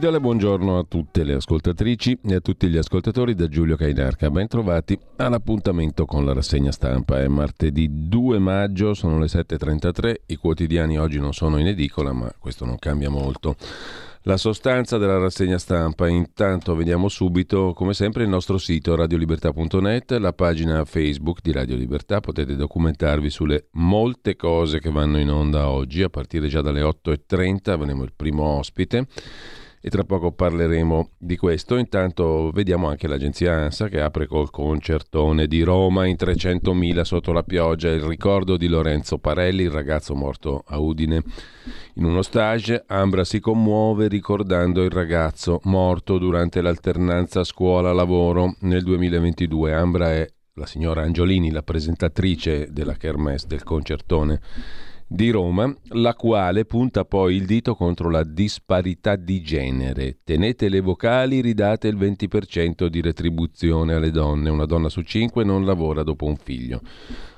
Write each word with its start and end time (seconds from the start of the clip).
Cordiale 0.00 0.24
buongiorno 0.24 0.78
a 0.78 0.84
tutte 0.88 1.24
le 1.24 1.34
ascoltatrici 1.34 2.20
e 2.24 2.36
a 2.36 2.40
tutti 2.40 2.68
gli 2.68 2.78
ascoltatori 2.78 3.34
da 3.34 3.48
Giulio 3.48 3.76
Cainarca. 3.76 4.30
Ben 4.30 4.46
trovati 4.46 4.98
all'appuntamento 5.16 6.06
con 6.06 6.24
la 6.24 6.32
rassegna 6.32 6.72
stampa. 6.72 7.20
È 7.20 7.28
martedì 7.28 8.08
2 8.08 8.38
maggio, 8.38 8.94
sono 8.94 9.18
le 9.18 9.26
7.33. 9.26 10.14
I 10.28 10.36
quotidiani 10.36 10.98
oggi 10.98 11.18
non 11.18 11.34
sono 11.34 11.58
in 11.58 11.66
edicola, 11.66 12.14
ma 12.14 12.32
questo 12.38 12.64
non 12.64 12.78
cambia 12.78 13.10
molto. 13.10 13.56
La 14.22 14.38
sostanza 14.38 14.96
della 14.96 15.18
rassegna 15.18 15.58
stampa, 15.58 16.08
intanto 16.08 16.74
vediamo 16.74 17.08
subito, 17.08 17.74
come 17.74 17.92
sempre, 17.92 18.22
il 18.22 18.30
nostro 18.30 18.56
sito 18.56 18.94
radiolibertà.net, 18.94 20.12
la 20.12 20.32
pagina 20.32 20.82
Facebook 20.86 21.40
di 21.42 21.52
Radio 21.52 21.76
Libertà, 21.76 22.20
potete 22.20 22.56
documentarvi 22.56 23.28
sulle 23.28 23.66
molte 23.72 24.34
cose 24.34 24.80
che 24.80 24.90
vanno 24.90 25.18
in 25.18 25.30
onda 25.30 25.68
oggi, 25.68 26.02
a 26.02 26.08
partire 26.08 26.48
già 26.48 26.62
dalle 26.62 26.80
8.30 26.80 27.70
avremo 27.70 28.02
il 28.02 28.12
primo 28.16 28.44
ospite 28.44 29.06
e 29.80 29.88
tra 29.88 30.04
poco 30.04 30.32
parleremo 30.32 31.12
di 31.16 31.36
questo. 31.36 31.76
Intanto 31.76 32.50
vediamo 32.52 32.88
anche 32.88 33.08
l'agenzia 33.08 33.54
ANSA 33.54 33.88
che 33.88 34.00
apre 34.00 34.26
col 34.26 34.50
concertone 34.50 35.46
di 35.46 35.62
Roma 35.62 36.06
in 36.06 36.16
300.000 36.18 37.00
sotto 37.00 37.32
la 37.32 37.42
pioggia, 37.42 37.88
il 37.88 38.02
ricordo 38.02 38.56
di 38.56 38.68
Lorenzo 38.68 39.18
Parelli, 39.18 39.62
il 39.62 39.70
ragazzo 39.70 40.14
morto 40.14 40.62
a 40.66 40.78
Udine 40.78 41.22
in 41.94 42.04
uno 42.04 42.22
stage. 42.22 42.84
Ambra 42.86 43.24
si 43.24 43.40
commuove 43.40 44.08
ricordando 44.08 44.82
il 44.82 44.90
ragazzo 44.90 45.60
morto 45.64 46.18
durante 46.18 46.60
l'alternanza 46.60 47.42
scuola-lavoro 47.42 48.56
nel 48.60 48.82
2022. 48.82 49.72
Ambra 49.72 50.12
è 50.12 50.26
la 50.54 50.66
signora 50.66 51.02
Angiolini, 51.02 51.50
la 51.50 51.62
presentatrice 51.62 52.68
della 52.70 52.94
Kermesse 52.94 53.46
del 53.46 53.62
concertone 53.62 54.40
di 55.12 55.30
Roma, 55.30 55.74
la 55.88 56.14
quale 56.14 56.64
punta 56.64 57.04
poi 57.04 57.34
il 57.34 57.44
dito 57.44 57.74
contro 57.74 58.10
la 58.10 58.22
disparità 58.22 59.16
di 59.16 59.42
genere. 59.42 60.18
Tenete 60.22 60.68
le 60.68 60.78
vocali, 60.78 61.40
ridate 61.40 61.88
il 61.88 61.96
20% 61.96 62.86
di 62.86 63.00
retribuzione 63.00 63.94
alle 63.94 64.12
donne. 64.12 64.50
Una 64.50 64.66
donna 64.66 64.88
su 64.88 65.02
cinque 65.02 65.42
non 65.42 65.64
lavora 65.64 66.04
dopo 66.04 66.26
un 66.26 66.36
figlio. 66.36 66.80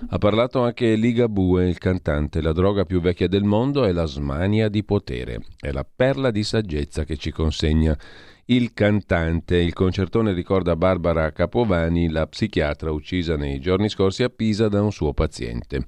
Ha 0.07 0.19
parlato 0.19 0.63
anche 0.63 0.97
Liga 0.97 1.29
Bue, 1.29 1.67
il 1.67 1.79
cantante. 1.79 2.43
La 2.43 2.53
droga 2.53 2.85
più 2.85 3.01
vecchia 3.01 3.27
del 3.27 3.45
mondo 3.45 3.85
è 3.85 3.93
la 3.93 4.05
smania 4.05 4.69
di 4.69 4.85
potere. 4.85 5.41
È 5.59 5.71
la 5.73 5.87
perla 5.91 6.31
di 6.31 6.45
saggezza 6.45 7.05
che 7.05 7.17
ci 7.17 7.31
consegna 7.31 7.99
il 8.47 8.75
cantante. 8.75 9.57
Il 9.57 9.73
concertone 9.73 10.35
ricorda 10.35 10.77
Barbara 10.77 11.33
Capovani, 11.33 12.11
la 12.11 12.27
psichiatra 12.27 12.93
uccisa 12.93 13.39
nei 13.39 13.61
giorni 13.61 13.89
scorsi 13.89 14.25
a 14.25 14.29
Pisa 14.29 14.69
da 14.69 14.83
un 14.83 14.93
suo 14.93 15.15
paziente 15.15 15.87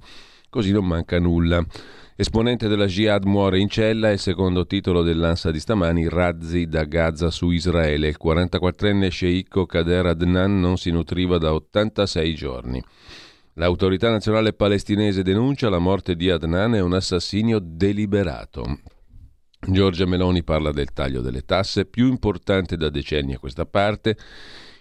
così 0.55 0.71
non 0.71 0.87
manca 0.87 1.19
nulla. 1.19 1.61
Esponente 2.15 2.69
della 2.69 2.85
Jihad 2.85 3.25
muore 3.25 3.59
in 3.59 3.67
cella 3.67 4.09
e 4.09 4.17
secondo 4.17 4.65
titolo 4.65 5.03
dell'Ansa 5.03 5.51
di 5.51 5.59
stamani, 5.59 6.07
razzi 6.07 6.65
da 6.65 6.85
Gaza 6.85 7.29
su 7.29 7.49
Israele. 7.49 8.07
Il 8.07 8.17
44enne 8.23 9.09
sceicco 9.09 9.65
Kader 9.65 10.05
Adnan 10.05 10.57
non 10.57 10.77
si 10.77 10.91
nutriva 10.91 11.37
da 11.37 11.53
86 11.53 12.35
giorni. 12.35 12.81
L'autorità 13.55 14.09
nazionale 14.09 14.53
palestinese 14.53 15.23
denuncia 15.23 15.67
la 15.69 15.79
morte 15.79 16.15
di 16.15 16.29
Adnan 16.29 16.75
e 16.75 16.79
un 16.79 16.93
assassinio 16.93 17.59
deliberato. 17.61 18.79
Giorgia 19.59 20.05
Meloni 20.05 20.41
parla 20.41 20.71
del 20.71 20.93
taglio 20.93 21.19
delle 21.19 21.41
tasse, 21.41 21.83
più 21.83 22.07
importante 22.07 22.77
da 22.77 22.89
decenni 22.89 23.33
a 23.33 23.39
questa 23.39 23.65
parte. 23.65 24.15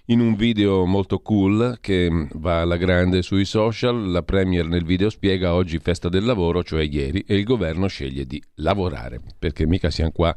In 0.09 0.21
un 0.21 0.35
video 0.35 0.85
molto 0.85 1.21
cool 1.21 1.79
che 1.81 2.29
va 2.35 2.61
alla 2.61 2.77
grande 2.77 3.23
sui 3.23 3.47
social, 3.47 4.11
la 4.11 4.23
Premier 4.23 4.67
nel 4.67 4.85
video 4.85 5.09
spiega 5.09 5.55
oggi 5.55 5.79
festa 5.79 6.11
del 6.11 6.27
lavoro, 6.27 6.63
cioè 6.63 6.83
ieri, 6.83 7.25
e 7.27 7.35
il 7.37 7.43
governo 7.43 7.87
sceglie 7.87 8.27
di 8.27 8.43
lavorare, 8.57 9.19
perché 9.39 9.67
mica 9.67 9.89
siamo 9.89 10.11
qua 10.11 10.37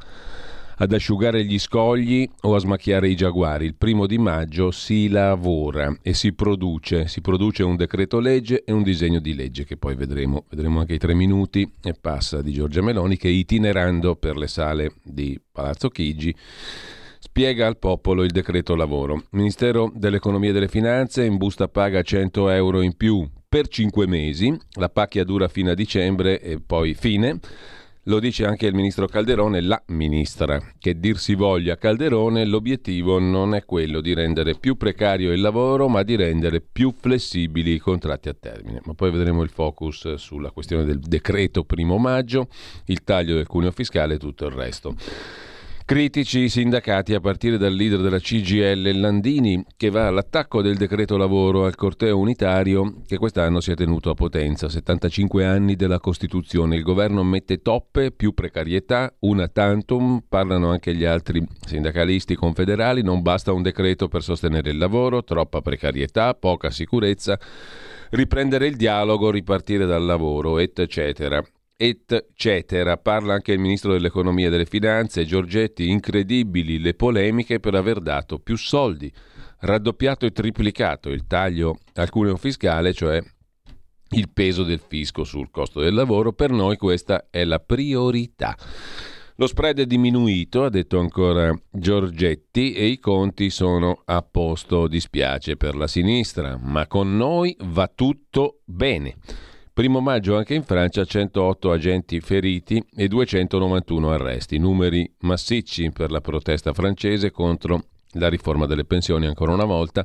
ad 0.78 0.94
asciugare 0.94 1.44
gli 1.44 1.60
scogli 1.60 2.26
o 2.44 2.56
a 2.56 2.60
smacchiare 2.60 3.10
i 3.10 3.16
giaguari. 3.18 3.66
Il 3.66 3.76
primo 3.76 4.08
di 4.08 4.18
maggio 4.18 4.72
si 4.72 5.10
lavora 5.10 5.98
e 6.02 6.14
si 6.14 6.32
produce, 6.32 7.10
si 7.10 7.20
produce 7.20 7.64
un 7.64 7.76
decreto 7.76 8.22
legge 8.22 8.64
e 8.64 8.72
un 8.72 8.84
disegno 8.84 9.20
di 9.20 9.36
legge 9.36 9.66
che 9.66 9.76
poi 9.76 9.96
vedremo, 9.96 10.46
vedremo 10.50 10.80
anche 10.80 10.94
i 10.94 10.98
tre 10.98 11.14
minuti 11.14 11.70
e 11.84 11.94
passa 12.00 12.42
di 12.42 12.54
Giorgia 12.54 12.82
Meloni 12.82 13.18
che 13.18 13.28
itinerando 13.28 14.16
per 14.16 14.38
le 14.38 14.48
sale 14.48 14.94
di 15.04 15.38
Palazzo 15.52 15.90
Chigi 15.90 16.34
spiega 17.20 17.68
al 17.68 17.78
popolo 17.78 18.24
il 18.24 18.32
decreto 18.32 18.76
lavoro. 18.76 19.24
Ministero 19.32 19.92
dell'Economia 19.94 20.50
e 20.50 20.54
delle 20.54 20.68
Finanze 20.68 21.24
in 21.24 21.38
busta 21.38 21.68
paga 21.68 22.02
100 22.02 22.50
euro 22.50 22.82
in 22.82 22.96
più 22.96 23.28
per 23.50 23.68
5 23.68 24.08
mesi, 24.08 24.56
la 24.74 24.90
pacchia 24.90 25.24
dura 25.24 25.48
fino 25.48 25.72
a 25.72 25.74
dicembre 25.74 26.42
e 26.42 26.60
poi 26.60 26.94
fine. 26.94 27.40
Lo 28.08 28.22
dice 28.22 28.46
anche 28.46 28.68
il 28.68 28.74
ministro 28.74 29.06
Calderone, 29.06 29.60
la 29.60 29.82
ministra. 29.88 30.62
Che 30.80 30.98
dir 30.98 31.18
si 31.18 31.36
voglia 31.36 31.76
Calderone, 31.76 32.46
l'obiettivo 32.46 33.20
non 33.20 33.54
è 33.54 33.66
quello 33.66 34.00
di 34.00 34.14
rendere 34.14 34.56
più 34.56 34.78
precario 34.78 35.34
il 35.34 35.42
lavoro, 35.42 35.90
ma 35.90 36.04
di 36.04 36.16
rendere 36.16 36.62
più 36.62 36.94
flessibili 36.98 37.74
i 37.74 37.80
contratti 37.80 38.30
a 38.30 38.34
termine. 38.34 38.80
Ma 38.86 38.94
poi 38.94 39.12
vedremo 39.12 39.44
il 39.44 39.50
focus 39.50 40.14
sulla 40.14 40.52
questione 40.52 40.86
del 40.86 41.00
decreto 41.00 41.66
primo 41.66 41.98
maggio, 41.98 42.48
il 42.86 43.04
taglio 43.04 43.36
del 43.36 43.48
cuneo 43.48 43.72
fiscale 43.72 44.14
e 44.14 44.18
tutto 44.18 44.46
il 44.46 44.54
resto. 44.54 44.96
Critici 45.88 46.50
sindacati 46.50 47.14
a 47.14 47.22
partire 47.22 47.58
dal 47.58 47.74
leader 47.74 48.02
della 48.02 48.20
CGL 48.20 49.00
Landini 49.00 49.64
che 49.78 49.90
va 49.90 50.08
all'attacco 50.08 50.62
del 50.62 50.76
decreto 50.76 51.16
lavoro 51.16 51.64
al 51.64 51.76
corteo 51.76 52.18
unitario 52.18 53.04
che 53.08 53.16
quest'anno 53.18 53.62
si 53.62 53.72
è 53.72 53.74
tenuto 53.74 54.10
a 54.10 54.14
Potenza, 54.14 54.68
75 54.68 55.46
anni 55.46 55.78
della 55.78 56.02
Costituzione. 56.02 56.76
Il 56.76 56.84
governo 56.84 57.24
mette 57.24 57.62
toppe, 57.62 58.12
più 58.12 58.34
precarietà, 58.34 59.16
una 59.20 59.48
tantum, 59.48 60.22
parlano 60.28 60.72
anche 60.72 60.94
gli 60.94 61.06
altri 61.06 61.42
sindacalisti 61.66 62.36
confederali, 62.36 63.02
non 63.02 63.22
basta 63.22 63.54
un 63.54 63.62
decreto 63.62 64.10
per 64.10 64.24
sostenere 64.24 64.72
il 64.72 64.78
lavoro, 64.78 65.24
troppa 65.24 65.62
precarietà, 65.62 66.34
poca 66.34 66.70
sicurezza. 66.70 67.40
Riprendere 68.10 68.68
il 68.68 68.76
dialogo, 68.76 69.32
ripartire 69.32 69.86
dal 69.86 70.04
lavoro, 70.04 70.60
eccetera 70.60 71.42
eccetera. 71.78 72.98
Parla 72.98 73.36
anche 73.36 73.54
il 73.54 73.60
ministro 73.60 73.94
dell'economia 73.94 74.48
e 74.48 74.50
delle 74.50 74.66
finanze, 74.66 75.26
Giorgetti, 75.26 75.90
incredibili 75.90 76.80
le 76.80 76.96
polemiche 76.96 77.60
per 77.60 77.76
aver 77.76 78.00
dato 78.00 78.40
più 78.40 78.58
soldi, 78.58 79.12
raddoppiato 79.60 80.26
e 80.26 80.32
triplicato 80.32 81.10
il 81.10 81.28
taglio 81.28 81.78
al 81.94 82.10
cuneo 82.10 82.36
fiscale, 82.36 82.94
cioè 82.94 83.22
il 84.10 84.30
peso 84.32 84.64
del 84.64 84.82
fisco 84.86 85.24
sul 85.24 85.52
costo 85.52 85.80
del 85.80 85.94
lavoro, 85.94 86.34
per 86.34 86.50
noi 86.52 86.78
questa 86.78 87.28
è 87.30 87.44
la 87.44 87.60
priorità. 87.60 88.58
Lo 89.40 89.46
spread 89.46 89.82
è 89.82 89.86
diminuito, 89.86 90.64
ha 90.64 90.70
detto 90.70 90.98
ancora 90.98 91.56
Giorgetti, 91.70 92.74
e 92.74 92.88
i 92.88 92.98
conti 92.98 93.52
sono 93.52 94.02
a 94.06 94.24
posto. 94.24 94.88
Dispiace 94.88 95.58
per 95.58 95.76
la 95.76 95.86
sinistra, 95.86 96.58
ma 96.60 96.88
con 96.88 97.16
noi 97.16 97.56
va 97.60 97.88
tutto 97.94 98.62
bene. 98.66 99.18
Primo 99.78 100.00
maggio 100.00 100.36
anche 100.36 100.56
in 100.56 100.64
Francia 100.64 101.06
108 101.06 101.72
agenti 101.72 102.20
feriti 102.20 102.84
e 102.96 103.08
291 103.08 104.10
arresti, 104.10 104.58
numeri 104.58 105.08
massicci 105.20 105.92
per 105.92 106.10
la 106.10 106.20
protesta 106.20 106.74
francese 106.74 107.30
contro 107.30 107.84
la 108.14 108.28
riforma 108.28 108.66
delle 108.66 108.86
pensioni 108.86 109.28
ancora 109.28 109.54
una 109.54 109.66
volta. 109.66 110.04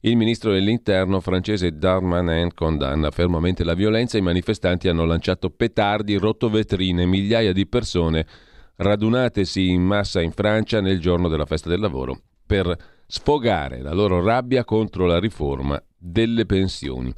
Il 0.00 0.16
ministro 0.16 0.52
dell'interno 0.52 1.20
francese 1.20 1.76
Darmanin 1.76 2.54
condanna 2.54 3.10
fermamente 3.10 3.62
la 3.62 3.74
violenza, 3.74 4.16
i 4.16 4.22
manifestanti 4.22 4.88
hanno 4.88 5.04
lanciato 5.04 5.50
petardi, 5.50 6.16
rotto 6.16 6.48
vetrine, 6.48 7.04
migliaia 7.04 7.52
di 7.52 7.66
persone 7.66 8.26
radunatesi 8.76 9.68
in 9.68 9.82
massa 9.82 10.22
in 10.22 10.32
Francia 10.32 10.80
nel 10.80 10.98
giorno 10.98 11.28
della 11.28 11.44
festa 11.44 11.68
del 11.68 11.80
lavoro 11.80 12.18
per 12.46 12.74
sfogare 13.06 13.82
la 13.82 13.92
loro 13.92 14.24
rabbia 14.24 14.64
contro 14.64 15.04
la 15.04 15.20
riforma 15.20 15.78
delle 15.98 16.46
pensioni. 16.46 17.12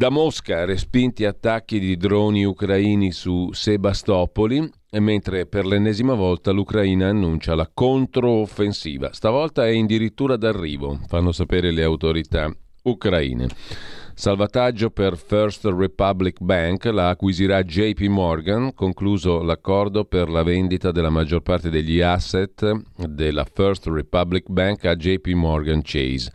Da 0.00 0.08
Mosca 0.08 0.64
respinti 0.64 1.26
attacchi 1.26 1.78
di 1.78 1.94
droni 1.98 2.42
ucraini 2.42 3.12
su 3.12 3.50
Sebastopoli, 3.52 4.66
mentre 4.92 5.44
per 5.44 5.66
l'ennesima 5.66 6.14
volta 6.14 6.52
l'Ucraina 6.52 7.08
annuncia 7.08 7.54
la 7.54 7.70
controoffensiva. 7.70 9.12
Stavolta 9.12 9.66
è 9.66 9.78
addirittura 9.78 10.38
d'arrivo, 10.38 10.98
fanno 11.06 11.32
sapere 11.32 11.70
le 11.70 11.82
autorità 11.82 12.50
ucraine. 12.84 13.48
Salvataggio 14.14 14.88
per 14.88 15.18
First 15.18 15.66
Republic 15.66 16.38
Bank, 16.40 16.86
la 16.86 17.10
acquisirà 17.10 17.62
JP 17.62 18.00
Morgan, 18.06 18.72
concluso 18.72 19.42
l'accordo 19.42 20.06
per 20.06 20.30
la 20.30 20.42
vendita 20.42 20.92
della 20.92 21.10
maggior 21.10 21.42
parte 21.42 21.68
degli 21.68 22.00
asset 22.00 22.72
della 23.06 23.44
First 23.44 23.86
Republic 23.88 24.48
Bank 24.48 24.86
a 24.86 24.96
JP 24.96 25.26
Morgan 25.34 25.82
Chase. 25.82 26.32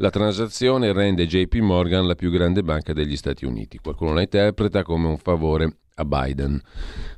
La 0.00 0.08
transazione 0.08 0.94
rende 0.94 1.26
JP 1.26 1.56
Morgan 1.56 2.06
la 2.06 2.14
più 2.14 2.30
grande 2.30 2.62
banca 2.62 2.94
degli 2.94 3.16
Stati 3.16 3.44
Uniti. 3.44 3.76
Qualcuno 3.76 4.14
la 4.14 4.22
interpreta 4.22 4.82
come 4.82 5.06
un 5.06 5.18
favore 5.18 5.76
a 5.96 6.06
Biden. 6.06 6.58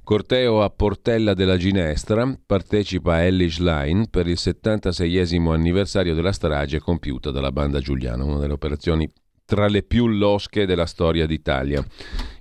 Corteo 0.02 0.64
a 0.64 0.70
Portella 0.70 1.32
della 1.32 1.56
Ginestra 1.56 2.37
partecipa 2.44 3.25
Ellis 3.25 3.61
Line 3.61 4.08
per 4.11 4.26
il 4.26 4.37
76esimo 4.37 5.52
anniversario 5.52 6.12
della 6.12 6.32
strage 6.32 6.81
compiuta 6.81 7.31
dalla 7.31 7.52
banda 7.52 7.79
Giuliano, 7.79 8.26
una 8.26 8.40
delle 8.40 8.55
operazioni 8.55 9.08
tra 9.44 9.69
le 9.69 9.84
più 9.84 10.08
losche 10.08 10.67
della 10.67 10.87
storia 10.87 11.25
d'Italia. 11.25 11.87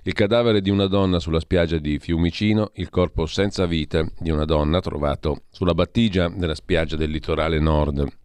Il 0.02 0.12
cadavere 0.12 0.60
di 0.60 0.70
una 0.70 0.88
donna 0.88 1.20
sulla 1.20 1.38
spiaggia 1.38 1.78
di 1.78 2.00
Fiumicino, 2.00 2.72
il 2.74 2.90
corpo 2.90 3.26
senza 3.26 3.64
vita 3.66 4.04
di 4.18 4.30
una 4.30 4.44
donna 4.44 4.80
trovato 4.80 5.42
sulla 5.50 5.74
battigia 5.74 6.28
della 6.28 6.56
spiaggia 6.56 6.96
del 6.96 7.10
litorale 7.10 7.60
nord 7.60 8.20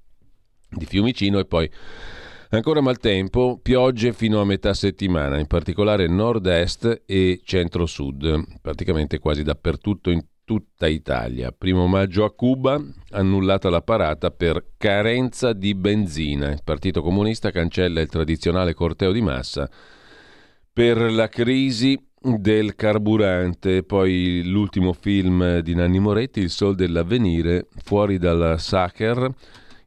di 0.70 0.86
Fiumicino 0.86 1.40
e 1.40 1.46
poi 1.46 1.70
ancora 2.50 2.82
maltempo, 2.82 3.60
piogge 3.62 4.14
fino 4.14 4.40
a 4.40 4.46
metà 4.46 4.74
settimana, 4.74 5.40
in 5.40 5.48
particolare 5.48 6.08
nord-est 6.08 7.04
e 7.06 7.42
centro-sud, 7.44 8.60
praticamente 8.62 9.20
quasi 9.20 9.44
dappertutto 9.44 10.10
in 10.10 10.24
tutta 10.48 10.88
Italia. 10.88 11.52
Primo 11.52 11.88
maggio 11.88 12.24
a 12.24 12.34
Cuba, 12.34 12.82
annullata 13.12 13.70
la 13.70 13.82
parata 13.82 14.32
per 14.32 14.76
carenza 14.78 15.52
di 15.52 15.76
benzina. 15.76 16.50
Il 16.52 16.62
Partito 16.64 17.02
Comunista 17.02 17.52
cancella 17.52 18.00
il 18.00 18.08
tradizionale 18.08 18.74
corteo 18.74 19.12
di 19.12 19.22
massa 19.22 19.70
per 20.72 21.12
la 21.12 21.28
crisi 21.28 22.00
del 22.22 22.76
carburante. 22.76 23.84
Poi 23.84 24.44
l'ultimo 24.46 24.94
film 24.94 25.60
di 25.60 25.76
Nanni 25.76 26.00
Moretti, 26.00 26.40
Il 26.40 26.50
Sol 26.50 26.76
dell'Avvenire, 26.76 27.68
fuori 27.84 28.18
dal 28.18 28.56
Sacher 28.58 29.30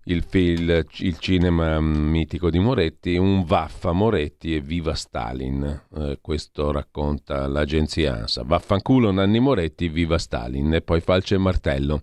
il, 0.05 0.25
il, 0.31 0.87
il, 0.99 1.19
cinema 1.19 1.81
mitico 1.81 2.51
di 2.51 2.59
Moretti, 2.59 3.17
un 3.17 3.45
vaffa 3.45 3.93
Moretti 3.93 4.55
e 4.55 4.61
viva 4.61 4.95
Stalin. 4.95 5.83
Eh, 5.95 6.19
questo 6.21 6.73
racconta 6.73 7.47
l'agenzia 7.47 8.15
ANSA. 8.15 8.43
Vaffanculo 8.45 9.11
Nanni 9.11 9.41
Moretti, 9.41 9.89
viva 9.89 10.19
Stalin. 10.19 10.75
E 10.75 10.81
poi 10.81 11.01
falce 11.01 11.35
e 11.35 11.39
martello. 11.39 12.03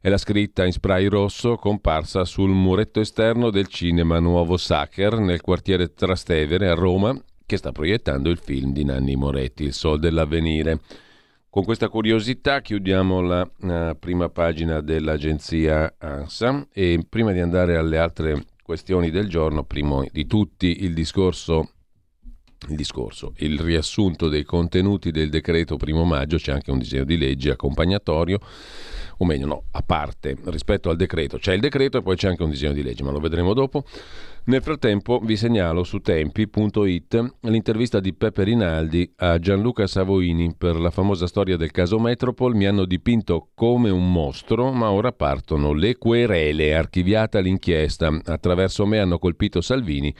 È 0.00 0.08
la 0.10 0.18
scritta 0.18 0.66
in 0.66 0.72
spray 0.72 1.06
rosso 1.06 1.56
comparsa 1.56 2.24
sul 2.24 2.50
muretto 2.50 3.00
esterno 3.00 3.50
del 3.50 3.68
cinema 3.68 4.18
Nuovo 4.18 4.58
Sacher 4.58 5.18
nel 5.18 5.40
quartiere 5.40 5.94
Trastevere 5.94 6.68
a 6.68 6.74
Roma, 6.74 7.18
che 7.46 7.56
sta 7.56 7.72
proiettando 7.72 8.28
il 8.28 8.38
film 8.38 8.72
di 8.72 8.84
Nanni 8.84 9.16
Moretti, 9.16 9.64
Il 9.64 9.72
Sol 9.72 9.98
dell'Avvenire. 9.98 10.80
Con 11.54 11.62
questa 11.62 11.88
curiosità 11.88 12.60
chiudiamo 12.60 13.20
la 13.20 13.42
uh, 13.42 13.96
prima 13.96 14.28
pagina 14.28 14.80
dell'agenzia 14.80 15.94
ANSA 15.98 16.66
e 16.72 17.06
prima 17.08 17.30
di 17.30 17.38
andare 17.38 17.76
alle 17.76 17.96
altre 17.96 18.44
questioni 18.60 19.12
del 19.12 19.28
giorno, 19.28 19.62
primo 19.62 20.04
di 20.10 20.26
tutti 20.26 20.82
il 20.82 20.92
discorso, 20.94 21.70
il 22.70 22.74
discorso, 22.74 23.34
il 23.36 23.60
riassunto 23.60 24.28
dei 24.28 24.42
contenuti 24.42 25.12
del 25.12 25.30
decreto 25.30 25.76
primo 25.76 26.02
maggio, 26.02 26.38
c'è 26.38 26.50
anche 26.50 26.72
un 26.72 26.78
disegno 26.78 27.04
di 27.04 27.16
legge 27.16 27.52
accompagnatorio 27.52 28.40
o 29.18 29.24
meglio 29.24 29.46
no, 29.46 29.62
a 29.70 29.82
parte 29.82 30.36
rispetto 30.46 30.90
al 30.90 30.96
decreto. 30.96 31.38
C'è 31.38 31.52
il 31.52 31.60
decreto 31.60 31.98
e 31.98 32.02
poi 32.02 32.16
c'è 32.16 32.26
anche 32.26 32.42
un 32.42 32.50
disegno 32.50 32.72
di 32.72 32.82
legge, 32.82 33.04
ma 33.04 33.12
lo 33.12 33.20
vedremo 33.20 33.54
dopo. 33.54 33.84
Nel 34.46 34.60
frattempo 34.60 35.20
vi 35.20 35.36
segnalo 35.36 35.84
su 35.84 36.00
tempi.it 36.00 37.36
l'intervista 37.40 37.98
di 37.98 38.12
Peppe 38.12 38.44
Rinaldi 38.44 39.10
a 39.16 39.38
Gianluca 39.38 39.86
Savoini 39.86 40.54
per 40.54 40.78
la 40.78 40.90
famosa 40.90 41.26
storia 41.26 41.56
del 41.56 41.70
caso 41.70 41.98
Metropol. 41.98 42.54
Mi 42.54 42.66
hanno 42.66 42.84
dipinto 42.84 43.48
come 43.54 43.88
un 43.88 44.12
mostro, 44.12 44.70
ma 44.70 44.90
ora 44.90 45.12
partono 45.12 45.72
le 45.72 45.96
querele. 45.96 46.74
Archiviata 46.74 47.38
l'inchiesta. 47.38 48.20
Attraverso 48.22 48.84
me 48.84 48.98
hanno 48.98 49.18
colpito 49.18 49.62
Salvini 49.62 50.14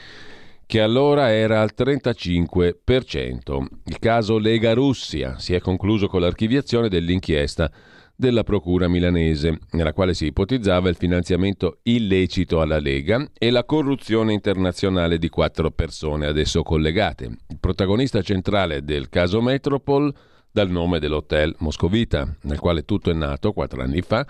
che 0.64 0.80
allora 0.80 1.30
era 1.30 1.60
al 1.60 1.72
35%. 1.76 3.66
Il 3.84 3.98
caso 3.98 4.38
Lega 4.38 4.72
Russia 4.72 5.38
si 5.38 5.52
è 5.52 5.60
concluso 5.60 6.08
con 6.08 6.22
l'archiviazione 6.22 6.88
dell'inchiesta 6.88 7.70
della 8.16 8.44
Procura 8.44 8.88
milanese, 8.88 9.58
nella 9.72 9.93
quale 9.93 10.14
si 10.14 10.26
ipotizzava 10.26 10.88
il 10.88 10.96
finanziamento 10.96 11.78
illecito 11.82 12.61
alla 12.61 12.78
Lega 12.78 13.28
e 13.37 13.50
la 13.50 13.64
corruzione 13.64 14.32
internazionale 14.32 15.19
di 15.19 15.28
quattro 15.28 15.70
persone 15.70 16.26
ad 16.26 16.38
esso 16.38 16.62
collegate. 16.62 17.25
Il 17.25 17.58
protagonista 17.58 18.22
centrale 18.22 18.84
del 18.84 19.08
caso 19.08 19.40
Metropol, 19.40 20.12
dal 20.50 20.70
nome 20.70 21.00
dell'hotel 21.00 21.55
Moscovita, 21.58 22.32
nel 22.43 22.61
quale 22.61 22.84
tutto 22.84 23.11
è 23.11 23.14
nato 23.14 23.52
quattro 23.52 23.82
anni 23.82 24.02
fa, 24.02 24.25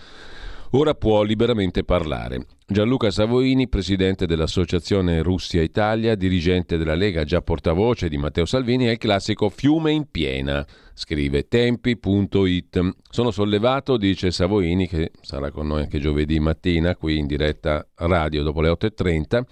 ora 0.76 0.94
può 0.94 1.22
liberamente 1.22 1.84
parlare. 1.84 2.46
Gianluca 2.66 3.10
Savoini, 3.10 3.68
presidente 3.68 4.26
dell'Associazione 4.26 5.22
Russia-Italia, 5.22 6.14
dirigente 6.14 6.76
della 6.76 6.94
Lega, 6.94 7.24
già 7.24 7.42
portavoce 7.42 8.08
di 8.08 8.16
Matteo 8.16 8.44
Salvini, 8.44 8.86
è 8.86 8.90
il 8.90 8.98
classico 8.98 9.48
fiume 9.50 9.92
in 9.92 10.10
piena, 10.10 10.66
scrive 10.94 11.46
tempi.it. 11.46 12.96
Sono 13.08 13.30
sollevato, 13.30 13.96
dice 13.96 14.30
Savoini, 14.30 14.88
che 14.88 15.12
sarà 15.20 15.50
con 15.50 15.66
noi 15.66 15.82
anche 15.82 16.00
giovedì 16.00 16.40
mattina, 16.40 16.96
qui 16.96 17.18
in 17.18 17.26
diretta 17.26 17.86
radio 17.96 18.42
dopo 18.42 18.60
le 18.60 18.70
8.30. 18.70 19.42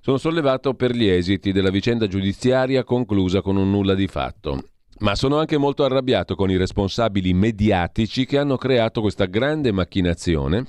Sono 0.00 0.16
sollevato 0.16 0.74
per 0.74 0.92
gli 0.92 1.06
esiti 1.06 1.52
della 1.52 1.70
vicenda 1.70 2.06
giudiziaria 2.06 2.82
conclusa 2.82 3.42
con 3.42 3.56
un 3.56 3.70
nulla 3.70 3.94
di 3.94 4.06
fatto. 4.06 4.62
Ma 5.00 5.14
sono 5.14 5.38
anche 5.38 5.56
molto 5.58 5.84
arrabbiato 5.84 6.34
con 6.34 6.50
i 6.50 6.56
responsabili 6.56 7.32
mediatici 7.32 8.26
che 8.26 8.36
hanno 8.36 8.56
creato 8.56 9.00
questa 9.00 9.26
grande 9.26 9.70
macchinazione 9.70 10.66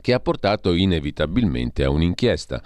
che 0.00 0.12
ha 0.12 0.20
portato 0.20 0.72
inevitabilmente 0.72 1.84
a 1.84 1.90
un'inchiesta. 1.90 2.60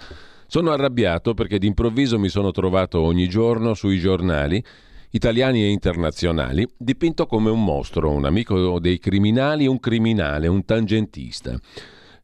Sono 0.47 0.71
arrabbiato 0.71 1.33
perché 1.33 1.59
d'improvviso 1.59 2.19
mi 2.19 2.29
sono 2.29 2.51
trovato 2.51 2.99
ogni 2.99 3.27
giorno 3.29 3.73
sui 3.73 3.99
giornali 3.99 4.63
italiani 5.11 5.63
e 5.63 5.69
internazionali, 5.69 6.67
dipinto 6.77 7.25
come 7.25 7.49
un 7.49 7.63
mostro, 7.63 8.09
un 8.09 8.25
amico 8.25 8.79
dei 8.79 8.97
criminali, 8.97 9.67
un 9.67 9.79
criminale, 9.79 10.47
un 10.47 10.63
tangentista. 10.65 11.57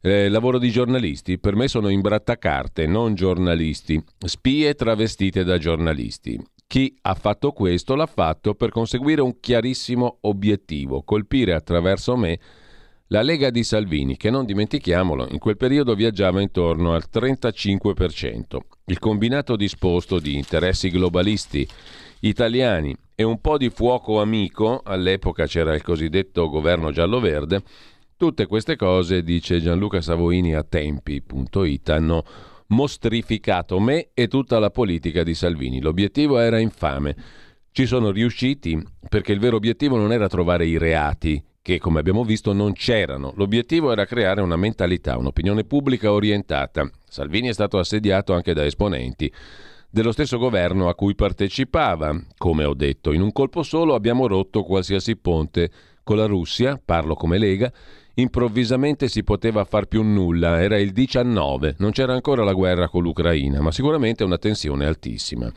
Eh, 0.02 0.30
lavoro 0.30 0.58
di 0.58 0.70
giornalisti, 0.70 1.38
per 1.38 1.56
me 1.56 1.68
sono 1.68 1.90
imbrattacarte, 1.90 2.86
non 2.86 3.14
giornalisti, 3.14 4.02
spie 4.26 4.74
travestite 4.74 5.44
da 5.44 5.58
giornalisti. 5.58 6.40
Chi 6.68 6.94
ha 7.04 7.14
fatto 7.14 7.54
questo 7.54 7.96
l'ha 7.96 8.06
fatto 8.06 8.54
per 8.54 8.72
conseguire 8.72 9.22
un 9.22 9.40
chiarissimo 9.40 10.18
obiettivo, 10.22 11.02
colpire 11.02 11.54
attraverso 11.54 12.18
me 12.18 12.38
la 13.08 13.22
Lega 13.22 13.50
di 13.50 13.64
Salvini, 13.64 14.18
che 14.18 14.30
non 14.30 14.44
dimentichiamolo, 14.44 15.30
in 15.30 15.40
quel 15.40 15.56
periodo 15.56 15.96
viaggiava 15.96 16.42
intorno 16.42 16.94
al 16.94 17.06
35%. 17.10 18.58
Il 18.88 19.00
combinato 19.00 19.56
disposto 19.56 20.20
di 20.20 20.36
interessi 20.36 20.90
globalisti 20.90 21.66
italiani 22.20 22.94
e 23.16 23.24
un 23.24 23.40
po' 23.40 23.58
di 23.58 23.70
fuoco 23.70 24.20
amico, 24.20 24.82
all'epoca 24.84 25.46
c'era 25.46 25.74
il 25.74 25.82
cosiddetto 25.82 26.50
governo 26.50 26.92
giallo-verde, 26.92 27.64
tutte 28.18 28.46
queste 28.46 28.76
cose, 28.76 29.24
dice 29.24 29.62
Gianluca 29.62 30.02
Savoini 30.02 30.54
a 30.54 30.64
tempi.it, 30.64 31.90
hanno 31.90 32.26
mostrificato 32.68 33.80
me 33.80 34.10
e 34.14 34.28
tutta 34.28 34.60
la 34.60 34.70
politica 34.70 35.24
di 35.24 35.34
Salvini. 35.34 35.82
L'obiettivo 35.82 36.40
era 36.40 36.60
infame. 36.60 37.16
Ci 37.72 37.86
sono 37.86 38.12
riusciti 38.12 38.82
perché 39.08 39.32
il 39.32 39.40
vero 39.40 39.56
obiettivo 39.56 39.98
non 39.98 40.12
era 40.12 40.28
trovare 40.28 40.66
i 40.66 40.78
reati, 40.78 41.44
che 41.62 41.80
come 41.80 42.00
abbiamo 42.00 42.24
visto 42.24 42.54
non 42.54 42.74
c'erano. 42.74 43.34
L'obiettivo 43.36 43.92
era 43.92 44.06
creare 44.06 44.42
una 44.42 44.56
mentalità, 44.56 45.18
un'opinione 45.18 45.64
pubblica 45.64 46.12
orientata. 46.12 46.90
Salvini 47.08 47.50
è 47.50 47.54
stato 47.54 47.78
assediato 47.78 48.34
anche 48.34 48.54
da 48.54 48.66
esponenti 48.66 49.32
dello 49.90 50.12
stesso 50.12 50.38
governo 50.38 50.90
a 50.90 50.96
cui 50.96 51.16
partecipava. 51.16 52.16
Come 52.38 52.64
ho 52.66 52.74
detto, 52.74 53.12
in 53.14 53.22
un 53.22 53.32
colpo 53.32 53.64
solo 53.64 53.96
abbiamo 53.96 54.28
rotto 54.28 54.64
qualsiasi 54.64 55.16
ponte 55.16 55.72
con 56.04 56.18
la 56.18 56.26
Russia, 56.26 56.80
parlo 56.84 57.16
come 57.16 57.38
Lega, 57.38 57.72
improvvisamente 58.20 59.08
si 59.08 59.24
poteva 59.24 59.64
far 59.64 59.86
più 59.86 60.04
nulla, 60.04 60.62
era 60.62 60.78
il 60.78 60.92
19, 60.92 61.76
non 61.80 61.92
c'era 61.92 62.14
ancora 62.14 62.44
la 62.44 62.54
guerra 62.54 62.88
con 62.88 63.04
l'Ucraina, 63.04 63.62
ma 63.62 63.72
sicuramente 63.72 64.24
una 64.24 64.38
tensione 64.38 64.86
altissima. 64.86 65.52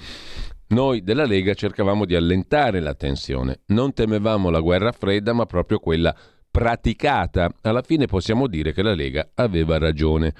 Noi 0.69 1.02
della 1.02 1.25
Lega 1.25 1.55
cercavamo 1.55 2.05
di 2.05 2.14
allentare 2.14 2.81
la 2.81 2.95
tensione, 2.95 3.61
non 3.67 3.93
temevamo 3.93 4.50
la 4.50 4.61
guerra 4.61 4.93
fredda, 4.93 5.33
ma 5.33 5.47
proprio 5.47 5.79
quella 5.79 6.14
praticata. 6.50 7.52
Alla 7.62 7.83
fine 7.83 8.07
possiamo 8.07 8.47
dire 8.47 8.73
che 8.73 8.83
la 8.83 8.95
Lega 8.95 9.31
aveva 9.35 9.79
ragione. 9.79 10.35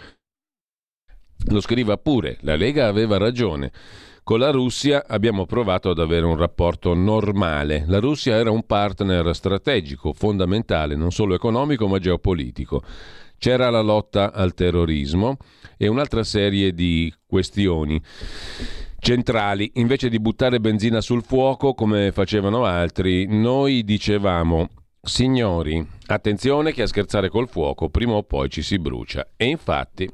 Lo 1.47 1.61
scriva 1.61 1.97
pure, 1.97 2.37
la 2.43 2.55
Lega 2.55 2.87
aveva 2.87 3.17
ragione. 3.17 3.73
Con 4.31 4.39
la 4.39 4.53
Russia 4.53 5.07
abbiamo 5.09 5.45
provato 5.45 5.91
ad 5.91 5.99
avere 5.99 6.25
un 6.25 6.37
rapporto 6.37 6.95
normale. 6.95 7.83
La 7.89 7.99
Russia 7.99 8.37
era 8.37 8.53
un 8.53 8.65
partner 8.65 9.35
strategico, 9.35 10.13
fondamentale, 10.13 10.95
non 10.95 11.11
solo 11.11 11.35
economico 11.35 11.89
ma 11.89 11.99
geopolitico. 11.99 12.81
C'era 13.39 13.71
la 13.71 13.81
lotta 13.81 14.33
al 14.33 14.55
terrorismo 14.55 15.37
e 15.77 15.89
un'altra 15.89 16.23
serie 16.23 16.73
di 16.73 17.13
questioni 17.27 18.01
centrali. 19.01 19.73
Invece 19.75 20.09
di 20.09 20.21
buttare 20.21 20.61
benzina 20.61 21.01
sul 21.01 21.25
fuoco 21.25 21.75
come 21.75 22.13
facevano 22.13 22.65
altri, 22.65 23.27
noi 23.27 23.83
dicevamo 23.83 24.69
Signori, 25.03 25.85
attenzione 26.07 26.73
che 26.73 26.83
a 26.83 26.87
scherzare 26.87 27.31
col 27.31 27.49
fuoco 27.49 27.89
prima 27.89 28.13
o 28.13 28.23
poi 28.23 28.49
ci 28.49 28.63
si 28.63 28.79
brucia. 28.79 29.27
E 29.35 29.47
infatti 29.47 30.09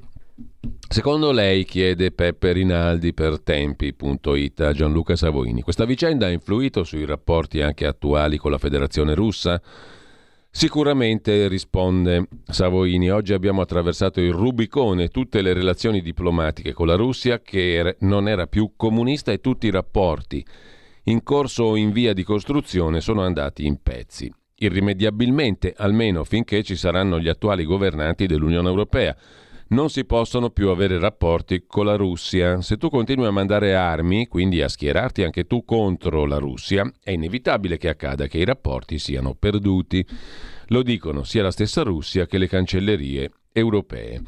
Secondo 0.88 1.32
lei, 1.32 1.64
chiede 1.64 2.12
Peppe 2.12 2.52
Rinaldi 2.52 3.14
per 3.14 3.40
tempi.it 3.40 4.60
a 4.60 4.72
Gianluca 4.72 5.16
Savoini, 5.16 5.62
questa 5.62 5.84
vicenda 5.84 6.26
ha 6.26 6.30
influito 6.30 6.84
sui 6.84 7.04
rapporti 7.04 7.60
anche 7.60 7.86
attuali 7.86 8.36
con 8.36 8.50
la 8.50 8.58
Federazione 8.58 9.14
russa? 9.14 9.60
Sicuramente, 10.50 11.48
risponde 11.48 12.28
Savoini, 12.46 13.10
oggi 13.10 13.32
abbiamo 13.32 13.60
attraversato 13.62 14.20
il 14.20 14.32
Rubicone, 14.32 15.08
tutte 15.08 15.42
le 15.42 15.52
relazioni 15.52 16.00
diplomatiche 16.00 16.72
con 16.72 16.86
la 16.86 16.94
Russia 16.94 17.40
che 17.40 17.96
non 18.00 18.28
era 18.28 18.46
più 18.46 18.72
comunista 18.76 19.32
e 19.32 19.40
tutti 19.40 19.66
i 19.66 19.70
rapporti 19.70 20.44
in 21.04 21.22
corso 21.22 21.64
o 21.64 21.76
in 21.76 21.92
via 21.92 22.12
di 22.12 22.22
costruzione 22.22 23.00
sono 23.00 23.22
andati 23.22 23.66
in 23.66 23.82
pezzi. 23.82 24.32
Irrimediabilmente, 24.58 25.74
almeno 25.76 26.24
finché 26.24 26.62
ci 26.62 26.76
saranno 26.76 27.20
gli 27.20 27.28
attuali 27.28 27.64
governanti 27.64 28.26
dell'Unione 28.26 28.68
Europea 28.68 29.14
non 29.68 29.90
si 29.90 30.04
possono 30.04 30.50
più 30.50 30.68
avere 30.68 30.98
rapporti 30.98 31.64
con 31.66 31.86
la 31.86 31.96
Russia. 31.96 32.60
Se 32.60 32.76
tu 32.76 32.88
continui 32.88 33.26
a 33.26 33.30
mandare 33.30 33.74
armi, 33.74 34.28
quindi 34.28 34.62
a 34.62 34.68
schierarti 34.68 35.24
anche 35.24 35.46
tu 35.46 35.64
contro 35.64 36.24
la 36.24 36.38
Russia, 36.38 36.90
è 37.02 37.10
inevitabile 37.10 37.76
che 37.76 37.88
accada 37.88 38.26
che 38.26 38.38
i 38.38 38.44
rapporti 38.44 38.98
siano 38.98 39.34
perduti. 39.34 40.06
Lo 40.68 40.82
dicono 40.82 41.24
sia 41.24 41.42
la 41.42 41.50
stessa 41.50 41.82
Russia 41.82 42.26
che 42.26 42.38
le 42.38 42.48
cancellerie 42.48 43.30
europee. 43.52 44.22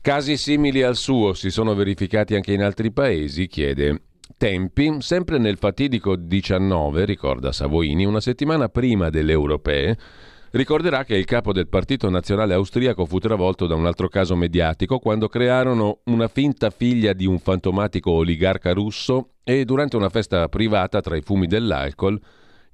Casi 0.00 0.36
simili 0.36 0.82
al 0.82 0.96
suo 0.96 1.34
si 1.34 1.50
sono 1.50 1.74
verificati 1.74 2.34
anche 2.34 2.52
in 2.52 2.62
altri 2.62 2.90
paesi, 2.92 3.46
chiede 3.46 4.02
Tempi, 4.36 4.96
sempre 4.98 5.38
nel 5.38 5.58
fatidico 5.58 6.16
19, 6.16 7.04
ricorda 7.04 7.52
Savoini, 7.52 8.04
una 8.04 8.20
settimana 8.20 8.68
prima 8.68 9.10
delle 9.10 9.32
europee, 9.32 9.96
Ricorderà 10.54 11.02
che 11.02 11.16
il 11.16 11.24
capo 11.24 11.52
del 11.52 11.66
Partito 11.66 12.08
Nazionale 12.08 12.54
Austriaco 12.54 13.06
fu 13.06 13.18
travolto 13.18 13.66
da 13.66 13.74
un 13.74 13.86
altro 13.86 14.06
caso 14.06 14.36
mediatico 14.36 15.00
quando 15.00 15.26
crearono 15.26 15.98
una 16.04 16.28
finta 16.28 16.70
figlia 16.70 17.12
di 17.12 17.26
un 17.26 17.40
fantomatico 17.40 18.12
oligarca 18.12 18.72
russo 18.72 19.30
e 19.42 19.64
durante 19.64 19.96
una 19.96 20.10
festa 20.10 20.48
privata 20.48 21.00
tra 21.00 21.16
i 21.16 21.22
fumi 21.22 21.48
dell'alcol 21.48 22.20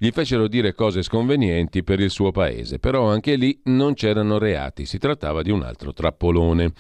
gli 0.02 0.12
fecero 0.12 0.48
dire 0.48 0.72
cose 0.72 1.02
sconvenienti 1.02 1.84
per 1.84 2.00
il 2.00 2.08
suo 2.08 2.30
paese, 2.30 2.78
però 2.78 3.10
anche 3.10 3.34
lì 3.34 3.60
non 3.64 3.92
c'erano 3.92 4.38
reati, 4.38 4.86
si 4.86 4.96
trattava 4.96 5.42
di 5.42 5.50
un 5.50 5.62
altro 5.62 5.92
trappolone. 5.92 6.72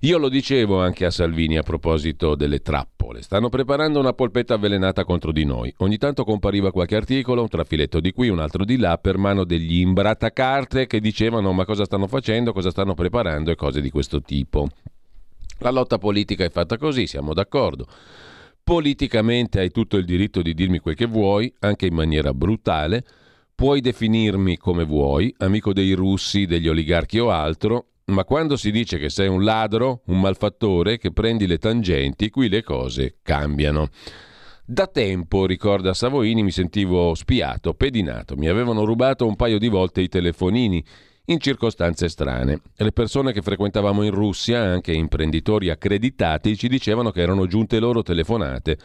Io 0.00 0.16
lo 0.16 0.30
dicevo 0.30 0.80
anche 0.80 1.04
a 1.04 1.10
Salvini 1.10 1.58
a 1.58 1.62
proposito 1.62 2.34
delle 2.34 2.62
trappole. 2.62 3.20
Stanno 3.20 3.50
preparando 3.50 4.00
una 4.00 4.14
polpetta 4.14 4.54
avvelenata 4.54 5.04
contro 5.04 5.30
di 5.30 5.44
noi. 5.44 5.74
Ogni 5.80 5.98
tanto 5.98 6.24
compariva 6.24 6.72
qualche 6.72 6.96
articolo, 6.96 7.42
un 7.42 7.48
trafiletto 7.48 8.00
di 8.00 8.12
qui, 8.12 8.30
un 8.30 8.38
altro 8.38 8.64
di 8.64 8.78
là, 8.78 8.96
per 8.96 9.18
mano 9.18 9.44
degli 9.44 9.80
imbrattacarte 9.80 10.86
che 10.86 11.00
dicevano 11.00 11.52
ma 11.52 11.66
cosa 11.66 11.84
stanno 11.84 12.06
facendo, 12.06 12.54
cosa 12.54 12.70
stanno 12.70 12.94
preparando 12.94 13.50
e 13.50 13.56
cose 13.56 13.82
di 13.82 13.90
questo 13.90 14.22
tipo. 14.22 14.68
La 15.58 15.70
lotta 15.70 15.98
politica 15.98 16.44
è 16.44 16.50
fatta 16.50 16.78
così, 16.78 17.06
siamo 17.06 17.34
d'accordo. 17.34 17.86
Politicamente 18.64 19.58
hai 19.58 19.70
tutto 19.70 19.96
il 19.96 20.04
diritto 20.04 20.40
di 20.40 20.54
dirmi 20.54 20.78
quel 20.78 20.94
che 20.94 21.06
vuoi, 21.06 21.52
anche 21.60 21.86
in 21.86 21.94
maniera 21.94 22.32
brutale. 22.32 23.04
Puoi 23.54 23.80
definirmi 23.80 24.56
come 24.56 24.84
vuoi, 24.84 25.34
amico 25.38 25.72
dei 25.72 25.92
russi, 25.92 26.46
degli 26.46 26.68
oligarchi 26.68 27.18
o 27.18 27.30
altro, 27.30 27.86
ma 28.06 28.24
quando 28.24 28.56
si 28.56 28.70
dice 28.70 28.98
che 28.98 29.08
sei 29.08 29.28
un 29.28 29.44
ladro, 29.44 30.02
un 30.06 30.20
malfattore, 30.20 30.98
che 30.98 31.12
prendi 31.12 31.46
le 31.46 31.58
tangenti, 31.58 32.30
qui 32.30 32.48
le 32.48 32.62
cose 32.62 33.16
cambiano. 33.22 33.88
Da 34.64 34.86
tempo, 34.86 35.44
ricorda 35.44 35.92
Savoini, 35.92 36.42
mi 36.42 36.52
sentivo 36.52 37.14
spiato, 37.14 37.74
pedinato, 37.74 38.36
mi 38.36 38.48
avevano 38.48 38.84
rubato 38.84 39.26
un 39.26 39.36
paio 39.36 39.58
di 39.58 39.68
volte 39.68 40.00
i 40.00 40.08
telefonini 40.08 40.84
in 41.26 41.38
circostanze 41.38 42.08
strane. 42.08 42.60
Le 42.74 42.92
persone 42.92 43.32
che 43.32 43.42
frequentavamo 43.42 44.02
in 44.02 44.10
Russia, 44.10 44.60
anche 44.60 44.92
imprenditori 44.92 45.70
accreditati, 45.70 46.56
ci 46.56 46.68
dicevano 46.68 47.10
che 47.10 47.20
erano 47.20 47.46
giunte 47.46 47.78
loro 47.78 48.02
telefonate 48.02 48.78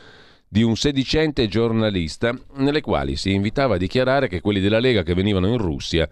di 0.50 0.64
un 0.64 0.76
sedicente 0.76 1.48
giornalista 1.48 2.38
nelle 2.56 2.82
quali 2.82 3.16
si 3.18 3.34
invitava 3.34 3.76
a 3.76 3.78
dichiarare 3.78 4.28
che 4.28 4.40
quelli 4.40 4.62
della 4.62 4.80
Lega 4.80 5.04
che 5.04 5.14
venivano 5.14 5.48
in 5.48 5.58
Russia 5.58 6.08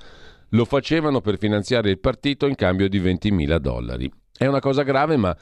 lo 0.49 0.65
facevano 0.65 1.21
per 1.21 1.37
finanziare 1.37 1.89
il 1.89 1.99
partito 1.99 2.45
in 2.47 2.55
cambio 2.55 2.89
di 2.89 2.99
20.000 2.99 3.57
dollari. 3.57 4.11
È 4.37 4.45
una 4.45 4.59
cosa 4.59 4.83
grave, 4.83 5.15
ma 5.15 5.35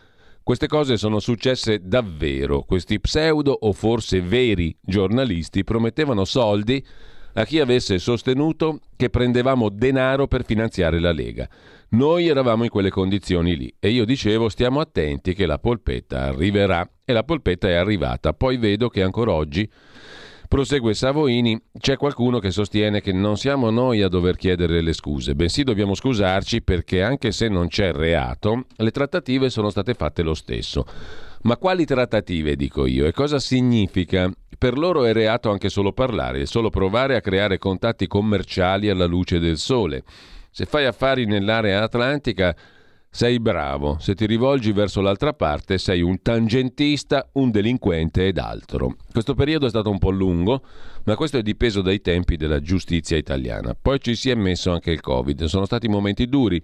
queste 0.43 0.67
cose 0.67 0.97
sono 0.97 1.19
successe 1.19 1.79
davvero. 1.81 2.63
Questi 2.63 2.99
pseudo 2.99 3.51
o 3.51 3.71
forse 3.71 4.21
veri 4.21 4.75
giornalisti 4.81 5.63
promettevano 5.63 6.25
soldi 6.25 6.85
a 7.33 7.45
chi 7.45 7.59
avesse 7.59 7.99
sostenuto 7.99 8.79
che 8.95 9.09
prendevamo 9.09 9.69
denaro 9.69 10.27
per 10.27 10.45
finanziare 10.45 10.99
la 10.99 11.11
Lega. 11.11 11.47
Noi 11.89 12.27
eravamo 12.27 12.63
in 12.63 12.69
quelle 12.69 12.89
condizioni 12.89 13.55
lì 13.55 13.73
e 13.79 13.89
io 13.89 14.05
dicevo 14.05 14.49
stiamo 14.49 14.79
attenti 14.79 15.33
che 15.33 15.45
la 15.45 15.59
polpetta 15.59 16.23
arriverà 16.23 16.87
e 17.05 17.13
la 17.13 17.23
polpetta 17.23 17.67
è 17.67 17.73
arrivata. 17.73 18.33
Poi 18.33 18.57
vedo 18.57 18.89
che 18.89 19.03
ancora 19.03 19.31
oggi 19.31 19.69
Prosegue 20.53 20.93
Savoini, 20.93 21.59
c'è 21.79 21.97
qualcuno 21.97 22.37
che 22.37 22.51
sostiene 22.51 23.01
che 23.01 23.11
non 23.11 23.37
siamo 23.37 23.71
noi 23.71 24.03
a 24.03 24.07
dover 24.07 24.35
chiedere 24.35 24.81
le 24.81 24.93
scuse, 24.93 25.33
bensì 25.33 25.63
dobbiamo 25.63 25.95
scusarci 25.95 26.61
perché 26.61 27.01
anche 27.01 27.31
se 27.31 27.47
non 27.47 27.69
c'è 27.69 27.91
reato, 27.91 28.65
le 28.75 28.91
trattative 28.91 29.49
sono 29.49 29.71
state 29.71 29.95
fatte 29.95 30.21
lo 30.21 30.35
stesso. 30.35 30.85
Ma 31.43 31.57
quali 31.57 31.85
trattative, 31.85 32.55
dico 32.55 32.85
io, 32.85 33.05
e 33.05 33.11
cosa 33.11 33.37
significa? 33.37 34.31
Per 34.57 34.77
loro 34.77 35.03
è 35.03 35.11
reato 35.11 35.51
anche 35.51 35.67
solo 35.67 35.91
parlare, 35.91 36.45
solo 36.45 36.69
provare 36.69 37.17
a 37.17 37.21
creare 37.21 37.57
contatti 37.57 38.07
commerciali 38.07 38.89
alla 38.89 39.05
luce 39.05 39.39
del 39.39 39.57
sole. 39.57 40.03
Se 40.51 40.65
fai 40.65 40.85
affari 40.85 41.25
nell'area 41.25 41.83
atlantica 41.83 42.55
sei 43.09 43.39
bravo, 43.39 43.97
se 43.99 44.15
ti 44.15 44.25
rivolgi 44.25 44.71
verso 44.71 44.99
l'altra 44.99 45.33
parte 45.33 45.77
sei 45.77 46.01
un 46.01 46.21
tangentista, 46.23 47.29
un 47.33 47.51
delinquente 47.51 48.25
ed 48.25 48.39
altro. 48.39 48.95
Questo 49.11 49.35
periodo 49.35 49.67
è 49.67 49.69
stato 49.69 49.91
un 49.91 49.99
po' 49.99 50.09
lungo, 50.09 50.63
ma 51.03 51.15
questo 51.15 51.37
è 51.37 51.43
dipeso 51.43 51.81
dai 51.81 52.01
tempi 52.01 52.37
della 52.37 52.59
giustizia 52.59 53.15
italiana. 53.15 53.75
Poi 53.79 53.99
ci 53.99 54.15
si 54.15 54.31
è 54.31 54.35
messo 54.35 54.71
anche 54.71 54.89
il 54.89 55.01
Covid, 55.01 55.43
sono 55.43 55.65
stati 55.65 55.87
momenti 55.87 56.25
duri. 56.25 56.59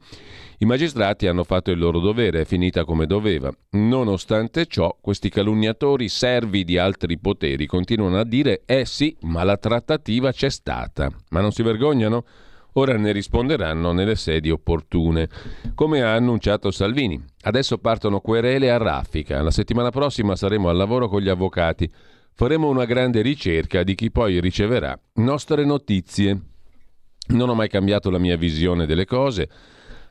I 0.62 0.66
magistrati 0.66 1.26
hanno 1.26 1.46
fatto 1.46 1.72
il 1.72 1.80
loro 1.80 2.00
dovere, 2.00 2.42
è 2.42 2.46
finita 2.46 2.84
come 2.84 3.06
doveva. 3.06 3.50
Nonostante 3.72 4.66
ciò, 4.66 4.94
questi 5.00 5.30
calunniatori 5.30 6.10
servi 6.10 6.66
di 6.66 6.78
altri 6.78 7.18
poteri 7.18 7.66
continuano 7.66 8.20
a 8.20 8.26
dire 8.26 8.64
eh 8.66 8.84
sì, 8.84 9.16
ma 9.22 9.46
la 9.46 9.56
trattativa 9.56 10.34
c'è 10.34 10.50
stata. 10.50 11.10
Ma 11.30 11.40
non 11.40 11.54
si 11.54 11.64
vergognano? 11.64 12.26
Ora 12.74 12.98
ne 12.98 13.14
risponderanno 13.14 13.94
nelle 13.94 14.18
sedi 14.18 14.50
opportune, 14.50 15.30
come 15.76 16.02
ha 16.02 16.14
annunciato 16.14 16.72
Salvini. 16.72 17.24
Adesso 17.44 17.78
partono 17.78 18.20
querele 18.20 18.70
a 18.70 18.76
raffica. 18.76 19.42
La 19.42 19.52
settimana 19.52 19.92
prossima 19.92 20.36
saremo 20.36 20.68
al 20.68 20.76
lavoro 20.76 21.08
con 21.08 21.22
gli 21.22 21.30
avvocati. 21.30 21.90
Faremo 22.34 22.68
una 22.68 22.84
grande 22.84 23.22
ricerca 23.22 23.84
di 23.84 23.96
chi 23.96 24.12
poi 24.12 24.42
riceverà 24.42 25.00
nostre 25.16 25.64
notizie. 25.64 26.38
Non 27.28 27.48
ho 27.48 27.56
mai 27.56 27.70
cambiato 27.70 28.10
la 28.10 28.20
mia 28.20 28.36
visione 28.36 28.86
delle 28.86 29.06
cose. 29.06 29.50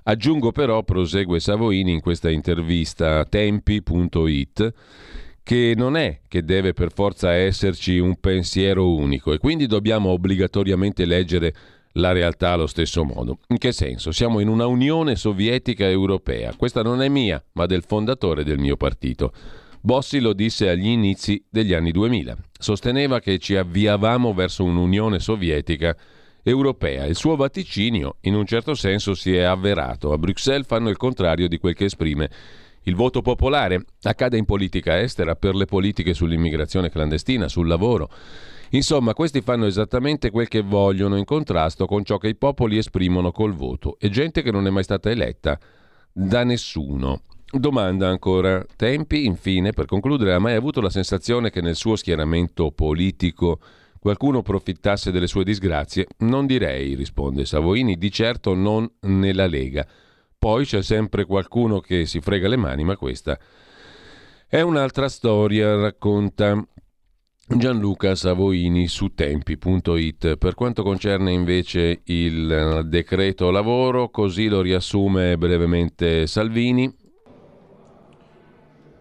Aggiungo 0.09 0.53
però, 0.53 0.85
prosegue 0.85 1.39
Savoini 1.39 1.93
in 1.93 2.01
questa 2.01 2.31
intervista 2.31 3.19
a 3.19 3.25
tempi.it, 3.27 4.73
che 5.43 5.75
non 5.77 5.97
è 5.99 6.21
che 6.27 6.45
deve 6.45 6.73
per 6.73 6.95
forza 6.95 7.33
esserci 7.33 7.99
un 7.99 8.19
pensiero 8.19 8.91
unico 8.91 9.35
e 9.35 9.39
quindi 9.39 9.67
dobbiamo 9.67 10.09
obbligatoriamente 10.09 11.05
leggere 11.05 11.55
la 11.93 12.13
realtà 12.13 12.53
allo 12.53 12.67
stesso 12.67 13.05
modo. 13.05 13.41
In 13.49 13.59
che 13.59 13.73
senso? 13.73 14.11
Siamo 14.11 14.41
in 14.41 14.49
una 14.49 14.67
Unione 14.67 15.15
Sovietica 15.15 15.87
Europea. 15.87 16.55
Questa 16.57 16.81
non 16.81 17.03
è 17.03 17.09
mia, 17.11 17.45
ma 17.53 17.67
del 17.67 17.83
fondatore 17.87 18.45
del 18.45 18.59
mio 18.59 18.79
partito. 18.79 19.31
Bossi 19.83 20.21
lo 20.21 20.33
disse 20.33 20.71
agli 20.71 20.87
inizi 20.87 21.45
degli 21.51 21.75
anni 21.75 21.91
2000. 21.91 22.35
Sosteneva 22.59 23.21
che 23.21 23.39
ci 23.39 23.57
avviavamo 23.57 24.33
verso 24.33 24.65
un'Unione 24.65 25.19
Sovietica 25.19 25.89
europea. 25.89 26.17
Il 26.51 27.17
suo 27.17 27.37
vaticinio, 27.37 28.17
in 28.23 28.35
un 28.35 28.47
certo 28.47 28.75
senso, 28.75 29.15
si 29.15 29.35
è 29.35 29.43
avverato. 29.43 30.13
A 30.13 30.19
Bruxelles 30.19 30.67
fanno 30.67 30.89
il 30.89 30.97
contrario 30.97 31.47
di 31.47 31.59
quel 31.59 31.75
che 31.75 31.85
esprime 31.85 32.31
il 32.85 32.95
voto 32.95 33.21
popolare. 33.21 33.85
Accade 34.03 34.39
in 34.39 34.47
politica 34.47 34.99
estera, 34.99 35.35
per 35.35 35.55
le 35.55 35.67
politiche 35.67 36.15
sull'immigrazione 36.15 36.91
clandestina, 36.91 37.49
sul 37.49 37.67
lavoro. 37.67 38.11
Insomma, 38.71 39.15
questi 39.15 39.41
fanno 39.43 39.67
esattamente 39.67 40.31
quel 40.31 40.49
che 40.49 40.63
vogliono 40.63 41.17
in 41.17 41.25
contrasto 41.25 41.87
con 41.87 42.05
ciò 42.05 42.19
che 42.19 42.29
i 42.29 42.37
popoli 42.37 42.79
esprimono 42.79 43.31
col 43.31 43.55
voto 43.55 43.97
e 43.99 44.09
gente 44.11 44.43
che 44.43 44.51
non 44.51 44.67
è 44.67 44.71
mai 44.71 44.85
stata 44.85 45.11
eletta 45.11 45.59
da 46.13 46.45
nessuno. 46.45 47.23
Domanda 47.51 48.09
ancora. 48.09 48.65
Tempi, 48.77 49.25
infine, 49.25 49.73
per 49.73 49.87
concludere, 49.87 50.35
ha 50.35 50.39
mai 50.39 50.55
avuto 50.55 50.81
la 50.81 50.91
sensazione 50.91 51.51
che 51.51 51.63
nel 51.63 51.77
suo 51.77 51.97
schieramento 51.97 52.71
politico 52.73 53.59
qualcuno 54.09 54.41
profittasse 54.41 55.11
delle 55.11 55.27
sue 55.27 55.45
disgrazie? 55.45 56.07
Non 56.21 56.47
direi, 56.47 56.95
risponde 56.95 57.45
Savoini, 57.45 57.99
di 57.99 58.11
certo 58.11 58.55
non 58.55 58.91
nella 59.01 59.47
Lega. 59.47 59.87
Poi 60.39 60.65
c'è 60.65 60.83
sempre 60.83 61.27
qualcuno 61.27 61.81
che 61.81 62.07
si 62.07 62.23
frega 62.23 62.49
le 62.49 62.57
mani, 62.57 62.85
ma 62.85 62.97
questa 62.97 63.39
è 64.49 64.63
un'altra 64.63 65.11
storia, 65.11 65.77
racconta 65.77 66.67
Gianluca 67.55 68.15
Savoini 68.15 68.89
su 68.89 69.13
tempi.it. 69.13 70.37
Per 70.37 70.55
quanto 70.55 70.83
concerne 70.83 71.31
invece 71.31 72.01
il 72.05 72.87
decreto 72.87 73.51
lavoro, 73.51 74.09
così 74.09 74.49
lo 74.49 74.63
riassume 74.63 75.37
brevemente 75.37 76.27
Salvini. 76.27 76.91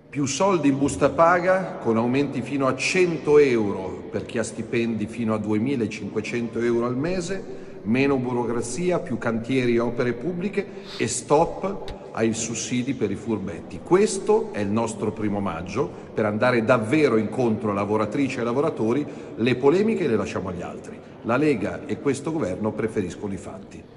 Più 0.09 0.25
soldi 0.25 0.69
in 0.69 0.77
busta 0.77 1.09
paga 1.09 1.79
con 1.81 1.97
aumenti 1.97 2.41
fino 2.41 2.65
a 2.65 2.75
100 2.77 3.39
euro 3.39 4.07
per 4.09 4.25
chi 4.25 4.37
ha 4.37 4.43
stipendi 4.43 5.05
fino 5.05 5.33
a 5.33 5.37
2.500 5.37 6.63
euro 6.63 6.85
al 6.85 6.95
mese, 6.95 7.43
meno 7.83 8.15
burocrazia, 8.15 8.99
più 8.99 9.17
cantieri 9.17 9.75
e 9.75 9.79
opere 9.79 10.13
pubbliche 10.13 10.65
e 10.97 11.07
stop 11.07 11.83
ai 12.13 12.33
sussidi 12.33 12.93
per 12.93 13.11
i 13.11 13.15
furbetti. 13.15 13.81
Questo 13.83 14.53
è 14.53 14.59
il 14.59 14.69
nostro 14.69 15.11
primo 15.11 15.41
maggio 15.41 15.91
per 16.13 16.23
andare 16.23 16.63
davvero 16.63 17.17
incontro 17.17 17.71
a 17.71 17.73
lavoratrici 17.73 18.39
e 18.39 18.43
lavoratori. 18.43 19.05
Le 19.35 19.55
polemiche 19.55 20.07
le 20.07 20.15
lasciamo 20.15 20.47
agli 20.47 20.61
altri. 20.61 20.97
La 21.23 21.35
Lega 21.35 21.85
e 21.85 21.99
questo 21.99 22.31
governo 22.31 22.71
preferiscono 22.71 23.33
i 23.33 23.37
fatti. 23.37 23.96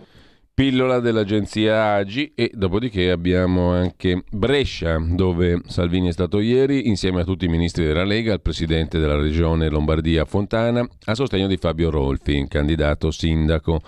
Pillola 0.61 1.01
dell'agenzia 1.01 1.95
Agi 1.95 2.33
e 2.35 2.51
dopodiché 2.53 3.11
abbiamo 3.11 3.71
anche 3.71 4.25
Brescia 4.31 5.03
dove 5.03 5.63
Salvini 5.65 6.09
è 6.09 6.13
stato 6.13 6.39
ieri 6.39 6.87
insieme 6.87 7.23
a 7.23 7.25
tutti 7.25 7.47
i 7.47 7.49
ministri 7.49 7.87
della 7.87 8.05
Lega, 8.05 8.35
al 8.35 8.43
presidente 8.43 8.99
della 8.99 9.17
regione 9.17 9.71
Lombardia 9.71 10.27
Fontana, 10.27 10.87
a 11.07 11.15
sostegno 11.15 11.47
di 11.47 11.57
Fabio 11.57 11.89
Rolfi, 11.89 12.47
candidato 12.47 13.11
sindaco. 13.11 13.81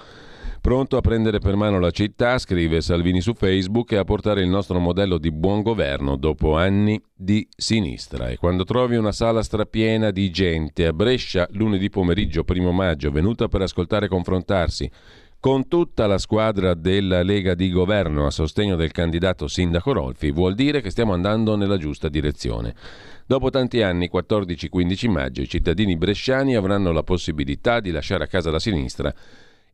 Pronto 0.62 0.96
a 0.96 1.02
prendere 1.02 1.40
per 1.40 1.56
mano 1.56 1.78
la 1.78 1.90
città, 1.90 2.38
scrive 2.38 2.80
Salvini 2.80 3.20
su 3.20 3.34
Facebook, 3.34 3.92
e 3.92 3.96
a 3.96 4.04
portare 4.04 4.40
il 4.40 4.48
nostro 4.48 4.78
modello 4.78 5.18
di 5.18 5.30
buon 5.30 5.60
governo 5.60 6.16
dopo 6.16 6.56
anni 6.56 6.98
di 7.14 7.46
sinistra. 7.54 8.30
E 8.30 8.38
quando 8.38 8.64
trovi 8.64 8.96
una 8.96 9.12
sala 9.12 9.42
strapiena 9.42 10.10
di 10.10 10.30
gente 10.30 10.86
a 10.86 10.94
Brescia 10.94 11.46
lunedì 11.50 11.90
pomeriggio, 11.90 12.44
primo 12.44 12.72
maggio, 12.72 13.10
venuta 13.10 13.48
per 13.48 13.60
ascoltare 13.60 14.06
e 14.06 14.08
confrontarsi 14.08 14.90
con 15.42 15.66
tutta 15.66 16.06
la 16.06 16.18
squadra 16.18 16.74
della 16.74 17.24
Lega 17.24 17.56
di 17.56 17.68
governo 17.72 18.26
a 18.26 18.30
sostegno 18.30 18.76
del 18.76 18.92
candidato 18.92 19.48
sindaco 19.48 19.92
Rolfi, 19.92 20.30
vuol 20.30 20.54
dire 20.54 20.80
che 20.80 20.90
stiamo 20.90 21.14
andando 21.14 21.56
nella 21.56 21.78
giusta 21.78 22.08
direzione. 22.08 22.72
Dopo 23.26 23.50
tanti 23.50 23.82
anni, 23.82 24.08
14-15 24.08 25.10
maggio, 25.10 25.40
i 25.42 25.48
cittadini 25.48 25.96
bresciani 25.96 26.54
avranno 26.54 26.92
la 26.92 27.02
possibilità 27.02 27.80
di 27.80 27.90
lasciare 27.90 28.22
a 28.22 28.28
casa 28.28 28.52
la 28.52 28.60
sinistra 28.60 29.12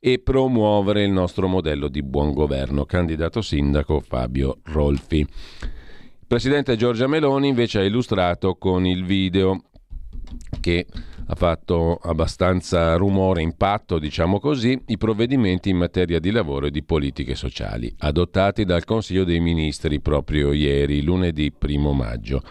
e 0.01 0.19
promuovere 0.21 1.05
il 1.05 1.11
nostro 1.11 1.49
modello 1.49 1.89
di 1.89 2.03
buon 2.03 2.33
governo. 2.33 2.87
Candidato 2.87 3.43
sindaco 3.43 4.01
Fabio 4.01 4.61
Rolfi. 4.63 5.19
Il 5.19 6.27
presidente 6.27 6.77
Giorgia 6.77 7.07
Meloni 7.07 7.49
invece 7.49 7.81
ha 7.81 7.85
illustrato 7.85 8.55
con 8.55 8.87
il 8.87 9.05
video 9.05 9.65
che 10.61 10.87
ha 11.31 11.35
fatto 11.35 11.99
abbastanza 12.03 12.97
rumore, 12.97 13.43
impatto, 13.43 13.99
diciamo 13.99 14.41
così, 14.41 14.81
i 14.87 14.97
provvedimenti 14.97 15.69
in 15.69 15.77
materia 15.77 16.19
di 16.19 16.31
lavoro 16.31 16.67
e 16.67 16.71
di 16.71 16.83
politiche 16.83 17.35
sociali, 17.35 17.95
adottati 17.99 18.65
dal 18.65 18.85
Consiglio 18.85 19.25
dei 19.25 19.41
Ministri 19.41 20.01
proprio 20.01 20.53
ieri, 20.53 21.03
lunedì 21.03 21.53
1 21.61 21.93
maggio. 21.93 22.43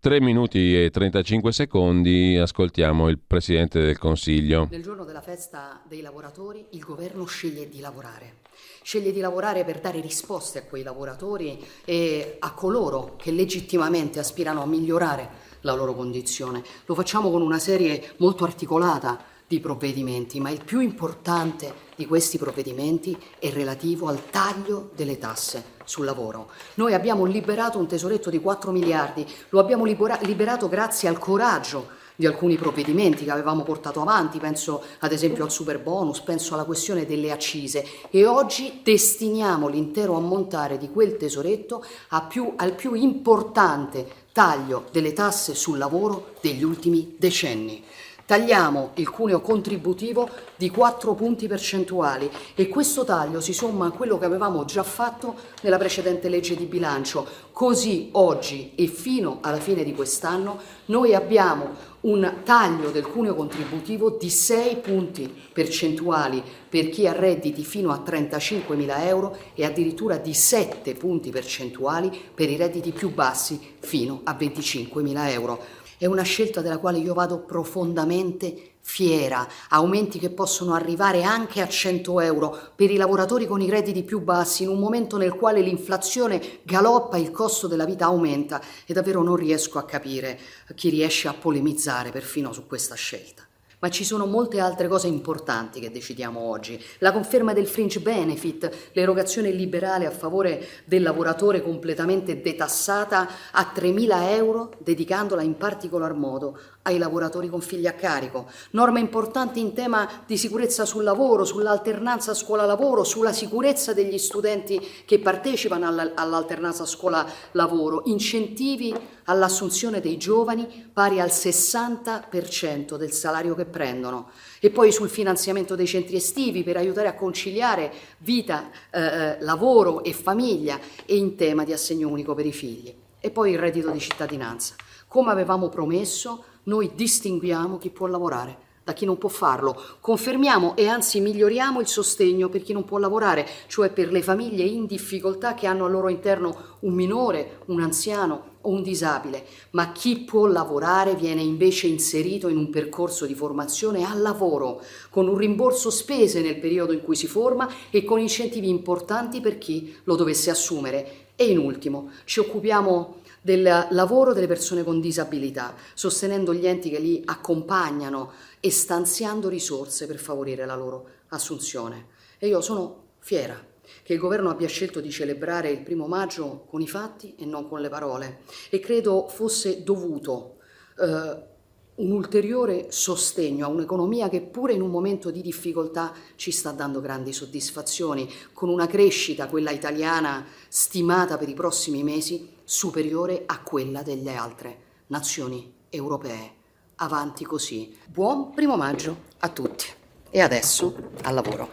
3 0.00 0.20
minuti 0.20 0.84
e 0.84 0.90
35 0.90 1.52
secondi, 1.52 2.36
ascoltiamo 2.36 3.08
il 3.08 3.18
Presidente 3.24 3.80
del 3.80 3.98
Consiglio. 3.98 4.68
Nel 4.70 4.82
giorno 4.82 5.04
della 5.04 5.20
festa 5.20 5.80
dei 5.88 6.00
lavoratori 6.00 6.64
il 6.70 6.80
governo 6.80 7.24
sceglie 7.24 7.68
di 7.68 7.80
lavorare. 7.80 8.38
Sceglie 8.82 9.10
di 9.10 9.20
lavorare 9.20 9.64
per 9.64 9.80
dare 9.80 10.00
risposte 10.00 10.60
a 10.60 10.62
quei 10.62 10.82
lavoratori 10.82 11.60
e 11.84 12.36
a 12.38 12.52
coloro 12.52 13.14
che 13.16 13.32
legittimamente 13.32 14.18
aspirano 14.20 14.62
a 14.62 14.66
migliorare 14.66 15.45
la 15.66 15.74
loro 15.74 15.94
condizione. 15.94 16.62
Lo 16.86 16.94
facciamo 16.94 17.30
con 17.30 17.42
una 17.42 17.58
serie 17.58 18.14
molto 18.18 18.44
articolata 18.44 19.34
di 19.46 19.60
provvedimenti, 19.60 20.40
ma 20.40 20.50
il 20.50 20.64
più 20.64 20.80
importante 20.80 21.84
di 21.94 22.06
questi 22.06 22.38
provvedimenti 22.38 23.16
è 23.38 23.50
relativo 23.50 24.08
al 24.08 24.30
taglio 24.30 24.90
delle 24.94 25.18
tasse 25.18 25.74
sul 25.84 26.04
lavoro. 26.04 26.48
Noi 26.74 26.94
abbiamo 26.94 27.24
liberato 27.24 27.78
un 27.78 27.86
tesoretto 27.86 28.30
di 28.30 28.40
4 28.40 28.70
miliardi, 28.72 29.26
lo 29.50 29.60
abbiamo 29.60 29.84
libera- 29.84 30.18
liberato 30.22 30.68
grazie 30.68 31.08
al 31.08 31.18
coraggio 31.18 32.04
di 32.16 32.26
alcuni 32.26 32.56
provvedimenti 32.56 33.24
che 33.24 33.30
avevamo 33.30 33.62
portato 33.62 34.00
avanti, 34.00 34.38
penso 34.38 34.82
ad 35.00 35.12
esempio 35.12 35.44
al 35.44 35.50
super 35.50 35.78
bonus, 35.78 36.20
penso 36.20 36.54
alla 36.54 36.64
questione 36.64 37.04
delle 37.04 37.30
accise 37.30 37.84
e 38.10 38.26
oggi 38.26 38.80
destiniamo 38.82 39.68
l'intero 39.68 40.16
ammontare 40.16 40.78
di 40.78 40.90
quel 40.90 41.16
tesoretto 41.18 41.84
più, 42.28 42.54
al 42.56 42.74
più 42.74 42.94
importante 42.94 44.24
taglio 44.36 44.84
delle 44.92 45.14
tasse 45.14 45.54
sul 45.54 45.78
lavoro 45.78 46.34
degli 46.42 46.62
ultimi 46.62 47.14
decenni. 47.16 47.82
Tagliamo 48.26 48.90
il 48.96 49.08
cuneo 49.08 49.40
contributivo 49.40 50.28
di 50.56 50.68
4 50.68 51.14
punti 51.14 51.46
percentuali 51.46 52.30
e 52.54 52.68
questo 52.68 53.04
taglio 53.04 53.40
si 53.40 53.54
somma 53.54 53.86
a 53.86 53.92
quello 53.92 54.18
che 54.18 54.26
avevamo 54.26 54.66
già 54.66 54.82
fatto 54.82 55.36
nella 55.62 55.78
precedente 55.78 56.28
legge 56.28 56.54
di 56.54 56.66
bilancio. 56.66 57.26
Così 57.50 58.10
oggi 58.12 58.72
e 58.74 58.88
fino 58.88 59.38
alla 59.40 59.56
fine 59.56 59.82
di 59.82 59.94
quest'anno 59.94 60.58
noi 60.86 61.14
abbiamo 61.14 61.70
un 62.06 62.40
taglio 62.44 62.90
del 62.90 63.06
cuneo 63.06 63.34
contributivo 63.34 64.10
di 64.10 64.30
6 64.30 64.76
punti 64.76 65.32
percentuali 65.52 66.42
per 66.68 66.88
chi 66.88 67.06
ha 67.06 67.12
redditi 67.12 67.64
fino 67.64 67.90
a 67.90 67.98
35 67.98 68.76
mila 68.76 69.06
euro 69.06 69.36
e 69.54 69.64
addirittura 69.64 70.16
di 70.16 70.32
7 70.32 70.94
punti 70.94 71.30
percentuali 71.30 72.16
per 72.32 72.48
i 72.48 72.56
redditi 72.56 72.92
più 72.92 73.12
bassi 73.12 73.60
fino 73.80 74.20
a 74.22 74.34
25 74.34 75.02
mila 75.02 75.30
euro. 75.30 75.60
È 75.98 76.06
una 76.06 76.22
scelta 76.22 76.60
della 76.60 76.78
quale 76.78 76.98
io 76.98 77.14
vado 77.14 77.40
profondamente 77.40 78.75
fiera, 78.88 79.46
aumenti 79.70 80.20
che 80.20 80.30
possono 80.30 80.72
arrivare 80.72 81.24
anche 81.24 81.60
a 81.60 81.68
100 81.68 82.20
euro 82.20 82.56
per 82.76 82.88
i 82.92 82.96
lavoratori 82.96 83.44
con 83.44 83.60
i 83.60 83.68
redditi 83.68 84.04
più 84.04 84.20
bassi 84.20 84.62
in 84.62 84.68
un 84.68 84.78
momento 84.78 85.16
nel 85.16 85.34
quale 85.34 85.60
l'inflazione 85.60 86.60
galoppa 86.62 87.16
e 87.16 87.20
il 87.20 87.32
costo 87.32 87.66
della 87.66 87.84
vita 87.84 88.04
aumenta 88.04 88.62
e 88.86 88.94
davvero 88.94 89.24
non 89.24 89.34
riesco 89.34 89.78
a 89.78 89.84
capire 89.84 90.38
chi 90.76 90.88
riesce 90.88 91.26
a 91.26 91.34
polemizzare 91.34 92.12
perfino 92.12 92.52
su 92.52 92.66
questa 92.68 92.94
scelta. 92.94 93.42
Ma 93.80 93.90
ci 93.90 94.04
sono 94.04 94.24
molte 94.24 94.60
altre 94.60 94.88
cose 94.88 95.08
importanti 95.08 95.80
che 95.80 95.90
decidiamo 95.90 96.40
oggi. 96.40 96.82
La 96.98 97.12
conferma 97.12 97.52
del 97.52 97.66
fringe 97.66 98.00
benefit, 98.00 98.90
l'erogazione 98.92 99.50
liberale 99.50 100.06
a 100.06 100.10
favore 100.10 100.66
del 100.84 101.02
lavoratore 101.02 101.60
completamente 101.60 102.40
detassata 102.40 103.28
a 103.50 103.72
3.000 103.74 104.30
euro, 104.30 104.72
dedicandola 104.78 105.42
in 105.42 105.56
particolar 105.56 106.14
modo 106.14 106.58
ai 106.86 106.98
lavoratori 106.98 107.48
con 107.48 107.60
figli 107.60 107.86
a 107.86 107.92
carico, 107.92 108.46
norme 108.70 109.00
importanti 109.00 109.60
in 109.60 109.74
tema 109.74 110.08
di 110.24 110.38
sicurezza 110.38 110.84
sul 110.84 111.02
lavoro, 111.02 111.44
sull'alternanza 111.44 112.32
scuola-lavoro, 112.32 113.02
sulla 113.02 113.32
sicurezza 113.32 113.92
degli 113.92 114.18
studenti 114.18 114.80
che 115.04 115.18
partecipano 115.18 115.86
all'alternanza 115.86 116.86
scuola-lavoro, 116.86 118.02
incentivi 118.06 118.94
all'assunzione 119.24 120.00
dei 120.00 120.16
giovani 120.16 120.88
pari 120.92 121.20
al 121.20 121.28
60% 121.28 122.96
del 122.96 123.12
salario 123.12 123.56
che 123.56 123.64
prendono. 123.64 124.30
E 124.60 124.70
poi 124.70 124.92
sul 124.92 125.08
finanziamento 125.08 125.74
dei 125.74 125.86
centri 125.86 126.16
estivi 126.16 126.62
per 126.62 126.76
aiutare 126.76 127.08
a 127.08 127.14
conciliare 127.14 127.92
vita, 128.18 128.70
eh, 128.90 129.00
eh 129.00 129.36
lavoro 129.40 130.04
e 130.04 130.12
famiglia 130.12 130.78
e 131.04 131.16
in 131.16 131.34
tema 131.34 131.64
di 131.64 131.72
assegno 131.72 132.08
unico 132.08 132.34
per 132.34 132.46
i 132.46 132.52
figli. 132.52 132.94
E 133.18 133.30
poi 133.30 133.52
il 133.52 133.58
reddito 133.58 133.90
di 133.90 133.98
cittadinanza. 133.98 134.76
Come 135.08 135.30
avevamo 135.32 135.68
promesso, 135.68 136.44
noi 136.66 136.92
distinguiamo 136.94 137.78
chi 137.78 137.90
può 137.90 138.06
lavorare 138.06 138.64
da 138.86 138.92
chi 138.92 139.04
non 139.04 139.18
può 139.18 139.28
farlo, 139.28 139.76
confermiamo 140.00 140.76
e 140.76 140.86
anzi 140.86 141.18
miglioriamo 141.18 141.80
il 141.80 141.88
sostegno 141.88 142.48
per 142.48 142.62
chi 142.62 142.72
non 142.72 142.84
può 142.84 142.98
lavorare, 142.98 143.44
cioè 143.66 143.90
per 143.90 144.12
le 144.12 144.22
famiglie 144.22 144.62
in 144.62 144.86
difficoltà 144.86 145.54
che 145.54 145.66
hanno 145.66 145.86
al 145.86 145.90
loro 145.90 146.08
interno 146.08 146.76
un 146.82 146.94
minore, 146.94 147.62
un 147.66 147.80
anziano 147.80 148.58
o 148.60 148.70
un 148.70 148.84
disabile, 148.84 149.44
ma 149.70 149.90
chi 149.90 150.18
può 150.18 150.46
lavorare 150.46 151.16
viene 151.16 151.42
invece 151.42 151.88
inserito 151.88 152.46
in 152.46 152.58
un 152.58 152.70
percorso 152.70 153.26
di 153.26 153.34
formazione 153.34 154.04
al 154.04 154.20
lavoro, 154.20 154.80
con 155.10 155.26
un 155.26 155.36
rimborso 155.36 155.90
spese 155.90 156.40
nel 156.40 156.60
periodo 156.60 156.92
in 156.92 157.02
cui 157.02 157.16
si 157.16 157.26
forma 157.26 157.68
e 157.90 158.04
con 158.04 158.20
incentivi 158.20 158.68
importanti 158.68 159.40
per 159.40 159.58
chi 159.58 159.96
lo 160.04 160.14
dovesse 160.14 160.48
assumere. 160.48 161.30
E 161.34 161.46
in 161.50 161.58
ultimo, 161.58 162.12
ci 162.24 162.38
occupiamo 162.38 163.16
del 163.46 163.86
lavoro 163.90 164.32
delle 164.32 164.48
persone 164.48 164.82
con 164.82 165.00
disabilità, 165.00 165.76
sostenendo 165.94 166.52
gli 166.52 166.66
enti 166.66 166.90
che 166.90 166.98
li 166.98 167.22
accompagnano 167.24 168.32
e 168.58 168.72
stanziando 168.72 169.48
risorse 169.48 170.08
per 170.08 170.18
favorire 170.18 170.66
la 170.66 170.74
loro 170.74 171.10
assunzione. 171.28 172.08
E 172.38 172.48
io 172.48 172.60
sono 172.60 173.04
fiera 173.20 173.56
che 174.02 174.14
il 174.14 174.18
governo 174.18 174.50
abbia 174.50 174.66
scelto 174.66 175.00
di 175.00 175.12
celebrare 175.12 175.70
il 175.70 175.82
primo 175.82 176.08
maggio 176.08 176.66
con 176.68 176.80
i 176.80 176.88
fatti 176.88 177.36
e 177.38 177.44
non 177.44 177.68
con 177.68 177.80
le 177.80 177.88
parole 177.88 178.40
e 178.68 178.80
credo 178.80 179.28
fosse 179.28 179.84
dovuto 179.84 180.56
eh, 180.98 181.54
un 181.94 182.10
ulteriore 182.10 182.86
sostegno 182.90 183.64
a 183.64 183.68
un'economia 183.68 184.28
che 184.28 184.40
pure 184.40 184.72
in 184.72 184.82
un 184.82 184.90
momento 184.90 185.30
di 185.30 185.40
difficoltà 185.40 186.12
ci 186.34 186.50
sta 186.50 186.72
dando 186.72 187.00
grandi 187.00 187.32
soddisfazioni, 187.32 188.28
con 188.52 188.70
una 188.70 188.88
crescita, 188.88 189.46
quella 189.46 189.70
italiana, 189.70 190.44
stimata 190.68 191.38
per 191.38 191.48
i 191.48 191.54
prossimi 191.54 192.02
mesi 192.02 192.54
superiore 192.66 193.44
a 193.46 193.60
quella 193.60 194.02
delle 194.02 194.34
altre 194.34 194.78
nazioni 195.06 195.72
europee. 195.88 196.54
Avanti 196.96 197.44
così. 197.44 197.96
Buon 198.06 198.50
primo 198.52 198.76
maggio 198.76 199.24
a 199.38 199.48
tutti. 199.48 199.86
E 200.28 200.40
adesso 200.40 201.12
al 201.22 201.34
lavoro. 201.34 201.70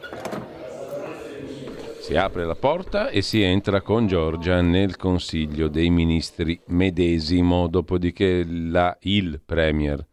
Si 2.00 2.16
apre 2.16 2.46
la 2.46 2.56
porta 2.56 3.10
e 3.10 3.22
si 3.22 3.42
entra 3.42 3.82
con 3.82 4.06
Giorgia 4.06 4.62
nel 4.62 4.96
Consiglio 4.98 5.68
dei 5.68 5.90
Ministri 5.90 6.60
medesimo, 6.68 7.68
dopodiché 7.68 8.46
la, 8.46 8.96
il 9.02 9.42
Premier 9.44 10.06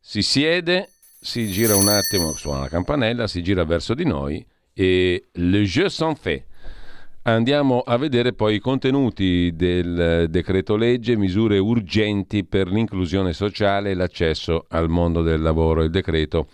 si 0.00 0.22
siede, 0.22 0.88
si 1.20 1.48
gira 1.48 1.76
un 1.76 1.86
attimo, 1.86 2.34
suona 2.34 2.60
la 2.60 2.68
campanella, 2.68 3.26
si 3.26 3.42
gira 3.42 3.64
verso 3.64 3.92
di 3.92 4.04
noi 4.04 4.44
e 4.72 5.28
le 5.32 5.62
jeu 5.64 5.88
sont 5.88 6.18
faits. 6.18 6.47
Andiamo 7.28 7.80
a 7.80 7.98
vedere 7.98 8.32
poi 8.32 8.54
i 8.54 8.58
contenuti 8.58 9.52
del 9.54 10.28
decreto 10.30 10.76
legge, 10.76 11.14
misure 11.14 11.58
urgenti 11.58 12.42
per 12.42 12.68
l'inclusione 12.68 13.34
sociale 13.34 13.90
e 13.90 13.94
l'accesso 13.94 14.64
al 14.70 14.88
mondo 14.88 15.20
del 15.20 15.42
lavoro. 15.42 15.82
Il 15.82 15.90
decreto 15.90 16.48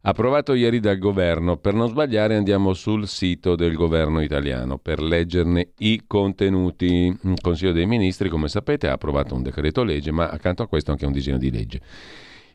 approvato 0.00 0.54
ieri 0.54 0.80
dal 0.80 0.98
governo. 0.98 1.58
Per 1.58 1.72
non 1.72 1.88
sbagliare 1.88 2.34
andiamo 2.34 2.74
sul 2.74 3.06
sito 3.06 3.54
del 3.54 3.74
governo 3.74 4.20
italiano 4.20 4.76
per 4.78 5.00
leggerne 5.00 5.70
i 5.78 6.02
contenuti. 6.04 7.16
Il 7.22 7.40
Consiglio 7.40 7.70
dei 7.70 7.86
Ministri, 7.86 8.28
come 8.28 8.48
sapete, 8.48 8.88
ha 8.88 8.94
approvato 8.94 9.36
un 9.36 9.44
decreto 9.44 9.84
legge, 9.84 10.10
ma 10.10 10.28
accanto 10.30 10.64
a 10.64 10.66
questo 10.66 10.90
anche 10.90 11.06
un 11.06 11.12
disegno 11.12 11.38
di 11.38 11.52
legge. 11.52 11.80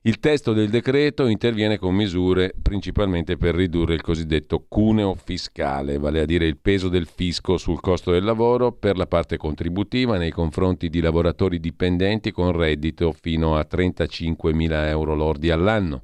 Il 0.05 0.19
testo 0.19 0.51
del 0.51 0.67
decreto 0.67 1.27
interviene 1.27 1.77
con 1.77 1.95
misure 1.95 2.53
principalmente 2.61 3.37
per 3.37 3.55
ridurre 3.55 3.93
il 3.93 4.01
cosiddetto 4.01 4.65
cuneo 4.67 5.15
fiscale, 5.15 5.97
vale 5.97 6.19
a 6.19 6.25
dire 6.25 6.45
il 6.45 6.57
peso 6.57 6.89
del 6.89 7.07
fisco 7.07 7.55
sul 7.55 7.79
costo 7.79 8.11
del 8.11 8.25
lavoro 8.25 8.73
per 8.73 8.97
la 8.97 9.07
parte 9.07 9.37
contributiva 9.37 10.17
nei 10.17 10.31
confronti 10.31 10.89
di 10.89 10.99
lavoratori 10.99 11.57
dipendenti 11.57 12.31
con 12.31 12.51
reddito 12.51 13.13
fino 13.13 13.55
a 13.55 13.65
35.000 13.65 14.87
euro 14.87 15.15
lordi 15.15 15.51
all'anno. 15.51 16.01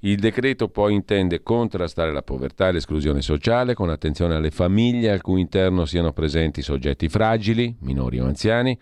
Il 0.00 0.18
decreto 0.18 0.68
poi 0.68 0.92
intende 0.92 1.42
contrastare 1.42 2.12
la 2.12 2.20
povertà 2.20 2.68
e 2.68 2.72
l'esclusione 2.72 3.22
sociale 3.22 3.72
con 3.72 3.88
attenzione 3.88 4.34
alle 4.34 4.50
famiglie 4.50 5.10
al 5.10 5.22
cui 5.22 5.40
interno 5.40 5.86
siano 5.86 6.12
presenti 6.12 6.60
soggetti 6.60 7.08
fragili, 7.08 7.74
minori 7.80 8.20
o 8.20 8.26
anziani, 8.26 8.78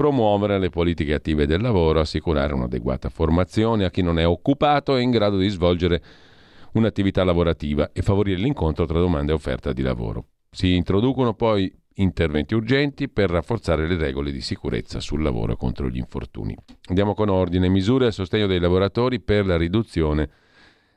promuovere 0.00 0.58
le 0.58 0.70
politiche 0.70 1.12
attive 1.12 1.44
del 1.44 1.60
lavoro, 1.60 2.00
assicurare 2.00 2.54
un'adeguata 2.54 3.10
formazione 3.10 3.84
a 3.84 3.90
chi 3.90 4.00
non 4.00 4.18
è 4.18 4.26
occupato 4.26 4.96
e 4.96 5.02
in 5.02 5.10
grado 5.10 5.36
di 5.36 5.50
svolgere 5.50 6.02
un'attività 6.72 7.22
lavorativa 7.22 7.90
e 7.92 8.00
favorire 8.00 8.40
l'incontro 8.40 8.86
tra 8.86 8.98
domanda 8.98 9.32
e 9.32 9.34
offerta 9.34 9.74
di 9.74 9.82
lavoro. 9.82 10.24
Si 10.50 10.74
introducono 10.74 11.34
poi 11.34 11.70
interventi 11.96 12.54
urgenti 12.54 13.10
per 13.10 13.28
rafforzare 13.28 13.86
le 13.86 13.98
regole 13.98 14.32
di 14.32 14.40
sicurezza 14.40 15.00
sul 15.00 15.20
lavoro 15.20 15.54
contro 15.56 15.90
gli 15.90 15.98
infortuni. 15.98 16.56
Andiamo 16.88 17.12
con 17.12 17.28
ordine, 17.28 17.68
misure 17.68 18.06
a 18.06 18.10
sostegno 18.10 18.46
dei 18.46 18.58
lavoratori 18.58 19.20
per 19.20 19.44
la 19.44 19.58
riduzione 19.58 20.30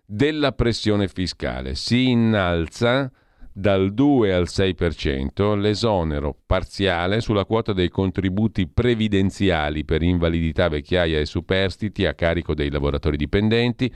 della 0.06 0.54
pressione 0.54 1.10
fiscale. 1.10 1.76
Si 1.76 2.10
innalza 2.10 3.12
dal 3.54 3.94
2 3.94 4.34
al 4.34 4.48
6% 4.50 5.56
l'esonero 5.56 6.36
parziale 6.46 7.22
sulla 7.22 7.46
quota 7.46 7.72
dei 7.72 7.90
contributi 7.90 8.68
previdenziali 8.68 9.86
per 9.86 10.02
invalidità, 10.02 10.68
vecchiaia 10.70 11.20
e 11.20 11.26
superstiti 11.26 12.06
a 12.08 12.16
carico 12.16 12.56
dei 12.56 12.72
lavoratori 12.72 13.16
dipendenti, 13.16 13.94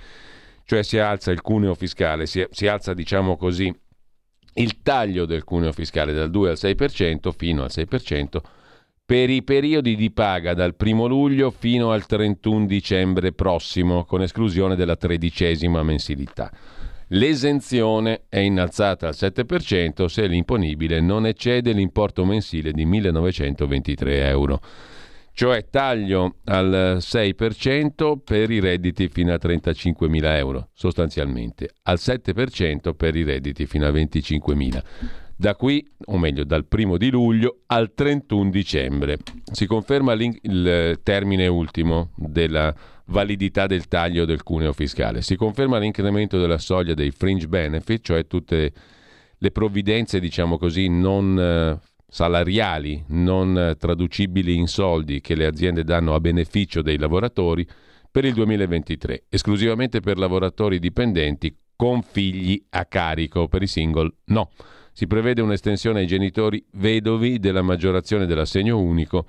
cioè 0.64 0.84
si 0.84 1.00
alza 1.00 1.32
il 1.32 1.42
cuneo 1.42 1.74
fiscale, 1.74 2.28
si, 2.28 2.46
si 2.52 2.68
alza 2.68 2.94
diciamo 2.94 3.36
così 3.36 3.74
il 4.54 4.82
taglio 4.82 5.26
del 5.26 5.44
cuneo 5.44 5.72
fiscale 5.72 6.14
dal 6.14 6.30
2 6.30 6.50
al 6.50 6.58
6% 6.60 7.32
fino 7.36 7.64
al 7.64 7.72
6% 7.74 8.40
per 9.08 9.30
i 9.30 9.42
periodi 9.42 9.96
di 9.96 10.12
paga 10.12 10.54
dal 10.54 10.76
1 10.78 11.06
luglio 11.06 11.50
fino 11.50 11.92
al 11.92 12.06
31 12.06 12.66
dicembre 12.66 13.32
prossimo, 13.32 14.04
con 14.04 14.22
esclusione 14.22 14.76
della 14.76 14.98
tredicesima 14.98 15.82
mensilità. 15.82 16.52
L'esenzione 17.12 18.24
è 18.28 18.40
innalzata 18.40 19.08
al 19.08 19.16
7% 19.16 20.06
se 20.06 20.28
l'imponibile 20.28 21.00
non 21.00 21.26
eccede 21.26 21.72
l'importo 21.72 22.26
mensile 22.26 22.74
di 22.74 22.86
1923 22.86 24.28
euro, 24.28 24.60
cioè 25.32 25.70
taglio 25.70 26.38
al 26.46 26.98
6% 27.00 28.18
per 28.22 28.52
i 28.52 28.60
redditi 28.60 29.08
fino 29.08 29.32
a 29.32 29.40
35.000 29.42 30.36
euro, 30.36 30.70
sostanzialmente, 30.74 31.70
al 31.84 31.98
7% 31.98 32.94
per 32.94 33.16
i 33.16 33.24
redditi 33.24 33.66
fino 33.66 33.86
a 33.88 33.92
25.000 33.92 34.84
da 35.38 35.56
qui, 35.56 35.88
o 36.06 36.18
meglio 36.18 36.44
dal 36.44 36.66
primo 36.66 36.98
di 36.98 37.12
luglio 37.12 37.60
al 37.68 37.94
31 37.94 38.50
dicembre. 38.50 39.20
Si 39.52 39.68
conferma 39.68 40.14
il 40.14 41.00
termine 41.04 41.46
ultimo 41.46 42.10
della 42.16 42.74
validità 43.06 43.68
del 43.68 43.88
taglio 43.88 44.26
del 44.26 44.42
cuneo 44.42 44.74
fiscale. 44.74 45.22
Si 45.22 45.36
conferma 45.36 45.78
l'incremento 45.78 46.40
della 46.40 46.58
soglia 46.58 46.96
dei 46.96 47.12
fringe 47.12 47.48
benefit, 47.48 48.04
cioè 48.04 48.26
tutte 48.26 48.74
le 49.38 49.52
provvidenze, 49.52 50.20
diciamo 50.20 50.58
così, 50.58 50.90
non 50.90 51.40
eh, 51.40 51.80
salariali, 52.08 53.04
non 53.10 53.58
eh, 53.58 53.76
traducibili 53.76 54.56
in 54.56 54.66
soldi 54.66 55.22
che 55.22 55.36
le 55.36 55.46
aziende 55.46 55.84
danno 55.84 56.16
a 56.16 56.20
beneficio 56.20 56.82
dei 56.82 56.98
lavoratori 56.98 57.66
per 58.10 58.26
il 58.26 58.34
2023, 58.34 59.26
esclusivamente 59.30 60.00
per 60.00 60.18
lavoratori 60.18 60.80
dipendenti 60.80 61.56
con 61.76 62.02
figli 62.02 62.60
a 62.72 62.86
carico, 62.86 63.48
per 63.48 63.62
i 63.62 63.68
single 63.68 64.12
no. 64.26 64.50
Si 64.98 65.06
prevede 65.06 65.44
un'estensione 65.44 66.00
ai 66.00 66.08
genitori 66.08 66.66
vedovi 66.72 67.38
della 67.38 67.62
maggiorazione 67.62 68.26
dell'assegno 68.26 68.80
unico 68.80 69.28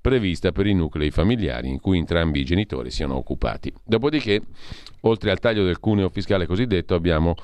prevista 0.00 0.50
per 0.50 0.66
i 0.66 0.72
nuclei 0.72 1.10
familiari 1.10 1.68
in 1.68 1.78
cui 1.78 1.98
entrambi 1.98 2.40
i 2.40 2.44
genitori 2.44 2.90
siano 2.90 3.16
occupati. 3.16 3.70
Dopodiché, 3.84 4.40
oltre 5.00 5.30
al 5.30 5.38
taglio 5.38 5.62
del 5.62 5.78
cuneo 5.78 6.08
fiscale 6.08 6.46
cosiddetto, 6.46 6.94
abbiamo 6.94 7.34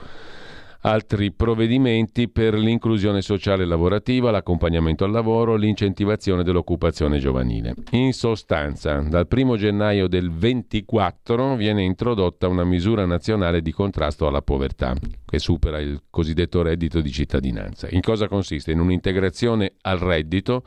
altri 0.86 1.32
provvedimenti 1.32 2.28
per 2.28 2.54
l'inclusione 2.54 3.20
sociale 3.20 3.64
e 3.64 3.66
lavorativa, 3.66 4.30
l'accompagnamento 4.30 5.04
al 5.04 5.10
lavoro, 5.10 5.56
l'incentivazione 5.56 6.44
dell'occupazione 6.44 7.18
giovanile. 7.18 7.74
In 7.90 8.12
sostanza, 8.12 9.00
dal 9.00 9.26
1 9.28 9.56
gennaio 9.56 10.06
del 10.06 10.30
24 10.30 11.56
viene 11.56 11.82
introdotta 11.82 12.46
una 12.46 12.62
misura 12.62 13.04
nazionale 13.04 13.62
di 13.62 13.72
contrasto 13.72 14.28
alla 14.28 14.42
povertà, 14.42 14.94
che 15.24 15.40
supera 15.40 15.80
il 15.80 16.04
cosiddetto 16.08 16.62
reddito 16.62 17.00
di 17.00 17.10
cittadinanza. 17.10 17.88
In 17.90 18.00
cosa 18.00 18.28
consiste? 18.28 18.70
In 18.70 18.78
un'integrazione 18.78 19.74
al 19.80 19.98
reddito 19.98 20.62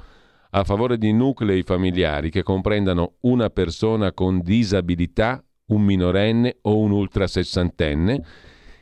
a 0.52 0.66
favore 0.66 0.98
di 0.98 1.14
nuclei 1.14 1.64
familiari 1.64 2.30
che 2.30 2.44
comprendano 2.44 3.14
una 3.22 3.50
persona 3.50 4.12
con 4.12 4.42
disabilità, 4.42 5.42
un 5.68 5.82
minorenne 5.82 6.58
o 6.64 6.78
un 6.78 6.92
ultrasessantenne 6.92 8.24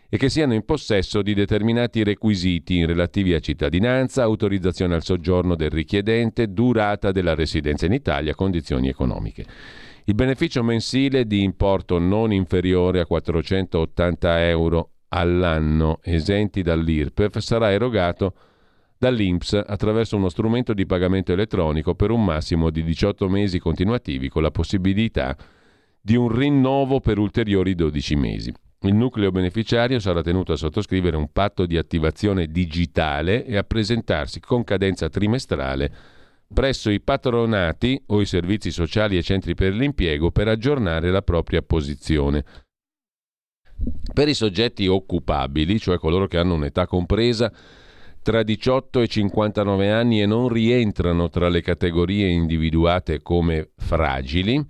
e 0.09 0.17
che 0.17 0.29
siano 0.29 0.53
in 0.53 0.63
possesso 0.63 1.21
di 1.21 1.33
determinati 1.33 2.03
requisiti 2.03 2.85
relativi 2.85 3.33
a 3.33 3.39
cittadinanza, 3.39 4.23
autorizzazione 4.23 4.95
al 4.95 5.03
soggiorno 5.03 5.55
del 5.55 5.69
richiedente, 5.69 6.53
durata 6.53 7.11
della 7.11 7.35
residenza 7.35 7.85
in 7.85 7.93
Italia, 7.93 8.33
condizioni 8.33 8.87
economiche. 8.87 9.45
Il 10.05 10.15
beneficio 10.15 10.63
mensile 10.63 11.25
di 11.25 11.43
importo 11.43 11.99
non 11.99 12.31
inferiore 12.31 13.01
a 13.01 13.05
480 13.05 14.47
euro 14.47 14.91
all'anno, 15.09 15.99
esenti 16.01 16.61
dall'IRPEF, 16.61 17.39
sarà 17.39 17.73
erogato 17.73 18.33
dall'INPS 18.97 19.61
attraverso 19.65 20.15
uno 20.15 20.29
strumento 20.29 20.73
di 20.73 20.85
pagamento 20.85 21.33
elettronico 21.33 21.93
per 21.95 22.11
un 22.11 22.23
massimo 22.23 22.69
di 22.69 22.83
18 22.83 23.27
mesi 23.27 23.59
continuativi 23.59 24.29
con 24.29 24.41
la 24.41 24.51
possibilità 24.51 25.35
di 26.01 26.15
un 26.15 26.29
rinnovo 26.29 27.01
per 27.01 27.19
ulteriori 27.19 27.75
12 27.75 28.15
mesi. 28.15 28.53
Il 28.81 28.93
nucleo 28.93 29.31
beneficiario 29.31 29.99
sarà 29.99 30.21
tenuto 30.21 30.53
a 30.53 30.57
sottoscrivere 30.57 31.17
un 31.17 31.31
patto 31.31 31.65
di 31.65 31.77
attivazione 31.77 32.47
digitale 32.47 33.43
e 33.45 33.57
a 33.57 33.63
presentarsi 33.63 34.39
con 34.39 34.63
cadenza 34.63 35.09
trimestrale 35.09 35.91
presso 36.53 36.89
i 36.89 37.01
patronati 37.01 38.01
o 38.07 38.21
i 38.21 38.25
servizi 38.25 38.71
sociali 38.71 39.17
e 39.17 39.23
centri 39.23 39.53
per 39.53 39.73
l'impiego 39.73 40.31
per 40.31 40.47
aggiornare 40.47 41.11
la 41.11 41.21
propria 41.21 41.61
posizione. 41.61 42.43
Per 44.13 44.27
i 44.27 44.33
soggetti 44.33 44.87
occupabili, 44.87 45.79
cioè 45.79 45.97
coloro 45.97 46.27
che 46.27 46.37
hanno 46.37 46.55
un'età 46.55 46.87
compresa 46.87 47.51
tra 48.21 48.43
18 48.43 49.01
e 49.01 49.07
59 49.07 49.91
anni 49.91 50.21
e 50.21 50.25
non 50.25 50.49
rientrano 50.49 51.29
tra 51.29 51.47
le 51.49 51.61
categorie 51.61 52.27
individuate 52.27 53.21
come 53.21 53.71
fragili, 53.77 54.65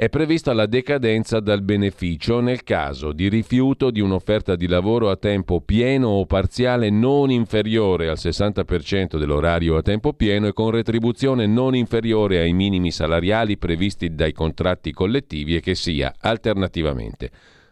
è 0.00 0.08
prevista 0.10 0.52
la 0.52 0.66
decadenza 0.66 1.40
dal 1.40 1.60
beneficio 1.60 2.38
nel 2.38 2.62
caso 2.62 3.10
di 3.10 3.28
rifiuto 3.28 3.90
di 3.90 4.00
un'offerta 4.00 4.54
di 4.54 4.68
lavoro 4.68 5.10
a 5.10 5.16
tempo 5.16 5.60
pieno 5.60 6.06
o 6.06 6.24
parziale 6.24 6.88
non 6.88 7.32
inferiore 7.32 8.08
al 8.08 8.16
60% 8.16 9.18
dell'orario 9.18 9.76
a 9.76 9.82
tempo 9.82 10.12
pieno 10.12 10.46
e 10.46 10.52
con 10.52 10.70
retribuzione 10.70 11.46
non 11.48 11.74
inferiore 11.74 12.38
ai 12.38 12.52
minimi 12.52 12.92
salariali 12.92 13.58
previsti 13.58 14.14
dai 14.14 14.32
contratti 14.32 14.92
collettivi 14.92 15.56
e 15.56 15.60
che 15.60 15.74
sia 15.74 16.14
alternativamente 16.20 17.30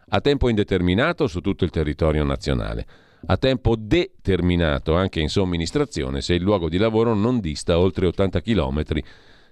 a 0.09 0.21
tempo 0.21 0.49
indeterminato 0.49 1.29
su 1.29 1.41
tutto 1.41 1.63
il 1.63 1.71
territorio 1.71 2.25
nazionale, 2.25 2.87
a 3.27 3.37
tempo 3.37 3.77
determinato 3.79 4.97
anche 4.97 5.21
in 5.21 5.29
somministrazione 5.29 6.21
se 6.21 6.35
il 6.35 6.43
luogo 6.43 6.69
di 6.69 6.79
lavoro 6.79 7.15
non 7.15 7.39
dista 7.39 7.79
oltre 7.79 8.09
80 8.09 8.41
km 8.41 8.83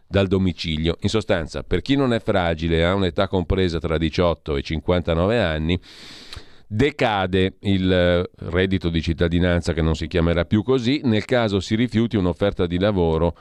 dal 0.07 0.27
domicilio. 0.27 0.97
In 1.01 1.09
sostanza, 1.09 1.63
per 1.63 1.83
chi 1.83 1.97
non 1.97 2.13
è 2.13 2.21
fragile, 2.21 2.79
e 2.79 2.83
ha 2.83 2.95
un'età 2.95 3.29
compresa 3.29 3.79
tra 3.79 3.99
18 3.99 4.57
e 4.57 4.63
59 4.63 5.43
anni, 5.43 5.81
decade 6.67 7.57
il 7.61 7.93
eh, 7.93 8.31
reddito 8.51 8.89
di 8.89 9.03
cittadinanza 9.03 9.73
che 9.73 9.83
non 9.83 9.95
si 9.95 10.07
chiamerà 10.07 10.45
più 10.45 10.63
così 10.63 11.03
nel 11.05 11.25
caso 11.25 11.61
si 11.61 11.77
rifiuti 11.77 12.17
un'offerta 12.17 12.67
di 12.67 12.79
lavoro 12.79 13.37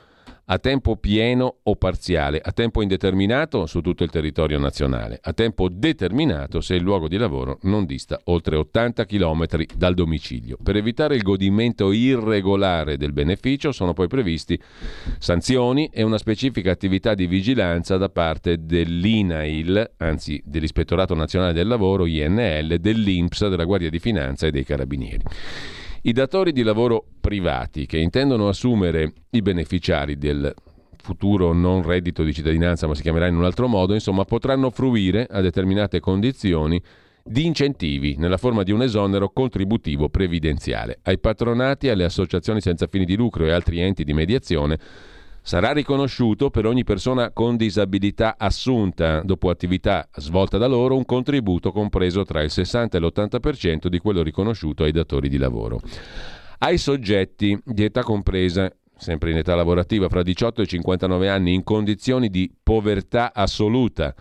a 0.46 0.60
tempo 0.60 0.98
pieno 0.98 1.60
o 1.64 1.76
parziale, 1.76 2.42
a 2.44 2.52
tempo 2.52 2.82
indeterminato 2.82 3.66
su 3.66 3.82
tutto 3.82 4.04
il 4.04 4.10
territorio 4.10 4.60
nazionale, 4.60 5.20
a 5.22 5.34
tempo 5.34 5.70
determinato 5.70 6.60
se 6.60 6.76
il 6.76 6.82
luogo 6.82 7.08
di 7.08 7.18
lavoro 7.18 7.60
non 7.64 7.86
dista 7.86 8.20
oltre 8.26 8.58
80 8.58 9.06
km 9.06 9.46
dal 9.76 9.94
domicilio. 9.94 10.58
Per 10.62 10.76
evitare 10.76 11.16
il 11.16 11.22
godimento 11.22 11.92
irregolare 11.92 12.98
del 12.98 13.14
beneficio 13.14 13.72
sono 13.72 13.94
poi 13.94 14.08
previsti 14.08 14.60
sanzioni 15.18 15.90
e 15.94 16.04
una 16.04 16.18
specifica 16.18 16.72
attività 16.72 17.14
di 17.14 17.28
vigilanza 17.28 17.98
da 17.98 18.10
parte 18.10 18.66
dell'INAIL, 18.66 19.92
anzi 19.98 20.42
dell'Ispettorato 20.46 21.16
Nazionale 21.16 21.54
del 21.54 21.68
Lavoro, 21.68 22.06
INL, 22.06 22.80
dell'INPS, 22.80 23.48
della 23.48 23.66
Guardia 23.66 23.90
di 23.90 24.00
Finanza 24.00 24.48
e 24.48 24.52
dei 24.52 24.66
Carabinieri. 24.66 25.24
I 26.06 26.12
datori 26.12 26.52
di 26.52 26.64
lavoro 26.64 27.06
privati 27.22 27.86
che 27.86 27.98
intendono 27.98 28.50
assumere 28.50 29.14
i 29.30 29.42
beneficiari 29.42 30.18
del 30.18 30.54
futuro 30.98 31.54
non 31.54 31.82
reddito 31.82 32.24
di 32.24 32.34
cittadinanza, 32.34 32.88
ma 32.88 32.94
si 32.94 33.02
chiamerà 33.02 33.28
in 33.28 33.38
un 33.38 33.46
altro 33.46 33.70
modo, 33.70 33.94
insomma, 33.94 34.26
potranno 34.26 34.70
fruire 34.70 35.26
a 35.32 35.40
determinate 35.40 36.02
condizioni 36.02 36.82
di 37.24 37.46
incentivi 37.46 38.18
nella 38.18 38.36
forma 38.36 38.64
di 38.64 38.74
un 38.74 38.82
esonero 38.82 39.30
contributivo 39.30 40.10
previdenziale. 40.10 41.00
Ai 41.04 41.20
patronati, 41.20 41.88
alle 41.88 42.04
associazioni 42.04 42.60
senza 42.60 42.88
fini 42.88 43.06
di 43.06 43.16
lucro 43.16 43.46
e 43.46 43.52
altri 43.52 43.80
enti 43.80 44.04
di 44.04 44.12
mediazione 44.12 44.78
Sarà 45.46 45.74
riconosciuto 45.74 46.50
per 46.50 46.66
ogni 46.66 46.86
persona 46.86 47.32
con 47.32 47.58
disabilità 47.58 48.36
assunta 48.38 49.22
dopo 49.24 49.50
attività 49.50 50.08
svolta 50.16 50.58
da 50.58 50.68
loro 50.68 50.96
un 50.96 51.04
contributo 51.04 51.74
compreso 51.74 52.24
tra 52.24 52.42
il 52.42 52.50
60 52.50 52.98
e 52.98 53.02
l'80% 53.02 53.88
di 53.88 54.00
quello 54.00 54.24
riconosciuto 54.24 54.86
ai 54.86 54.94
datori 54.94 55.28
di 55.28 55.38
lavoro. 55.38 55.82
Ai 56.60 56.78
soggetti 56.78 57.60
di 57.62 57.84
età 57.84 58.04
compresa 58.04 58.74
sempre 58.96 59.32
in 59.32 59.38
età 59.38 59.54
lavorativa, 59.54 60.08
fra 60.08 60.24
18 60.24 60.62
e 60.62 60.66
59 60.66 61.28
anni, 61.28 61.54
in 61.54 61.64
condizioni 61.66 62.30
di 62.30 62.50
povertà 62.64 63.34
assoluta, 63.34 64.16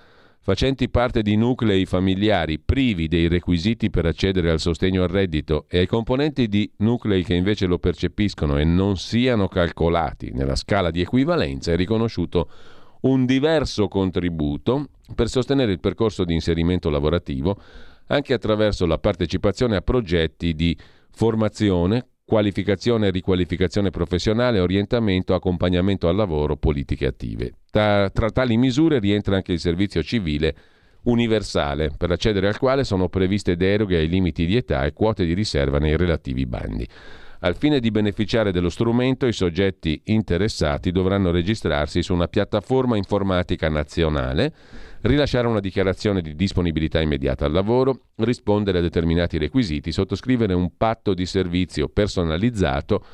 facenti 0.45 0.89
parte 0.89 1.23
di 1.23 1.37
nuclei 1.37 1.87
familiari 1.87 2.59
privi 2.59 3.07
dei 3.07 3.29
requisiti 3.29 3.91
per 3.91 4.07
accedere 4.07 4.51
al 4.51 4.59
sostegno 4.59 5.05
al 5.05 5.09
reddito 5.09 5.67
e 5.69 5.79
ai 5.79 5.87
componenti 5.87 6.49
di 6.49 6.69
nuclei 6.79 7.23
che 7.23 7.35
invece 7.35 7.67
lo 7.67 7.79
percepiscono 7.79 8.59
e 8.59 8.65
non 8.65 8.97
siano 8.97 9.47
calcolati 9.47 10.33
nella 10.33 10.57
scala 10.57 10.91
di 10.91 11.01
equivalenza, 11.01 11.71
è 11.71 11.77
riconosciuto 11.77 12.51
un 13.03 13.25
diverso 13.25 13.87
contributo 13.87 14.89
per 15.15 15.29
sostenere 15.29 15.71
il 15.71 15.81
percorso 15.81 16.25
di 16.25 16.35
inserimento 16.35 16.91
lavorativo 16.91 17.57
anche 18.09 18.35
attraverso 18.35 18.85
la 18.85 18.99
partecipazione 18.99 19.77
a 19.77 19.81
progetti 19.81 20.55
di 20.55 20.77
formazione, 21.13 22.09
qualificazione 22.25 23.09
e 23.09 23.11
riqualificazione 23.11 23.91
professionale, 23.91 24.61
orientamento, 24.61 25.35
accompagnamento 25.35 26.09
al 26.09 26.17
lavoro, 26.17 26.57
politiche 26.57 27.07
attive. 27.07 27.55
Tra, 27.71 28.09
tra 28.11 28.31
tali 28.31 28.57
misure 28.57 28.99
rientra 28.99 29.37
anche 29.37 29.53
il 29.53 29.61
servizio 29.61 30.03
civile 30.03 30.55
universale, 31.05 31.91
per 31.97 32.11
accedere 32.11 32.49
al 32.49 32.59
quale 32.59 32.85
sono 32.85 33.09
previste 33.09 33.57
deroghe 33.57 33.97
ai 33.97 34.09
limiti 34.09 34.47
di 34.47 34.57
età 34.57 34.85
e 34.85 34.93
quote 34.93 35.25
di 35.25 35.35
riserva 35.35 35.79
nei 35.79 35.97
relativi 35.97 36.47
bandi. 36.47 36.89
Al 37.45 37.57
fine 37.57 37.81
di 37.81 37.91
beneficiare 37.91 38.53
dello 38.53 38.69
strumento, 38.69 39.27
i 39.27 39.33
soggetti 39.33 40.01
interessati 40.05 40.93
dovranno 40.93 41.33
registrarsi 41.33 42.01
su 42.01 42.15
una 42.15 42.29
piattaforma 42.29 42.97
informatica 42.97 43.69
nazionale 43.69 44.53
rilasciare 45.03 45.47
una 45.47 45.61
dichiarazione 45.61 46.21
di 46.21 46.35
disponibilità 46.35 47.01
immediata 47.01 47.45
al 47.45 47.53
lavoro, 47.53 48.07
rispondere 48.17 48.79
a 48.79 48.83
determinati 48.83 49.39
requisiti, 49.39 49.93
sottoscrivere 49.93 50.55
un 50.55 50.77
patto 50.77 51.15
di 51.15 51.27
servizio 51.27 51.89
personalizzato 51.89 53.05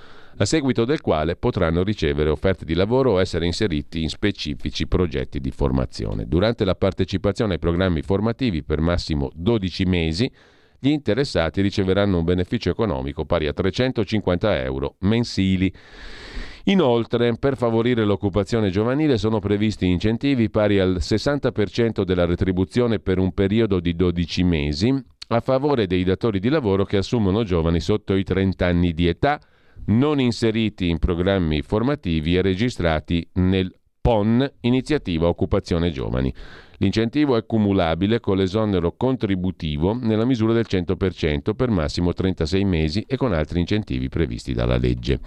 a 0.40 0.44
seguito 0.44 0.84
del 0.84 1.00
quale 1.00 1.34
potranno 1.34 1.82
ricevere 1.82 2.30
offerte 2.30 2.64
di 2.64 2.74
lavoro 2.74 3.12
o 3.12 3.20
essere 3.20 3.46
inseriti 3.46 4.02
in 4.02 4.08
specifici 4.08 4.86
progetti 4.86 5.40
di 5.40 5.50
formazione. 5.50 6.26
Durante 6.26 6.64
la 6.64 6.76
partecipazione 6.76 7.54
ai 7.54 7.58
programmi 7.58 8.02
formativi 8.02 8.62
per 8.62 8.80
massimo 8.80 9.30
12 9.34 9.84
mesi, 9.86 10.30
gli 10.78 10.90
interessati 10.90 11.60
riceveranno 11.60 12.18
un 12.18 12.24
beneficio 12.24 12.70
economico 12.70 13.24
pari 13.24 13.48
a 13.48 13.52
350 13.52 14.62
euro 14.62 14.94
mensili. 15.00 15.72
Inoltre, 16.68 17.34
per 17.38 17.56
favorire 17.56 18.04
l'occupazione 18.04 18.68
giovanile 18.68 19.16
sono 19.16 19.38
previsti 19.38 19.86
incentivi 19.86 20.50
pari 20.50 20.78
al 20.78 20.98
60% 21.00 22.02
della 22.02 22.26
retribuzione 22.26 22.98
per 22.98 23.18
un 23.18 23.32
periodo 23.32 23.80
di 23.80 23.96
12 23.96 24.42
mesi 24.42 25.04
a 25.28 25.40
favore 25.40 25.86
dei 25.86 26.04
datori 26.04 26.38
di 26.38 26.50
lavoro 26.50 26.84
che 26.84 26.98
assumono 26.98 27.42
giovani 27.42 27.80
sotto 27.80 28.14
i 28.14 28.22
30 28.22 28.66
anni 28.66 28.92
di 28.92 29.06
età, 29.06 29.40
non 29.86 30.20
inseriti 30.20 30.90
in 30.90 30.98
programmi 30.98 31.62
formativi 31.62 32.36
e 32.36 32.42
registrati 32.42 33.26
nel 33.34 33.72
PON, 34.08 34.50
Iniziativa 34.60 35.28
Occupazione 35.28 35.90
Giovani. 35.90 36.32
L'incentivo 36.78 37.36
è 37.36 37.44
cumulabile 37.44 38.20
con 38.20 38.38
l'esonero 38.38 38.96
contributivo 38.96 39.92
nella 39.92 40.24
misura 40.24 40.54
del 40.54 40.64
100% 40.66 41.54
per 41.54 41.68
massimo 41.68 42.14
36 42.14 42.64
mesi 42.64 43.04
e 43.06 43.18
con 43.18 43.34
altri 43.34 43.60
incentivi 43.60 44.08
previsti 44.08 44.54
dalla 44.54 44.78
legge. 44.78 45.20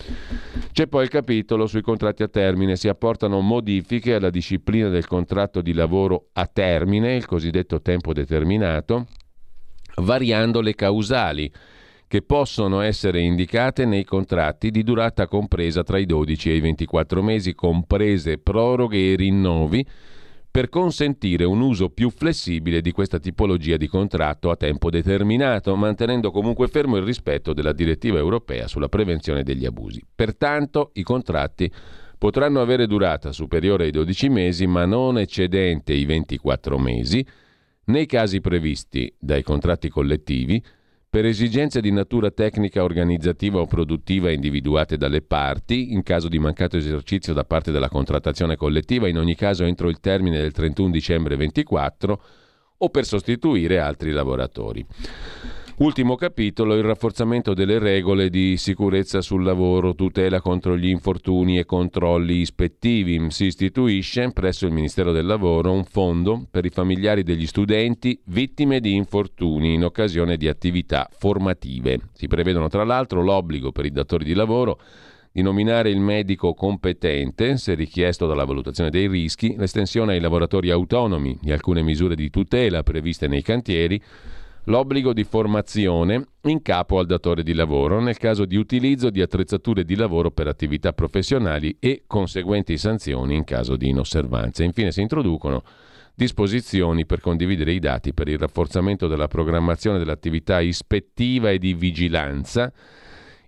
C'è 0.72 0.88
poi 0.88 1.04
il 1.04 1.10
capitolo 1.10 1.67
sui 1.67 1.84
contratti 1.84 2.24
a 2.24 2.28
termine. 2.28 2.76
Si 2.76 2.88
apportano 2.88 3.39
modifiche 3.41 4.15
alla 4.15 4.32
disciplina 4.32 4.89
del 4.89 5.06
contratto 5.06 5.62
di 5.62 5.74
lavoro 5.74 6.30
a 6.34 6.48
termine, 6.48 7.15
il 7.15 7.28
cosiddetto 7.28 7.84
tempo 7.84 8.13
determinato, 8.13 9.06
variando 9.98 10.60
le 10.60 10.74
causali 10.74 11.54
che 12.12 12.21
possono 12.21 12.82
essere 12.82 13.21
indicate 13.21 13.86
nei 13.86 14.04
contratti 14.04 14.69
di 14.69 14.84
durata 14.84 15.28
compresa 15.28 15.82
tra 15.82 15.97
i 15.97 16.06
12 16.06 16.52
e 16.52 16.56
i 16.56 16.60
24 16.60 17.24
mesi, 17.24 17.54
comprese 17.56 18.38
proroghe 18.38 19.13
e 19.13 19.15
rinnovi 19.15 19.88
per 20.52 20.67
consentire 20.67 21.45
un 21.45 21.62
uso 21.62 21.88
più 21.88 22.10
flessibile 22.10 22.82
di 22.82 22.91
questa 22.91 23.17
tipologia 23.17 23.78
di 23.78 23.88
contratto 23.88 24.50
a 24.50 24.58
tempo 24.58 24.89
determinato, 24.89 25.74
mantenendo 25.78 26.32
comunque 26.32 26.67
fermo 26.67 26.97
il 26.97 27.04
rispetto 27.04 27.54
della 27.54 27.71
direttiva 27.71 28.17
europea 28.17 28.67
sulla 28.67 28.89
prevenzione 28.89 29.43
degli 29.43 29.63
abusi. 29.63 30.04
Pertanto 30.13 30.89
i 30.95 31.04
contratti 31.04 31.71
potranno 32.17 32.60
avere 32.60 32.88
durata 32.88 33.32
superiore 33.32 33.86
ai 33.86 33.91
12 33.91 34.28
mesi, 34.28 34.67
ma 34.67 34.84
non 34.84 35.17
eccedente 35.17 35.93
i 35.93 36.04
24 36.04 36.78
mesi, 36.78 37.26
nei 37.86 38.06
casi 38.06 38.41
previsti 38.41 39.15
dai 39.17 39.43
contratti 39.43 39.88
collettivi, 39.88 40.62
per 41.12 41.26
esigenze 41.26 41.82
di 41.82 41.91
natura 41.91 42.32
tecnica, 42.32 42.84
organizzativa 42.84 43.60
o 43.60 43.65
produttiva 43.65 44.32
individuate 44.32 44.95
dalle 44.95 45.21
parti, 45.21 45.91
in 45.91 46.04
caso 46.04 46.30
di 46.30 46.39
mancato 46.39 46.78
esercizio 46.78 47.34
da 47.34 47.43
parte 47.43 47.69
della 47.74 47.89
contrattazione 47.89 48.56
collettiva, 48.56 49.10
in 49.10 49.17
ogni 49.17 49.36
caso 49.36 49.65
entro 49.65 49.89
il 49.89 50.00
termine 50.00 50.39
del 50.39 50.54
31 50.54 50.89
dicembre 50.89 51.36
24, 51.36 52.21
o 52.78 52.89
per 52.89 53.04
sostituire 53.04 53.80
altri 53.80 54.12
lavoratori. 54.12 54.86
Ultimo 55.82 56.13
capitolo, 56.13 56.76
il 56.76 56.84
rafforzamento 56.84 57.56
delle 57.56 57.80
regole 57.80 58.30
di 58.30 58.56
sicurezza 58.56 59.20
sul 59.20 59.44
lavoro, 59.44 59.96
tutela 59.96 60.39
contro 60.39 60.78
gli 60.78 60.88
infortuni 60.88 61.58
e 61.58 61.65
controlli 61.65 62.36
ispettivi. 62.36 63.32
Si 63.32 63.46
istituisce 63.46 64.30
presso 64.32 64.67
il 64.67 64.74
Ministero 64.74 65.12
del 65.12 65.26
Lavoro 65.26 65.72
un 65.72 65.84
fondo 65.84 66.46
per 66.52 66.65
i 66.65 66.70
familiari 66.70 67.24
degli 67.24 67.48
studenti 67.48 68.22
vittime 68.26 68.80
di 68.80 68.94
infortuni 68.94 69.74
in 69.74 69.84
occasione 69.84 70.38
di 70.38 70.48
attività 70.48 71.10
formative. 71.17 72.10
Si 72.13 72.28
prevedono 72.28 72.67
tra 72.67 72.84
l'altro 72.84 73.24
l'obbligo 73.24 73.72
per 73.72 73.86
i 73.86 73.91
datori 73.91 74.24
di 74.24 74.36
lavoro 74.36 74.80
di 75.32 75.41
nominare 75.41 75.89
il 75.89 76.00
medico 76.00 76.54
competente, 76.54 77.58
se 77.58 77.74
richiesto 77.74 78.28
dalla 78.28 78.46
valutazione 78.46 78.91
dei 78.91 79.08
rischi, 79.08 79.56
l'estensione 79.58 80.13
ai 80.13 80.20
lavoratori 80.20 80.70
autonomi 80.70 81.39
di 81.41 81.52
alcune 81.52 81.82
misure 81.82 82.13
di 82.13 82.30
tutela 82.30 82.84
previste 82.84 83.28
nei 83.28 83.41
cantieri, 83.41 84.00
l'obbligo 84.65 85.13
di 85.13 85.24
formazione 85.24 86.26
in 86.43 86.62
capo 86.62 87.00
al 87.00 87.06
datore 87.06 87.43
di 87.43 87.54
lavoro 87.54 88.00
nel 88.00 88.17
caso 88.17 88.45
di 88.45 88.56
utilizzo 88.56 89.10
di 89.10 89.21
attrezzature 89.21 89.84
di 89.84 89.95
lavoro 89.95 90.32
per 90.32 90.47
attività 90.47 90.93
professionali 90.93 91.78
e 91.80 92.04
conseguenti 92.06 92.78
sanzioni 92.78 93.36
in 93.36 93.43
caso 93.43 93.76
di 93.76 93.89
inosservanza. 93.89 94.63
Infine 94.63 94.91
si 94.91 95.02
introducono 95.02 95.63
disposizioni 96.13 97.06
per 97.06 97.21
condividere 97.21 97.71
i 97.71 97.80
dati 97.80 98.13
per 98.13 98.28
il 98.28 98.38
rafforzamento 98.38 99.08
della 99.08 99.28
programmazione 99.28 99.97
dell'attività 99.97 100.60
ispettiva 100.60 101.50
e 101.50 101.58
di 101.58 101.74
vigilanza 101.74 102.71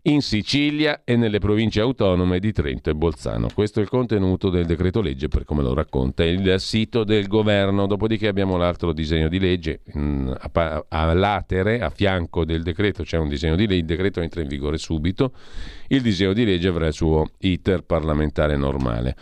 in 0.06 0.22
Sicilia 0.22 1.02
e 1.06 1.16
nelle 1.16 1.40
province 1.40 1.80
autonome 1.80 2.40
di 2.40 2.52
Trento 2.52 2.90
e 2.90 2.96
Bolzano. 2.96 3.48
Questo 3.54 3.80
è 3.80 3.84
il 3.84 3.88
contenuto 3.88 4.50
del 4.50 4.66
decreto 4.66 5.00
legge 5.00 5.30
per 5.30 5.46
come 5.46 5.62
lo 5.62 5.74
racconta 5.74 6.26
il 6.26 6.56
sito 6.58 7.06
del 7.06 7.28
governo. 7.28 7.88
Dopodiché 7.88 8.28
abbiamo 8.28 8.58
l'altro 8.58 8.92
disegno 8.92 9.30
di 9.30 9.40
legge 9.40 9.82
mm, 9.98 10.32
a, 10.90 11.14
latere, 11.14 11.80
a 11.80 11.90
fianco 11.90 12.44
del 12.44 12.64
decreto 12.64 13.04
c'è 13.04 13.18
un 13.18 13.30
disegno 13.30 13.56
di 13.56 13.66
legge, 13.66 13.80
il 13.80 13.86
decreto 13.86 14.20
entra 14.20 14.42
in 14.42 14.48
vigore 14.50 14.78
subito, 14.78 15.32
il 15.88 16.02
disegno 16.02 16.34
di 16.34 16.44
legge 16.44 16.68
avrà 16.68 16.88
il 16.88 16.94
suo 16.94 17.30
iter 17.40 17.84
parlamentare 17.84 18.58
normale. 18.58 19.16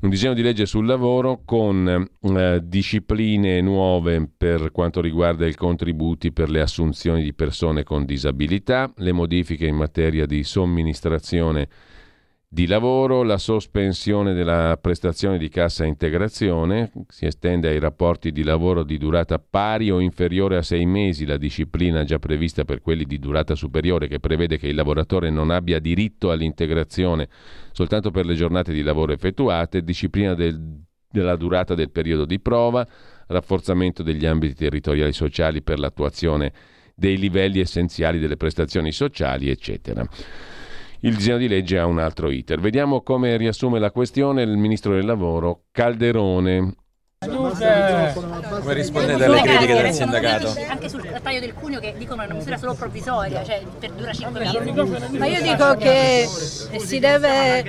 Un 0.00 0.08
disegno 0.08 0.32
di 0.32 0.42
legge 0.42 0.64
sul 0.64 0.86
lavoro 0.86 1.42
con 1.44 2.08
eh, 2.22 2.60
discipline 2.62 3.60
nuove 3.60 4.26
per 4.34 4.70
quanto 4.70 5.02
riguarda 5.02 5.46
i 5.46 5.54
contributi 5.54 6.32
per 6.32 6.48
le 6.48 6.62
assunzioni 6.62 7.22
di 7.22 7.34
persone 7.34 7.82
con 7.82 8.06
disabilità, 8.06 8.90
le 8.96 9.12
modifiche 9.12 9.66
in 9.66 9.76
materia 9.76 10.13
materia 10.14 10.26
di 10.26 10.44
somministrazione 10.44 11.68
di 12.54 12.66
lavoro, 12.68 13.24
la 13.24 13.36
sospensione 13.36 14.32
della 14.32 14.78
prestazione 14.80 15.38
di 15.38 15.48
cassa 15.48 15.84
integrazione, 15.84 16.92
si 17.08 17.26
estende 17.26 17.68
ai 17.68 17.80
rapporti 17.80 18.30
di 18.30 18.44
lavoro 18.44 18.84
di 18.84 18.96
durata 18.96 19.40
pari 19.40 19.90
o 19.90 19.98
inferiore 19.98 20.56
a 20.56 20.62
sei 20.62 20.86
mesi, 20.86 21.26
la 21.26 21.36
disciplina 21.36 22.04
già 22.04 22.20
prevista 22.20 22.64
per 22.64 22.80
quelli 22.80 23.06
di 23.06 23.18
durata 23.18 23.56
superiore 23.56 24.06
che 24.06 24.20
prevede 24.20 24.56
che 24.56 24.68
il 24.68 24.76
lavoratore 24.76 25.30
non 25.30 25.50
abbia 25.50 25.80
diritto 25.80 26.30
all'integrazione 26.30 27.28
soltanto 27.72 28.12
per 28.12 28.24
le 28.24 28.34
giornate 28.34 28.72
di 28.72 28.82
lavoro 28.82 29.12
effettuate, 29.12 29.82
disciplina 29.82 30.34
del, 30.34 30.80
della 31.10 31.34
durata 31.34 31.74
del 31.74 31.90
periodo 31.90 32.24
di 32.24 32.38
prova, 32.38 32.86
rafforzamento 33.26 34.04
degli 34.04 34.26
ambiti 34.26 34.54
territoriali 34.54 35.12
sociali 35.12 35.60
per 35.60 35.80
l'attuazione 35.80 36.52
dei 36.94 37.18
livelli 37.18 37.60
essenziali 37.60 38.18
delle 38.18 38.36
prestazioni 38.36 38.92
sociali, 38.92 39.50
eccetera. 39.50 40.04
Il 41.00 41.16
disegno 41.16 41.36
di 41.36 41.48
legge 41.48 41.78
ha 41.78 41.84
un 41.84 41.98
altro 41.98 42.30
iter. 42.30 42.60
Vediamo 42.60 43.02
come 43.02 43.36
riassume 43.36 43.78
la 43.78 43.90
questione 43.90 44.42
il 44.42 44.56
ministro 44.56 44.94
del 44.94 45.04
lavoro 45.04 45.64
Calderone. 45.70 46.74
Come 47.24 48.74
rispondete 48.74 49.24
alle 49.24 49.40
critiche 49.40 49.74
del 49.74 49.92
sindacato? 49.92 50.54
Anche 50.68 50.88
sul 50.88 51.02
taglio 51.22 51.40
del 51.40 51.54
cuneo 51.54 51.80
che 51.80 51.94
dicono 51.96 52.22
è 52.22 52.26
una 52.26 52.34
misura 52.34 52.56
solo 52.58 52.74
provvisoria, 52.74 53.42
cioè 53.44 53.62
per 53.78 53.92
dura 53.92 54.12
5 54.12 54.40
mesi. 54.40 55.18
Ma 55.18 55.26
io 55.26 55.42
dico 55.42 55.74
che 55.76 56.26
si 56.78 56.98
deve, 56.98 57.64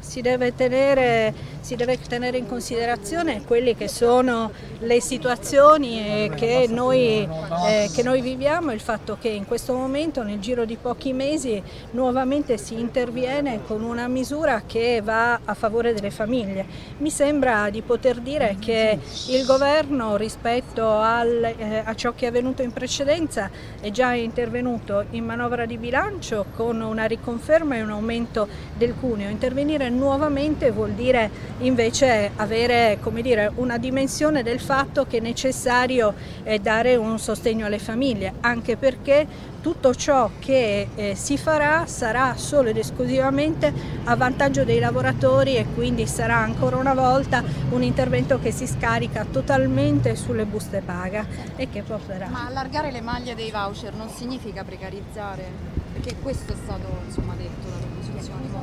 si 0.00 0.20
deve 0.20 0.54
tenere 0.54 1.54
si 1.66 1.74
deve 1.74 1.98
tenere 1.98 2.38
in 2.38 2.46
considerazione 2.46 3.42
quelle 3.42 3.74
che 3.74 3.88
sono 3.88 4.52
le 4.78 5.00
situazioni 5.00 6.30
che 6.36 6.66
noi, 6.70 7.28
eh, 7.66 7.90
che 7.92 8.04
noi 8.04 8.20
viviamo, 8.20 8.70
il 8.70 8.78
fatto 8.78 9.16
che 9.20 9.30
in 9.30 9.46
questo 9.46 9.74
momento 9.74 10.22
nel 10.22 10.38
giro 10.38 10.64
di 10.64 10.76
pochi 10.80 11.12
mesi 11.12 11.60
nuovamente 11.90 12.56
si 12.56 12.78
interviene 12.78 13.64
con 13.66 13.82
una 13.82 14.06
misura 14.06 14.62
che 14.64 15.00
va 15.02 15.40
a 15.44 15.54
favore 15.54 15.92
delle 15.92 16.12
famiglie. 16.12 16.64
Mi 16.98 17.10
sembra 17.10 17.68
di 17.68 17.82
poter 17.82 18.20
dire 18.20 18.58
che 18.60 19.00
il 19.30 19.44
governo 19.44 20.16
rispetto 20.16 20.88
al, 20.88 21.52
eh, 21.58 21.82
a 21.84 21.94
ciò 21.96 22.12
che 22.14 22.26
è 22.26 22.28
avvenuto 22.28 22.62
in 22.62 22.70
precedenza 22.70 23.50
è 23.80 23.90
già 23.90 24.12
intervenuto 24.12 25.06
in 25.10 25.24
manovra 25.24 25.66
di 25.66 25.78
bilancio 25.78 26.46
con 26.54 26.80
una 26.80 27.06
riconferma 27.06 27.74
e 27.74 27.82
un 27.82 27.90
aumento 27.90 28.46
del 28.76 28.94
cuneo. 28.94 29.28
Intervenire 29.30 29.75
nuovamente 29.88 30.70
vuol 30.70 30.92
dire 30.92 31.30
invece 31.58 32.30
avere 32.36 32.98
dire, 33.20 33.50
una 33.56 33.78
dimensione 33.78 34.42
del 34.42 34.60
fatto 34.60 35.06
che 35.06 35.18
è 35.18 35.20
necessario 35.20 36.14
eh, 36.42 36.58
dare 36.58 36.96
un 36.96 37.18
sostegno 37.18 37.66
alle 37.66 37.78
famiglie, 37.78 38.34
anche 38.40 38.76
perché 38.76 39.26
tutto 39.60 39.94
ciò 39.94 40.30
che 40.38 40.88
eh, 40.94 41.14
si 41.16 41.36
farà 41.36 41.86
sarà 41.86 42.36
solo 42.36 42.68
ed 42.68 42.76
esclusivamente 42.76 43.72
a 44.04 44.14
vantaggio 44.14 44.62
dei 44.62 44.78
lavoratori 44.78 45.56
e 45.56 45.66
quindi 45.74 46.06
sarà 46.06 46.36
ancora 46.36 46.76
una 46.76 46.94
volta 46.94 47.42
un 47.70 47.82
intervento 47.82 48.38
che 48.38 48.52
si 48.52 48.66
scarica 48.66 49.26
totalmente 49.28 50.14
sulle 50.14 50.44
buste 50.44 50.82
paga 50.82 51.26
e 51.56 51.68
che 51.68 51.82
porterà. 51.82 52.28
Ma 52.28 52.46
allargare 52.46 52.92
le 52.92 53.00
maglie 53.00 53.34
dei 53.34 53.50
voucher 53.50 53.94
non 53.94 54.08
significa 54.08 54.62
precarizzare? 54.62 55.44
Perché 55.92 56.14
questo 56.22 56.52
è 56.52 56.56
stato 56.62 56.86
insomma, 57.04 57.34
detto. 57.34 57.75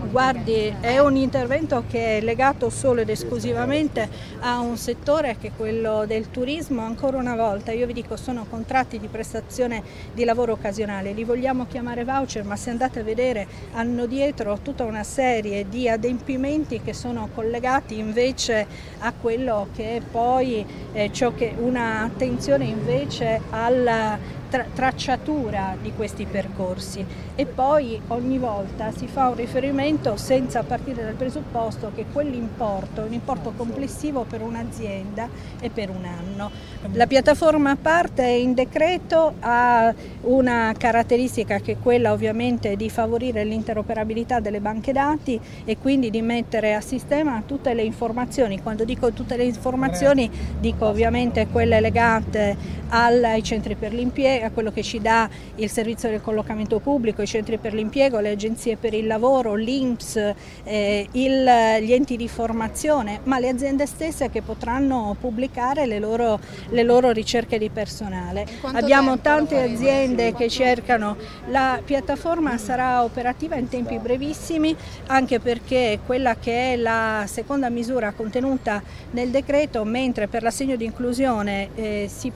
Guardi, 0.09 0.71
è 0.79 0.99
un 0.99 1.15
intervento 1.15 1.85
che 1.89 2.17
è 2.17 2.21
legato 2.21 2.69
solo 2.69 3.01
ed 3.01 3.09
esclusivamente 3.09 4.07
a 4.41 4.59
un 4.59 4.77
settore 4.77 5.37
che 5.39 5.47
è 5.47 5.51
quello 5.57 6.05
del 6.05 6.29
turismo. 6.29 6.83
Ancora 6.83 7.17
una 7.17 7.35
volta, 7.35 7.71
io 7.71 7.87
vi 7.87 7.93
dico, 7.93 8.15
sono 8.15 8.45
contratti 8.47 8.99
di 8.99 9.07
prestazione 9.07 9.81
di 10.13 10.23
lavoro 10.23 10.53
occasionale, 10.53 11.13
li 11.13 11.23
vogliamo 11.23 11.65
chiamare 11.65 12.03
voucher, 12.03 12.43
ma 12.43 12.55
se 12.55 12.69
andate 12.69 12.99
a 12.99 13.03
vedere 13.03 13.47
hanno 13.73 14.05
dietro 14.05 14.59
tutta 14.61 14.83
una 14.83 15.03
serie 15.03 15.67
di 15.67 15.89
adempimenti 15.89 16.81
che 16.81 16.93
sono 16.93 17.29
collegati 17.33 17.97
invece 17.97 18.67
a 18.99 19.13
quello 19.19 19.69
che 19.75 19.97
è 19.97 20.01
poi 20.01 20.63
eh, 20.93 21.11
ciò 21.11 21.33
che 21.33 21.55
un'attenzione 21.57 22.65
invece 22.65 23.41
alla 23.49 24.41
tra- 24.53 24.65
tracciatura 24.71 25.75
di 25.81 25.93
questi 25.95 26.25
percorsi 26.25 27.03
e 27.33 27.47
poi 27.47 27.99
ogni 28.09 28.37
volta 28.37 28.91
si 28.91 29.07
fa 29.07 29.29
un 29.29 29.35
riferimento 29.35 30.15
senza 30.15 30.61
partire 30.61 31.03
dal 31.03 31.15
presupposto 31.15 31.91
che 31.95 32.05
quell'importo 32.13 33.01
è 33.01 33.07
un 33.07 33.13
importo 33.13 33.53
complessivo 33.57 34.25
per 34.29 34.43
un'azienda 34.43 35.27
e 35.59 35.71
per 35.71 35.89
un 35.89 36.05
anno. 36.05 36.51
La 36.91 37.07
piattaforma 37.07 37.75
parte 37.75 38.27
in 38.27 38.53
decreto 38.53 39.33
ha 39.39 39.91
una 40.21 40.71
caratteristica 40.77 41.59
che 41.59 41.71
è 41.71 41.77
quella 41.81 42.11
ovviamente 42.11 42.75
di 42.75 42.91
favorire 42.91 43.43
l'interoperabilità 43.43 44.39
delle 44.39 44.59
banche 44.59 44.91
dati 44.91 45.39
e 45.65 45.77
quindi 45.79 46.11
di 46.11 46.21
mettere 46.21 46.75
a 46.75 46.81
sistema 46.81 47.41
tutte 47.43 47.73
le 47.73 47.81
informazioni. 47.81 48.61
Quando 48.61 48.83
dico 48.83 49.11
tutte 49.13 49.35
le 49.35 49.45
informazioni 49.45 50.29
dico 50.59 50.85
ovviamente 50.85 51.47
quelle 51.47 51.79
legate 51.79 52.81
ai 52.89 53.41
centri 53.41 53.73
per 53.73 53.91
l'impiego 53.91 54.42
a 54.45 54.51
quello 54.51 54.71
che 54.71 54.83
ci 54.83 54.99
dà 54.99 55.29
il 55.55 55.69
servizio 55.69 56.09
del 56.09 56.21
collocamento 56.21 56.79
pubblico, 56.79 57.21
i 57.21 57.27
centri 57.27 57.57
per 57.57 57.73
l'impiego, 57.73 58.19
le 58.19 58.31
agenzie 58.31 58.77
per 58.77 58.93
il 58.93 59.07
lavoro, 59.07 59.55
l'INPS, 59.55 60.33
eh, 60.63 61.07
il, 61.11 61.49
gli 61.81 61.93
enti 61.93 62.17
di 62.17 62.27
formazione, 62.27 63.19
ma 63.23 63.39
le 63.39 63.49
aziende 63.49 63.85
stesse 63.85 64.29
che 64.29 64.41
potranno 64.41 65.15
pubblicare 65.19 65.85
le 65.85 65.99
loro, 65.99 66.39
le 66.69 66.83
loro 66.83 67.11
ricerche 67.11 67.57
di 67.57 67.69
personale. 67.69 68.45
Abbiamo 68.73 69.19
tante 69.19 69.61
aziende 69.61 70.33
che 70.33 70.49
cercano, 70.49 71.17
la 71.47 71.79
piattaforma 71.83 72.57
sarà 72.57 73.03
operativa 73.03 73.55
in 73.55 73.69
tempi 73.69 73.97
brevissimi 73.97 74.75
anche 75.07 75.39
perché 75.39 75.99
quella 76.05 76.35
che 76.35 76.73
è 76.73 76.75
la 76.75 77.25
seconda 77.27 77.69
misura 77.69 78.11
contenuta 78.11 78.81
nel 79.11 79.29
decreto, 79.29 79.83
mentre 79.83 80.27
per 80.27 80.43
l'assegno 80.43 80.75
di 80.75 80.85
inclusione 80.85 81.69
eh, 81.75 82.09
si 82.13 82.31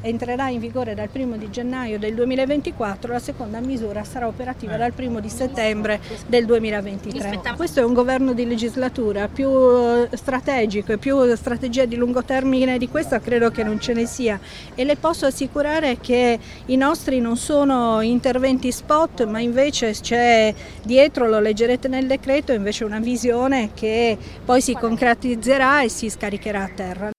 entrerà 0.00 0.48
in 0.48 0.60
vigore 0.60 0.94
dal 0.94 1.08
1 1.12 1.36
di 1.36 1.50
gennaio 1.50 1.98
del 1.98 2.14
2024, 2.14 3.12
la 3.12 3.18
seconda 3.18 3.60
misura 3.60 4.04
sarà 4.04 4.26
operativa 4.26 4.76
dal 4.76 4.92
1 4.96 5.20
di 5.20 5.28
settembre 5.28 6.00
del 6.26 6.46
2023. 6.46 7.40
Questo 7.56 7.80
è 7.80 7.84
un 7.84 7.94
governo 7.94 8.32
di 8.32 8.46
legislatura 8.46 9.28
più 9.28 9.48
eh, 9.50 10.08
strategico 10.12 10.92
e 10.92 10.98
più 10.98 11.34
strategia 11.34 11.84
di 11.84 11.96
lungo 11.96 12.22
termine 12.22 12.78
di 12.78 12.88
questa 12.88 13.20
credo 13.20 13.50
che 13.50 13.62
non 13.62 13.80
ce 13.80 13.92
ne 13.92 14.06
sia 14.06 14.38
e 14.74 14.84
le 14.84 14.96
posso 14.96 15.26
assicurare 15.26 15.98
che 15.98 16.38
i 16.66 16.76
nostri 16.76 17.20
non 17.20 17.36
sono 17.36 18.00
interventi 18.00 18.70
spot 18.70 19.26
ma 19.26 19.40
invece 19.40 19.92
c'è 19.92 20.54
dietro, 20.82 21.28
lo 21.28 21.40
leggerete 21.40 21.88
nel 21.88 22.06
decreto, 22.06 22.52
invece 22.52 22.84
una 22.84 23.00
visione 23.00 23.70
che 23.74 24.16
poi 24.44 24.60
si 24.60 24.74
concretizzerà 24.74 25.82
e 25.82 25.88
si 25.88 26.08
scaricherà 26.08 26.62
a 26.62 26.70
terra. 26.74 27.10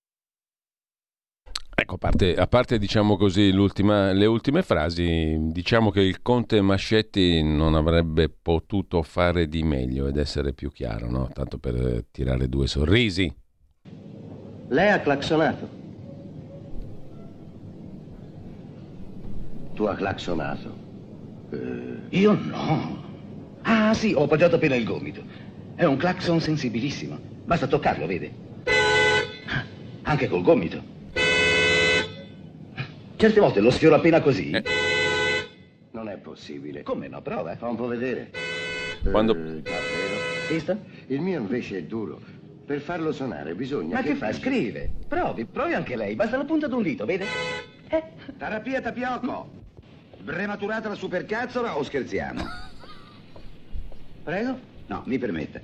Ecco, 1.81 1.95
a 1.95 1.97
parte, 1.97 2.35
a 2.35 2.45
parte 2.45 2.77
diciamo 2.77 3.15
così, 3.15 3.53
le 3.53 4.25
ultime 4.25 4.63
frasi, 4.63 5.38
diciamo 5.49 5.91
che 5.91 6.01
il 6.01 6.21
conte 6.21 6.59
Mascetti 6.59 7.41
non 7.41 7.73
avrebbe 7.73 8.27
potuto 8.30 9.01
fare 9.01 9.47
di 9.47 9.63
meglio 9.63 10.07
ed 10.07 10.17
essere 10.17 10.51
più 10.51 10.71
chiaro, 10.73 11.09
no? 11.09 11.30
tanto 11.32 11.57
per 11.57 12.03
tirare 12.11 12.49
due 12.49 12.67
sorrisi. 12.67 13.34
Lei 14.67 14.89
ha 14.89 14.99
clacsonato. 14.99 15.69
Tu 19.73 19.86
hai 19.86 19.95
clacsonato. 19.95 20.75
Eh, 21.51 22.17
io 22.17 22.34
no. 22.34 23.07
Ah 23.61 23.93
sì, 23.93 24.11
ho 24.13 24.23
appoggiato 24.23 24.55
appena 24.55 24.75
il 24.75 24.84
gomito. 24.84 25.23
È 25.75 25.86
un 25.86 25.95
clacson 25.95 26.41
sensibilissimo. 26.41 27.17
Basta 27.45 27.67
toccarlo, 27.67 28.05
vede? 28.05 28.32
Ah, 29.47 29.63
anche 30.03 30.27
col 30.27 30.41
gomito. 30.41 30.99
Certe 33.20 33.41
volte 33.41 33.59
lo 33.59 33.70
sfioro 33.70 33.95
appena 33.95 34.22
così. 34.22 34.51
Non 35.91 36.07
è 36.07 36.15
possibile. 36.15 36.84
Come 36.84 37.09
no? 37.09 37.22
Prova. 37.22 37.53
Fa 37.57 37.67
un 37.67 37.76
po' 37.76 37.88
vedere. 37.88 38.32
Quando- 39.11 39.36
Eh? 39.36 39.61
Visto? 40.49 40.78
Il 41.07 41.20
mio 41.20 41.41
invece 41.41 41.80
è 41.80 41.84
duro. 41.84 42.22
Per 42.65 42.80
farlo 42.80 43.11
suonare 43.11 43.55
bisogna 43.55 43.95
Ma 43.95 44.01
che 44.03 44.15
fa? 44.15 44.28
faccia- 44.28 44.39
Scrive. 44.39 44.89
Provi, 45.05 45.43
provi 45.43 45.74
anche 45.74 45.97
lei. 45.97 46.15
Basta 46.15 46.38
la 46.38 46.45
punta 46.45 46.67
d'un 46.67 46.82
dito, 46.82 47.03
vede? 47.05 47.26
Eh. 47.89 48.03
Terapia 48.38 48.80
tapioco. 48.80 49.51
Brematurata 50.22 50.88
la 50.88 50.95
supercazzola 50.95 51.78
o 51.78 51.84
scherziamo? 51.84 52.41
Prego? 54.24 54.59
No, 54.88 55.03
mi 55.07 55.17
permetta. 55.17 55.59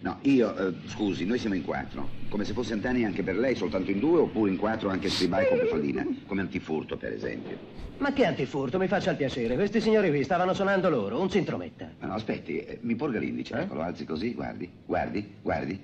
No, 0.00 0.18
io, 0.22 0.56
eh, 0.56 0.72
scusi, 0.86 1.24
noi 1.24 1.38
siamo 1.38 1.54
in 1.54 1.64
quattro. 1.64 2.08
Come 2.28 2.44
se 2.44 2.52
fosse 2.52 2.74
Antani 2.74 3.04
anche 3.04 3.22
per 3.22 3.36
lei, 3.36 3.54
soltanto 3.54 3.90
in 3.90 3.98
due, 3.98 4.20
oppure 4.20 4.50
in 4.50 4.56
quattro 4.56 4.88
anche 4.88 5.08
Stribai 5.08 5.48
con 5.48 5.58
Pefalina. 5.58 6.06
Come 6.26 6.42
antifurto, 6.42 6.96
per 6.96 7.12
esempio. 7.12 7.58
Ma 7.98 8.12
che 8.12 8.26
antifurto, 8.26 8.78
mi 8.78 8.88
faccia 8.88 9.10
il 9.10 9.16
piacere. 9.16 9.54
Questi 9.54 9.80
signori 9.80 10.10
qui 10.10 10.22
stavano 10.22 10.52
suonando 10.52 10.90
loro, 10.90 11.20
un 11.20 11.30
si 11.30 11.38
intrometta. 11.38 11.90
Ma 11.98 12.08
no, 12.08 12.14
aspetti, 12.14 12.58
eh, 12.58 12.78
mi 12.82 12.94
porga 12.94 13.18
l'indice, 13.18 13.54
ecco, 13.54 13.74
lo 13.74 13.80
alzi 13.80 14.04
così, 14.04 14.34
guardi, 14.34 14.70
guardi, 14.84 15.26
guardi. 15.40 15.80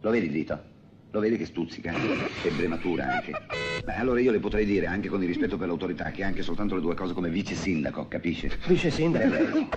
Lo 0.00 0.10
vedi 0.10 0.26
il 0.26 0.32
dito? 0.32 0.76
Lo 1.10 1.20
vedi 1.20 1.36
che 1.36 1.46
stuzzica? 1.46 1.92
Che 2.42 2.50
brematura 2.50 3.14
anche. 3.14 3.32
Beh, 3.84 3.94
allora 3.94 4.20
io 4.20 4.30
le 4.30 4.38
potrei 4.38 4.66
dire, 4.66 4.86
anche 4.86 5.08
con 5.08 5.20
il 5.20 5.26
rispetto 5.26 5.56
per 5.56 5.66
l'autorità, 5.66 6.10
che 6.10 6.22
anche 6.22 6.42
soltanto 6.42 6.76
le 6.76 6.80
due 6.80 6.94
cose 6.94 7.14
come 7.14 7.30
vice 7.30 7.54
sindaco, 7.54 8.06
capisce? 8.06 8.56
Vice 8.66 8.90
sindaco? 8.90 9.68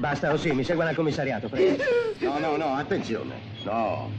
Basta, 0.00 0.32
oh 0.32 0.38
sì, 0.38 0.50
mi 0.52 0.64
segua 0.64 0.88
al 0.88 0.94
commissariato, 0.94 1.50
prego. 1.50 1.84
No, 2.20 2.38
no, 2.38 2.56
no, 2.56 2.74
attenzione. 2.74 3.34
No. 3.64 4.10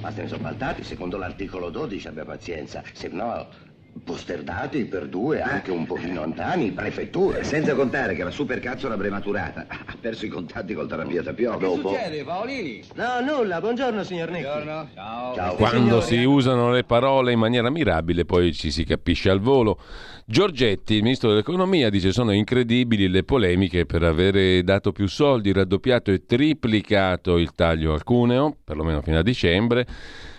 Basta 0.00 0.20
insoppaltati, 0.20 0.82
secondo 0.84 1.16
l'articolo 1.16 1.70
12 1.70 2.08
abbia 2.08 2.26
pazienza. 2.26 2.82
Se 2.92 3.08
no, 3.08 3.48
posterdati 4.02 4.84
per 4.84 5.06
due, 5.06 5.40
anche 5.40 5.70
un 5.70 5.84
pochino 5.84 6.22
antani, 6.22 6.72
prefetture. 6.72 7.44
Senza 7.44 7.74
contare 7.74 8.14
che 8.14 8.24
la 8.24 8.30
supercazzola 8.30 8.96
brematurata 8.96 9.66
ha 9.68 9.96
perso 10.00 10.26
i 10.26 10.28
contatti 10.28 10.74
col 10.74 10.88
terapia 10.88 11.22
tapioco. 11.22 11.58
Dopo. 11.58 11.96
Paolini? 12.24 12.82
No, 12.94 13.20
nulla, 13.20 13.60
buongiorno 13.60 14.02
signor 14.04 14.30
Necchi. 14.30 14.44
Buongiorno. 14.44 14.88
Ciao. 14.94 15.34
Ciao. 15.34 15.54
Quando 15.54 16.00
Signori, 16.00 16.06
si 16.06 16.24
usano 16.24 16.70
le 16.70 16.84
parole 16.84 17.32
in 17.32 17.38
maniera 17.38 17.70
mirabile, 17.70 18.24
poi 18.24 18.52
ci 18.52 18.70
si 18.70 18.84
capisce 18.84 19.30
al 19.30 19.40
volo. 19.40 19.78
Giorgetti, 20.24 20.94
il 20.94 21.02
ministro 21.02 21.30
dell'economia, 21.30 21.90
dice 21.90 22.12
sono 22.12 22.32
incredibili 22.32 23.08
le 23.08 23.24
polemiche 23.24 23.86
per 23.86 24.02
avere 24.02 24.62
dato 24.62 24.92
più 24.92 25.06
soldi, 25.08 25.52
raddoppiato 25.52 26.10
e 26.10 26.24
triplicato 26.26 27.38
il 27.38 27.54
taglio 27.54 27.94
al 27.94 28.04
cuneo, 28.04 28.56
perlomeno 28.62 29.00
fino 29.00 29.18
a 29.18 29.22
dicembre. 29.22 29.86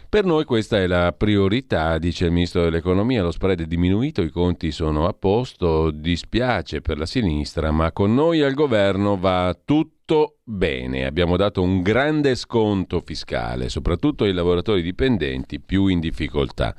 Per 0.09 0.25
noi 0.25 0.43
questa 0.43 0.79
è 0.79 0.87
la 0.87 1.13
priorità, 1.15 1.99
dice 1.99 2.25
il 2.25 2.31
ministro 2.31 2.63
dell'economia, 2.63 3.21
lo 3.21 3.29
spread 3.29 3.61
è 3.61 3.65
diminuito, 3.65 4.23
i 4.23 4.31
conti 4.31 4.71
sono 4.71 5.05
a 5.05 5.13
posto, 5.13 5.91
dispiace 5.91 6.81
per 6.81 6.97
la 6.97 7.05
sinistra, 7.05 7.69
ma 7.69 7.91
con 7.91 8.15
noi 8.15 8.41
al 8.41 8.55
governo 8.55 9.19
va 9.19 9.55
tutto 9.63 10.37
bene. 10.43 11.05
Abbiamo 11.05 11.37
dato 11.37 11.61
un 11.61 11.83
grande 11.83 12.33
sconto 12.33 13.01
fiscale, 13.05 13.69
soprattutto 13.69 14.23
ai 14.23 14.33
lavoratori 14.33 14.81
dipendenti 14.81 15.59
più 15.59 15.85
in 15.85 15.99
difficoltà. 15.99 16.73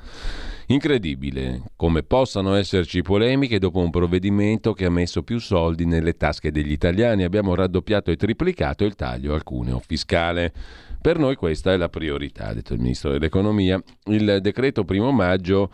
Incredibile 0.65 1.63
come 1.77 2.03
possano 2.03 2.55
esserci 2.55 3.01
polemiche 3.01 3.59
dopo 3.59 3.79
un 3.79 3.91
provvedimento 3.91 4.73
che 4.73 4.83
ha 4.83 4.91
messo 4.91 5.23
più 5.23 5.39
soldi 5.39 5.85
nelle 5.85 6.17
tasche 6.17 6.51
degli 6.51 6.71
italiani. 6.71 7.23
Abbiamo 7.23 7.55
raddoppiato 7.55 8.11
e 8.11 8.17
triplicato 8.17 8.83
il 8.83 8.95
taglio 8.95 9.33
al 9.33 9.43
cuneo 9.43 9.79
fiscale. 9.79 10.53
Per 11.01 11.17
noi 11.17 11.35
questa 11.35 11.73
è 11.73 11.77
la 11.77 11.89
priorità, 11.89 12.49
ha 12.49 12.53
detto 12.53 12.73
il 12.73 12.79
Ministro 12.79 13.09
dell'Economia. 13.09 13.81
Il 14.05 14.37
decreto 14.39 14.85
primo 14.85 15.11
maggio, 15.11 15.71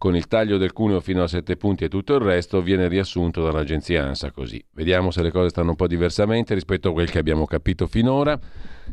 con 0.00 0.16
il 0.16 0.28
taglio 0.28 0.56
del 0.56 0.72
cuneo 0.72 0.98
fino 1.00 1.22
a 1.22 1.28
7 1.28 1.58
punti 1.58 1.84
e 1.84 1.90
tutto 1.90 2.14
il 2.14 2.22
resto, 2.22 2.62
viene 2.62 2.88
riassunto 2.88 3.42
dall'agenzia 3.42 4.06
ANSA 4.06 4.30
così. 4.30 4.64
Vediamo 4.72 5.10
se 5.10 5.20
le 5.20 5.30
cose 5.30 5.50
stanno 5.50 5.70
un 5.70 5.76
po' 5.76 5.86
diversamente 5.86 6.54
rispetto 6.54 6.88
a 6.88 6.92
quel 6.92 7.10
che 7.10 7.18
abbiamo 7.18 7.44
capito 7.44 7.86
finora. 7.86 8.40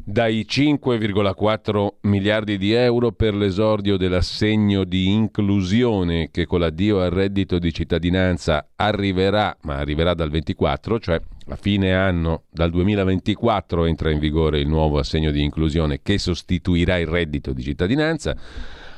Dai 0.03 0.45
5,4 0.45 1.87
miliardi 2.01 2.57
di 2.57 2.73
euro 2.73 3.13
per 3.13 3.35
l'esordio 3.35 3.95
dell'assegno 3.95 4.83
di 4.83 5.07
inclusione 5.07 6.27
che 6.29 6.45
con 6.45 6.59
l'addio 6.59 6.99
al 6.99 7.11
reddito 7.11 7.57
di 7.57 7.71
cittadinanza 7.71 8.71
arriverà, 8.75 9.55
ma 9.61 9.77
arriverà 9.77 10.13
dal 10.13 10.29
24, 10.29 10.99
cioè 10.99 11.21
a 11.47 11.55
fine 11.55 11.93
anno, 11.93 12.43
dal 12.49 12.69
2024 12.69 13.85
entra 13.85 14.11
in 14.11 14.19
vigore 14.19 14.59
il 14.59 14.67
nuovo 14.67 14.99
assegno 14.99 15.31
di 15.31 15.41
inclusione 15.41 16.01
che 16.03 16.17
sostituirà 16.17 16.97
il 16.97 17.07
reddito 17.07 17.53
di 17.53 17.63
cittadinanza, 17.63 18.35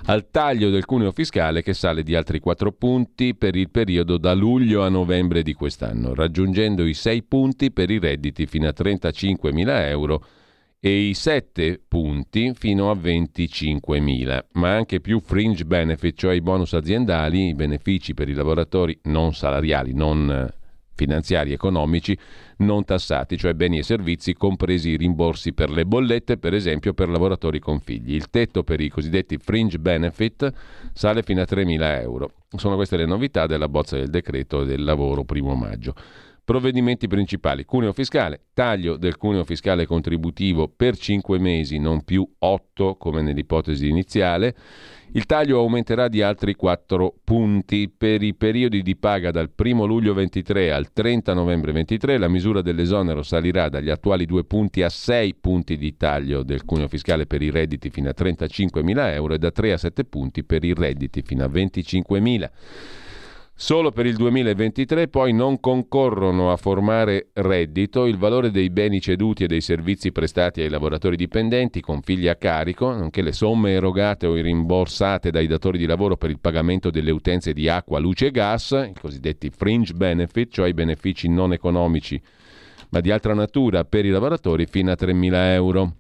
al 0.06 0.30
taglio 0.30 0.70
del 0.70 0.86
cuneo 0.86 1.12
fiscale 1.12 1.62
che 1.62 1.74
sale 1.74 2.04
di 2.04 2.16
altri 2.16 2.40
4 2.40 2.72
punti 2.72 3.36
per 3.36 3.56
il 3.56 3.70
periodo 3.70 4.18
da 4.18 4.34
luglio 4.34 4.84
a 4.84 4.90
novembre 4.90 5.44
di 5.44 5.54
quest'anno, 5.54 6.14
raggiungendo 6.14 6.86
i 6.86 6.94
6 6.94 7.24
punti 7.24 7.72
per 7.72 7.90
i 7.90 8.00
redditi 8.00 8.46
fino 8.46 8.68
a 8.68 8.74
35.000 8.76 9.88
euro 9.88 10.24
e 10.80 11.10
i 11.10 11.14
7 11.14 11.82
punti 11.88 12.54
fino 12.54 12.90
a 12.90 12.96
25.000, 12.96 14.46
ma 14.54 14.74
anche 14.74 15.02
più 15.02 15.20
fringe 15.20 15.66
benefit, 15.66 16.18
cioè 16.18 16.34
i 16.34 16.42
bonus 16.42 16.74
aziendali, 16.74 17.48
i 17.48 17.54
benefici 17.54 18.14
per 18.14 18.30
i 18.30 18.34
lavoratori 18.34 18.98
non 19.04 19.34
salariali, 19.34 19.94
non 19.94 20.32
eh, 20.32 20.59
finanziari 21.00 21.54
economici 21.54 22.18
non 22.58 22.84
tassati, 22.84 23.38
cioè 23.38 23.54
beni 23.54 23.78
e 23.78 23.84
servizi, 23.84 24.34
compresi 24.34 24.90
i 24.90 24.98
rimborsi 24.98 25.54
per 25.54 25.70
le 25.70 25.86
bollette, 25.86 26.38
per 26.38 26.54
esempio 26.54 26.94
per 26.94 27.08
lavoratori 27.08 27.60
con 27.60 27.80
figli. 27.80 28.16
Il 28.16 28.30
tetto 28.30 28.64
per 28.64 28.82
i 28.82 28.90
cosiddetti 28.90 29.38
fringe 29.38 29.80
benefit 29.80 30.52
sale 30.92 31.24
fino 31.24 31.40
a 31.40 31.46
3.000 31.50 32.02
euro. 32.02 32.32
Sono 32.58 32.76
queste 32.76 32.98
le 32.98 33.06
novità 33.06 33.46
della 33.46 33.70
bozza 33.70 33.96
del 33.96 34.10
decreto 34.10 34.66
del 34.66 34.84
lavoro 34.84 35.24
primo 35.24 35.56
maggio. 35.56 35.94
Provvedimenti 36.50 37.06
principali: 37.06 37.64
cuneo 37.64 37.94
fiscale, 37.94 38.46
taglio 38.56 38.98
del 38.98 39.18
cuneo 39.18 39.44
fiscale 39.44 39.86
contributivo 39.86 40.68
per 40.68 40.98
5 40.98 41.38
mesi, 41.38 41.78
non 41.78 42.04
più 42.04 42.28
8 42.40 42.96
come 42.96 43.22
nell'ipotesi 43.22 43.88
iniziale. 43.88 44.56
Il 45.12 45.28
taglio 45.28 45.60
aumenterà 45.60 46.08
di 46.08 46.24
altri 46.24 46.56
4 46.56 47.20
punti 47.24 47.88
per 47.96 48.24
i 48.24 48.34
periodi 48.34 48.82
di 48.82 48.96
paga 48.96 49.30
dal 49.30 49.52
1 49.56 49.86
luglio 49.86 50.16
23 50.16 50.72
al 50.72 50.92
30 50.92 51.36
novembre 51.36 51.72
23. 51.72 52.18
La 52.18 52.28
misura 52.28 52.64
dell'esonero 52.64 53.22
salirà 53.22 53.70
dagli 53.70 53.92
attuali 53.92 54.26
2 54.26 54.44
punti 54.46 54.82
a 54.82 54.90
6 54.90 55.36
punti 55.36 55.78
di 55.78 55.98
taglio 55.98 56.42
del 56.42 56.66
cuneo 56.66 56.88
fiscale 56.88 57.28
per 57.28 57.44
i 57.44 57.52
redditi 57.52 57.92
fino 57.92 58.10
a 58.10 58.16
35.000 58.18 59.14
euro 59.14 59.36
e 59.36 59.38
da 59.38 59.52
3 59.52 59.74
a 59.74 59.78
7 59.78 60.04
punti 60.04 60.44
per 60.44 60.64
i 60.64 60.74
redditi 60.74 61.22
fino 61.22 61.44
a 61.44 61.48
25.000. 61.48 62.50
Solo 63.62 63.92
per 63.92 64.06
il 64.06 64.16
2023 64.16 65.10
poi 65.10 65.34
non 65.34 65.60
concorrono 65.60 66.50
a 66.50 66.56
formare 66.56 67.28
reddito 67.34 68.06
il 68.06 68.18
valore 68.18 68.52
dei 68.52 68.70
beni 68.70 69.02
ceduti 69.02 69.44
e 69.44 69.48
dei 69.48 69.60
servizi 69.60 70.14
prestati 70.14 70.62
ai 70.62 70.70
lavoratori 70.70 71.18
dipendenti 71.18 71.82
con 71.82 72.02
figli 72.02 72.30
a 72.30 72.38
carico, 72.38 72.94
nonché 72.94 73.22
le 73.22 73.34
somme 73.34 73.72
erogate 73.72 74.28
o 74.28 74.34
rimborsate 74.34 75.30
dai 75.30 75.46
datori 75.46 75.78
di 75.78 75.86
lavoro 75.86 76.16
per 76.16 76.30
il 76.30 76.40
pagamento 76.40 76.90
delle 76.90 77.12
utenze 77.12 77.52
di 77.52 77.68
acqua, 77.68 78.00
luce 78.00 78.28
e 78.28 78.32
gas, 78.32 78.72
i 78.72 78.98
cosiddetti 78.98 79.50
fringe 79.50 79.94
benefit, 79.94 80.54
cioè 80.54 80.70
i 80.70 80.74
benefici 80.74 81.28
non 81.28 81.52
economici 81.52 82.20
ma 82.92 83.02
di 83.02 83.12
altra 83.12 83.34
natura 83.34 83.84
per 83.84 84.06
i 84.06 84.10
lavoratori 84.10 84.68
fino 84.68 84.90
a 84.90 84.96
3.000 84.98 85.34
euro. 85.52 85.96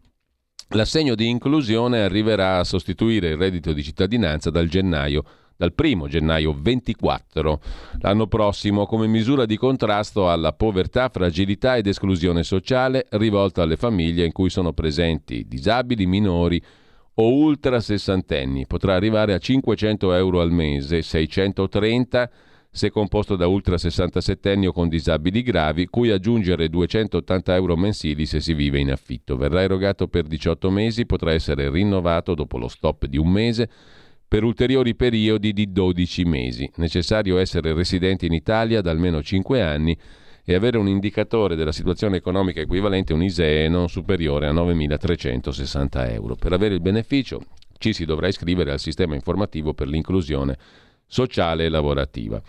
L'assegno 0.69 1.13
di 1.13 1.27
inclusione 1.27 2.03
arriverà 2.03 2.59
a 2.59 2.63
sostituire 2.63 3.31
il 3.31 3.37
reddito 3.37 3.73
di 3.73 3.83
cittadinanza 3.83 4.49
dal 4.49 4.69
gennaio 4.69 5.23
dal 5.59 5.73
1 5.75 6.07
gennaio 6.07 6.55
24 6.57 7.59
l'anno 7.99 8.27
prossimo 8.27 8.85
come 8.85 9.07
misura 9.07 9.45
di 9.45 9.57
contrasto 9.57 10.31
alla 10.31 10.53
povertà, 10.53 11.09
fragilità 11.09 11.75
ed 11.75 11.85
esclusione 11.85 12.43
sociale 12.43 13.07
rivolta 13.09 13.63
alle 13.63 13.75
famiglie 13.75 14.23
in 14.23 14.31
cui 14.31 14.49
sono 14.49 14.71
presenti 14.71 15.45
disabili, 15.49 16.05
minori 16.05 16.63
o 17.15 17.33
ultra 17.33 17.81
sessantenni. 17.81 18.67
Potrà 18.67 18.95
arrivare 18.95 19.33
a 19.33 19.37
500 19.37 20.13
euro 20.13 20.39
al 20.39 20.49
mese, 20.49 21.01
630 21.01 22.31
se 22.71 22.89
composto 22.89 23.35
da 23.35 23.47
ultra 23.47 23.77
67 23.77 24.65
o 24.67 24.71
con 24.71 24.87
disabili 24.87 25.41
gravi, 25.41 25.87
cui 25.87 26.09
aggiungere 26.11 26.69
280 26.69 27.55
euro 27.55 27.75
mensili 27.75 28.25
se 28.25 28.39
si 28.39 28.53
vive 28.53 28.79
in 28.79 28.91
affitto. 28.91 29.35
Verrà 29.35 29.61
erogato 29.63 30.07
per 30.07 30.23
18 30.23 30.69
mesi, 30.69 31.05
potrà 31.05 31.33
essere 31.33 31.69
rinnovato 31.69 32.33
dopo 32.33 32.57
lo 32.57 32.69
stop 32.69 33.07
di 33.07 33.17
un 33.17 33.29
mese 33.29 33.69
per 34.29 34.43
ulteriori 34.43 34.95
periodi 34.95 35.53
di 35.53 35.71
12 35.71 36.23
mesi. 36.23 36.71
Necessario 36.75 37.39
essere 37.39 37.73
residenti 37.73 38.27
in 38.27 38.33
Italia 38.33 38.79
da 38.79 38.91
almeno 38.91 39.23
5 39.23 39.61
anni 39.63 39.97
e 40.45 40.53
avere 40.53 40.77
un 40.77 40.87
indicatore 40.87 41.55
della 41.55 41.71
situazione 41.71 42.17
economica 42.17 42.61
equivalente, 42.61 43.11
un 43.11 43.23
ISEE, 43.23 43.67
non 43.69 43.89
superiore 43.89 44.45
a 44.45 44.53
9.360 44.53 46.11
euro. 46.11 46.35
Per 46.35 46.53
avere 46.53 46.75
il 46.75 46.79
beneficio 46.79 47.41
ci 47.79 47.91
si 47.91 48.05
dovrà 48.05 48.27
iscrivere 48.27 48.71
al 48.71 48.79
sistema 48.79 49.15
informativo 49.15 49.73
per 49.73 49.87
l'inclusione 49.87 50.57
sociale 51.07 51.65
e 51.65 51.69
lavorativa. 51.69 52.39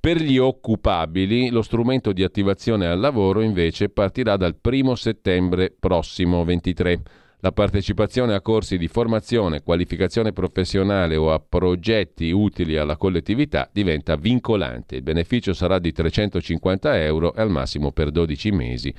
Per 0.00 0.20
gli 0.20 0.36
occupabili 0.36 1.48
lo 1.48 1.62
strumento 1.62 2.12
di 2.12 2.24
attivazione 2.24 2.86
al 2.86 2.98
lavoro 2.98 3.40
invece 3.40 3.88
partirà 3.88 4.36
dal 4.36 4.56
1 4.60 4.94
settembre 4.96 5.72
prossimo 5.78 6.44
23. 6.44 7.02
La 7.44 7.52
partecipazione 7.52 8.32
a 8.32 8.40
corsi 8.40 8.78
di 8.78 8.88
formazione, 8.88 9.62
qualificazione 9.62 10.32
professionale 10.32 11.14
o 11.14 11.30
a 11.30 11.38
progetti 11.46 12.30
utili 12.30 12.78
alla 12.78 12.96
collettività 12.96 13.68
diventa 13.70 14.16
vincolante. 14.16 14.96
Il 14.96 15.02
beneficio 15.02 15.52
sarà 15.52 15.78
di 15.78 15.92
350 15.92 17.02
euro 17.02 17.34
e 17.34 17.42
al 17.42 17.50
massimo 17.50 17.92
per 17.92 18.10
12 18.10 18.50
mesi 18.50 18.94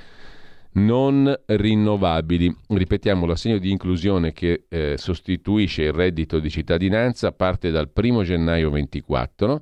non 0.74 1.34
rinnovabili. 1.48 2.56
Ripetiamo, 2.68 3.26
l'assegno 3.26 3.58
di 3.58 3.72
inclusione 3.72 4.32
che 4.32 4.66
eh, 4.70 4.94
sostituisce 4.96 5.82
il 5.82 5.94
reddito 5.94 6.38
di 6.38 6.52
cittadinanza 6.52 7.32
parte 7.32 7.72
dal 7.72 7.90
1 7.92 8.22
gennaio 8.22 8.70
24 8.70 9.62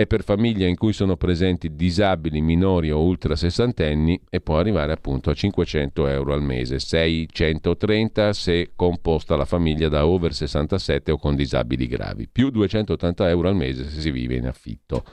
è 0.00 0.06
per 0.06 0.24
famiglie 0.24 0.66
in 0.66 0.78
cui 0.78 0.94
sono 0.94 1.18
presenti 1.18 1.74
disabili 1.74 2.40
minori 2.40 2.90
o 2.90 3.02
ultra 3.02 3.36
sessantenni 3.36 4.18
e 4.30 4.40
può 4.40 4.56
arrivare 4.56 4.92
appunto 4.92 5.28
a 5.28 5.34
500 5.34 6.06
euro 6.06 6.32
al 6.32 6.42
mese, 6.42 6.78
630 6.78 8.32
se 8.32 8.70
composta 8.74 9.36
la 9.36 9.44
famiglia 9.44 9.90
da 9.90 10.06
over 10.06 10.32
67 10.32 11.12
o 11.12 11.18
con 11.18 11.36
disabili 11.36 11.86
gravi, 11.86 12.26
più 12.32 12.48
280 12.48 13.28
euro 13.28 13.48
al 13.48 13.56
mese 13.56 13.90
se 13.90 14.00
si 14.00 14.10
vive 14.10 14.36
in 14.36 14.46
affitto 14.46 15.04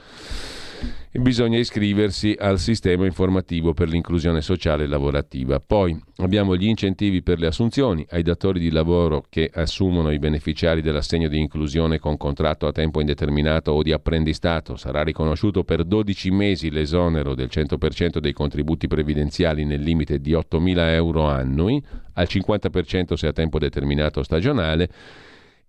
bisogna 1.11 1.57
iscriversi 1.57 2.35
al 2.37 2.59
sistema 2.59 3.05
informativo 3.05 3.73
per 3.73 3.87
l'inclusione 3.87 4.41
sociale 4.41 4.83
e 4.83 4.87
lavorativa. 4.87 5.59
Poi 5.59 5.99
abbiamo 6.17 6.55
gli 6.55 6.67
incentivi 6.67 7.21
per 7.21 7.39
le 7.39 7.47
assunzioni 7.47 8.05
ai 8.11 8.23
datori 8.23 8.59
di 8.59 8.69
lavoro 8.69 9.25
che 9.29 9.49
assumono 9.53 10.11
i 10.11 10.19
beneficiari 10.19 10.81
dell'assegno 10.81 11.27
di 11.27 11.39
inclusione 11.39 11.99
con 11.99 12.17
contratto 12.17 12.67
a 12.67 12.71
tempo 12.71 12.99
indeterminato 12.99 13.71
o 13.71 13.81
di 13.81 13.91
apprendistato. 13.91 14.75
Sarà 14.75 15.03
riconosciuto 15.03 15.63
per 15.63 15.83
12 15.83 16.31
mesi 16.31 16.69
l'esonero 16.69 17.33
del 17.33 17.49
100% 17.51 18.19
dei 18.19 18.33
contributi 18.33 18.87
previdenziali 18.87 19.65
nel 19.65 19.81
limite 19.81 20.19
di 20.19 20.33
8.000 20.33 20.89
euro 20.91 21.25
annui, 21.25 21.83
al 22.13 22.27
50% 22.29 23.13
se 23.13 23.27
a 23.27 23.33
tempo 23.33 23.59
determinato 23.59 24.19
o 24.19 24.23
stagionale 24.23 24.89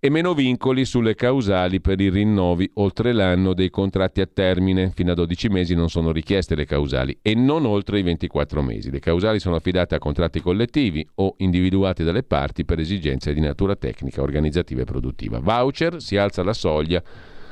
e 0.01 0.09
meno 0.09 0.33
vincoli 0.33 0.85
sulle 0.85 1.13
causali 1.13 1.81
per 1.81 1.99
i 1.99 2.09
rinnovi 2.09 2.69
oltre 2.75 3.11
l'anno 3.11 3.53
dei 3.53 3.69
contratti 3.69 4.21
a 4.21 4.29
termine. 4.31 4.91
Fino 4.95 5.11
a 5.11 5.15
12 5.15 5.49
mesi 5.49 5.75
non 5.75 5.89
sono 5.89 6.13
richieste 6.13 6.55
le 6.55 6.65
causali 6.65 7.19
e 7.21 7.35
non 7.35 7.65
oltre 7.65 7.99
i 7.99 8.03
24 8.03 8.61
mesi. 8.61 8.91
Le 8.91 8.99
causali 8.99 9.39
sono 9.39 9.57
affidate 9.57 9.95
a 9.95 9.99
contratti 9.99 10.39
collettivi 10.39 11.05
o 11.15 11.35
individuati 11.39 12.05
dalle 12.05 12.23
parti 12.23 12.63
per 12.63 12.79
esigenze 12.79 13.33
di 13.33 13.41
natura 13.41 13.75
tecnica, 13.75 14.21
organizzativa 14.21 14.81
e 14.81 14.85
produttiva. 14.85 15.39
Voucher 15.39 16.01
si 16.01 16.15
alza 16.15 16.43
la 16.43 16.53
soglia 16.53 17.03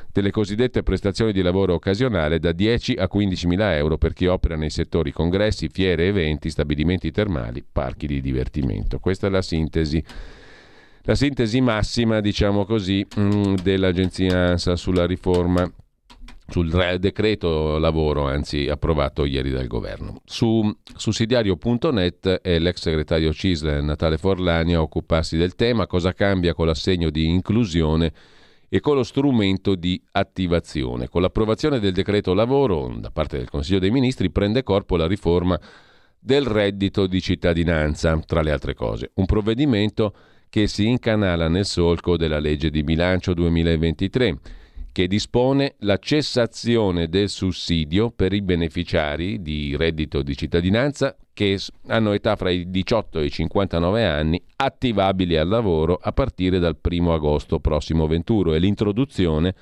delle 0.10 0.32
cosiddette 0.32 0.84
prestazioni 0.84 1.34
di 1.34 1.42
lavoro 1.42 1.74
occasionale 1.74 2.40
da 2.40 2.54
10 2.54 2.94
a 2.94 3.10
15 3.10 3.46
mila 3.48 3.76
euro 3.76 3.98
per 3.98 4.14
chi 4.14 4.26
opera 4.26 4.56
nei 4.56 4.70
settori 4.70 5.12
congressi, 5.12 5.68
fiere, 5.68 6.08
eventi, 6.08 6.50
stabilimenti 6.50 7.12
termali, 7.12 7.64
parchi 7.70 8.08
di 8.08 8.22
divertimento. 8.22 9.00
Questa 9.00 9.28
è 9.28 9.30
la 9.30 9.42
sintesi 9.42 10.02
la 11.08 11.16
sintesi 11.16 11.62
massima, 11.62 12.20
diciamo 12.20 12.66
così, 12.66 13.06
mm, 13.18 13.56
dell'agenzia 13.64 14.50
ANSA 14.50 14.76
sulla 14.76 15.06
riforma 15.06 15.66
sul 16.50 16.70
decreto 17.00 17.78
lavoro, 17.78 18.28
anzi 18.28 18.68
approvato 18.68 19.24
ieri 19.24 19.52
dal 19.52 19.68
governo. 19.68 20.22
Su 20.26 20.70
sussidiario.net 20.84 22.42
è 22.42 22.60
l'ex 22.60 22.82
segretario 22.82 23.32
CISL 23.32 23.84
Natale 23.84 24.18
Forlani 24.18 24.74
a 24.74 24.82
occuparsi 24.82 25.38
del 25.38 25.56
tema, 25.56 25.88
cosa 25.88 26.12
cambia 26.12 26.54
con 26.54 26.66
l'assegno 26.66 27.10
di 27.10 27.26
inclusione 27.26 28.12
e 28.68 28.82
con 28.82 28.96
lo 28.96 29.04
strumento 29.04 29.76
di 29.76 30.02
attivazione. 30.12 31.08
Con 31.08 31.22
l'approvazione 31.22 31.80
del 31.80 31.94
decreto 31.94 32.34
lavoro 32.34 32.94
da 33.00 33.12
parte 33.12 33.38
del 33.38 33.50
Consiglio 33.50 33.80
dei 33.80 33.92
Ministri 33.92 34.30
prende 34.30 34.62
corpo 34.62 34.98
la 34.98 35.08
riforma 35.08 35.58
del 36.20 36.44
reddito 36.46 37.08
di 37.08 37.22
cittadinanza, 37.22 38.20
tra 38.26 38.42
le 38.42 38.52
altre 38.52 38.74
cose. 38.74 39.12
Un 39.14 39.26
provvedimento 39.26 40.14
che 40.50 40.68
si 40.68 40.88
incanala 40.88 41.48
nel 41.48 41.66
solco 41.66 42.18
della 42.18 42.40
legge 42.40 42.70
di 42.70 42.84
bilancio 42.84 43.34
2023 43.34 44.40
che 44.98 45.08
dispone 45.08 45.76
la 45.82 45.98
cessazione 45.98 47.08
del 47.08 47.30
sussidio 47.30 48.10
per 48.10 48.34
i 48.34 48.42
beneficiari 48.42 49.44
di 49.44 49.76
reddito 49.78 50.24
di 50.24 50.36
cittadinanza 50.36 51.16
che 51.34 51.60
hanno 51.86 52.14
età 52.14 52.36
fra 52.36 52.50
i 52.50 52.72
18 52.72 53.20
e 53.20 53.26
i 53.26 53.30
59 53.30 54.04
anni 54.04 54.42
attivabili 54.56 55.38
al 55.38 55.48
lavoro 55.48 56.00
a 56.02 56.12
partire 56.12 56.58
dal 56.58 56.78
1 56.82 57.14
agosto 57.14 57.60
prossimo 57.60 58.08
venturo 58.08 58.56
e 58.56 58.60
l'introduzione 58.60 59.54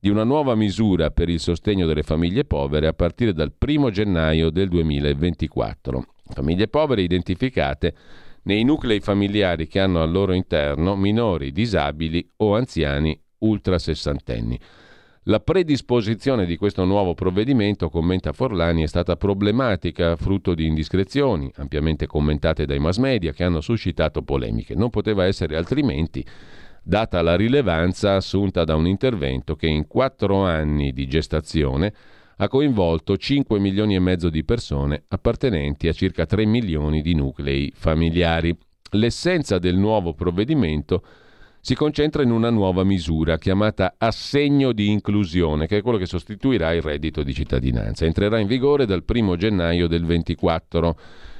di 0.00 0.08
una 0.08 0.24
nuova 0.24 0.54
misura 0.54 1.10
per 1.10 1.28
il 1.28 1.38
sostegno 1.40 1.86
delle 1.86 2.02
famiglie 2.02 2.44
povere 2.44 2.86
a 2.86 2.94
partire 2.94 3.34
dal 3.34 3.52
1 3.58 3.90
gennaio 3.90 4.48
del 4.48 4.68
2024. 4.68 6.06
Famiglie 6.30 6.68
povere 6.68 7.02
identificate 7.02 7.94
nei 8.48 8.64
nuclei 8.64 9.00
familiari 9.00 9.66
che 9.66 9.78
hanno 9.78 10.00
al 10.00 10.10
loro 10.10 10.32
interno 10.32 10.96
minori, 10.96 11.52
disabili 11.52 12.26
o 12.36 12.56
anziani 12.56 13.20
ultra 13.40 13.78
sessantenni. 13.78 14.58
La 15.24 15.40
predisposizione 15.40 16.46
di 16.46 16.56
questo 16.56 16.86
nuovo 16.86 17.12
provvedimento, 17.12 17.90
commenta 17.90 18.32
Forlani, 18.32 18.82
è 18.82 18.86
stata 18.86 19.16
problematica, 19.16 20.16
frutto 20.16 20.54
di 20.54 20.64
indiscrezioni, 20.64 21.52
ampiamente 21.56 22.06
commentate 22.06 22.64
dai 22.64 22.78
mass 22.78 22.96
media, 22.96 23.32
che 23.32 23.44
hanno 23.44 23.60
suscitato 23.60 24.22
polemiche. 24.22 24.74
Non 24.74 24.88
poteva 24.88 25.26
essere 25.26 25.54
altrimenti, 25.54 26.24
data 26.82 27.20
la 27.20 27.36
rilevanza 27.36 28.14
assunta 28.14 28.64
da 28.64 28.76
un 28.76 28.86
intervento 28.86 29.56
che 29.56 29.66
in 29.66 29.86
quattro 29.86 30.46
anni 30.46 30.94
di 30.94 31.06
gestazione 31.06 31.92
ha 32.40 32.48
coinvolto 32.48 33.16
5 33.16 33.58
milioni 33.58 33.96
e 33.96 34.00
mezzo 34.00 34.30
di 34.30 34.44
persone 34.44 35.04
appartenenti 35.08 35.88
a 35.88 35.92
circa 35.92 36.24
3 36.24 36.46
milioni 36.46 37.02
di 37.02 37.14
nuclei 37.14 37.72
familiari. 37.74 38.56
L'essenza 38.92 39.58
del 39.58 39.76
nuovo 39.76 40.14
provvedimento 40.14 41.02
si 41.60 41.74
concentra 41.74 42.22
in 42.22 42.30
una 42.30 42.50
nuova 42.50 42.84
misura 42.84 43.38
chiamata 43.38 43.96
assegno 43.98 44.72
di 44.72 44.88
inclusione, 44.88 45.66
che 45.66 45.78
è 45.78 45.82
quello 45.82 45.98
che 45.98 46.06
sostituirà 46.06 46.72
il 46.72 46.80
reddito 46.80 47.24
di 47.24 47.34
cittadinanza. 47.34 48.04
Entrerà 48.04 48.38
in 48.38 48.46
vigore 48.46 48.86
dal 48.86 49.04
1 49.06 49.36
gennaio 49.36 49.88
del 49.88 50.04
24 50.04 50.96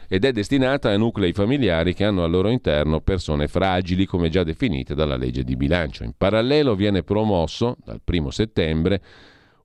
ed 0.09 0.25
è 0.25 0.33
destinata 0.33 0.91
a 0.91 0.97
nuclei 0.97 1.33
familiari 1.33 1.95
che 1.95 2.05
hanno 2.05 2.25
al 2.25 2.31
loro 2.31 2.49
interno 2.49 3.01
persone 3.01 3.47
fragili, 3.47 4.05
come 4.05 4.31
già 4.31 4.43
definite 4.43 4.97
dalla 4.97 5.17
legge 5.17 5.45
di 5.45 5.55
bilancio. 5.55 6.03
In 6.03 6.13
parallelo 6.17 6.75
viene 6.75 7.05
promosso 7.05 7.77
dal 7.85 8.01
1 8.05 8.31
settembre 8.31 9.01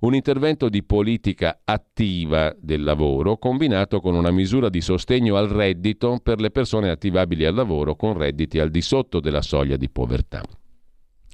un 0.03 0.13
intervento 0.13 0.67
di 0.67 0.83
politica 0.83 1.61
attiva 1.63 2.53
del 2.59 2.83
lavoro 2.83 3.37
combinato 3.37 4.01
con 4.01 4.15
una 4.15 4.31
misura 4.31 4.67
di 4.67 4.81
sostegno 4.81 5.37
al 5.37 5.47
reddito 5.47 6.19
per 6.21 6.41
le 6.41 6.51
persone 6.51 6.89
attivabili 6.89 7.45
al 7.45 7.55
lavoro 7.55 7.95
con 7.95 8.17
redditi 8.17 8.59
al 8.59 8.69
di 8.69 8.81
sotto 8.81 9.21
della 9.21 9.41
soglia 9.41 9.77
di 9.77 9.89
povertà. 9.89 10.43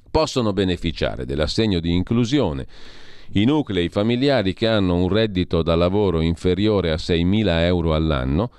Possono 0.08 0.52
beneficiare 0.52 1.24
dell'assegno 1.24 1.80
di 1.80 1.92
inclusione 1.92 2.66
i 3.32 3.44
nuclei 3.44 3.88
familiari 3.88 4.54
che 4.54 4.68
hanno 4.68 4.94
un 4.94 5.08
reddito 5.08 5.62
da 5.62 5.74
lavoro 5.74 6.20
inferiore 6.20 6.92
a 6.92 6.96
6.000 6.96 7.62
euro 7.64 7.94
all'anno 7.94 8.52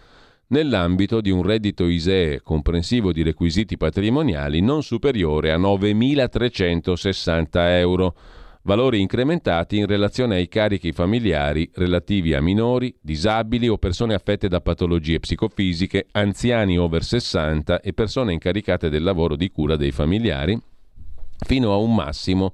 nell'ambito 0.47 1.21
di 1.21 1.29
un 1.29 1.41
reddito 1.41 1.87
ISEE 1.87 2.41
comprensivo 2.41 3.13
di 3.13 3.23
requisiti 3.23 3.77
patrimoniali 3.77 4.59
non 4.59 4.83
superiore 4.83 5.53
a 5.53 5.57
9.360 5.57 7.47
euro 7.79 8.13
valori 8.63 8.99
incrementati 8.99 9.77
in 9.77 9.87
relazione 9.87 10.35
ai 10.35 10.47
carichi 10.47 10.91
familiari 10.91 11.69
relativi 11.75 12.33
a 12.33 12.41
minori, 12.41 12.93
disabili 13.01 13.67
o 13.67 13.77
persone 13.77 14.13
affette 14.13 14.47
da 14.47 14.61
patologie 14.61 15.19
psicofisiche, 15.19 16.07
anziani 16.11 16.77
over 16.77 17.03
60 17.03 17.81
e 17.81 17.93
persone 17.93 18.33
incaricate 18.33 18.89
del 18.89 19.03
lavoro 19.03 19.35
di 19.35 19.49
cura 19.49 19.75
dei 19.75 19.91
familiari, 19.91 20.59
fino 21.45 21.73
a 21.73 21.77
un 21.77 21.95
massimo 21.95 22.53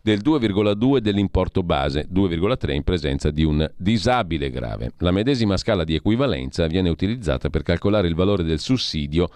del 0.00 0.20
2,2 0.20 0.98
dell'importo 0.98 1.62
base, 1.62 2.08
2,3 2.12 2.72
in 2.72 2.82
presenza 2.82 3.30
di 3.30 3.44
un 3.44 3.70
disabile 3.76 4.50
grave. 4.50 4.92
La 4.98 5.12
medesima 5.12 5.56
scala 5.56 5.84
di 5.84 5.94
equivalenza 5.94 6.66
viene 6.66 6.88
utilizzata 6.88 7.50
per 7.50 7.62
calcolare 7.62 8.08
il 8.08 8.16
valore 8.16 8.42
del 8.42 8.58
sussidio 8.58 9.30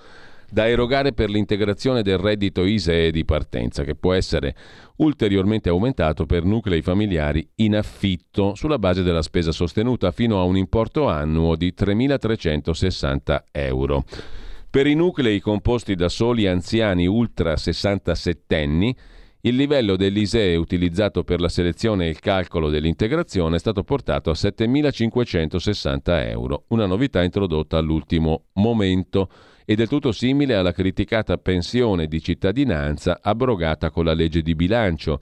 da 0.50 0.68
erogare 0.68 1.12
per 1.12 1.30
l'integrazione 1.30 2.02
del 2.02 2.18
reddito 2.18 2.64
ISEE 2.64 3.10
di 3.10 3.24
partenza, 3.24 3.84
che 3.84 3.94
può 3.94 4.12
essere 4.12 4.54
ulteriormente 4.96 5.68
aumentato 5.68 6.26
per 6.26 6.44
nuclei 6.44 6.82
familiari 6.82 7.46
in 7.56 7.76
affitto 7.76 8.54
sulla 8.54 8.78
base 8.78 9.02
della 9.02 9.22
spesa 9.22 9.52
sostenuta 9.52 10.10
fino 10.10 10.40
a 10.40 10.44
un 10.44 10.56
importo 10.56 11.08
annuo 11.08 11.56
di 11.56 11.74
3.360 11.76 13.42
euro. 13.52 14.04
Per 14.68 14.86
i 14.86 14.94
nuclei 14.94 15.40
composti 15.40 15.94
da 15.94 16.08
soli 16.08 16.46
anziani 16.46 17.06
ultra 17.06 17.56
67 17.56 18.56
anni, 18.56 18.96
il 19.46 19.54
livello 19.54 19.96
dell'ISEE 19.96 20.56
utilizzato 20.56 21.22
per 21.22 21.40
la 21.40 21.48
selezione 21.48 22.06
e 22.06 22.08
il 22.08 22.18
calcolo 22.18 22.68
dell'integrazione 22.68 23.56
è 23.56 23.58
stato 23.60 23.84
portato 23.84 24.30
a 24.30 24.34
7.560 24.34 26.28
euro, 26.28 26.64
una 26.68 26.86
novità 26.86 27.22
introdotta 27.22 27.78
all'ultimo 27.78 28.46
momento 28.54 29.30
e 29.66 29.74
del 29.74 29.88
tutto 29.88 30.12
simile 30.12 30.54
alla 30.54 30.72
criticata 30.72 31.36
pensione 31.36 32.06
di 32.06 32.22
cittadinanza 32.22 33.18
abrogata 33.20 33.90
con 33.90 34.04
la 34.04 34.14
legge 34.14 34.40
di 34.40 34.54
bilancio, 34.54 35.20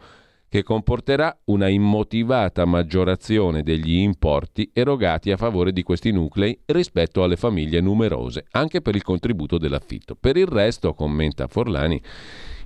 che 0.48 0.62
comporterà 0.62 1.36
una 1.46 1.66
immotivata 1.66 2.64
maggiorazione 2.64 3.64
degli 3.64 3.96
importi 3.96 4.70
erogati 4.72 5.32
a 5.32 5.36
favore 5.36 5.72
di 5.72 5.82
questi 5.82 6.12
nuclei 6.12 6.56
rispetto 6.66 7.24
alle 7.24 7.34
famiglie 7.34 7.80
numerose, 7.80 8.44
anche 8.52 8.80
per 8.80 8.94
il 8.94 9.02
contributo 9.02 9.58
dell'affitto. 9.58 10.14
Per 10.14 10.36
il 10.36 10.46
resto, 10.46 10.94
commenta 10.94 11.48
Forlani, 11.48 12.00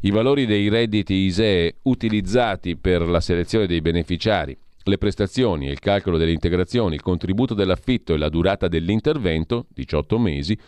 i 0.00 0.10
valori 0.10 0.44
dei 0.44 0.68
redditi 0.68 1.14
ISEE 1.14 1.76
utilizzati 1.84 2.76
per 2.76 3.08
la 3.08 3.20
selezione 3.20 3.66
dei 3.66 3.80
beneficiari, 3.80 4.54
le 4.84 4.98
prestazioni, 4.98 5.68
il 5.68 5.78
calcolo 5.78 6.18
delle 6.18 6.32
integrazioni, 6.32 6.94
il 6.94 7.02
contributo 7.02 7.54
dell'affitto 7.54 8.14
e 8.14 8.18
la 8.18 8.28
durata 8.28 8.68
dell'intervento, 8.68 9.66
18 9.72 10.18
mesi, 10.18 10.58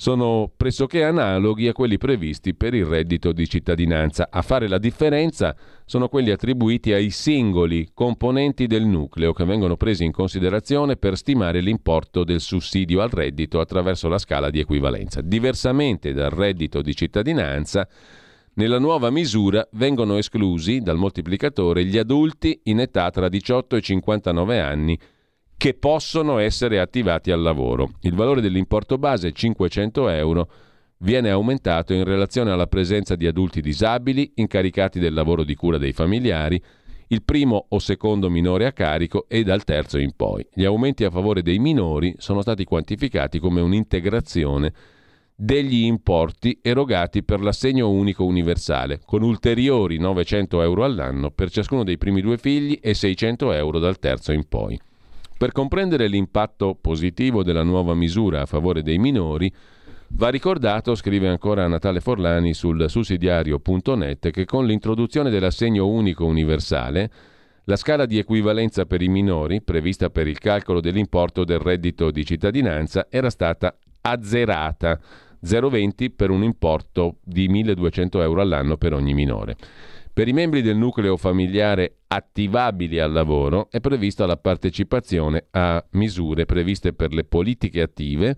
sono 0.00 0.48
pressoché 0.56 1.02
analoghi 1.02 1.66
a 1.66 1.72
quelli 1.72 1.98
previsti 1.98 2.54
per 2.54 2.72
il 2.72 2.84
reddito 2.84 3.32
di 3.32 3.48
cittadinanza. 3.48 4.28
A 4.30 4.42
fare 4.42 4.68
la 4.68 4.78
differenza 4.78 5.56
sono 5.84 6.08
quelli 6.08 6.30
attribuiti 6.30 6.92
ai 6.92 7.10
singoli 7.10 7.88
componenti 7.92 8.68
del 8.68 8.86
nucleo 8.86 9.32
che 9.32 9.44
vengono 9.44 9.76
presi 9.76 10.04
in 10.04 10.12
considerazione 10.12 10.94
per 10.94 11.16
stimare 11.16 11.60
l'importo 11.60 12.22
del 12.22 12.38
sussidio 12.38 13.00
al 13.00 13.08
reddito 13.08 13.58
attraverso 13.58 14.06
la 14.06 14.18
scala 14.18 14.50
di 14.50 14.60
equivalenza. 14.60 15.20
Diversamente 15.20 16.12
dal 16.12 16.30
reddito 16.30 16.80
di 16.80 16.94
cittadinanza, 16.94 17.88
nella 18.54 18.78
nuova 18.78 19.10
misura 19.10 19.66
vengono 19.72 20.16
esclusi 20.16 20.78
dal 20.78 20.96
moltiplicatore 20.96 21.84
gli 21.84 21.98
adulti 21.98 22.60
in 22.64 22.78
età 22.78 23.10
tra 23.10 23.28
18 23.28 23.74
e 23.74 23.80
59 23.80 24.60
anni 24.60 24.96
che 25.58 25.74
possono 25.74 26.38
essere 26.38 26.78
attivati 26.78 27.32
al 27.32 27.42
lavoro. 27.42 27.90
Il 28.02 28.14
valore 28.14 28.40
dell'importo 28.40 28.96
base, 28.96 29.32
500 29.32 30.08
euro, 30.08 30.50
viene 30.98 31.30
aumentato 31.30 31.92
in 31.92 32.04
relazione 32.04 32.52
alla 32.52 32.68
presenza 32.68 33.16
di 33.16 33.26
adulti 33.26 33.60
disabili, 33.60 34.32
incaricati 34.36 35.00
del 35.00 35.12
lavoro 35.12 35.42
di 35.42 35.56
cura 35.56 35.76
dei 35.76 35.92
familiari, 35.92 36.62
il 37.08 37.24
primo 37.24 37.66
o 37.70 37.78
secondo 37.80 38.30
minore 38.30 38.66
a 38.66 38.72
carico 38.72 39.26
e 39.26 39.42
dal 39.42 39.64
terzo 39.64 39.98
in 39.98 40.12
poi. 40.14 40.46
Gli 40.54 40.64
aumenti 40.64 41.02
a 41.02 41.10
favore 41.10 41.42
dei 41.42 41.58
minori 41.58 42.14
sono 42.18 42.40
stati 42.40 42.62
quantificati 42.62 43.40
come 43.40 43.60
un'integrazione 43.60 44.72
degli 45.34 45.84
importi 45.84 46.60
erogati 46.62 47.24
per 47.24 47.40
l'assegno 47.40 47.90
unico 47.90 48.24
universale, 48.24 49.00
con 49.04 49.22
ulteriori 49.22 49.98
900 49.98 50.62
euro 50.62 50.84
all'anno 50.84 51.32
per 51.32 51.50
ciascuno 51.50 51.82
dei 51.82 51.98
primi 51.98 52.20
due 52.20 52.38
figli 52.38 52.78
e 52.80 52.94
600 52.94 53.52
euro 53.52 53.80
dal 53.80 53.98
terzo 53.98 54.30
in 54.30 54.46
poi. 54.46 54.78
Per 55.38 55.52
comprendere 55.52 56.08
l'impatto 56.08 56.74
positivo 56.74 57.44
della 57.44 57.62
nuova 57.62 57.94
misura 57.94 58.40
a 58.40 58.46
favore 58.46 58.82
dei 58.82 58.98
minori, 58.98 59.48
va 60.08 60.30
ricordato, 60.30 60.96
scrive 60.96 61.28
ancora 61.28 61.68
Natale 61.68 62.00
Forlani 62.00 62.54
sul 62.54 62.90
sussidiario.net, 62.90 64.30
che 64.30 64.44
con 64.44 64.66
l'introduzione 64.66 65.30
dell'assegno 65.30 65.86
unico 65.86 66.24
universale, 66.24 67.08
la 67.66 67.76
scala 67.76 68.04
di 68.04 68.18
equivalenza 68.18 68.84
per 68.84 69.00
i 69.00 69.06
minori, 69.06 69.62
prevista 69.62 70.10
per 70.10 70.26
il 70.26 70.40
calcolo 70.40 70.80
dell'importo 70.80 71.44
del 71.44 71.60
reddito 71.60 72.10
di 72.10 72.24
cittadinanza, 72.24 73.06
era 73.08 73.30
stata 73.30 73.78
azzerata, 74.00 74.98
0,20 75.44 76.16
per 76.16 76.30
un 76.30 76.42
importo 76.42 77.18
di 77.22 77.48
1.200 77.48 78.22
euro 78.22 78.40
all'anno 78.40 78.76
per 78.76 78.92
ogni 78.92 79.14
minore. 79.14 79.54
Per 80.12 80.26
i 80.26 80.32
membri 80.32 80.62
del 80.62 80.76
nucleo 80.76 81.16
familiare 81.16 81.97
attivabili 82.08 82.98
al 82.98 83.12
lavoro 83.12 83.68
è 83.70 83.80
prevista 83.80 84.26
la 84.26 84.36
partecipazione 84.36 85.46
a 85.50 85.84
misure 85.92 86.46
previste 86.46 86.94
per 86.94 87.12
le 87.12 87.24
politiche 87.24 87.82
attive 87.82 88.36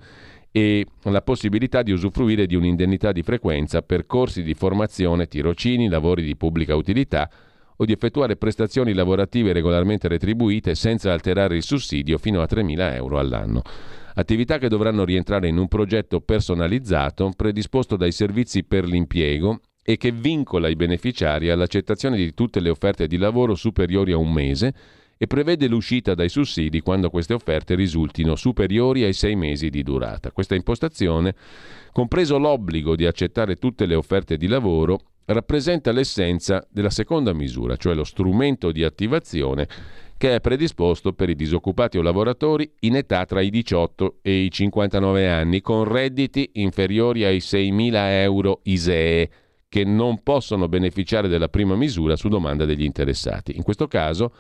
e 0.51 0.85
la 1.05 1.23
possibilità 1.23 1.83
di 1.83 1.93
usufruire 1.93 2.47
di 2.47 2.57
un'indennità 2.57 3.12
di 3.12 3.23
frequenza 3.23 3.83
per 3.83 4.07
corsi 4.07 4.43
di 4.43 4.55
formazione, 4.55 5.29
tirocini, 5.29 5.89
lavori 5.89 6.25
di 6.25 6.37
pubblica 6.37 6.75
utilità 6.75 7.31
o 7.77 7.85
di 7.85 7.93
effettuare 7.93 8.37
prestazioni 8.37 8.93
lavorative 8.93 9.53
regolarmente 9.53 10.09
retribuite 10.09 10.75
senza 10.75 11.12
alterare 11.12 11.57
il 11.57 11.62
sussidio 11.62 12.18
fino 12.18 12.43
a 12.43 12.49
3.000 12.51 12.95
euro 12.95 13.18
all'anno. 13.18 13.62
Attività 14.14 14.59
che 14.59 14.68
dovranno 14.68 15.05
rientrare 15.05 15.47
in 15.47 15.57
un 15.57 15.68
progetto 15.68 16.21
personalizzato 16.21 17.33
predisposto 17.37 17.97
dai 17.97 18.12
servizi 18.12 18.64
per 18.64 18.85
l'impiego 18.85 19.61
e 19.83 19.97
che 19.97 20.12
vincola 20.12 20.68
i 20.68 20.76
beneficiari 20.76 21.51
all'accettazione 21.51 22.16
di 22.16 22.35
tutte 22.35 22.61
le 22.61 22.70
offerte 22.70 23.07
di 23.07 23.16
lavoro 23.16 23.55
superiori 23.55 24.12
a 24.12 24.16
un 24.16 24.33
mese 24.33 24.74
e 25.22 25.26
prevede 25.26 25.68
l'uscita 25.68 26.14
dai 26.14 26.31
sussidi 26.31 26.81
quando 26.81 27.11
queste 27.11 27.35
offerte 27.35 27.74
risultino 27.74 28.37
superiori 28.37 29.05
ai 29.05 29.12
sei 29.12 29.37
mesi 29.37 29.68
di 29.68 29.83
durata. 29.83 30.33
Questa 30.33 30.55
impostazione, 30.55 31.35
compreso 31.93 32.39
l'obbligo 32.39 32.97
di 32.97 33.05
accettare 33.05 33.57
tutte 33.57 33.85
le 33.85 33.95
offerte 33.95 34.39
di 34.39 34.47
lavoro, 34.47 35.01
rappresenta 35.26 35.93
l'essenza 35.93 36.66
della 36.70 36.89
seconda 36.89 37.35
misura, 37.35 37.76
cioè 37.76 37.95
lo 37.95 38.05
strumento 38.05 38.72
di 38.72 38.83
attivazione 38.83 39.68
che 40.16 40.35
è 40.35 40.41
predisposto 40.41 41.12
per 41.12 41.31
i 41.31 41.35
disoccupati 41.35 41.97
o 41.97 42.03
lavoratori 42.03 42.70
in 42.81 42.97
età 42.97 43.24
tra 43.24 43.41
i 43.41 43.49
18 43.49 44.18
e 44.22 44.45
i 44.45 44.51
59 44.51 45.28
anni 45.28 45.61
con 45.61 45.85
redditi 45.85 46.51
inferiori 46.55 47.24
ai 47.24 47.39
6.000 47.39 47.93
euro 48.22 48.61
ISEE 48.64 49.31
che 49.71 49.85
non 49.85 50.25
possono 50.25 50.68
beneficiare 50.68 51.29
della 51.29 51.49
prima 51.49 51.77
misura 51.77 52.16
su 52.16 52.29
domanda 52.29 52.64
degli 52.64 52.83
interessati. 52.83 53.57
In 53.57 53.62
questo 53.62 53.87
caso 53.87 54.35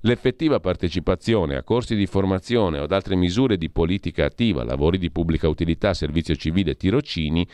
l'effettiva 0.00 0.58
partecipazione 0.58 1.54
a 1.54 1.62
corsi 1.62 1.94
di 1.94 2.06
formazione 2.06 2.80
o 2.80 2.82
ad 2.82 2.90
altre 2.90 3.14
misure 3.14 3.56
di 3.56 3.70
politica 3.70 4.24
attiva, 4.24 4.64
lavori 4.64 4.98
di 4.98 5.12
pubblica 5.12 5.48
utilità, 5.48 5.94
servizio 5.94 6.34
civile 6.34 6.74
tirocini, 6.74 7.46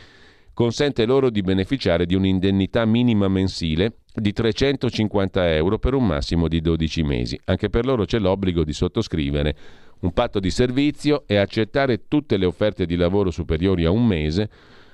consente 0.55 1.05
loro 1.05 1.29
di 1.29 1.41
beneficiare 1.41 2.07
di 2.07 2.15
un'indennità 2.15 2.83
minima 2.85 3.27
mensile 3.27 3.97
di 4.11 4.33
350 4.33 5.53
euro 5.53 5.77
per 5.77 5.93
un 5.93 6.07
massimo 6.07 6.47
di 6.47 6.59
12 6.61 7.03
mesi. 7.03 7.39
Anche 7.45 7.69
per 7.69 7.85
loro 7.85 8.05
c'è 8.05 8.17
l'obbligo 8.17 8.63
di 8.63 8.73
sottoscrivere 8.73 9.55
un 9.99 10.13
patto 10.13 10.39
di 10.39 10.49
servizio 10.49 11.25
e 11.27 11.35
accettare 11.35 12.07
tutte 12.07 12.37
le 12.37 12.47
offerte 12.47 12.87
di 12.87 12.95
lavoro 12.95 13.29
superiori 13.29 13.85
a 13.85 13.91
un 13.91 14.07
mese 14.07 14.49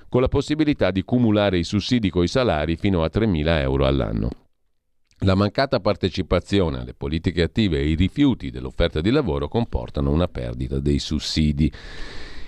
con 0.08 0.20
la 0.20 0.28
possibilità 0.28 0.90
di 0.90 1.02
cumulare 1.02 1.58
i 1.58 1.64
sussidi 1.64 2.10
coi 2.10 2.28
salari 2.28 2.76
fino 2.76 3.02
a 3.02 3.10
3.000 3.12 3.60
euro 3.60 3.86
all'anno. 3.86 4.30
La 5.20 5.34
mancata 5.34 5.80
partecipazione 5.80 6.80
alle 6.80 6.92
politiche 6.92 7.42
attive 7.42 7.78
e 7.78 7.88
i 7.88 7.94
rifiuti 7.94 8.50
dell'offerta 8.50 9.00
di 9.00 9.10
lavoro 9.10 9.48
comportano 9.48 10.10
una 10.10 10.28
perdita 10.28 10.78
dei 10.78 10.98
sussidi. 10.98 11.72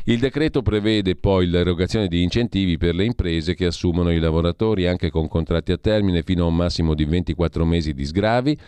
Il 0.04 0.18
decreto 0.18 0.62
prevede 0.62 1.16
poi 1.16 1.46
l'erogazione 1.46 2.08
di 2.08 2.22
incentivi 2.22 2.76
per 2.76 2.94
le 2.94 3.04
imprese 3.04 3.54
che 3.54 3.66
assumono 3.66 4.10
i 4.10 4.18
lavoratori 4.18 4.86
anche 4.86 5.10
con 5.10 5.28
contratti 5.28 5.72
a 5.72 5.78
termine 5.78 6.22
fino 6.22 6.44
a 6.44 6.48
un 6.48 6.56
massimo 6.56 6.94
di 6.94 7.04
24 7.04 7.64
mesi 7.64 7.92
di 7.92 8.04
sgravi 8.04 8.58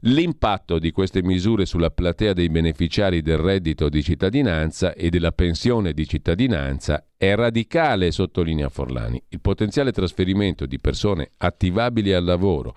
L'impatto 0.00 0.78
di 0.78 0.90
queste 0.90 1.22
misure 1.22 1.64
sulla 1.64 1.90
platea 1.90 2.34
dei 2.34 2.50
beneficiari 2.50 3.22
del 3.22 3.38
reddito 3.38 3.88
di 3.88 4.02
cittadinanza 4.02 4.92
e 4.92 5.08
della 5.08 5.32
pensione 5.32 5.94
di 5.94 6.06
cittadinanza 6.06 7.06
è 7.16 7.34
radicale, 7.34 8.10
sottolinea 8.10 8.68
Forlani. 8.68 9.20
Il 9.30 9.40
potenziale 9.40 9.92
trasferimento 9.92 10.66
di 10.66 10.78
persone 10.78 11.30
attivabili 11.38 12.12
al 12.12 12.24
lavoro 12.24 12.76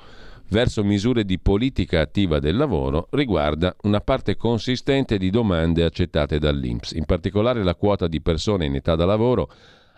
verso 0.49 0.83
misure 0.83 1.25
di 1.25 1.39
politica 1.39 1.99
attiva 1.99 2.39
del 2.39 2.55
lavoro 2.55 3.07
riguarda 3.11 3.75
una 3.83 3.99
parte 3.99 4.37
consistente 4.37 5.17
di 5.17 5.29
domande 5.29 5.83
accettate 5.83 6.39
dall'INPS, 6.39 6.93
in 6.93 7.05
particolare 7.05 7.63
la 7.63 7.75
quota 7.75 8.07
di 8.07 8.21
persone 8.21 8.65
in 8.65 8.75
età 8.75 8.95
da 8.95 9.05
lavoro 9.05 9.51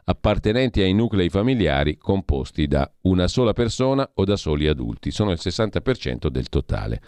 appartenenti 0.06 0.82
ai 0.82 0.93
nuclei 0.93 1.30
familiari 1.30 1.97
composti 1.97 2.68
da 2.68 2.91
una 3.02 3.28
sola 3.28 3.54
persona 3.54 4.10
o 4.16 4.24
da 4.24 4.36
soli 4.36 4.68
adulti. 4.68 5.12
Sono 5.12 5.32
il 5.32 5.39
60% 5.41 6.28
del 6.28 6.49
totale. 6.49 7.02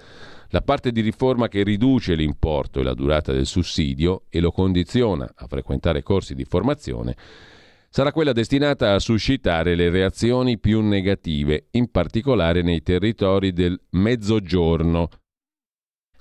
La 0.50 0.62
parte 0.62 0.92
di 0.92 1.02
riforma 1.02 1.48
che 1.48 1.64
riduce 1.64 2.14
l'importo 2.14 2.80
e 2.80 2.84
la 2.84 2.94
durata 2.94 3.32
del 3.32 3.48
sussidio 3.48 4.24
e 4.30 4.40
lo 4.40 4.52
condiziona 4.52 5.32
a 5.36 5.48
frequentare 5.48 6.04
corsi 6.04 6.36
di 6.36 6.46
formazione 6.46 7.16
sarà 7.94 8.12
quella 8.12 8.34
destinata 8.34 8.96
a 8.96 9.00
suscitare 9.00 9.76
le 9.76 9.92
reazioni 9.92 10.58
più 10.58 10.82
negative, 10.82 11.68
in 11.74 11.92
particolare 11.92 12.64
nei 12.64 12.82
territori 12.82 13.54
del 13.54 13.80
Mezzogiorno, 13.92 15.10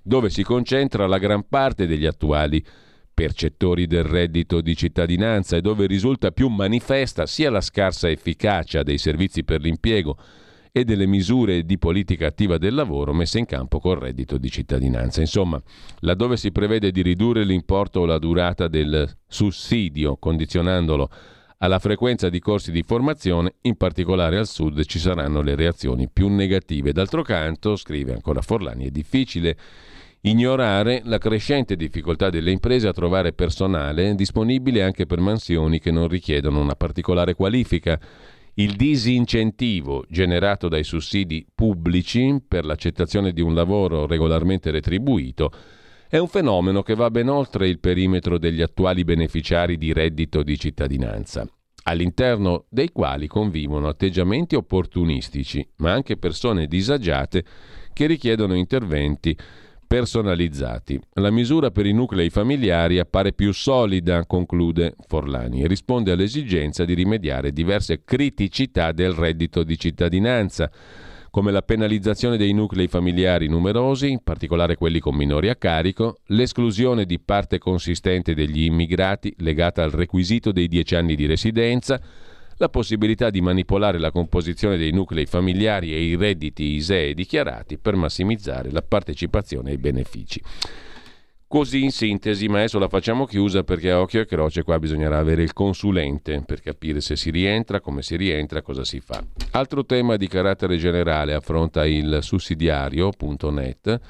dove 0.03 0.29
si 0.29 0.43
concentra 0.43 1.07
la 1.07 1.17
gran 1.17 1.49
parte 1.49 1.87
degli 1.87 2.05
attuali 2.05 2.63
percettori 3.23 3.87
del 3.87 4.03
reddito 4.03 4.61
di 4.61 4.75
cittadinanza 4.75 5.57
e 5.57 5.61
dove 5.61 5.87
risulta 5.87 6.33
più 6.33 6.49
manifesta 6.49 7.25
sia 7.25 7.53
la 7.53 7.61
scarsa 7.61 8.11
efficacia 8.11 8.83
dei 8.83 8.99
servizi 8.99 9.45
per 9.45 9.61
l'impiego 9.61 10.19
e 10.73 10.83
delle 10.85 11.07
misure 11.07 11.65
di 11.65 11.79
politica 11.79 12.27
attiva 12.27 12.59
del 12.59 12.75
lavoro 12.75 13.13
messe 13.13 13.39
in 13.39 13.47
campo 13.47 13.79
col 13.79 13.99
reddito 13.99 14.39
di 14.39 14.51
cittadinanza. 14.51 15.21
Insomma, 15.21 15.63
laddove 16.01 16.37
si 16.37 16.51
prevede 16.51 16.91
di 16.91 17.01
ridurre 17.01 17.45
l'importo 17.45 18.01
o 18.01 18.07
la 18.07 18.19
durata 18.19 18.67
del 18.67 19.09
sussidio, 19.29 20.17
condizionandolo 20.17 21.09
alla 21.59 21.79
frequenza 21.79 22.29
di 22.29 22.41
corsi 22.41 22.73
di 22.73 22.83
formazione, 22.83 23.55
in 23.63 23.77
particolare 23.77 24.37
al 24.37 24.49
sud, 24.49 24.85
ci 24.85 24.99
saranno 24.99 25.43
le 25.43 25.55
reazioni 25.55 26.09
più 26.13 26.27
negative. 26.27 26.93
D'altro 26.93 27.23
canto, 27.23 27.77
scrive 27.77 28.15
ancora 28.15 28.41
Forlani, 28.41 28.87
è 28.87 28.91
difficile 28.91 29.57
ignorare 30.23 31.03
la 31.05 31.19
crescente 31.19 31.77
difficoltà 31.77 32.31
delle 32.31 32.51
imprese 32.51 32.87
a 32.89 32.93
trovare 32.93 33.33
personale 33.33 34.15
disponibile 34.15 34.83
anche 34.83 35.07
per 35.07 35.19
mansioni 35.19 35.79
che 35.81 35.91
non 35.91 36.09
richiedono 36.09 36.61
una 36.61 36.77
particolare 36.77 37.35
qualifica. 37.35 37.99
Il 38.55 38.77
disincentivo 38.77 40.05
generato 40.09 40.69
dai 40.69 40.85
sussidi 40.85 41.47
pubblici 41.53 42.37
per 42.47 42.65
l'accettazione 42.65 43.33
di 43.33 43.41
un 43.41 43.55
lavoro 43.55 44.07
regolarmente 44.07 44.71
retribuito 44.71 45.51
è 46.09 46.19
un 46.19 46.29
fenomeno 46.29 46.83
che 46.83 46.95
va 46.95 47.11
ben 47.11 47.29
oltre 47.29 47.67
il 47.67 47.81
perimetro 47.81 48.39
degli 48.39 48.61
attuali 48.61 49.03
beneficiari 49.03 49.79
di 49.79 49.95
reddito 49.95 50.43
di 50.43 50.59
cittadinanza, 50.59 51.49
all'interno 51.85 52.67
dei 52.69 52.91
quali 52.93 53.27
convivono 53.27 53.89
atteggiamenti 53.89 54.55
opportunistici, 54.55 55.67
ma 55.77 55.93
anche 55.93 56.19
persone 56.19 56.67
disagiate 56.67 57.43
che 57.95 58.05
richiedono 58.05 58.55
interventi 58.55 59.35
personalizzati. 59.93 60.99
La 61.17 61.31
misura 61.31 61.71
per 61.71 61.85
i 61.85 61.93
nuclei 61.93 62.31
familiari 62.31 62.99
appare 62.99 63.35
più 63.35 63.53
solida, 63.53 64.25
conclude 64.25 64.95
Forlani, 65.07 65.63
e 65.63 65.67
risponde 65.67 66.13
all'esigenza 66.13 66.87
di 66.87 66.95
rimediare 66.95 67.53
diverse 67.53 68.03
criticità 68.03 68.93
del 68.93 69.13
reddito 69.13 69.63
di 69.63 69.79
cittadinanza, 69.79 70.71
come 71.29 71.53
la 71.53 71.61
penalizzazione 71.61 72.39
dei 72.39 72.55
nuclei 72.55 72.87
familiari 72.89 73.49
numerosi, 73.49 74.09
in 74.09 74.23
particolare 74.23 74.77
quelli 74.77 74.99
con 74.99 75.15
minori 75.15 75.51
a 75.51 75.57
carico, 75.57 76.21
l'esclusione 76.29 77.05
di 77.05 77.21
parte 77.21 77.59
consistente 77.59 78.33
degli 78.33 78.63
immigrati 78.63 79.35
legata 79.41 79.83
al 79.83 79.91
requisito 79.91 80.53
dei 80.53 80.69
dieci 80.69 80.95
anni 80.95 81.15
di 81.15 81.27
residenza, 81.27 82.01
la 82.57 82.69
possibilità 82.69 83.31
di 83.31 83.41
manipolare 83.41 83.99
la 83.99 84.11
composizione 84.11 84.77
dei 84.77 84.93
nuclei 84.93 85.27
familiari 85.27 85.93
e 85.95 86.03
i 86.03 86.17
redditi 86.17 86.65
ISEE 86.75 87.15
dichiarati 87.15 87.79
per 87.79 87.97
massimizzare 87.97 88.71
la 88.71 88.83
partecipazione 88.83 89.71
ai 89.71 89.79
benefici. 89.79 90.41
Così 91.53 91.83
in 91.83 91.91
sintesi, 91.91 92.49
ma 92.49 92.59
adesso 92.59 92.79
la 92.79 92.89
facciamo 92.89 93.27
chiusa 93.27 93.63
perché 93.63 93.91
a 93.91 94.01
occhio 94.01 94.23
e 94.23 94.25
croce 94.25 94.63
qua 94.63 94.79
bisognerà 94.79 95.19
avere 95.19 95.43
il 95.43 95.53
consulente 95.53 96.43
per 96.47 96.63
capire 96.63 97.03
se 97.03 97.15
si 97.15 97.31
rientra, 97.31 97.79
come 97.79 98.01
si 98.01 98.17
rientra, 98.17 98.63
cosa 98.63 98.85
si 98.85 99.01
fa. 99.01 99.23
Altro 99.51 99.85
tema 99.85 100.17
di 100.17 100.29
carattere 100.29 100.79
generale 100.79 101.35
affronta 101.35 101.85
il 101.85 102.21
sussidiario.net 102.23 104.01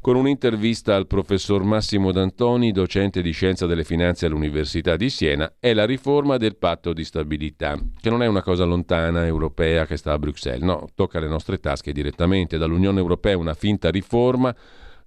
con 0.00 0.16
un'intervista 0.16 0.94
al 0.94 1.06
professor 1.06 1.62
Massimo 1.62 2.10
D'Antoni, 2.10 2.72
docente 2.72 3.20
di 3.20 3.32
scienza 3.32 3.66
delle 3.66 3.84
finanze 3.84 4.24
all'Università 4.24 4.96
di 4.96 5.10
Siena, 5.10 5.52
è 5.60 5.74
la 5.74 5.84
riforma 5.84 6.38
del 6.38 6.56
patto 6.56 6.94
di 6.94 7.04
stabilità, 7.04 7.78
che 8.00 8.08
non 8.08 8.22
è 8.22 8.26
una 8.26 8.42
cosa 8.42 8.64
lontana, 8.64 9.26
europea, 9.26 9.84
che 9.84 9.98
sta 9.98 10.12
a 10.12 10.18
Bruxelles, 10.18 10.62
no, 10.62 10.88
tocca 10.94 11.20
le 11.20 11.28
nostre 11.28 11.58
tasche 11.58 11.92
direttamente, 11.92 12.56
dall'Unione 12.56 12.98
Europea 12.98 13.36
una 13.36 13.54
finta 13.54 13.90
riforma, 13.90 14.54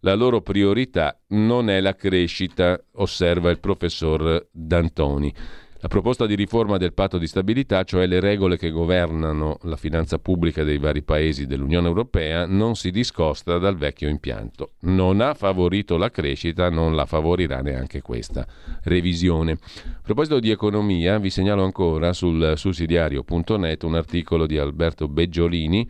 la 0.01 0.13
loro 0.13 0.41
priorità 0.41 1.17
non 1.29 1.69
è 1.69 1.79
la 1.81 1.95
crescita, 1.95 2.79
osserva 2.93 3.49
il 3.49 3.59
professor 3.59 4.47
D'Antoni. 4.51 5.33
La 5.83 5.89
proposta 5.89 6.25
di 6.25 6.35
riforma 6.35 6.77
del 6.77 6.93
patto 6.93 7.17
di 7.17 7.27
stabilità, 7.27 7.83
cioè 7.83 8.07
le 8.07 8.21
regole 8.21 8.55
che 8.55 8.69
governano 8.69 9.57
la 9.63 9.75
finanza 9.75 10.17
pubblica 10.17 10.63
dei 10.63 10.77
vari 10.77 11.01
paesi 11.01 11.45
dell'Unione 11.45 11.89
Europea, 11.89 12.45
non 12.45 12.77
si 12.77 12.89
discosta 12.89 13.57
dal 13.57 13.75
vecchio 13.75 14.07
impianto. 14.07 14.75
Non 14.83 15.19
ha 15.19 15.33
favorito 15.33 15.97
la 15.97 16.09
crescita, 16.09 16.69
non 16.69 16.95
la 16.95 17.05
favorirà 17.05 17.59
neanche 17.59 18.01
questa 18.01 18.47
revisione. 18.83 19.51
A 19.51 19.99
proposito 20.01 20.39
di 20.39 20.51
economia, 20.51 21.19
vi 21.19 21.29
segnalo 21.29 21.65
ancora 21.65 22.13
sul 22.13 22.53
sussidiario.net 22.55 23.83
un 23.83 23.95
articolo 23.95 24.45
di 24.45 24.57
Alberto 24.57 25.09
Beggiolini 25.09 25.85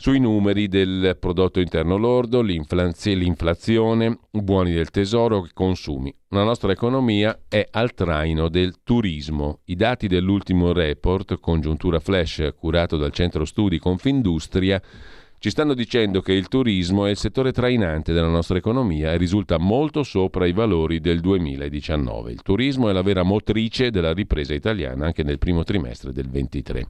sui 0.00 0.20
numeri 0.20 0.68
del 0.68 1.16
prodotto 1.18 1.58
interno 1.58 1.96
lordo, 1.96 2.40
l'inflazione, 2.40 4.18
buoni 4.30 4.72
del 4.72 4.90
tesoro 4.90 5.44
e 5.44 5.50
consumi. 5.52 6.14
La 6.28 6.44
nostra 6.44 6.70
economia 6.70 7.36
è 7.48 7.66
al 7.68 7.94
traino 7.94 8.48
del 8.48 8.76
turismo. 8.84 9.58
I 9.64 9.74
dati 9.74 10.06
dell'ultimo 10.06 10.72
report, 10.72 11.40
congiuntura 11.40 11.98
flash, 11.98 12.52
curato 12.56 12.96
dal 12.96 13.10
centro 13.10 13.44
studi 13.44 13.80
Confindustria, 13.80 14.80
ci 15.40 15.50
stanno 15.50 15.74
dicendo 15.74 16.20
che 16.20 16.32
il 16.32 16.46
turismo 16.46 17.06
è 17.06 17.10
il 17.10 17.16
settore 17.16 17.50
trainante 17.50 18.12
della 18.12 18.28
nostra 18.28 18.56
economia 18.56 19.12
e 19.12 19.16
risulta 19.16 19.58
molto 19.58 20.04
sopra 20.04 20.46
i 20.46 20.52
valori 20.52 21.00
del 21.00 21.18
2019. 21.18 22.30
Il 22.30 22.42
turismo 22.42 22.88
è 22.88 22.92
la 22.92 23.02
vera 23.02 23.24
motrice 23.24 23.90
della 23.90 24.12
ripresa 24.12 24.54
italiana 24.54 25.06
anche 25.06 25.24
nel 25.24 25.38
primo 25.38 25.64
trimestre 25.64 26.12
del 26.12 26.26
2023. 26.26 26.86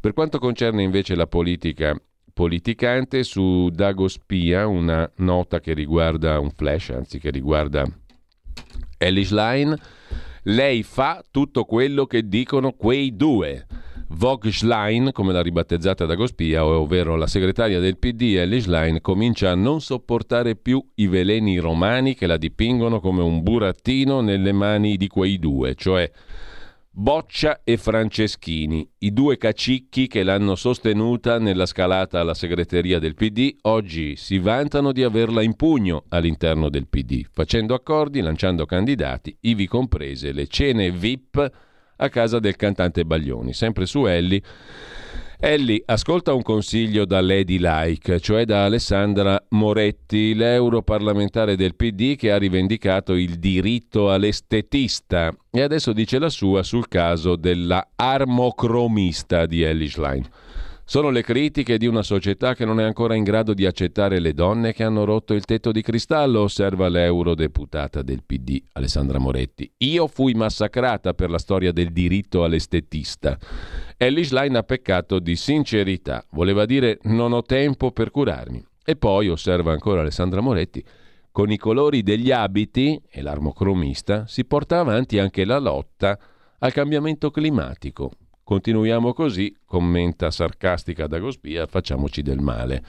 Per 0.00 0.12
quanto 0.12 0.40
concerne 0.40 0.82
invece 0.82 1.14
la 1.14 1.28
politica 1.28 1.96
politicante 2.32 3.22
su 3.22 3.68
Dago 3.70 4.08
Spia, 4.08 4.66
una 4.66 5.10
nota 5.16 5.60
che 5.60 5.74
riguarda 5.74 6.38
un 6.38 6.50
flash, 6.50 6.90
anzi 6.90 7.18
che 7.18 7.30
riguarda 7.30 7.84
Elish 8.98 9.32
Line. 9.32 9.76
Lei 10.44 10.82
fa 10.82 11.22
tutto 11.30 11.64
quello 11.64 12.06
che 12.06 12.26
dicono 12.28 12.72
quei 12.72 13.14
due. 13.14 13.66
Vogschlein, 14.14 15.10
come 15.12 15.32
l'ha 15.32 15.40
ribattezzata 15.40 16.04
Dagospia, 16.04 16.66
ovvero 16.66 17.16
la 17.16 17.26
segretaria 17.26 17.80
del 17.80 17.98
PD 17.98 18.36
Elish 18.36 18.66
Line, 18.66 19.00
comincia 19.00 19.50
a 19.50 19.54
non 19.54 19.80
sopportare 19.80 20.54
più 20.54 20.84
i 20.96 21.06
veleni 21.06 21.58
romani 21.58 22.14
che 22.14 22.26
la 22.26 22.36
dipingono 22.36 23.00
come 23.00 23.22
un 23.22 23.42
burattino 23.42 24.20
nelle 24.20 24.52
mani 24.52 24.96
di 24.96 25.08
quei 25.08 25.38
due, 25.38 25.74
cioè 25.74 26.10
Boccia 26.94 27.62
e 27.64 27.78
Franceschini, 27.78 28.86
i 28.98 29.14
due 29.14 29.38
cacicchi 29.38 30.08
che 30.08 30.22
l'hanno 30.22 30.54
sostenuta 30.54 31.38
nella 31.38 31.64
scalata 31.64 32.20
alla 32.20 32.34
segreteria 32.34 32.98
del 32.98 33.14
PD, 33.14 33.56
oggi 33.62 34.14
si 34.16 34.38
vantano 34.38 34.92
di 34.92 35.02
averla 35.02 35.40
in 35.40 35.56
pugno 35.56 36.04
all'interno 36.10 36.68
del 36.68 36.88
PD, 36.88 37.24
facendo 37.32 37.72
accordi, 37.72 38.20
lanciando 38.20 38.66
candidati, 38.66 39.34
ivi 39.40 39.66
comprese 39.66 40.32
le 40.32 40.46
cene 40.48 40.90
VIP 40.90 41.52
a 41.96 42.08
casa 42.10 42.38
del 42.38 42.56
cantante 42.56 43.06
Baglioni, 43.06 43.54
sempre 43.54 43.86
su 43.86 44.04
Elli 44.04 44.42
Ellie, 45.44 45.82
ascolta 45.86 46.32
un 46.34 46.42
consiglio 46.42 47.04
da 47.04 47.20
Lady 47.20 47.58
Like, 47.58 48.20
cioè 48.20 48.44
da 48.44 48.64
Alessandra 48.64 49.44
Moretti, 49.48 50.34
l'europarlamentare 50.34 51.56
del 51.56 51.74
PD 51.74 52.14
che 52.14 52.30
ha 52.30 52.38
rivendicato 52.38 53.14
il 53.14 53.40
diritto 53.40 54.12
all'estetista 54.12 55.34
e 55.50 55.60
adesso 55.60 55.92
dice 55.92 56.20
la 56.20 56.28
sua 56.28 56.62
sul 56.62 56.86
caso 56.86 57.34
della 57.34 57.88
armocromista 57.96 59.46
di 59.46 59.62
Ellie 59.62 59.88
Schlein. 59.88 60.24
Sono 60.92 61.08
le 61.08 61.22
critiche 61.22 61.78
di 61.78 61.86
una 61.86 62.02
società 62.02 62.54
che 62.54 62.66
non 62.66 62.78
è 62.78 62.82
ancora 62.82 63.14
in 63.14 63.24
grado 63.24 63.54
di 63.54 63.64
accettare 63.64 64.20
le 64.20 64.34
donne 64.34 64.74
che 64.74 64.84
hanno 64.84 65.06
rotto 65.06 65.32
il 65.32 65.46
tetto 65.46 65.72
di 65.72 65.80
cristallo, 65.80 66.40
osserva 66.40 66.90
l'eurodeputata 66.90 68.02
del 68.02 68.22
PD, 68.22 68.62
Alessandra 68.72 69.18
Moretti. 69.18 69.72
Io 69.78 70.06
fui 70.06 70.34
massacrata 70.34 71.14
per 71.14 71.30
la 71.30 71.38
storia 71.38 71.72
del 71.72 71.92
diritto 71.92 72.44
all'estetista. 72.44 73.38
Ellie 73.96 74.22
Schlein 74.22 74.54
ha 74.56 74.64
peccato 74.64 75.18
di 75.18 75.34
sincerità, 75.34 76.26
voleva 76.32 76.66
dire 76.66 76.98
non 77.04 77.32
ho 77.32 77.40
tempo 77.40 77.90
per 77.90 78.10
curarmi. 78.10 78.62
E 78.84 78.94
poi, 78.94 79.30
osserva 79.30 79.72
ancora 79.72 80.02
Alessandra 80.02 80.42
Moretti, 80.42 80.84
con 81.30 81.50
i 81.50 81.56
colori 81.56 82.02
degli 82.02 82.30
abiti 82.30 83.00
e 83.08 83.22
l'armocromista 83.22 84.26
si 84.26 84.44
porta 84.44 84.80
avanti 84.80 85.18
anche 85.18 85.46
la 85.46 85.58
lotta 85.58 86.18
al 86.58 86.72
cambiamento 86.74 87.30
climatico. 87.30 88.10
Continuiamo 88.44 89.12
così, 89.12 89.56
commenta 89.64 90.30
sarcastica 90.32 91.06
Dagospia, 91.06 91.66
facciamoci 91.66 92.22
del 92.22 92.40
male. 92.40 92.82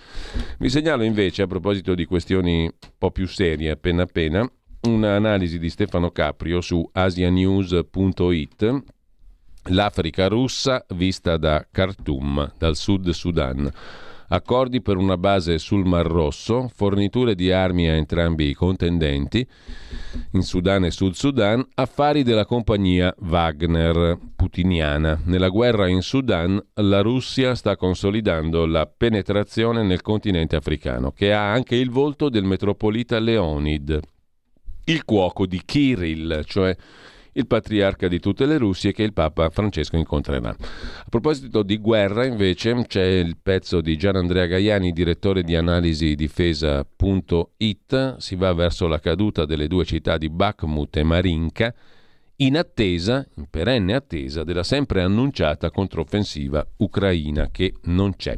Vi 0.58 0.70
segnalo 0.70 1.04
invece, 1.04 1.44
a 1.44 1.48
proposito 1.48 1.94
di 1.94 2.06
questioni 2.06 2.64
un 2.64 2.72
po' 2.98 3.12
più 3.12 3.28
serie, 3.28 3.70
appena 3.70 4.02
appena, 4.04 4.50
un'analisi 4.82 5.60
di 5.60 5.70
Stefano 5.70 6.10
Caprio 6.10 6.60
su 6.60 6.90
asianews.it, 6.92 8.84
l'Africa 9.70 10.28
russa 10.28 10.84
vista 10.96 11.38
da 11.38 11.66
Khartoum, 11.70 12.54
dal 12.58 12.76
Sud 12.76 13.10
Sudan 13.12 13.72
accordi 14.34 14.82
per 14.82 14.98
una 14.98 15.16
base 15.16 15.60
sul 15.60 15.86
Mar 15.86 16.08
Rosso, 16.08 16.68
forniture 16.74 17.36
di 17.36 17.52
armi 17.52 17.88
a 17.88 17.94
entrambi 17.94 18.50
i 18.50 18.54
contendenti, 18.54 19.48
in 20.32 20.42
Sudan 20.42 20.86
e 20.86 20.92
Sud 20.92 21.14
Sudan, 21.14 21.64
affari 21.76 22.24
della 22.24 22.46
compagnia 22.46 23.14
Wagner 23.20 24.18
putiniana. 24.36 25.20
Nella 25.26 25.50
guerra 25.50 25.88
in 25.88 26.02
Sudan 26.02 26.60
la 26.76 27.02
Russia 27.02 27.54
sta 27.54 27.76
consolidando 27.76 28.66
la 28.66 28.88
penetrazione 28.88 29.84
nel 29.84 30.02
continente 30.02 30.56
africano, 30.56 31.12
che 31.12 31.32
ha 31.32 31.52
anche 31.52 31.76
il 31.76 31.92
volto 31.92 32.30
del 32.30 32.44
metropolita 32.44 33.20
Leonid, 33.20 34.00
il 34.86 35.06
cuoco 35.06 35.46
di 35.46 35.62
Kirill, 35.64 36.44
cioè 36.46 36.76
il 37.34 37.48
patriarca 37.48 38.08
di 38.08 38.20
tutte 38.20 38.46
le 38.46 38.58
Russie 38.58 38.92
che 38.92 39.04
il 39.04 39.14
Papa 39.14 39.50
Francesco 39.50 39.98
incontrerà. 39.98 40.50
A 40.50 41.10
proposito 41.10 41.64
di 41.64 41.78
guerra, 41.78 42.26
invece, 42.26 42.86
c'è 42.88 43.06
il 43.06 43.38
pezzo 43.42 43.82
di 43.82 43.98
Gian 43.98 44.16
Andrea 44.16 44.46
Gaiani, 44.46 44.92
direttore 44.92 45.44
di 45.44 45.56
analisi 45.56 46.16
difesa.it, 46.16 48.18
si 48.18 48.36
va 48.36 48.54
verso 48.54 48.88
la 48.88 49.00
caduta 49.00 49.46
delle 49.46 49.68
due 49.68 49.86
città 49.86 50.18
di 50.18 50.30
Bakhmut 50.30 50.98
e 50.98 51.04
Marinka, 51.04 51.74
in 52.38 52.58
attesa, 52.58 53.26
in 53.36 53.46
perenne 53.50 53.94
attesa, 53.94 54.44
della 54.44 54.64
sempre 54.64 55.02
annunciata 55.02 55.70
controffensiva 55.70 56.66
ucraina 56.78 57.50
che 57.52 57.76
non 57.84 58.16
c'è. 58.16 58.38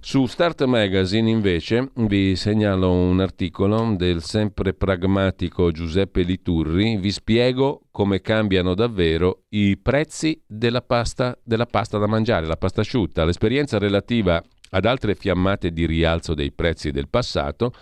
Su 0.00 0.26
Start 0.26 0.64
Magazine 0.64 1.28
invece 1.28 1.90
vi 1.94 2.34
segnalo 2.36 2.90
un 2.92 3.20
articolo 3.20 3.94
del 3.96 4.22
sempre 4.22 4.72
pragmatico 4.72 5.70
Giuseppe 5.70 6.22
Liturri, 6.22 6.96
vi 6.96 7.10
spiego 7.10 7.82
come 7.90 8.20
cambiano 8.20 8.74
davvero 8.74 9.44
i 9.50 9.76
prezzi 9.76 10.42
della 10.46 10.82
pasta, 10.82 11.38
della 11.42 11.66
pasta 11.66 11.98
da 11.98 12.06
mangiare, 12.06 12.46
la 12.46 12.56
pasta 12.56 12.80
asciutta, 12.80 13.24
l'esperienza 13.24 13.78
relativa 13.78 14.42
ad 14.70 14.84
altre 14.86 15.14
fiammate 15.14 15.70
di 15.70 15.86
rialzo 15.86 16.34
dei 16.34 16.50
prezzi 16.50 16.90
del 16.90 17.08
passato 17.08 17.72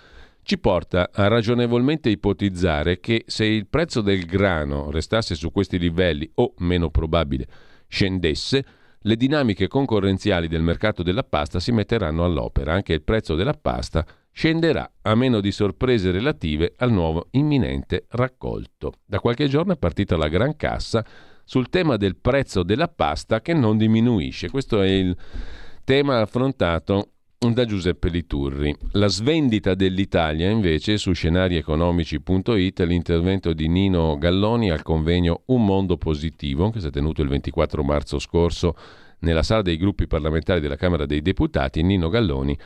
ci 0.51 0.59
porta 0.59 1.11
a 1.13 1.29
ragionevolmente 1.29 2.09
ipotizzare 2.09 2.99
che 2.99 3.23
se 3.29 3.45
il 3.45 3.69
prezzo 3.69 4.01
del 4.01 4.25
grano 4.25 4.91
restasse 4.91 5.37
su 5.37 5.53
questi 5.53 5.79
livelli 5.79 6.29
o, 6.35 6.55
meno 6.59 6.91
probabile, 6.91 7.47
scendesse, 7.87 8.65
le 8.99 9.15
dinamiche 9.15 9.69
concorrenziali 9.69 10.49
del 10.49 10.63
mercato 10.63 11.05
della 11.05 11.23
pasta 11.23 11.61
si 11.61 11.71
metteranno 11.71 12.25
all'opera. 12.25 12.73
Anche 12.73 12.95
il 12.95 13.03
prezzo 13.03 13.37
della 13.37 13.53
pasta 13.53 14.05
scenderà, 14.33 14.91
a 15.03 15.15
meno 15.15 15.41
di 15.41 15.53
sorprese 15.53 16.11
relative 16.11 16.73
al 16.79 16.91
nuovo 16.91 17.29
imminente 17.31 18.07
raccolto. 18.09 18.95
Da 19.07 19.21
qualche 19.21 19.47
giorno 19.47 19.75
è 19.75 19.79
partita 19.79 20.17
la 20.17 20.27
gran 20.27 20.57
cassa 20.57 21.05
sul 21.45 21.69
tema 21.69 21.97
del 21.97 22.17
prezzo 22.17 22.65
della 22.65 22.89
pasta 22.89 23.41
che 23.41 23.55
non 23.55 23.77
diminuisce. 23.77 24.51
Questo 24.51 24.83
è 24.83 24.89
il 24.89 25.17
tema 25.85 26.21
affrontato 26.21 27.13
da 27.49 27.65
Giuseppe 27.65 28.11
Liturri. 28.11 28.77
La 28.93 29.07
svendita 29.07 29.75
dell'Italia 29.75 30.51
invece 30.51 30.99
su 30.99 31.13
scenarieconomici.it 31.13 32.81
l'intervento 32.81 33.55
di 33.55 33.67
Nino 33.67 34.19
Galloni 34.19 34.71
al 34.71 34.83
convegno 34.83 35.41
Un 35.47 35.65
mondo 35.65 35.97
positivo 35.97 36.69
che 36.69 36.81
si 36.81 36.89
è 36.89 36.91
tenuto 36.91 37.23
il 37.23 37.29
24 37.29 37.83
marzo 37.83 38.19
scorso 38.19 38.77
nella 39.21 39.43
sala 39.43 39.63
dei 39.63 39.79
gruppi 39.79 40.07
parlamentari 40.07 40.61
della 40.61 40.77
Camera 40.77 41.07
dei 41.07 41.23
Deputati. 41.23 41.83
Nino 41.83 42.11
Galloni 42.11 42.59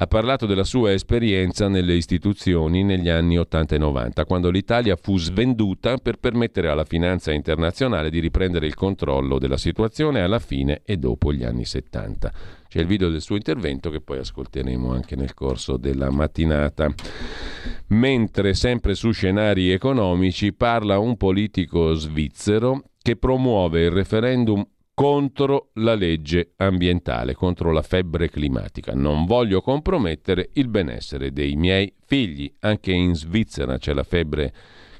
ha 0.00 0.06
parlato 0.06 0.46
della 0.46 0.62
sua 0.62 0.92
esperienza 0.92 1.66
nelle 1.66 1.94
istituzioni 1.94 2.84
negli 2.84 3.08
anni 3.08 3.36
80 3.36 3.74
e 3.74 3.78
90, 3.78 4.24
quando 4.26 4.48
l'Italia 4.48 4.94
fu 4.94 5.18
svenduta 5.18 5.96
per 5.96 6.18
permettere 6.18 6.68
alla 6.68 6.84
finanza 6.84 7.32
internazionale 7.32 8.08
di 8.08 8.20
riprendere 8.20 8.66
il 8.66 8.74
controllo 8.74 9.40
della 9.40 9.56
situazione 9.56 10.20
alla 10.20 10.38
fine 10.38 10.82
e 10.84 10.98
dopo 10.98 11.32
gli 11.32 11.42
anni 11.42 11.64
70. 11.64 12.32
C'è 12.68 12.78
il 12.78 12.86
video 12.86 13.08
del 13.08 13.20
suo 13.20 13.34
intervento 13.34 13.90
che 13.90 14.00
poi 14.00 14.18
ascolteremo 14.18 14.92
anche 14.92 15.16
nel 15.16 15.34
corso 15.34 15.76
della 15.76 16.10
mattinata. 16.10 16.94
Mentre 17.88 18.54
sempre 18.54 18.94
su 18.94 19.10
scenari 19.10 19.72
economici 19.72 20.52
parla 20.52 21.00
un 21.00 21.16
politico 21.16 21.94
svizzero 21.94 22.84
che 23.02 23.16
promuove 23.16 23.82
il 23.82 23.90
referendum 23.90 24.64
contro 24.98 25.68
la 25.74 25.94
legge 25.94 26.54
ambientale, 26.56 27.32
contro 27.32 27.70
la 27.70 27.82
febbre 27.82 28.28
climatica. 28.28 28.94
Non 28.94 29.26
voglio 29.26 29.60
compromettere 29.60 30.50
il 30.54 30.66
benessere 30.66 31.32
dei 31.32 31.54
miei 31.54 31.94
figli. 32.04 32.52
Anche 32.58 32.90
in 32.90 33.14
Svizzera 33.14 33.78
c'è 33.78 33.92
la 33.92 34.02
febbre 34.02 34.52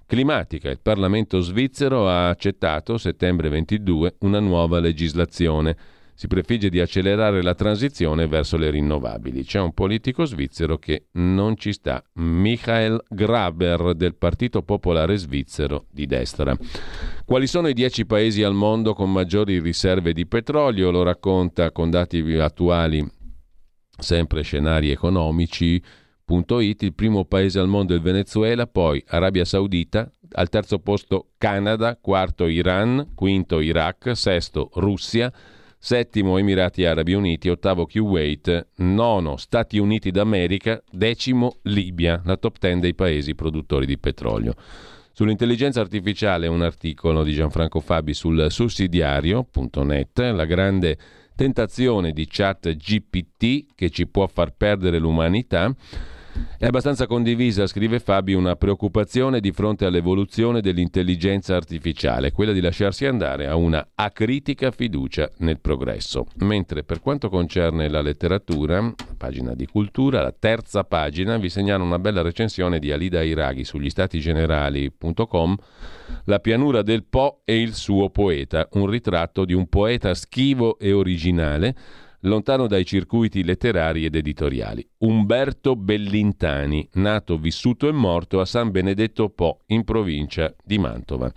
climatica. 0.06 0.70
Il 0.70 0.78
Parlamento 0.80 1.40
svizzero 1.40 2.08
ha 2.08 2.28
accettato, 2.28 2.96
settembre 2.96 3.48
22, 3.48 4.18
una 4.20 4.38
nuova 4.38 4.78
legislazione 4.78 5.76
si 6.18 6.26
prefigge 6.26 6.68
di 6.68 6.80
accelerare 6.80 7.42
la 7.42 7.54
transizione 7.54 8.26
verso 8.26 8.56
le 8.56 8.70
rinnovabili. 8.70 9.44
C'è 9.44 9.60
un 9.60 9.72
politico 9.72 10.24
svizzero 10.24 10.76
che 10.76 11.06
non 11.12 11.56
ci 11.56 11.72
sta, 11.72 12.02
Michael 12.14 13.00
Graber 13.08 13.94
del 13.94 14.16
Partito 14.16 14.62
Popolare 14.62 15.16
Svizzero 15.16 15.86
di 15.92 16.06
destra. 16.06 16.58
Quali 17.24 17.46
sono 17.46 17.68
i 17.68 17.72
dieci 17.72 18.04
paesi 18.04 18.42
al 18.42 18.54
mondo 18.54 18.94
con 18.94 19.12
maggiori 19.12 19.60
riserve 19.60 20.12
di 20.12 20.26
petrolio? 20.26 20.90
Lo 20.90 21.04
racconta 21.04 21.70
con 21.70 21.88
dati 21.88 22.18
attuali, 22.40 23.08
sempre 23.96 24.42
scenari 24.42 24.90
economici. 24.90 25.80
It, 26.30 26.82
il 26.82 26.94
primo 26.94 27.26
paese 27.26 27.60
al 27.60 27.68
mondo 27.68 27.92
è 27.92 27.96
il 27.96 28.02
Venezuela, 28.02 28.66
poi 28.66 29.00
Arabia 29.06 29.44
Saudita, 29.44 30.10
al 30.32 30.48
terzo 30.48 30.80
posto 30.80 31.28
Canada, 31.38 31.96
quarto 31.96 32.48
Iran, 32.48 33.12
quinto 33.14 33.60
Iraq, 33.60 34.16
sesto 34.16 34.68
Russia, 34.74 35.32
settimo 35.78 36.38
Emirati 36.38 36.84
Arabi 36.84 37.14
Uniti, 37.14 37.48
ottavo 37.48 37.86
Kuwait, 37.86 38.66
nono 38.76 39.36
Stati 39.36 39.78
Uniti 39.78 40.10
d'America, 40.10 40.82
decimo 40.90 41.58
Libia, 41.62 42.20
la 42.24 42.36
top 42.36 42.58
ten 42.58 42.80
dei 42.80 42.94
paesi 42.94 43.34
produttori 43.34 43.86
di 43.86 43.98
petrolio. 43.98 44.54
Sull'intelligenza 45.12 45.80
artificiale 45.80 46.46
un 46.46 46.62
articolo 46.62 47.24
di 47.24 47.32
Gianfranco 47.32 47.80
Fabi 47.80 48.14
sul 48.14 48.46
sussidiario.net, 48.50 50.18
la 50.18 50.44
grande 50.44 50.98
tentazione 51.34 52.12
di 52.12 52.26
chat 52.28 52.74
GPT 52.74 53.74
che 53.74 53.90
ci 53.90 54.06
può 54.08 54.26
far 54.26 54.54
perdere 54.56 54.98
l'umanità. 54.98 55.72
È 56.58 56.66
abbastanza 56.66 57.06
condivisa, 57.06 57.66
scrive 57.66 58.00
Fabi, 58.00 58.34
una 58.34 58.56
preoccupazione 58.56 59.38
di 59.38 59.52
fronte 59.52 59.84
all'evoluzione 59.84 60.60
dell'intelligenza 60.60 61.54
artificiale, 61.54 62.32
quella 62.32 62.52
di 62.52 62.60
lasciarsi 62.60 63.06
andare 63.06 63.46
a 63.46 63.54
una 63.54 63.90
acritica 63.94 64.70
fiducia 64.70 65.30
nel 65.38 65.60
progresso. 65.60 66.26
Mentre 66.38 66.82
per 66.82 67.00
quanto 67.00 67.28
concerne 67.28 67.88
la 67.88 68.00
letteratura, 68.00 68.92
pagina 69.16 69.54
di 69.54 69.66
cultura, 69.66 70.22
la 70.22 70.34
terza 70.36 70.82
pagina, 70.84 71.36
vi 71.36 71.48
segnalo 71.48 71.84
una 71.84 71.98
bella 71.98 72.22
recensione 72.22 72.78
di 72.78 72.90
Alida 72.90 73.22
Iraghi 73.22 73.64
sugli 73.64 73.88
statigenerali.com, 73.88 75.56
La 76.24 76.40
pianura 76.40 76.82
del 76.82 77.04
Po 77.04 77.42
e 77.44 77.60
il 77.60 77.74
suo 77.74 78.10
poeta, 78.10 78.68
un 78.72 78.86
ritratto 78.86 79.44
di 79.44 79.54
un 79.54 79.68
poeta 79.68 80.12
schivo 80.14 80.78
e 80.78 80.92
originale 80.92 81.74
lontano 82.20 82.66
dai 82.66 82.84
circuiti 82.84 83.44
letterari 83.44 84.04
ed 84.04 84.14
editoriali. 84.14 84.86
Umberto 84.98 85.76
Bellintani, 85.76 86.88
nato, 86.94 87.38
vissuto 87.38 87.88
e 87.88 87.92
morto 87.92 88.40
a 88.40 88.44
San 88.44 88.70
Benedetto 88.70 89.28
Po, 89.28 89.60
in 89.66 89.84
provincia 89.84 90.54
di 90.64 90.78
Mantova. 90.78 91.32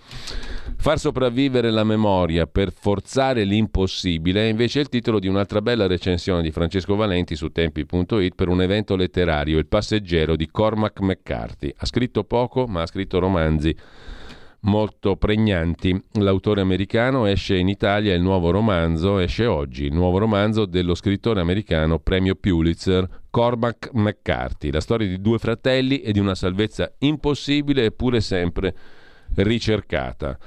Far 0.77 0.97
sopravvivere 0.97 1.69
la 1.69 1.83
memoria 1.83 2.47
per 2.47 2.71
forzare 2.71 3.43
l'impossibile 3.43 4.45
è 4.45 4.49
invece 4.49 4.79
il 4.79 4.89
titolo 4.89 5.19
di 5.19 5.27
un'altra 5.27 5.61
bella 5.61 5.85
recensione 5.85 6.41
di 6.41 6.51
Francesco 6.51 6.95
Valenti 6.95 7.35
su 7.35 7.49
tempi.it 7.49 8.35
per 8.35 8.47
un 8.47 8.61
evento 8.61 8.95
letterario, 8.95 9.59
Il 9.59 9.67
passeggero 9.67 10.35
di 10.35 10.49
Cormac 10.49 10.99
McCarthy. 11.01 11.71
Ha 11.75 11.85
scritto 11.85 12.23
poco, 12.23 12.65
ma 12.65 12.81
ha 12.81 12.87
scritto 12.87 13.19
romanzi 13.19 13.75
molto 14.61 15.15
pregnanti. 15.15 15.99
L'autore 16.13 16.61
americano 16.61 17.25
esce 17.25 17.55
in 17.55 17.67
Italia 17.67 18.13
il 18.13 18.21
nuovo 18.21 18.51
romanzo, 18.51 19.19
esce 19.19 19.45
oggi, 19.45 19.85
il 19.85 19.93
nuovo 19.93 20.17
romanzo 20.17 20.65
dello 20.65 20.95
scrittore 20.95 21.39
americano 21.39 21.99
premio 21.99 22.35
Pulitzer 22.35 23.07
Cormac 23.29 23.89
McCarthy, 23.93 24.71
la 24.71 24.81
storia 24.81 25.07
di 25.07 25.21
due 25.21 25.37
fratelli 25.37 26.01
e 26.01 26.11
di 26.11 26.19
una 26.19 26.35
salvezza 26.35 26.91
impossibile 26.99 27.85
eppure 27.85 28.21
sempre 28.21 28.75
ricercata. 29.35 30.37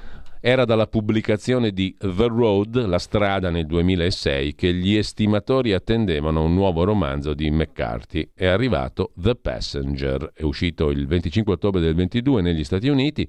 Era 0.46 0.66
dalla 0.66 0.86
pubblicazione 0.86 1.70
di 1.70 1.96
The 1.98 2.26
Road, 2.26 2.84
La 2.84 2.98
strada 2.98 3.48
nel 3.48 3.64
2006, 3.64 4.54
che 4.54 4.74
gli 4.74 4.94
estimatori 4.94 5.72
attendevano 5.72 6.42
un 6.42 6.52
nuovo 6.52 6.84
romanzo 6.84 7.32
di 7.32 7.50
McCarthy. 7.50 8.28
È 8.34 8.44
arrivato 8.44 9.12
The 9.14 9.36
Passenger, 9.36 10.32
è 10.34 10.42
uscito 10.42 10.90
il 10.90 11.06
25 11.06 11.54
ottobre 11.54 11.80
del 11.80 11.94
22 11.94 12.42
negli 12.42 12.62
Stati 12.62 12.88
Uniti 12.88 13.26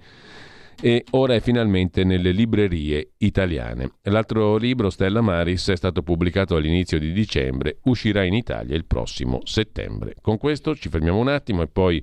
e 0.86 1.04
ora 1.14 1.34
è 1.34 1.40
finalmente 1.40 2.04
nelle 2.04 2.30
librerie 2.30 3.14
italiane. 3.18 3.94
L'altro 4.04 4.56
libro, 4.56 4.92
Stella 4.92 5.22
Maris, 5.22 5.70
è 5.70 5.76
stato 5.76 6.04
pubblicato 6.04 6.56
all'inizio 6.56 7.00
di 7.00 7.12
dicembre, 7.12 7.80
uscirà 7.86 8.24
in 8.24 8.36
Italia 8.36 8.76
il 8.76 8.86
prossimo 8.86 9.40
settembre. 9.46 10.14
Con 10.22 10.38
questo 10.38 10.76
ci 10.76 10.90
fermiamo 10.90 11.18
un 11.18 11.28
attimo 11.28 11.64
e 11.64 11.68
poi 11.68 12.00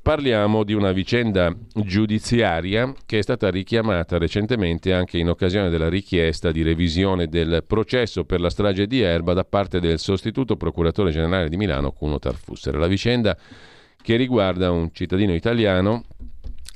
parliamo 0.00 0.64
di 0.64 0.72
una 0.72 0.92
vicenda 0.92 1.54
giudiziaria 1.74 2.90
che 3.04 3.18
è 3.18 3.22
stata 3.22 3.50
richiamata 3.50 4.16
recentemente 4.16 4.94
anche 4.94 5.18
in 5.18 5.28
occasione 5.28 5.68
della 5.68 5.90
richiesta 5.90 6.50
di 6.52 6.62
revisione 6.62 7.26
del 7.26 7.64
processo 7.66 8.24
per 8.24 8.40
la 8.40 8.48
strage 8.48 8.86
di 8.86 9.02
Erba 9.02 9.34
da 9.34 9.44
parte 9.44 9.78
del 9.78 9.98
sostituto 9.98 10.56
procuratore 10.56 11.10
generale 11.10 11.50
di 11.50 11.58
Milano 11.58 11.92
Cuno 11.92 12.18
Tarfusser. 12.18 12.76
La 12.76 12.86
vicenda 12.86 13.36
che 14.00 14.16
riguarda 14.16 14.70
un 14.70 14.88
cittadino 14.90 15.34
italiano 15.34 16.04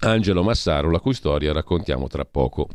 Angelo 0.03 0.43
Massaro, 0.43 0.91
la 0.91 0.99
cui 0.99 1.13
storia 1.13 1.53
raccontiamo 1.53 2.07
tra 2.07 2.25
poco. 2.25 2.69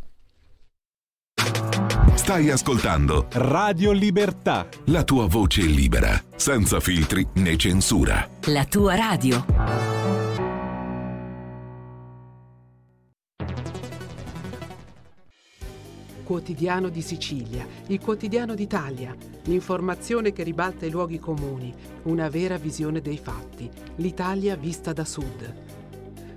Stai 2.14 2.52
ascoltando 2.52 3.28
Radio 3.32 3.92
Libertà. 3.92 4.68
La 4.86 5.04
tua 5.04 5.26
voce 5.26 5.62
libera, 5.62 6.22
senza 6.36 6.80
filtri 6.80 7.28
né 7.36 7.58
censura. 7.58 8.30
La 8.46 8.66
tua 8.66 8.96
radio. 8.96 9.44
Quotidiano 16.24 16.90
di 16.90 17.02
Sicilia, 17.02 17.66
il 17.88 18.00
quotidiano 18.00 18.54
d'Italia, 18.54 19.16
l'informazione 19.46 20.32
che 20.32 20.44
ribalta 20.44 20.86
i 20.86 20.92
luoghi 20.92 21.20
comuni, 21.20 21.74
una 22.04 22.30
vera 22.30 22.58
visione 22.58 23.02
dei 23.02 23.18
fatti, 23.18 23.70
l'Italia 23.98 24.56
vista 24.56 24.94
da 24.94 25.06
sud 25.06 25.76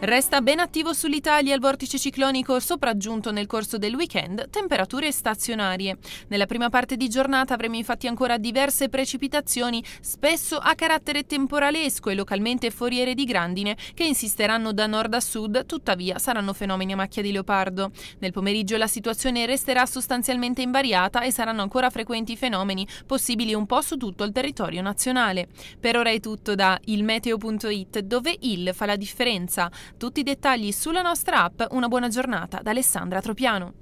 Resta 0.00 0.40
ben 0.42 0.60
attivo 0.60 0.92
sull'Italia 0.92 1.52
il 1.56 1.60
vortice 1.60 1.98
ciclonico 1.98 2.60
sopraggiunto 2.60 3.32
nel 3.32 3.46
corso 3.48 3.78
del 3.78 3.96
weekend, 3.96 4.48
temperature 4.48 5.10
stazionarie. 5.10 5.98
Nella 6.28 6.46
prima 6.46 6.68
parte 6.68 6.96
di 6.96 7.08
giornata 7.08 7.54
avremo 7.54 7.74
infatti 7.74 8.06
ancora 8.06 8.38
diverse 8.38 8.88
precipitazioni, 8.88 9.82
spesso 10.00 10.56
a 10.56 10.76
carattere 10.76 11.26
temporalesco 11.26 12.10
e 12.10 12.14
localmente 12.14 12.70
foriere 12.70 13.14
di 13.14 13.24
grandine, 13.24 13.76
che 13.94 14.04
insisteranno 14.04 14.72
da 14.72 14.86
nord 14.86 15.14
a 15.14 15.20
sud, 15.20 15.66
tuttavia 15.66 16.20
saranno 16.20 16.52
fenomeni 16.52 16.92
a 16.92 16.96
macchia 16.96 17.20
di 17.20 17.32
leopardo. 17.32 17.90
Nel 18.20 18.30
pomeriggio 18.30 18.76
la 18.76 18.86
situazione 18.86 19.46
resterà 19.46 19.84
sostanzialmente 19.84 20.62
invariata 20.62 21.22
e 21.22 21.32
saranno 21.32 21.62
ancora 21.62 21.90
frequenti 21.90 22.36
fenomeni, 22.36 22.86
possibili 23.04 23.52
un 23.52 23.66
po' 23.66 23.80
su 23.80 23.96
tutto 23.96 24.22
il 24.22 24.30
territorio 24.30 24.80
nazionale. 24.80 25.48
Per 25.80 25.96
ora 25.96 26.10
è 26.10 26.20
tutto 26.20 26.54
da 26.54 26.78
ilmeteo.it, 26.84 27.98
dove 27.98 28.36
il 28.42 28.70
fa 28.72 28.86
la 28.86 28.94
differenza. 28.94 29.68
Tutti 29.96 30.20
i 30.20 30.22
dettagli 30.22 30.72
sulla 30.72 31.02
nostra 31.02 31.44
app. 31.44 31.62
Una 31.70 31.88
buona 31.88 32.08
giornata 32.08 32.60
da 32.62 32.70
Alessandra 32.70 33.20
Tropiano. 33.20 33.72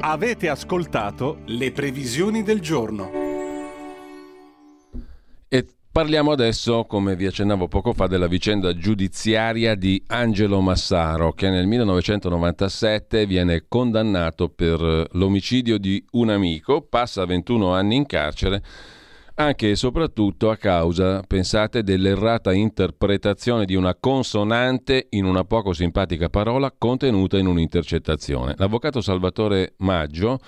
Avete 0.00 0.48
ascoltato 0.48 1.40
le 1.46 1.72
previsioni 1.72 2.42
del 2.42 2.60
giorno. 2.60 3.10
E 5.48 5.66
parliamo 5.90 6.30
adesso, 6.30 6.84
come 6.84 7.16
vi 7.16 7.26
accennavo 7.26 7.66
poco 7.66 7.92
fa, 7.92 8.06
della 8.06 8.28
vicenda 8.28 8.76
giudiziaria 8.76 9.74
di 9.74 10.00
Angelo 10.06 10.60
Massaro, 10.60 11.32
che 11.32 11.50
nel 11.50 11.66
1997 11.66 13.26
viene 13.26 13.64
condannato 13.66 14.48
per 14.48 15.08
l'omicidio 15.12 15.78
di 15.78 16.04
un 16.12 16.30
amico, 16.30 16.82
passa 16.82 17.24
21 17.24 17.72
anni 17.72 17.96
in 17.96 18.06
carcere 18.06 18.62
anche 19.38 19.70
e 19.70 19.76
soprattutto 19.76 20.48
a 20.48 20.56
causa, 20.56 21.22
pensate, 21.26 21.82
dell'errata 21.82 22.52
interpretazione 22.52 23.66
di 23.66 23.74
una 23.74 23.94
consonante 23.94 25.08
in 25.10 25.24
una 25.24 25.44
poco 25.44 25.72
simpatica 25.72 26.28
parola 26.28 26.72
contenuta 26.76 27.36
in 27.36 27.46
un'intercettazione. 27.46 28.54
L'avvocato 28.56 29.00
Salvatore 29.00 29.74
Maggio, 29.78 30.38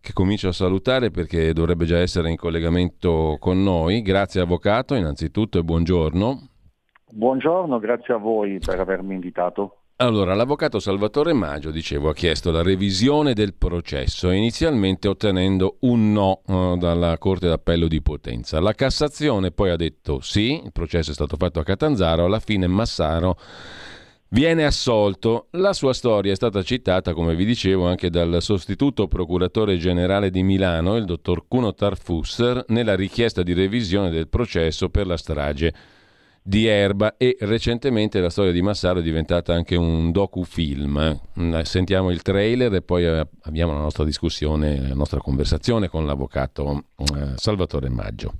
che 0.00 0.12
comincio 0.12 0.48
a 0.48 0.52
salutare 0.52 1.10
perché 1.10 1.54
dovrebbe 1.54 1.86
già 1.86 1.98
essere 1.98 2.30
in 2.30 2.36
collegamento 2.36 3.36
con 3.38 3.62
noi, 3.62 4.02
grazie 4.02 4.42
avvocato 4.42 4.94
innanzitutto 4.94 5.58
e 5.58 5.64
buongiorno. 5.64 6.48
Buongiorno, 7.10 7.78
grazie 7.78 8.12
a 8.12 8.18
voi 8.18 8.58
per 8.58 8.78
avermi 8.78 9.14
invitato. 9.14 9.77
Allora, 10.00 10.34
l'avvocato 10.34 10.78
Salvatore 10.78 11.32
Maggio, 11.32 11.72
dicevo, 11.72 12.10
ha 12.10 12.14
chiesto 12.14 12.52
la 12.52 12.62
revisione 12.62 13.32
del 13.32 13.54
processo, 13.54 14.30
inizialmente 14.30 15.08
ottenendo 15.08 15.78
un 15.80 16.12
no 16.12 16.42
uh, 16.46 16.76
dalla 16.76 17.18
Corte 17.18 17.48
d'Appello 17.48 17.88
di 17.88 18.00
Potenza. 18.00 18.60
La 18.60 18.74
Cassazione 18.74 19.50
poi 19.50 19.70
ha 19.70 19.76
detto 19.76 20.20
sì, 20.20 20.62
il 20.62 20.70
processo 20.70 21.10
è 21.10 21.14
stato 21.14 21.34
fatto 21.36 21.58
a 21.58 21.64
Catanzaro, 21.64 22.26
alla 22.26 22.38
fine 22.38 22.68
Massaro 22.68 23.36
viene 24.28 24.64
assolto. 24.64 25.48
La 25.52 25.72
sua 25.72 25.92
storia 25.92 26.30
è 26.30 26.36
stata 26.36 26.62
citata, 26.62 27.12
come 27.12 27.34
vi 27.34 27.44
dicevo, 27.44 27.88
anche 27.88 28.08
dal 28.08 28.40
sostituto 28.40 29.08
procuratore 29.08 29.78
generale 29.78 30.30
di 30.30 30.44
Milano, 30.44 30.94
il 30.94 31.06
dottor 31.06 31.48
Cuno 31.48 31.74
Tarfusser, 31.74 32.66
nella 32.68 32.94
richiesta 32.94 33.42
di 33.42 33.52
revisione 33.52 34.10
del 34.10 34.28
processo 34.28 34.90
per 34.90 35.08
la 35.08 35.16
strage 35.16 35.74
di 36.48 36.64
Erba 36.64 37.18
e 37.18 37.36
recentemente 37.40 38.20
la 38.20 38.30
storia 38.30 38.52
di 38.52 38.62
Massaro 38.62 39.00
è 39.00 39.02
diventata 39.02 39.52
anche 39.52 39.76
un 39.76 40.10
docufilm. 40.10 41.20
Mm, 41.38 41.60
sentiamo 41.60 42.10
il 42.10 42.22
trailer 42.22 42.72
e 42.72 42.80
poi 42.80 43.04
eh, 43.04 43.28
abbiamo 43.42 43.74
la 43.74 43.80
nostra 43.80 44.02
discussione, 44.02 44.88
la 44.88 44.94
nostra 44.94 45.20
conversazione 45.20 45.88
con 45.88 46.06
l'avvocato 46.06 46.84
eh, 46.96 47.34
Salvatore 47.36 47.90
Maggio. 47.90 48.32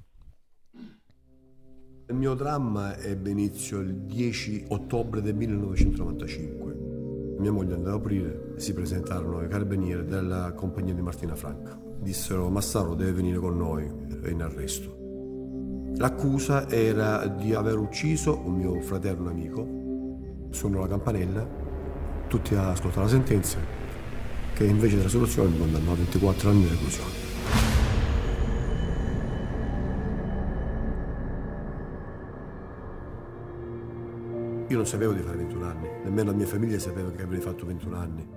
Il 2.08 2.14
mio 2.14 2.32
dramma 2.32 2.96
ebbe 2.96 3.28
inizio 3.28 3.80
il 3.80 3.92
10 3.92 4.64
ottobre 4.68 5.20
del 5.20 5.34
1995. 5.34 7.36
Mia 7.40 7.52
moglie 7.52 7.74
andò 7.74 7.90
ad 7.90 7.96
aprire 7.96 8.54
si 8.56 8.72
presentarono 8.72 9.42
i 9.42 9.48
carabinieri 9.48 10.06
della 10.06 10.54
compagnia 10.54 10.94
di 10.94 11.02
Martina 11.02 11.34
Franca. 11.34 11.78
Dissero 12.00 12.48
Massaro 12.48 12.94
deve 12.94 13.12
venire 13.12 13.36
con 13.36 13.58
noi, 13.58 13.86
è 14.22 14.30
in 14.30 14.40
arresto. 14.40 14.97
L'accusa 15.96 16.68
era 16.68 17.26
di 17.26 17.54
aver 17.54 17.76
ucciso 17.76 18.38
un 18.44 18.54
mio 18.54 18.80
fratello, 18.80 19.22
un 19.22 19.28
amico. 19.28 19.66
Suonò 20.50 20.80
la 20.80 20.86
campanella, 20.86 21.46
tutti 22.28 22.54
ascoltano 22.54 23.06
la 23.06 23.10
sentenza, 23.10 23.58
che 24.54 24.64
invece 24.64 24.96
della 24.96 25.08
soluzione 25.08 25.48
mi 25.48 25.58
condannò 25.58 25.92
a 25.92 25.96
24 25.96 26.50
anni 26.50 26.62
di 26.62 26.68
reclusione. 26.68 27.26
Io 34.68 34.76
non 34.76 34.86
sapevo 34.86 35.12
di 35.14 35.22
fare 35.22 35.38
21 35.38 35.64
anni, 35.64 35.88
nemmeno 36.04 36.30
la 36.30 36.36
mia 36.36 36.46
famiglia 36.46 36.78
sapeva 36.78 37.10
che 37.10 37.22
avrei 37.22 37.40
fatto 37.40 37.66
21 37.66 37.96
anni. 37.96 38.28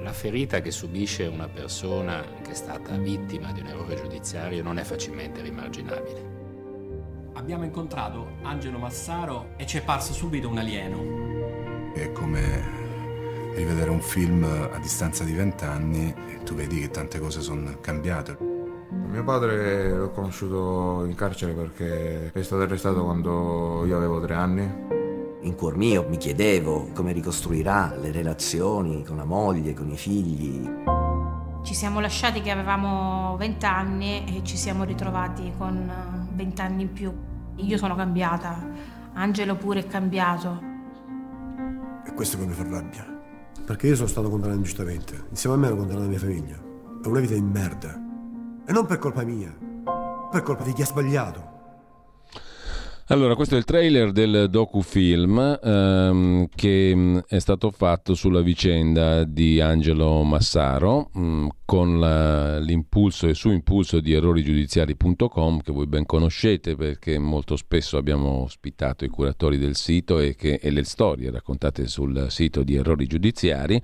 La 0.00 0.12
ferita 0.12 0.60
che 0.60 0.70
subisce 0.70 1.26
una 1.26 1.48
persona 1.48 2.24
che 2.42 2.50
è 2.50 2.54
stata 2.54 2.96
vittima 2.96 3.52
di 3.52 3.60
un 3.60 3.66
errore 3.66 3.96
giudiziario 3.96 4.62
non 4.62 4.78
è 4.78 4.82
facilmente 4.82 5.40
rimarginabile 5.42 6.35
abbiamo 7.36 7.64
incontrato 7.64 8.38
Angelo 8.42 8.78
Massaro 8.78 9.50
e 9.56 9.66
ci 9.66 9.76
è 9.76 9.82
parso 9.82 10.12
subito 10.12 10.48
un 10.48 10.58
alieno. 10.58 11.92
È 11.92 12.10
come 12.12 12.74
rivedere 13.54 13.90
un 13.90 14.00
film 14.00 14.44
a 14.44 14.78
distanza 14.78 15.24
di 15.24 15.32
vent'anni 15.32 16.14
e 16.28 16.42
tu 16.42 16.54
vedi 16.54 16.80
che 16.80 16.90
tante 16.90 17.18
cose 17.20 17.40
sono 17.40 17.78
cambiate. 17.80 18.36
Mio 18.90 19.24
padre 19.24 19.90
l'ho 19.90 20.10
conosciuto 20.10 21.04
in 21.06 21.14
carcere 21.14 21.52
perché 21.52 22.32
è 22.32 22.42
stato 22.42 22.62
arrestato 22.62 23.04
quando 23.04 23.84
io 23.86 23.96
avevo 23.96 24.20
tre 24.20 24.34
anni. 24.34 24.94
In 25.42 25.54
cuor 25.54 25.76
mio 25.76 26.06
mi 26.08 26.16
chiedevo 26.16 26.88
come 26.92 27.12
ricostruirà 27.12 27.94
le 27.96 28.10
relazioni 28.10 29.04
con 29.04 29.16
la 29.16 29.24
moglie, 29.24 29.74
con 29.74 29.90
i 29.90 29.96
figli. 29.96 30.68
Ci 31.62 31.74
siamo 31.74 32.00
lasciati 32.00 32.40
che 32.40 32.50
avevamo 32.50 33.36
vent'anni 33.36 34.24
e 34.24 34.44
ci 34.44 34.56
siamo 34.56 34.84
ritrovati 34.84 35.52
con 35.56 36.15
vent'anni 36.36 36.82
in 36.82 36.92
più. 36.92 37.12
Io 37.56 37.76
sono 37.78 37.96
cambiata, 37.96 38.64
Angelo 39.14 39.56
pure 39.56 39.80
è 39.80 39.86
cambiato. 39.86 40.60
E 42.04 42.12
questo 42.12 42.38
che 42.38 42.46
mi 42.46 42.52
fa 42.52 42.62
rabbia. 42.68 43.04
Perché 43.64 43.88
io 43.88 43.96
sono 43.96 44.06
stato 44.06 44.28
condannato 44.28 44.58
ingiustamente. 44.58 45.24
Insieme 45.30 45.56
a 45.56 45.58
me 45.58 45.66
hanno 45.66 45.76
condannato 45.76 46.04
la 46.04 46.10
mia 46.10 46.18
famiglia. 46.18 46.56
È 47.02 47.06
una 47.06 47.20
vita 47.20 47.34
di 47.34 47.40
merda. 47.40 48.00
E 48.64 48.72
non 48.72 48.86
per 48.86 48.98
colpa 48.98 49.24
mia, 49.24 49.52
per 50.30 50.42
colpa 50.42 50.62
di 50.62 50.72
chi 50.72 50.82
ha 50.82 50.86
sbagliato. 50.86 51.55
Allora, 53.08 53.36
questo 53.36 53.54
è 53.54 53.58
il 53.58 53.64
trailer 53.64 54.10
del 54.10 54.48
docufilm 54.50 55.60
ehm, 55.62 56.48
che 56.52 56.92
mm, 56.92 57.18
è 57.28 57.38
stato 57.38 57.70
fatto 57.70 58.16
sulla 58.16 58.40
vicenda 58.40 59.22
di 59.22 59.60
Angelo 59.60 60.24
Massaro 60.24 61.10
mh, 61.12 61.20
mm, 61.20 61.46
con 61.64 62.00
la, 62.00 62.58
l'impulso 62.58 63.28
e 63.28 63.34
su 63.34 63.52
impulso 63.52 64.00
di 64.00 64.12
errorigiudiziari.com 64.12 65.60
che 65.60 65.70
voi 65.70 65.86
ben 65.86 66.04
conoscete 66.04 66.74
perché 66.74 67.16
molto 67.20 67.54
spesso 67.54 67.96
abbiamo 67.96 68.42
ospitato 68.42 69.04
i 69.04 69.08
curatori 69.08 69.56
del 69.56 69.76
sito 69.76 70.18
e, 70.18 70.34
che, 70.34 70.58
e 70.60 70.70
le 70.70 70.82
storie 70.82 71.30
raccontate 71.30 71.86
sul 71.86 72.26
sito 72.28 72.64
di 72.64 72.74
Errori 72.74 73.06
Giudiziari. 73.06 73.80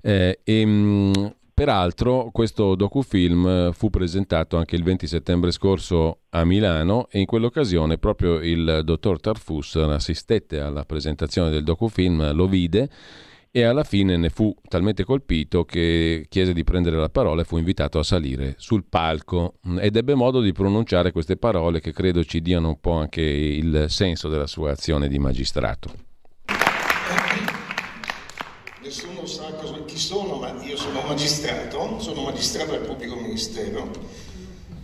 Eh, 0.00 0.38
e, 0.44 0.64
mh, 0.64 0.70
mm, 0.70 1.26
Peraltro 1.54 2.30
questo 2.32 2.74
docufilm 2.74 3.46
eh, 3.46 3.70
fu 3.72 3.88
presentato 3.88 4.56
anche 4.56 4.74
il 4.74 4.82
20 4.82 5.06
settembre 5.06 5.52
scorso 5.52 6.22
a 6.30 6.44
Milano 6.44 7.06
e 7.08 7.20
in 7.20 7.26
quell'occasione 7.26 7.96
proprio 7.96 8.40
il 8.40 8.80
dottor 8.82 9.20
Tarfus 9.20 9.76
assistette 9.76 10.58
alla 10.58 10.84
presentazione 10.84 11.50
del 11.50 11.62
docufilm, 11.62 12.34
lo 12.34 12.48
vide 12.48 12.90
e 13.52 13.62
alla 13.62 13.84
fine 13.84 14.16
ne 14.16 14.30
fu 14.30 14.52
talmente 14.68 15.04
colpito 15.04 15.64
che 15.64 16.26
chiese 16.28 16.52
di 16.52 16.64
prendere 16.64 16.96
la 16.96 17.08
parola 17.08 17.42
e 17.42 17.44
fu 17.44 17.56
invitato 17.56 18.00
a 18.00 18.02
salire 18.02 18.56
sul 18.58 18.82
palco 18.82 19.58
ed 19.78 19.94
ebbe 19.94 20.16
modo 20.16 20.40
di 20.40 20.50
pronunciare 20.50 21.12
queste 21.12 21.36
parole 21.36 21.78
che 21.78 21.92
credo 21.92 22.24
ci 22.24 22.42
diano 22.42 22.66
un 22.70 22.80
po' 22.80 22.94
anche 22.94 23.22
il 23.22 23.84
senso 23.86 24.28
della 24.28 24.48
sua 24.48 24.72
azione 24.72 25.06
di 25.06 25.20
magistrato. 25.20 25.88
Nessuno 28.84 29.24
sa 29.24 29.50
cosa, 29.54 29.82
chi 29.84 29.96
sono, 29.96 30.23
magistrato, 31.06 31.98
sono 32.00 32.22
magistrato 32.22 32.72
del 32.72 32.80
pubblico 32.80 33.14
ministero. 33.16 33.90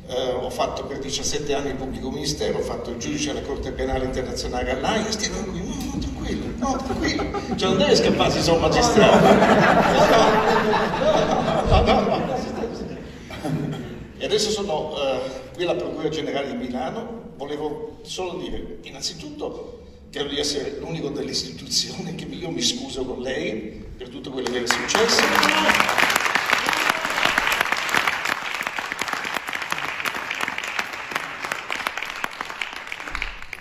Eh, 0.06 0.30
ho 0.32 0.50
fatto 0.50 0.84
per 0.86 0.98
17 0.98 1.54
anni 1.54 1.68
il 1.70 1.76
pubblico 1.76 2.10
ministero, 2.10 2.58
ho 2.58 2.62
fatto 2.62 2.90
il 2.90 2.96
giudice 2.96 3.30
alla 3.30 3.42
Corte 3.42 3.70
Penale 3.72 4.04
Internazionale 4.04 4.72
all'AIA, 4.72 5.10
stia 5.10 5.30
tranquillo, 5.30 5.74
no, 5.74 5.98
tranquillo, 5.98 6.44
no, 6.56 6.76
tranquillo, 6.76 7.56
cioè 7.56 7.68
non 7.68 7.78
deve 7.78 7.96
scapparsi, 7.96 8.42
sono 8.42 8.58
magistrato. 8.58 9.26
No, 11.70 11.82
no, 11.82 12.00
no, 12.00 12.38
E 14.18 14.24
adesso 14.24 14.50
sono 14.50 14.96
eh, 14.96 15.20
qui 15.54 15.62
alla 15.62 15.76
Procura 15.76 16.08
Generale 16.08 16.48
di 16.48 16.56
Milano, 16.56 17.32
volevo 17.36 18.00
solo 18.02 18.34
dire, 18.38 18.78
innanzitutto, 18.82 19.80
credo 20.11 20.30
di 20.30 20.40
essere 20.40 20.76
l'unico 20.80 21.08
delle 21.11 21.30
istituzioni 21.30 22.16
che 22.16 22.24
io 22.24 22.50
mi 22.50 22.62
scuso 22.62 23.04
con 23.04 23.20
lei 23.20 23.84
per 23.96 24.08
tutto 24.08 24.30
quello 24.30 24.50
che 24.50 24.64
è 24.64 24.66
successo. 24.66 25.22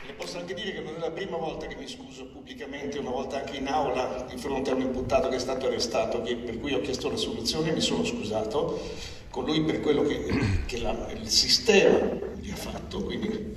Le 0.07 0.13
posso 0.13 0.39
anche 0.39 0.55
dire 0.55 0.71
che 0.73 0.79
non 0.81 0.95
è 0.95 0.99
la 0.99 1.11
prima 1.11 1.37
volta 1.37 1.67
che 1.67 1.75
mi 1.75 1.87
scuso 1.87 2.25
pubblicamente, 2.25 2.97
una 2.97 3.11
volta 3.11 3.37
anche 3.37 3.57
in 3.57 3.67
aula 3.67 4.25
di 4.27 4.37
fronte 4.37 4.71
a 4.71 4.73
un 4.73 4.81
imputato 4.81 5.29
che 5.29 5.35
è 5.35 5.39
stato 5.39 5.67
arrestato, 5.67 6.23
che, 6.23 6.35
per 6.35 6.59
cui 6.59 6.73
ho 6.73 6.81
chiesto 6.81 7.11
la 7.11 7.17
soluzione 7.17 7.69
e 7.69 7.73
mi 7.73 7.81
sono 7.81 8.03
scusato 8.03 8.79
con 9.29 9.45
lui 9.45 9.61
per 9.61 9.81
quello 9.81 10.01
che, 10.01 10.25
che 10.65 10.79
la, 10.79 11.11
il 11.11 11.29
sistema 11.29 12.09
gli 12.39 12.49
ha 12.49 12.55
fatto, 12.55 13.03
quindi 13.03 13.53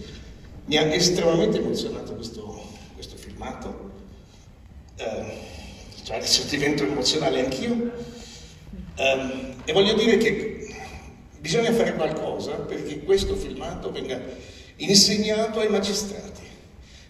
mi 0.66 0.76
ha 0.76 0.82
estremamente 0.92 1.56
emozionato 1.56 2.12
questo 2.14 2.61
filmato. 3.42 3.90
Eh, 4.96 5.50
cioè 6.04 6.16
adesso 6.16 6.44
divento 6.48 6.84
emozionale 6.84 7.44
anch'io. 7.44 7.92
Eh, 8.94 9.54
e 9.64 9.72
voglio 9.72 9.94
dire 9.94 10.16
che 10.16 10.74
bisogna 11.38 11.72
fare 11.72 11.94
qualcosa 11.94 12.52
perché 12.52 13.02
questo 13.02 13.34
filmato 13.34 13.90
venga 13.90 14.20
insegnato 14.76 15.60
ai 15.60 15.68
magistrati, 15.68 16.42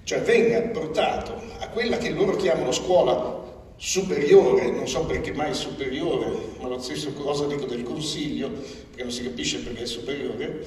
cioè 0.05 0.23
venga 0.23 0.61
portato 0.61 1.41
a 1.59 1.69
quella 1.69 1.99
che 1.99 2.11
loro 2.11 2.37
chiamano 2.37 2.73
scuola 2.73 3.41
superiore, 3.77 4.71
non 4.71 4.87
so 4.87 5.05
perché 5.05 5.33
mai 5.33 5.55
superiore, 5.55 6.31
ma 6.61 6.69
lo 6.69 6.79
stesso 6.81 7.13
cosa 7.15 7.47
dico 7.47 7.65
del 7.65 7.83
consiglio, 7.83 8.51
perché 8.51 9.03
non 9.03 9.13
si 9.13 9.23
capisce 9.23 9.59
perché 9.59 9.83
è 9.83 9.87
superiore, 9.87 10.67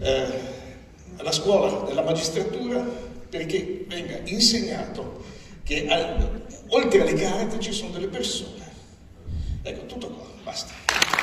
eh, 0.00 0.26
alla 1.16 1.32
scuola 1.32 1.84
della 1.86 2.02
magistratura 2.02 3.07
perché 3.28 3.84
venga 3.86 4.18
insegnato 4.24 5.24
che 5.62 5.86
oltre 6.68 7.00
alle 7.02 7.14
carte 7.14 7.60
ci 7.60 7.72
sono 7.72 7.90
delle 7.90 8.08
persone. 8.08 8.66
Ecco, 9.62 9.86
tutto 9.86 10.08
qua, 10.08 10.26
basta. 10.42 11.17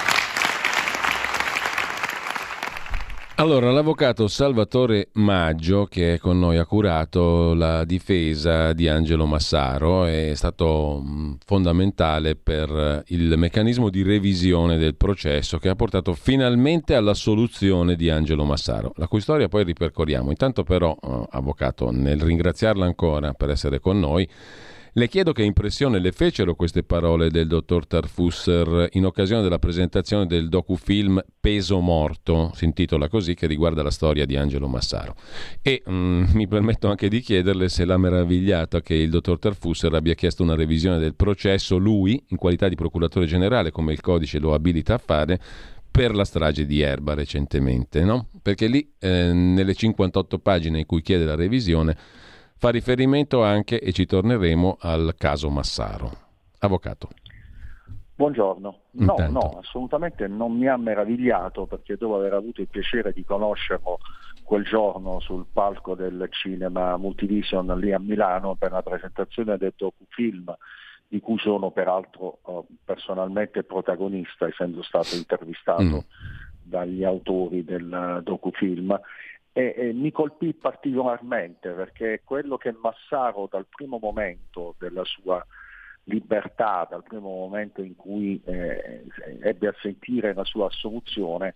Allora, 3.38 3.70
l'avvocato 3.70 4.30
Salvatore 4.30 5.10
Maggio, 5.16 5.88
che 5.88 6.14
è 6.14 6.18
con 6.18 6.40
noi, 6.40 6.56
ha 6.56 6.66
curato 6.66 7.54
la 7.54 7.84
difesa 7.84 8.72
di 8.72 8.88
Angelo 8.88 9.26
Massaro, 9.26 10.06
è 10.06 10.32
stato 10.36 11.04
fondamentale 11.46 12.38
per 12.38 13.04
il 13.08 13.34
meccanismo 13.36 13.90
di 13.90 14.04
revisione 14.04 14.78
del 14.78 14.96
processo 14.96 15.58
che 15.58 15.68
ha 15.68 15.76
portato 15.76 16.14
finalmente 16.14 16.96
alla 16.96 17.14
soluzione 17.14 17.98
di 17.98 18.10
Angelo 18.10 18.46
Massaro, 18.46 18.94
la 18.96 19.10
cui 19.10 19.20
storia 19.20 19.50
poi 19.50 19.66
ripercorriamo. 19.66 20.30
Intanto 20.30 20.64
però, 20.64 20.98
eh, 20.98 21.26
avvocato, 21.32 21.92
nel 21.92 22.22
ringraziarla 22.22 22.86
ancora 22.86 23.34
per 23.34 23.50
essere 23.50 23.82
con 23.82 24.00
noi, 24.00 24.26
le 24.98 25.10
chiedo 25.10 25.34
che 25.34 25.44
impressione 25.44 26.00
le 26.00 26.14
fecero 26.14 26.56
queste 26.56 26.84
parole 26.84 27.30
del 27.30 27.48
dottor 27.48 27.86
Tarfusser 27.86 28.88
in 28.94 29.06
occasione 29.06 29.42
della 29.42 29.60
presentazione 29.60 30.26
del 30.26 30.48
docufilm 30.48 31.22
Peso 31.38 31.82
Morto, 31.82 32.52
si 32.56 32.64
intitola 32.64 33.10
così, 33.10 33.34
che 33.34 33.46
riguarda 33.46 33.84
la 33.84 33.92
storia 33.92 34.26
di 34.26 34.38
Angelo 34.38 34.70
Massaro. 34.70 35.16
E 35.62 35.84
mm, 35.90 36.28
mi 36.36 36.48
permetto 36.48 36.88
anche 36.88 37.10
di 37.10 37.20
chiederle 37.20 37.68
se 37.68 37.84
l'ha 37.84 37.98
meravigliata 37.98 38.82
che 38.82 38.94
il 38.94 39.10
dottor 39.10 39.38
Tarfusser 39.38 39.94
abbia 39.94 40.14
chiesto 40.14 40.44
una 40.44 40.56
revisione 40.56 40.98
del 40.98 41.16
processo, 41.16 41.76
lui, 41.76 42.24
in 42.30 42.38
qualità 42.38 42.70
di 42.70 42.76
procuratore 42.76 43.26
generale, 43.26 43.72
come 43.72 43.92
il 43.92 44.00
codice 44.00 44.40
lo 44.40 44.54
abilita 44.54 44.94
a 44.94 44.98
fare, 44.98 45.42
per 45.92 46.16
la 46.16 46.24
strage 46.24 46.66
di 46.66 46.80
Erba 46.80 47.14
recentemente, 47.14 48.06
no? 48.06 48.30
Perché 48.42 48.68
lì, 48.68 48.94
eh, 49.00 49.34
nelle 49.34 49.74
58 49.74 50.40
pagine 50.40 50.80
in 50.80 50.86
cui 50.86 51.02
chiede 51.02 51.26
la 51.26 51.36
revisione, 51.36 51.98
fa 52.58 52.70
riferimento 52.70 53.44
anche, 53.44 53.80
e 53.80 53.92
ci 53.92 54.06
torneremo, 54.06 54.78
al 54.80 55.16
caso 55.18 55.50
Massaro. 55.50 56.12
Avvocato. 56.60 57.10
Buongiorno. 58.16 58.80
No, 58.92 59.12
Intanto. 59.12 59.32
no, 59.32 59.60
assolutamente 59.60 60.26
non 60.28 60.54
mi 60.58 60.68
ha 60.68 60.78
meravigliato 60.78 61.66
perché 61.66 61.98
dopo 61.98 62.16
aver 62.16 62.34
avuto 62.34 62.62
il 62.62 62.70
piacere 62.70 63.12
di 63.12 63.26
conoscerlo 63.26 64.00
quel 64.44 64.64
giorno 64.64 65.20
sul 65.20 65.46
palco 65.52 65.96
del 65.96 66.28
cinema 66.32 66.96
Multivision 66.96 67.78
lì 67.78 67.92
a 67.92 68.00
Milano 68.00 68.56
per 68.56 68.72
la 68.72 68.82
presentazione 68.82 69.58
del 69.58 69.74
docufilm 69.76 70.56
di 71.08 71.20
cui 71.20 71.38
sono 71.40 71.72
peraltro 71.72 72.40
eh, 72.48 72.62
personalmente 72.86 73.64
protagonista 73.64 74.48
essendo 74.48 74.82
stato 74.82 75.16
intervistato 75.16 75.84
Mm. 75.84 76.00
dagli 76.64 77.04
autori 77.04 77.64
del 77.66 78.22
docufilm 78.24 78.98
e, 79.58 79.74
e 79.78 79.94
mi 79.94 80.12
colpì 80.12 80.54
particolarmente 80.54 81.70
perché 81.72 82.24
quello 82.26 82.58
che 82.58 82.74
Massaro 82.74 83.48
dal 83.50 83.66
primo 83.70 84.00
momento 84.02 84.76
della 84.78 85.06
sua 85.06 85.44
libertà, 86.04 86.86
dal 86.90 87.04
primo 87.04 87.30
momento 87.30 87.82
in 87.82 87.96
cui 87.96 88.42
eh, 88.44 89.06
ebbe 89.42 89.68
a 89.70 89.76
sentire 89.82 90.34
la 90.34 90.44
sua 90.44 90.66
assoluzione, 90.68 91.56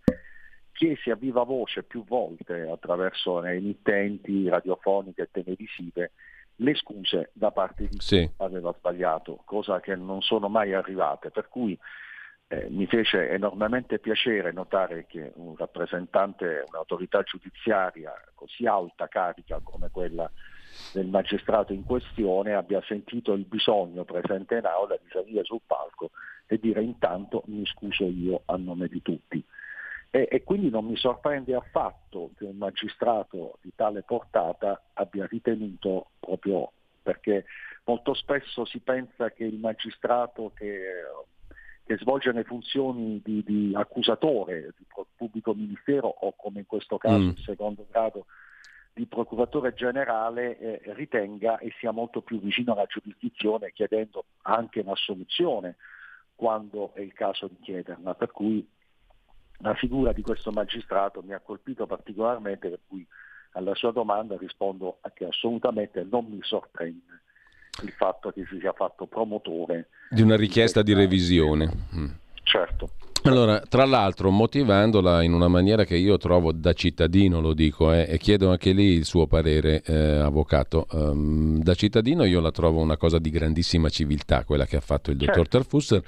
chiese 0.71 1.11
a 1.11 1.15
viva 1.15 1.43
voce 1.43 1.83
più 1.83 2.05
volte 2.05 2.69
attraverso 2.71 3.41
le 3.41 3.55
emittenti 3.55 4.47
radiofoniche 4.47 5.23
e 5.23 5.29
televisive 5.29 6.11
le 6.55 6.75
scuse 6.75 7.31
da 7.33 7.51
parte 7.51 7.83
di 7.89 7.97
chi 7.97 8.05
Sì. 8.05 8.31
aveva 8.37 8.73
sbagliato, 8.77 9.41
cosa 9.43 9.81
che 9.81 9.95
non 9.95 10.21
sono 10.21 10.47
mai 10.47 10.73
arrivate. 10.73 11.31
Per 11.31 11.49
cui 11.49 11.77
eh, 12.51 12.67
mi 12.69 12.87
fece 12.87 13.29
enormemente 13.29 13.99
piacere 13.99 14.51
notare 14.51 15.05
che 15.05 15.31
un 15.35 15.55
rappresentante, 15.55 16.63
un'autorità 16.67 17.21
giudiziaria 17.21 18.11
così 18.33 18.65
alta 18.65 19.07
carica 19.07 19.59
come 19.63 19.89
quella 19.91 20.29
del 20.93 21.07
magistrato 21.07 21.73
in 21.73 21.83
questione 21.83 22.55
abbia 22.55 22.81
sentito 22.81 23.33
il 23.33 23.45
bisogno 23.45 24.03
presente 24.03 24.57
in 24.57 24.65
aula 24.65 24.97
di 24.97 25.07
salire 25.11 25.43
sul 25.43 25.61
palco 25.65 26.09
e 26.47 26.57
dire 26.57 26.81
intanto 26.81 27.43
mi 27.45 27.63
scuso 27.67 28.05
io 28.05 28.41
a 28.45 28.55
nome 28.57 28.87
di 28.87 29.01
tutti. 29.03 29.43
E, 30.09 30.27
e 30.31 30.43
quindi 30.43 30.71
non 30.71 30.85
mi 30.85 30.97
sorprende 30.97 31.53
affatto 31.53 32.31
che 32.35 32.45
un 32.45 32.57
magistrato 32.57 33.59
di 33.61 33.71
tale 33.75 34.01
portata 34.01 34.81
abbia 34.93 35.27
ritenuto 35.27 36.07
proprio 36.19 36.71
perché 37.03 37.45
molto 37.83 38.15
spesso 38.15 38.65
si 38.65 38.79
pensa 38.79 39.29
che 39.29 39.43
il 39.43 39.59
magistrato 39.59 40.51
che 40.55 41.03
che 41.89 41.97
svolge 41.97 42.31
le 42.31 42.43
funzioni 42.43 43.19
di, 43.25 43.43
di 43.43 43.71
accusatore, 43.73 44.75
di 44.77 44.85
pubblico 45.15 45.55
ministero 45.55 46.07
o 46.07 46.35
come 46.37 46.59
in 46.59 46.67
questo 46.67 46.99
caso 46.99 47.17
Mm. 47.17 47.29
il 47.29 47.39
secondo 47.39 47.87
grado 47.89 48.27
di 48.93 49.07
procuratore 49.07 49.73
generale 49.73 50.59
eh, 50.59 50.93
ritenga 50.93 51.57
e 51.57 51.73
sia 51.79 51.89
molto 51.89 52.21
più 52.21 52.39
vicino 52.39 52.73
alla 52.73 52.85
giurisdizione 52.85 53.71
chiedendo 53.71 54.25
anche 54.43 54.81
una 54.81 54.95
soluzione 54.95 55.77
quando 56.35 56.93
è 56.93 57.01
il 57.01 57.13
caso 57.13 57.47
di 57.47 57.57
chiederla. 57.59 58.13
Per 58.13 58.31
cui 58.31 58.63
la 59.61 59.73
figura 59.73 60.13
di 60.13 60.21
questo 60.21 60.51
magistrato 60.51 61.23
mi 61.23 61.33
ha 61.33 61.39
colpito 61.39 61.87
particolarmente, 61.87 62.69
per 62.69 62.81
cui 62.87 63.03
alla 63.53 63.73
sua 63.73 63.91
domanda 63.91 64.37
rispondo 64.37 64.99
che 65.15 65.25
assolutamente 65.25 66.03
non 66.03 66.25
mi 66.25 66.37
sorprende 66.43 67.21
il 67.83 67.91
fatto 67.91 68.31
che 68.31 68.45
si 68.49 68.57
sia 68.59 68.73
fatto 68.73 69.05
promotore 69.05 69.89
Di 70.09 70.21
una 70.21 70.35
richiesta 70.35 70.81
di 70.81 70.93
revisione. 70.93 71.69
Mm. 71.95 72.07
Certo. 72.43 72.89
Allora, 73.23 73.59
tra 73.59 73.85
l'altro, 73.85 74.31
motivandola 74.31 75.23
in 75.23 75.33
una 75.33 75.49
maniera 75.49 75.83
che 75.83 75.97
io 75.97 76.17
trovo 76.17 76.53
da 76.53 76.71
cittadino, 76.71 77.41
lo 77.41 77.53
dico, 77.53 77.91
eh, 77.91 78.05
e 78.09 78.17
chiedo 78.17 78.49
anche 78.49 78.71
lì 78.71 78.93
il 78.93 79.03
suo 79.03 79.27
parere, 79.27 79.81
eh, 79.85 80.19
avvocato. 80.19 80.87
Ehm, 80.91 81.61
da 81.61 81.73
cittadino 81.73 82.23
io 82.23 82.39
la 82.39 82.51
trovo 82.51 82.79
una 82.79 82.95
cosa 82.95 83.19
di 83.19 83.29
grandissima 83.29 83.89
civiltà, 83.89 84.45
quella 84.45 84.65
che 84.65 84.77
ha 84.77 84.81
fatto 84.81 85.11
il 85.11 85.17
dottor 85.17 85.35
Certo, 85.35 85.57
Tarfusser, 85.57 86.03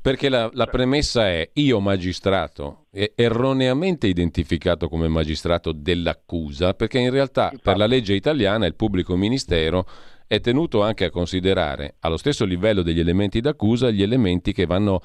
perché 0.00 0.30
la, 0.30 0.48
la 0.54 0.66
premessa 0.66 1.28
è 1.28 1.50
io 1.54 1.78
magistrato, 1.80 2.86
erroneamente 2.90 4.06
identificato 4.06 4.88
come 4.88 5.08
magistrato 5.08 5.72
dell'accusa, 5.72 6.72
perché 6.72 6.98
in 6.98 7.10
realtà 7.10 7.52
per 7.62 7.76
la 7.76 7.86
legge 7.86 8.14
italiana 8.14 8.64
il 8.64 8.74
pubblico 8.74 9.14
ministero 9.14 9.86
è 10.26 10.40
tenuto 10.40 10.82
anche 10.82 11.04
a 11.04 11.10
considerare 11.10 11.96
allo 12.00 12.16
stesso 12.16 12.44
livello 12.44 12.82
degli 12.82 13.00
elementi 13.00 13.40
d'accusa 13.40 13.90
gli 13.90 14.02
elementi 14.02 14.52
che 14.52 14.66
vanno 14.66 15.00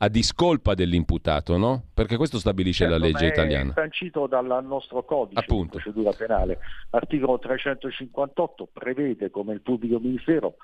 a 0.00 0.08
discolpa 0.08 0.74
dell'imputato, 0.74 1.56
no? 1.56 1.86
Perché 1.92 2.16
questo 2.16 2.38
stabilisce 2.38 2.84
Certo, 2.84 2.98
la 2.98 3.04
legge 3.04 3.26
italiana. 3.26 3.70
È 3.70 3.74
sancito 3.74 4.26
dal 4.28 4.64
nostro 4.64 5.02
codice 5.04 5.40
Appunto. 5.40 5.78
di 5.78 5.82
procedura 5.82 6.12
penale. 6.12 6.58
L'articolo 6.90 7.38
358 7.38 8.68
prevede 8.72 9.30
come 9.30 9.54
il 9.54 9.60
pubblico 9.60 9.98
ministero 9.98 10.56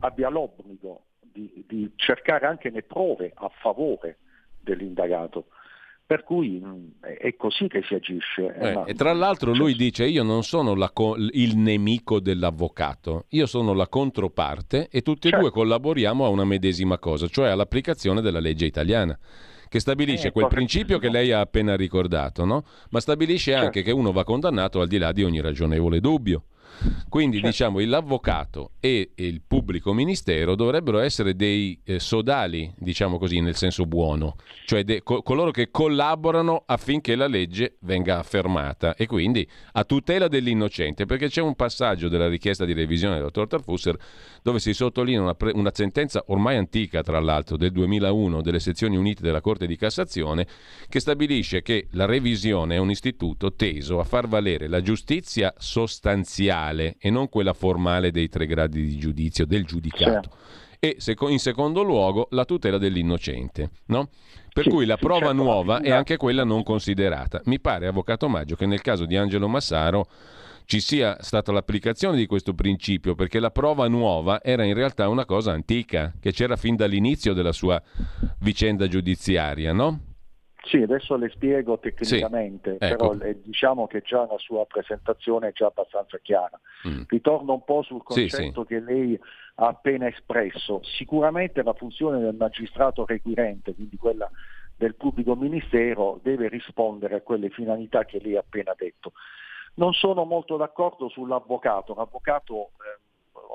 abbia 0.00 0.28
l'obbligo 0.28 1.06
di, 1.20 1.64
di 1.66 1.90
cercare 1.96 2.46
anche 2.46 2.70
le 2.70 2.82
prove 2.82 3.32
a 3.34 3.50
favore 3.60 4.18
dell'indagato. 4.60 5.46
Per 6.06 6.22
cui 6.22 6.60
mh, 6.60 7.00
è 7.18 7.34
così 7.36 7.66
che 7.66 7.82
si 7.84 7.94
agisce. 7.94 8.54
Eh, 8.60 8.72
ma- 8.74 8.84
e 8.84 8.94
tra 8.94 9.12
l'altro 9.12 9.52
lui 9.52 9.74
dice 9.74 10.06
io 10.06 10.22
non 10.22 10.44
sono 10.44 10.74
co- 10.92 11.16
il 11.16 11.56
nemico 11.56 12.20
dell'avvocato, 12.20 13.24
io 13.30 13.46
sono 13.46 13.72
la 13.72 13.88
controparte 13.88 14.86
e 14.88 15.02
tutti 15.02 15.26
e 15.26 15.30
Certo. 15.30 15.44
due 15.46 15.50
collaboriamo 15.52 16.24
a 16.24 16.28
una 16.28 16.44
medesima 16.44 16.98
cosa, 16.98 17.26
cioè 17.26 17.48
all'applicazione 17.48 18.20
della 18.20 18.38
legge 18.38 18.66
italiana 18.66 19.18
che 19.68 19.80
stabilisce 19.80 20.28
Eh, 20.28 20.30
quel 20.30 20.46
principio 20.46 21.00
che 21.00 21.10
lei 21.10 21.32
ha 21.32 21.40
appena 21.40 21.74
ricordato, 21.74 22.44
no? 22.44 22.62
ma 22.90 23.00
stabilisce 23.00 23.52
anche 23.52 23.82
che 23.82 23.90
uno 23.90 24.12
va 24.12 24.22
condannato 24.22 24.80
al 24.80 24.86
di 24.86 24.98
là 24.98 25.10
di 25.10 25.24
ogni 25.24 25.40
ragionevole 25.40 25.98
dubbio. 25.98 26.44
Quindi 27.08 27.40
diciamo 27.40 27.80
l'avvocato 27.80 28.72
e 28.80 29.12
il 29.14 29.42
pubblico 29.46 29.92
ministero 29.92 30.54
dovrebbero 30.54 30.98
essere 30.98 31.34
dei 31.34 31.78
eh, 31.84 31.98
sodali, 31.98 32.72
diciamo 32.76 33.18
così, 33.18 33.40
nel 33.40 33.56
senso 33.56 33.86
buono, 33.86 34.36
cioè 34.66 34.84
de- 34.84 35.02
co- 35.02 35.22
coloro 35.22 35.50
che 35.50 35.70
collaborano 35.70 36.64
affinché 36.66 37.14
la 37.14 37.26
legge 37.26 37.76
venga 37.80 38.18
affermata 38.18 38.94
e 38.94 39.06
quindi 39.06 39.48
a 39.72 39.84
tutela 39.84 40.28
dell'innocente, 40.28 41.06
perché 41.06 41.28
c'è 41.28 41.40
un 41.40 41.54
passaggio 41.54 42.08
della 42.08 42.28
richiesta 42.28 42.64
di 42.64 42.72
revisione 42.72 43.14
del 43.14 43.24
dottor 43.24 43.46
Tarfusser 43.46 43.96
dove 44.42 44.58
si 44.58 44.74
sottolinea 44.74 45.22
una, 45.22 45.34
pre- 45.34 45.52
una 45.54 45.70
sentenza 45.72 46.22
ormai 46.28 46.56
antica, 46.56 47.02
tra 47.02 47.20
l'altro, 47.20 47.56
del 47.56 47.72
2001 47.72 48.42
delle 48.42 48.60
sezioni 48.60 48.96
unite 48.96 49.22
della 49.22 49.40
Corte 49.40 49.66
di 49.66 49.76
Cassazione, 49.76 50.46
che 50.88 51.00
stabilisce 51.00 51.62
che 51.62 51.88
la 51.92 52.04
revisione 52.04 52.76
è 52.76 52.78
un 52.78 52.90
istituto 52.90 53.54
teso 53.54 53.98
a 53.98 54.04
far 54.04 54.28
valere 54.28 54.68
la 54.68 54.80
giustizia 54.82 55.52
sostanziale 55.56 56.65
e 56.72 57.10
non 57.10 57.28
quella 57.28 57.52
formale 57.52 58.10
dei 58.10 58.28
tre 58.28 58.46
gradi 58.46 58.82
di 58.82 58.98
giudizio 58.98 59.46
del 59.46 59.64
giudicato. 59.64 60.30
E 60.78 60.96
seco- 60.98 61.28
in 61.28 61.38
secondo 61.38 61.82
luogo 61.82 62.28
la 62.30 62.44
tutela 62.44 62.78
dell'innocente, 62.78 63.70
no? 63.86 64.10
Per 64.52 64.64
Sì, 64.64 64.70
cui 64.70 64.84
la 64.86 64.96
sì, 64.96 65.04
prova 65.04 65.26
certo, 65.26 65.42
nuova 65.42 65.80
è 65.80 65.90
anche 65.90 66.16
quella 66.16 66.44
non 66.44 66.62
considerata. 66.62 67.40
Mi 67.44 67.60
pare, 67.60 67.86
Avvocato 67.86 68.28
Maggio, 68.28 68.56
che 68.56 68.66
nel 68.66 68.82
caso 68.82 69.06
di 69.06 69.16
Angelo 69.16 69.48
Massaro 69.48 70.06
ci 70.66 70.80
sia 70.80 71.16
stata 71.20 71.52
l'applicazione 71.52 72.16
di 72.16 72.26
questo 72.26 72.52
principio, 72.52 73.14
perché 73.14 73.38
la 73.38 73.50
prova 73.50 73.86
nuova 73.88 74.42
era 74.42 74.64
in 74.64 74.74
realtà 74.74 75.08
una 75.08 75.24
cosa 75.24 75.52
antica, 75.52 76.12
che 76.20 76.32
c'era 76.32 76.56
fin 76.56 76.74
dall'inizio 76.76 77.32
della 77.32 77.52
sua 77.52 77.80
vicenda 78.40 78.86
giudiziaria, 78.88 79.72
no? 79.72 80.00
Sì, 80.66 80.82
adesso 80.82 81.14
le 81.16 81.28
spiego 81.28 81.78
tecnicamente, 81.78 82.72
Sì, 82.72 82.78
però 82.78 83.14
ecco. 83.14 83.22
eh, 83.24 83.40
diciamo 83.40 83.86
che 83.86 84.02
già 84.02 84.26
la 84.26 84.38
sua 84.38 84.66
presentazione 84.66 85.48
è 85.48 85.52
già 85.52 85.66
abbastanza 85.66 86.18
chiara. 86.18 86.58
Mm. 86.88 87.02
Ritorno 87.06 87.52
un 87.52 87.64
po' 87.64 87.82
sul 87.82 88.02
Sì, 88.08 88.28
concetto 88.28 88.64
che 88.64 88.80
lei 88.80 89.18
ha 89.56 89.66
appena 89.68 90.08
espresso. 90.08 90.80
Sicuramente 90.82 91.62
la 91.62 91.72
funzione 91.72 92.18
del 92.18 92.34
magistrato 92.34 93.06
requirente, 93.06 93.74
quindi 93.74 93.96
quella 93.96 94.28
del 94.76 94.96
pubblico 94.96 95.36
ministero, 95.36 96.18
deve 96.22 96.48
rispondere 96.48 97.14
a 97.14 97.20
quelle 97.20 97.48
finalità 97.48 98.04
che 98.04 98.18
lei 98.20 98.36
ha 98.36 98.40
appena 98.40 98.74
detto. 98.76 99.12
Non 99.74 99.92
sono 99.92 100.24
molto 100.24 100.56
d'accordo 100.56 101.08
sull'avvocato. 101.08 101.94
L'avvocato 101.94 102.70
eh, 102.82 102.98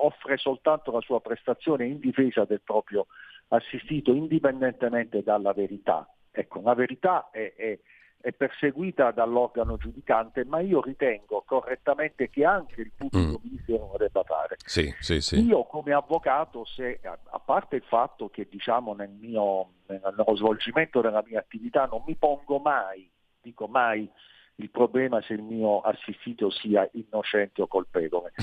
offre 0.01 0.37
soltanto 0.37 0.91
la 0.91 1.01
sua 1.01 1.19
prestazione 1.19 1.85
in 1.85 1.99
difesa 1.99 2.45
del 2.45 2.61
proprio 2.63 3.07
assistito 3.49 4.13
indipendentemente 4.13 5.21
dalla 5.23 5.51
verità. 5.51 6.07
Ecco, 6.31 6.61
la 6.63 6.73
verità 6.73 7.29
è, 7.31 7.53
è- 7.55 7.79
è 8.21 8.31
perseguita 8.33 9.09
dall'organo 9.09 9.77
giudicante, 9.77 10.45
ma 10.45 10.59
io 10.59 10.79
ritengo 10.79 11.41
correttamente 11.43 12.29
che 12.29 12.45
anche 12.45 12.81
il 12.81 12.91
pubblico 12.95 13.39
ministero 13.41 13.89
lo 13.91 13.97
debba 13.97 14.21
fare. 14.23 14.57
Sì, 14.63 14.93
sì, 14.99 15.19
sì. 15.21 15.39
Io 15.43 15.63
come 15.63 15.91
avvocato, 15.91 16.63
se, 16.65 16.99
a 17.03 17.17
a 17.31 17.39
parte 17.39 17.77
il 17.77 17.83
fatto 17.83 18.29
che 18.29 18.47
diciamo 18.47 18.93
nel 18.93 19.09
mio, 19.09 19.71
nello 19.87 20.35
svolgimento 20.35 21.01
della 21.01 21.23
mia 21.25 21.39
attività 21.39 21.85
non 21.87 22.03
mi 22.05 22.13
pongo 22.15 22.59
mai, 22.59 23.09
dico 23.41 23.65
mai, 23.65 24.07
il 24.55 24.69
problema 24.69 25.19
se 25.23 25.33
il 25.33 25.41
mio 25.41 25.79
assistito 25.81 26.51
sia 26.51 26.87
innocente 26.93 27.63
o 27.63 27.67
colpevole, 27.67 28.33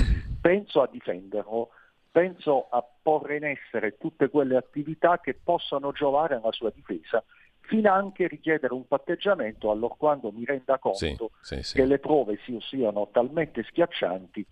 penso 0.41 0.83
a 0.83 0.89
difenderlo, 0.89 1.69
penso 2.11 2.67
a 2.71 2.85
porre 3.01 3.37
in 3.37 3.45
essere 3.45 3.97
tutte 3.97 4.29
quelle 4.29 4.57
attività 4.57 5.21
che 5.21 5.35
possano 5.35 5.93
giovare 5.93 6.35
alla 6.35 6.51
sua 6.51 6.71
difesa, 6.71 7.23
fino 7.69 7.93
anche 7.93 8.25
a 8.25 8.29
richiedere 8.29 8.73
un 8.73 8.87
patteggiamento 8.89 9.71
allorquando 9.71 10.33
mi 10.33 10.45
renda 10.45 10.79
conto 10.79 11.31
Sì, 11.43 11.63
sì, 11.63 11.75
che 11.75 11.85
le 11.85 11.99
prove 11.99 12.39
si- 12.45 12.59
siano 12.63 13.09
talmente 13.13 13.63
schiaccianti 13.63 14.45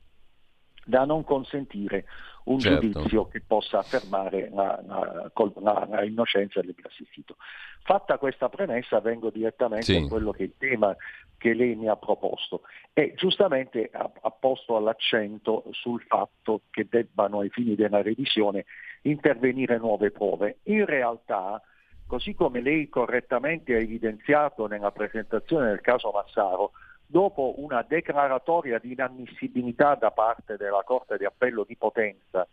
da 0.85 1.05
non 1.05 1.25
consentire 1.25 2.05
un 2.45 2.61
Certo. 2.61 2.79
giudizio 2.87 3.27
che 3.27 3.41
possa 3.45 3.79
affermare 3.79 4.51
la, 4.53 4.81
la- 4.87 5.31
la- 5.57 5.87
la 5.91 6.05
innocenza 6.05 6.61
del 6.61 6.75
mio 6.77 6.87
assistito. 6.87 7.37
Fatta 7.83 8.19
questa 8.19 8.49
premessa 8.49 9.01
vengo 9.01 9.31
direttamente 9.31 9.85
Sì. 9.87 9.97
a 9.97 10.07
quello 10.07 10.31
che 10.31 10.43
è 10.43 10.47
il 10.47 10.55
tema 10.59 10.95
che 11.39 11.55
lei 11.55 11.75
mi 11.75 11.89
ha 11.89 11.97
proposto 11.97 12.63
e 12.93 13.15
giustamente 13.17 13.89
ha, 13.93 14.11
ha 14.21 14.31
posto 14.31 14.79
l'accento 14.79 15.65
sul 15.73 16.03
fatto 16.03 16.63
che 16.71 16.87
debbano 16.89 17.41
ai 17.41 17.49
fini 17.51 17.75
della 17.75 18.01
revisione 18.03 18.65
intervenire 19.03 19.79
nuove 19.79 20.11
prove. 20.11 20.59
In 20.65 20.85
realtà, 20.85 21.61
così 22.07 22.35
come 22.35 22.61
lei 22.61 22.89
correttamente 22.89 23.75
ha 23.75 23.79
evidenziato 23.79 24.67
nella 24.67 24.93
presentazione 24.93 25.69
del 25.69 25.81
caso 25.81 26.11
Massaro, 26.11 26.73
dopo 27.07 27.55
una 27.59 27.85
declaratoria 27.87 28.79
di 28.79 28.93
inammissibilità 28.93 29.95
da 29.95 30.11
parte 30.11 30.57
della 30.57 30.83
Corte 30.85 31.17
di 31.19 31.25
Appello 31.25 31.65
di 31.65 31.77
Potenza 31.77 32.47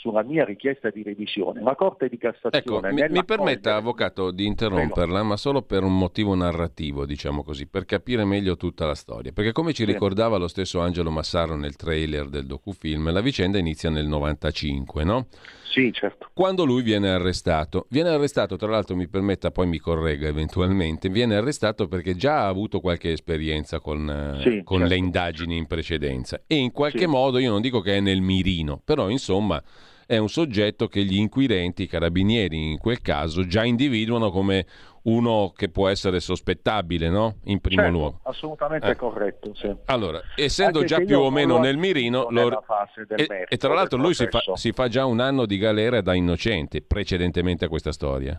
sulla 0.00 0.22
mia 0.22 0.44
richiesta 0.46 0.88
di 0.90 1.02
revisione, 1.02 1.60
la 1.62 1.74
Corte 1.74 2.08
di 2.08 2.16
Ecco, 2.20 2.30
Cassazione 2.32 2.88
mi, 2.88 2.94
mi 2.94 3.00
nell'accogliere- 3.00 3.24
permetta, 3.24 3.76
Avvocato, 3.76 4.30
di 4.30 4.46
interromperla, 4.46 5.22
ma 5.22 5.36
solo 5.36 5.60
per 5.62 5.82
un 5.82 5.96
motivo 5.96 6.34
narrativo, 6.34 7.04
diciamo 7.04 7.42
così, 7.44 7.66
per 7.66 7.84
capire 7.84 8.24
meglio 8.24 8.56
tutta 8.56 8.86
la 8.86 8.94
storia. 8.94 9.32
Perché 9.32 9.52
come 9.52 9.74
ci 9.74 9.84
ricordava 9.84 10.38
lo 10.38 10.48
stesso 10.48 10.80
Angelo 10.80 11.10
Massaro 11.10 11.54
nel 11.54 11.76
trailer 11.76 12.28
del 12.28 12.46
docufilm, 12.46 13.12
la 13.12 13.20
vicenda 13.20 13.58
inizia 13.58 13.90
nel 13.90 14.06
95, 14.06 15.04
no? 15.04 15.26
Sì, 15.70 15.92
certo. 15.92 16.30
Quando 16.32 16.64
lui 16.64 16.82
viene 16.82 17.10
arrestato, 17.10 17.86
viene 17.90 18.08
arrestato, 18.08 18.56
tra 18.56 18.68
l'altro 18.68 18.96
mi 18.96 19.06
permetta, 19.06 19.50
poi 19.52 19.66
mi 19.68 19.78
corregga 19.78 20.26
eventualmente, 20.26 21.08
viene 21.10 21.36
arrestato 21.36 21.86
perché 21.86 22.16
già 22.16 22.40
ha 22.40 22.48
avuto 22.48 22.80
qualche 22.80 23.12
esperienza 23.12 23.78
con, 23.78 24.08
eh, 24.10 24.42
Sì, 24.42 24.62
con 24.64 24.78
certo. 24.78 24.92
le 24.94 24.96
indagini 24.98 25.56
in 25.56 25.66
precedenza 25.66 26.40
e 26.46 26.56
in 26.56 26.72
qualche 26.72 27.00
Sì. 27.00 27.06
modo, 27.06 27.38
io 27.38 27.50
non 27.50 27.60
dico 27.60 27.80
che 27.80 27.98
è 27.98 28.00
nel 28.00 28.20
mirino, 28.20 28.80
però 28.84 29.08
insomma 29.10 29.62
è 30.10 30.18
un 30.18 30.28
soggetto 30.28 30.88
che 30.88 31.04
gli 31.04 31.16
inquirenti, 31.16 31.84
i 31.84 31.86
carabinieri 31.86 32.72
in 32.72 32.78
quel 32.78 33.00
caso, 33.00 33.46
già 33.46 33.62
individuano 33.64 34.30
come 34.32 34.66
uno 35.02 35.52
che 35.56 35.68
può 35.68 35.86
essere 35.86 36.18
sospettabile, 36.18 37.08
no? 37.08 37.36
In 37.44 37.60
primo 37.60 37.82
Certo, 37.82 37.96
luogo. 37.96 38.20
assolutamente 38.24 38.88
Eh. 38.90 38.96
corretto. 38.96 39.54
sì. 39.54 39.72
Allora, 39.84 40.20
essendo 40.34 40.78
Anche 40.80 40.88
già 40.88 41.00
più 41.00 41.20
o 41.20 41.30
meno 41.30 41.58
nel 41.58 41.76
mirino, 41.76 42.26
lo- 42.28 42.48
e, 42.50 43.26
merito 43.28 43.50
e 43.50 43.56
tra 43.56 43.72
l'altro 43.72 43.98
lui 43.98 44.12
si 44.14 44.26
fa, 44.26 44.40
si 44.54 44.72
fa 44.72 44.88
già 44.88 45.06
un 45.06 45.20
anno 45.20 45.46
di 45.46 45.58
galera 45.58 46.00
da 46.00 46.12
innocente 46.14 46.82
precedentemente 46.82 47.66
a 47.66 47.68
questa 47.68 47.92
storia. 47.92 48.38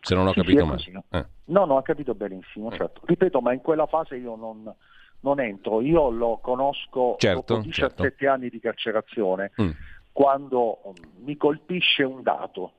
Se 0.00 0.14
non 0.14 0.28
ho 0.28 0.32
Sì, 0.32 0.40
sì, 0.40 0.46
capito 0.46 0.62
è 0.62 0.64
male. 0.66 0.76
così. 0.76 0.92
Eh. 1.10 1.26
No, 1.52 1.66
no, 1.66 1.76
ho 1.76 1.82
capito 1.82 2.14
benissimo, 2.14 2.70
certo. 2.72 3.02
Ripeto, 3.04 3.42
ma 3.42 3.52
in 3.52 3.60
quella 3.60 3.84
fase 3.84 4.16
io 4.16 4.34
non, 4.34 4.74
non 5.20 5.40
entro. 5.40 5.82
Io 5.82 6.08
lo 6.08 6.38
conosco 6.42 7.16
Certo, 7.18 7.44
dopo 7.56 7.60
17 7.66 8.26
anni 8.26 8.48
di 8.48 8.58
carcerazione, 8.60 9.52
Mm. 9.60 9.70
Quando 10.12 10.80
um, 10.84 10.94
mi 11.24 11.36
colpisce 11.36 12.02
un 12.02 12.22
dato 12.22 12.72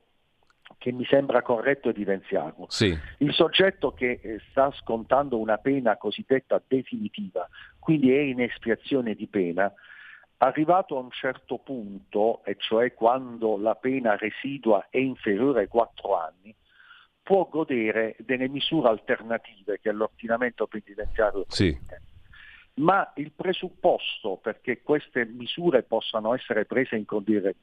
che 0.78 0.92
mi 0.92 1.04
sembra 1.04 1.42
corretto 1.42 1.88
evidenziarlo. 1.90 2.66
Sì, 2.68 2.96
Il 3.18 3.32
soggetto 3.32 3.92
che 3.92 4.18
eh, 4.20 4.40
sta 4.50 4.72
scontando 4.72 5.38
una 5.38 5.58
pena 5.58 5.96
cosiddetta 5.96 6.60
definitiva, 6.66 7.48
quindi 7.78 8.12
è 8.12 8.18
in 8.18 8.40
espiazione 8.40 9.14
di 9.14 9.26
pena, 9.26 9.72
arrivato 10.38 10.96
a 10.96 11.00
un 11.00 11.10
certo 11.10 11.58
punto, 11.58 12.44
e 12.44 12.56
cioè 12.58 12.94
quando 12.94 13.56
la 13.58 13.76
pena 13.76 14.16
residua 14.16 14.88
è 14.90 14.98
inferiore 14.98 15.60
ai 15.60 15.68
quattro 15.68 16.16
anni, 16.16 16.52
può 17.22 17.46
godere 17.48 18.16
delle 18.18 18.48
misure 18.48 18.88
alternative 18.88 19.78
che 19.80 19.92
l'ordinamento 19.92 20.66
penitenziario 20.66 21.44
sì, 21.46 21.78
ma 22.74 23.12
il 23.16 23.32
presupposto 23.32 24.38
perché 24.42 24.82
queste 24.82 25.24
misure 25.26 25.82
possano 25.82 26.34
essere 26.34 26.64
prese 26.64 26.96
in 26.96 27.04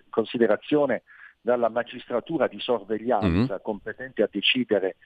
considerazione 0.10 1.04
dalla 1.42 1.70
magistratura 1.70 2.48
di 2.48 2.60
sorveglianza 2.60 3.54
Mhm. 3.56 3.62
competente 3.62 4.22
a 4.24 4.30
decidere 4.32 4.98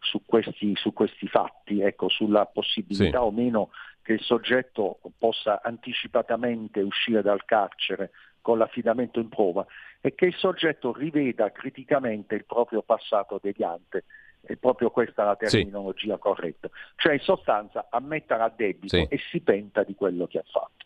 su 0.00 0.22
questi, 0.24 0.74
su 0.74 0.92
questi 0.92 1.28
fatti, 1.28 1.80
ecco, 1.80 2.08
sulla 2.08 2.44
possibilità 2.46 3.20
Sì. 3.20 3.24
o 3.24 3.30
meno 3.30 3.70
che 4.02 4.14
il 4.14 4.20
soggetto 4.22 4.98
possa 5.16 5.60
anticipatamente 5.62 6.80
uscire 6.80 7.22
dal 7.22 7.44
carcere 7.44 8.10
con 8.40 8.58
l'affidamento 8.58 9.20
in 9.20 9.28
prova 9.28 9.64
è 10.00 10.12
che 10.14 10.26
il 10.26 10.34
soggetto 10.34 10.92
riveda 10.92 11.52
criticamente 11.52 12.34
il 12.34 12.44
proprio 12.44 12.82
passato 12.82 13.38
deviante. 13.40 14.04
È 14.44 14.56
proprio 14.56 14.90
questa 14.90 15.24
la 15.24 15.36
terminologia 15.36 16.14
sì. 16.14 16.20
corretta. 16.20 16.68
Cioè 16.96 17.12
in 17.14 17.20
sostanza 17.20 17.86
ammettere 17.90 18.42
a 18.42 18.52
debito 18.54 18.96
Sì. 18.96 19.06
e 19.08 19.18
si 19.30 19.40
penta 19.40 19.84
di 19.84 19.94
quello 19.94 20.26
che 20.26 20.38
ha 20.38 20.44
fatto. 20.50 20.84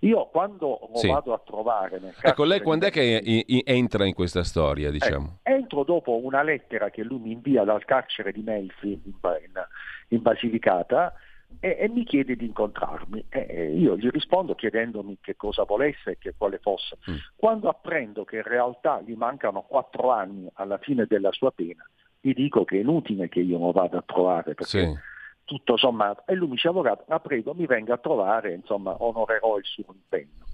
Io 0.00 0.26
quando 0.26 0.78
lo 0.92 0.96
Sì. 0.98 1.08
vado 1.08 1.32
a 1.32 1.40
trovare 1.44 1.98
nel 1.98 2.14
Ecco, 2.20 2.44
lei 2.44 2.60
quando 2.60 2.86
è 2.86 2.90
che 2.90 3.44
entra 3.64 4.04
in 4.06 4.14
questa 4.14 4.44
storia, 4.44 4.90
diciamo? 4.90 5.38
Entro 5.42 5.82
dopo 5.82 6.16
una 6.22 6.42
lettera 6.42 6.90
che 6.90 7.02
lui 7.02 7.18
mi 7.18 7.32
invia 7.32 7.64
dal 7.64 7.84
carcere 7.84 8.30
di 8.30 8.42
Melfi 8.42 8.92
in, 8.92 9.00
in- 9.04 9.66
in 10.08 10.22
Basilicata 10.22 11.14
e, 11.60 11.76
e 11.80 11.88
mi 11.88 12.04
chiede 12.04 12.36
di 12.36 12.44
incontrarmi. 12.44 13.24
E- 13.30 13.72
io 13.76 13.96
gli 13.96 14.08
rispondo 14.10 14.54
chiedendomi 14.54 15.18
che 15.20 15.36
cosa 15.36 15.64
volesse 15.64 16.12
e 16.12 16.18
che 16.18 16.34
quale 16.36 16.58
fosse. 16.58 16.98
Quando 17.34 17.68
apprendo 17.68 18.24
che 18.24 18.36
in 18.36 18.42
realtà 18.42 19.00
gli 19.00 19.14
mancano 19.14 19.62
quattro 19.62 20.10
anni 20.10 20.48
alla 20.54 20.78
fine 20.78 21.06
della 21.06 21.32
sua 21.32 21.50
pena, 21.50 21.84
gli 22.24 22.32
dico 22.32 22.64
che 22.64 22.76
è 22.78 22.80
inutile 22.80 23.28
che 23.28 23.40
io 23.40 23.58
lo 23.58 23.70
vada 23.70 23.98
a 23.98 24.02
trovare 24.02 24.54
perché 24.54 24.64
Sì. 24.94 24.98
tutto 25.44 25.76
sommato. 25.76 26.22
E 26.26 26.34
lui 26.34 26.46
mi 26.48 26.54
dice, 26.54 26.68
avvocato, 26.68 27.04
la 27.08 27.20
prego, 27.20 27.52
mi 27.52 27.66
venga 27.66 27.94
a 27.94 27.98
trovare, 27.98 28.54
insomma, 28.54 28.96
onorerò 28.98 29.58
il 29.58 29.64
suo 29.66 29.84
impegno. 29.92 30.46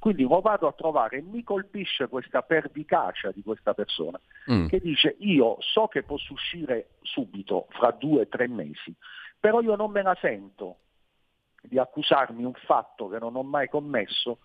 Quindi 0.00 0.24
lo 0.24 0.40
vado 0.40 0.66
a 0.66 0.72
trovare 0.72 1.18
e 1.18 1.22
mi 1.22 1.44
colpisce 1.44 2.08
questa 2.08 2.42
pervicacia 2.42 3.30
di 3.30 3.40
questa 3.44 3.72
persona 3.72 4.20
Mm. 4.50 4.66
che 4.66 4.80
dice 4.80 5.14
io 5.20 5.58
so 5.60 5.86
che 5.86 6.02
posso 6.02 6.32
uscire 6.32 6.88
subito, 7.02 7.68
fra 7.70 7.92
due 7.92 8.22
o 8.22 8.26
tre 8.26 8.48
mesi, 8.48 8.92
però 9.38 9.60
io 9.60 9.76
non 9.76 9.92
me 9.92 10.02
la 10.02 10.16
sento 10.20 10.78
di 11.62 11.78
accusarmi 11.78 12.42
un 12.42 12.54
fatto 12.66 13.08
che 13.08 13.20
non 13.20 13.36
ho 13.36 13.44
mai 13.44 13.68
commesso 13.68 14.38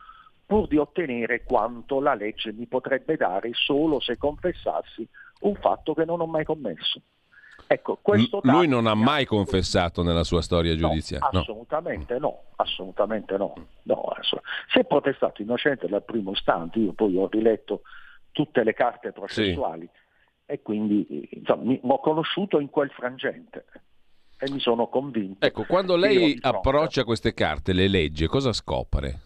pur 0.45 0.67
di 0.67 0.77
ottenere 0.77 1.43
quanto 1.43 1.99
la 1.99 2.13
legge 2.13 2.53
mi 2.53 2.67
potrebbe 2.67 3.17
dare 3.17 3.49
solo 3.53 3.99
se 3.99 4.15
confessassi 4.17 5.09
un 5.41 5.55
fatto 5.55 5.93
che 5.93 6.05
non 6.05 6.21
ho 6.21 6.25
mai 6.25 6.43
commesso. 6.43 7.01
Ecco, 7.69 7.99
questo 8.01 8.39
L- 8.43 8.49
lui 8.49 8.67
non 8.67 8.87
ha 8.87 8.95
mai 8.95 9.25
confessato 9.25 10.01
nella 10.01 10.23
sua 10.23 10.41
storia 10.41 10.75
giudiziaria. 10.75 11.27
no. 11.33 11.39
Assolutamente 11.39 12.17
no, 12.17 12.43
assolutamente 12.55 13.37
no. 13.37 13.53
No, 13.83 14.01
ass- 14.03 14.39
Se 14.71 14.81
è 14.81 14.85
protestato 14.85 15.41
innocente 15.41 15.87
dal 15.87 16.03
primo 16.03 16.31
istante, 16.31 16.79
io 16.79 16.93
poi 16.93 17.17
ho 17.17 17.27
riletto 17.27 17.81
tutte 18.31 18.63
le 18.63 18.73
carte 18.73 19.11
processuali 19.11 19.89
e 20.45 20.61
quindi 20.61 21.27
insomma, 21.31 21.63
mi, 21.63 21.79
ho 21.83 21.99
conosciuto 21.99 22.59
in 22.59 22.69
quel 22.69 22.89
frangente 22.91 23.65
e 24.39 24.49
mi 24.49 24.59
sono 24.59 24.87
convinto. 24.87 25.45
Ecco, 25.45 25.65
quando 25.65 25.97
lei 25.97 26.37
approccia 26.39 27.03
queste 27.03 27.33
carte, 27.33 27.73
le 27.73 27.89
legge, 27.89 28.27
cosa 28.27 28.53
scopre? 28.53 29.21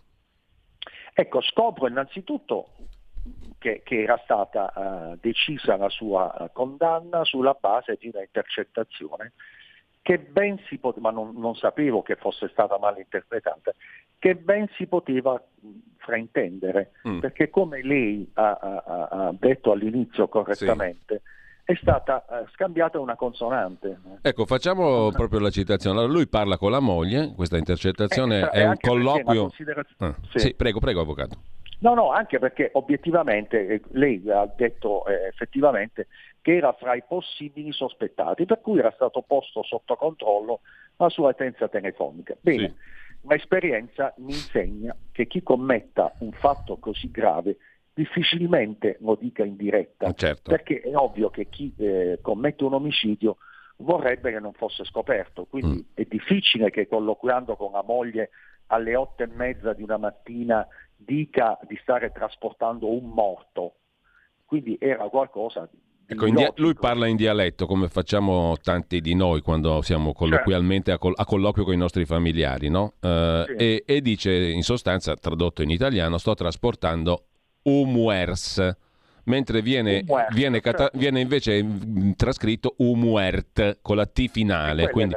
Ecco, 1.14 1.42
scopro 1.42 1.88
innanzitutto 1.88 2.70
che, 3.58 3.82
che 3.84 4.02
era 4.04 4.20
stata 4.24 5.12
eh, 5.14 5.18
decisa 5.22 5.76
la 5.78 5.90
sua 5.90 6.36
eh, 6.36 6.50
condanna 6.52 7.24
sulla 7.24 7.56
base 7.60 7.98
di 8.00 8.10
una 8.12 8.22
intercettazione 8.22 9.34
che 10.02 10.18
ben 10.18 10.58
si 10.68 10.80
poteva, 10.80 11.12
ma 11.12 11.16
non, 11.16 11.34
non 11.36 11.56
sapevo 11.56 12.02
che 12.02 12.16
fosse 12.16 12.48
stata 12.50 12.80
mal 12.80 12.98
interpretata, 12.98 13.72
che 14.18 14.36
ben 14.36 14.68
si 14.76 14.88
poteva 14.88 15.40
fraintendere, 15.98 16.94
Mm. 17.08 17.20
perché 17.20 17.50
come 17.52 17.84
lei 17.84 18.28
ha, 18.34 18.52
ha- 18.60 18.84
ha- 19.10 19.36
detto 19.38 19.72
all'inizio 19.72 20.28
correttamente, 20.28 21.22
è 21.64 21.76
stata 21.76 22.26
eh, 22.26 22.46
scambiata 22.54 23.00
una 23.00 23.16
consonante. 23.16 24.00
Ecco, 24.24 24.46
facciamo 24.48 25.10
proprio 25.14 25.40
la 25.40 25.52
citazione. 25.52 26.00
Allora, 26.00 26.12
lui 26.14 26.28
parla 26.28 26.58
con 26.58 26.72
la 26.72 26.80
moglie, 26.80 27.34
questa 27.36 27.58
intercettazione 27.58 28.40
Eh, 28.42 28.50
è 28.50 28.68
un 28.68 28.76
colloquio... 28.80 29.42
considerazio- 29.42 29.96
Ah, 30.00 30.16
Sì. 30.32 30.40
sì, 30.40 30.54
prego, 30.56 30.80
prego, 30.80 31.02
avvocato. 31.02 31.38
No, 31.82 31.94
no, 31.96 32.12
anche 32.12 32.38
perché 32.38 32.70
obiettivamente 32.74 33.66
eh, 33.68 33.82
lei 33.92 34.22
ha 34.30 34.46
detto 34.46 35.06
eh, 35.08 35.28
effettivamente 35.28 36.08
che 36.42 36.56
era 36.58 36.74
fra 36.74 36.94
i 36.96 37.04
possibili 37.08 37.72
sospettati, 37.72 38.46
per 38.46 38.62
cui 38.62 38.78
era 38.80 38.92
stato 38.92 39.22
posto 39.24 39.64
sotto 39.64 39.96
controllo 39.96 40.62
la 40.98 41.10
sua 41.10 41.30
utenza 41.30 41.68
telefonica. 41.68 42.36
Bene, 42.40 42.76
l'esperienza 43.24 44.14
mi 44.18 44.34
insegna 44.34 44.96
che 45.12 45.26
chi 45.26 45.42
commetta 45.42 46.14
un 46.20 46.32
fatto 46.34 46.78
così 46.78 47.10
grave 47.10 47.58
difficilmente 47.94 48.98
lo 49.02 49.16
dica 49.16 49.44
in 49.44 49.56
diretta, 49.56 50.14
Certo. 50.14 50.52
perché 50.52 50.82
è 50.82 50.96
ovvio 50.96 51.30
che 51.30 51.50
chi 51.50 51.74
eh, 51.78 52.20
commette 52.22 52.64
un 52.64 52.74
omicidio 52.74 53.38
vorrebbe 53.78 54.32
che 54.32 54.40
non 54.40 54.54
fosse 54.54 54.84
scoperto, 54.84 55.46
quindi 55.46 55.78
Mm. 55.78 55.94
è 55.96 56.06
difficile 56.08 56.70
che 56.70 56.88
colloquiando 56.88 57.56
con 57.56 57.72
la 57.72 57.82
moglie 57.84 58.30
alle 58.68 58.96
otto 58.96 59.24
e 59.24 59.28
mezza 59.28 59.74
di 59.74 59.82
una 59.84 59.98
mattina 59.98 60.66
dica 61.06 61.58
di 61.68 61.78
stare 61.82 62.12
trasportando 62.12 62.92
un 62.92 63.10
morto, 63.10 63.76
quindi 64.46 64.78
era 64.80 65.08
qualcosa 65.10 65.68
di 65.72 65.80
Ecco, 66.12 66.30
dia- 66.30 66.52
lui 66.58 66.74
parla 66.74 67.08
in 67.08 67.16
dialetto 67.16 67.66
come 67.66 67.88
facciamo 67.88 68.58
tanti 68.62 69.00
di 69.00 69.14
noi 69.16 69.40
quando 69.40 69.82
siamo 69.82 70.12
colloquialmente 70.12 70.92
a, 70.92 70.98
col- 70.98 71.14
a 71.16 71.24
colloquio 71.24 71.64
con 71.64 71.74
i 71.74 71.78
nostri 71.78 72.04
familiari, 72.06 72.68
no? 72.70 72.96
Eh, 73.00 73.44
Sì. 73.48 73.54
e, 73.54 73.84
e 73.86 74.02
dice 74.02 74.34
in 74.50 74.62
sostanza, 74.62 75.16
tradotto 75.16 75.62
in 75.62 75.70
italiano, 75.70 76.18
sto 76.18 76.34
trasportando 76.34 77.28
umuers, 77.62 78.76
mentre 79.26 79.62
viene, 79.62 80.04
viene, 80.32 80.60
cata- 80.60 80.90
viene 80.94 81.20
invece 81.22 81.62
mm, 81.64 82.12
trascritto 82.16 82.76
umuert 82.78 83.80
con 83.82 83.96
la 83.96 84.06
T 84.06 84.28
finale, 84.30 84.90
quindi 84.90 85.16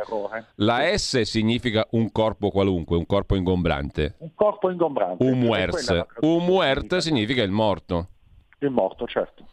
la 0.56 0.97
S 0.97 1.20
significa 1.22 1.86
un 1.90 2.10
corpo 2.12 2.51
qualunque, 2.51 2.97
un 2.97 3.06
corpo 3.06 3.36
ingombrante. 3.36 4.16
un 4.18 4.35
corpo 4.35 4.70
ingombrante. 4.70 5.24
Traduzione 5.24 6.06
umuert 6.20 6.97
significa 6.98 7.43
il 7.43 7.51
morto. 7.51 8.09
Il 8.59 8.70
morto, 8.70 9.06
certo. 9.06 9.47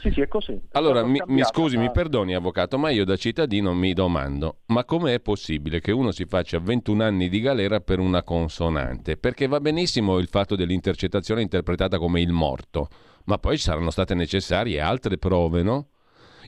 Sì, 0.00 0.10
sì, 0.12 0.22
è 0.22 0.28
così. 0.28 0.58
Allora, 0.72 1.04
mi, 1.04 1.20
mi 1.26 1.44
scusi, 1.44 1.76
ma- 1.76 1.82
mi 1.82 1.90
perdoni 1.90 2.34
avvocato, 2.34 2.78
ma 2.78 2.88
io 2.88 3.04
da 3.04 3.16
cittadino 3.16 3.74
mi 3.74 3.92
domando, 3.92 4.60
ma 4.66 4.84
com'è 4.84 5.20
possibile 5.20 5.80
che 5.80 5.92
uno 5.92 6.10
si 6.10 6.24
faccia 6.24 6.58
21 6.58 7.04
anni 7.04 7.28
di 7.28 7.38
galera 7.40 7.80
per 7.80 7.98
una 7.98 8.22
consonante? 8.22 9.18
Perché 9.18 9.46
va 9.46 9.60
benissimo 9.60 10.16
il 10.16 10.28
fatto 10.28 10.56
dell'intercettazione 10.56 11.42
interpretata 11.42 11.98
come 11.98 12.22
il 12.22 12.32
morto, 12.32 12.88
ma 13.24 13.38
poi 13.38 13.56
saranno 13.58 13.90
state 13.90 14.14
necessarie 14.14 14.80
altre 14.80 15.18
prove, 15.18 15.62
no? 15.62 15.88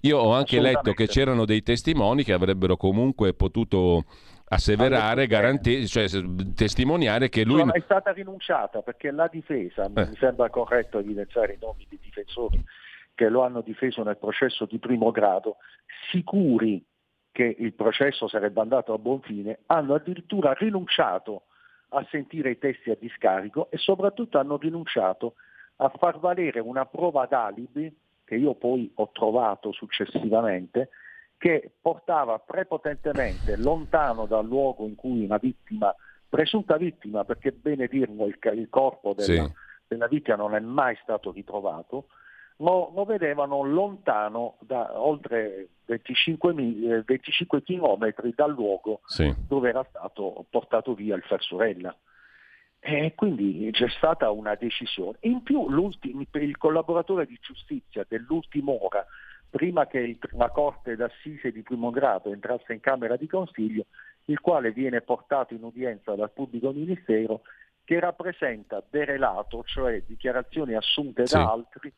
Io 0.03 0.19
ho 0.19 0.33
anche 0.33 0.61
letto 0.61 0.93
che 0.95 1.07
c'erano 1.07 1.45
dei 1.45 1.63
testimoni 1.63 2.25
che 2.25 2.33
avrebbero 2.33 2.77
comunque 2.77 3.35
potuto 3.35 4.05
asseverare, 4.47 5.27
garantire, 5.27 5.87
cioè 5.87 6.09
s- 6.09 6.25
testimoniare 6.55 7.29
che 7.29 7.45
lui... 7.45 7.59
Non 7.59 7.71
è 7.73 7.81
stata 7.81 8.11
rinunciata 8.13 8.83
perché 8.83 9.11
la 9.13 9.29
difesa, 9.29 9.85
Eh. 9.85 9.91
mi 10.09 10.17
sembra 10.17 10.51
corretto 10.51 10.99
evidenziare 10.99 11.55
i 11.55 11.59
nomi 11.61 11.87
dei 11.89 12.01
difensori 12.03 12.63
che 13.15 13.29
lo 13.29 13.45
hanno 13.45 13.61
difeso 13.61 14.03
nel 14.03 14.17
processo 14.19 14.65
di 14.65 14.79
primo 14.79 15.11
grado, 15.11 15.57
sicuri 16.11 16.85
che 17.31 17.55
il 17.59 17.73
processo 17.75 18.27
sarebbe 18.29 18.61
andato 18.61 18.93
a 18.93 18.99
buon 18.99 19.21
fine, 19.21 19.61
hanno 19.67 19.95
addirittura 19.95 20.53
rinunciato 20.53 21.45
a 21.91 22.07
sentire 22.11 22.51
i 22.51 22.59
testi 22.59 22.91
a 22.91 22.97
discarico 22.99 23.71
e 23.71 23.77
soprattutto 23.79 24.39
hanno 24.39 24.57
rinunciato 24.57 25.35
a 25.77 25.89
far 25.99 26.19
valere 26.19 26.61
una 26.61 26.87
prova 26.87 27.27
d'alibi 27.27 27.95
che 28.25 28.37
io 28.37 28.55
poi 28.55 28.91
ho 28.95 29.11
trovato 29.13 29.73
successivamente, 29.73 30.91
che 31.37 31.73
portava 31.81 32.39
prepotentemente 32.39 33.57
lontano 33.57 34.27
dal 34.27 34.47
luogo 34.47 34.87
in 34.87 34.95
cui 34.95 35.25
una 35.25 35.39
vittima, 35.39 35.95
presunta 36.29 36.77
vittima, 36.77 37.25
perché 37.25 37.53
bene 37.53 37.89
dirlo, 37.89 38.27
il, 38.27 38.39
il 38.55 38.69
corpo 38.71 39.13
della, 39.13 39.45
Sì. 39.45 39.53
della 39.89 40.07
vittima 40.07 40.37
non 40.37 40.55
è 40.55 40.61
mai 40.61 40.97
stato 41.03 41.33
ritrovato, 41.33 42.07
lo, 42.59 42.93
lo 42.95 43.05
vedevano 43.05 43.63
lontano 43.65 44.57
da 44.61 44.93
oltre 45.01 45.69
25, 45.87 46.53
mi- 46.55 46.89
eh, 46.89 47.03
25 47.03 47.63
chilometri 47.63 48.33
dal 48.37 48.53
luogo 48.53 49.01
Sì. 49.07 49.35
dove 49.49 49.69
era 49.69 49.85
stato 49.89 50.47
portato 50.49 50.95
via 50.95 51.17
il 51.17 51.23
Fersurella. 51.23 51.95
E 52.85 53.13
quindi 53.15 53.69
c'è 53.71 53.89
stata 53.91 54.33
una 54.33 54.57
decisione. 54.57 55.17
In 55.21 55.45
più 55.45 55.71
l'ultimo- 55.71 56.25
il 56.33 56.57
collaboratore 56.59 57.27
di 57.27 57.39
giustizia 57.41 58.05
dell'ultima 58.09 58.73
ora, 58.73 59.07
prima 59.49 59.87
che 59.87 59.99
il- 60.01 60.19
la 60.33 60.49
Corte 60.49 60.97
d'Assise 60.97 61.53
di 61.53 61.63
primo 61.63 61.91
grado 61.91 62.33
entrasse 62.33 62.73
in 62.73 62.81
Camera 62.81 63.17
di 63.17 63.29
Consiglio, 63.29 63.87
il 64.25 64.41
quale 64.41 64.73
viene 64.73 65.01
portato 65.01 65.55
in 65.55 65.63
udienza 65.63 66.17
dal 66.17 66.33
pubblico 66.33 66.73
ministero, 66.73 67.43
che 67.85 68.01
rappresenta 68.01 68.83
derelato, 68.91 69.63
cioè 69.65 70.03
dichiarazioni 70.05 70.75
assunte 70.75 71.27
Sì. 71.27 71.35
da 71.37 71.53
altri 71.53 71.93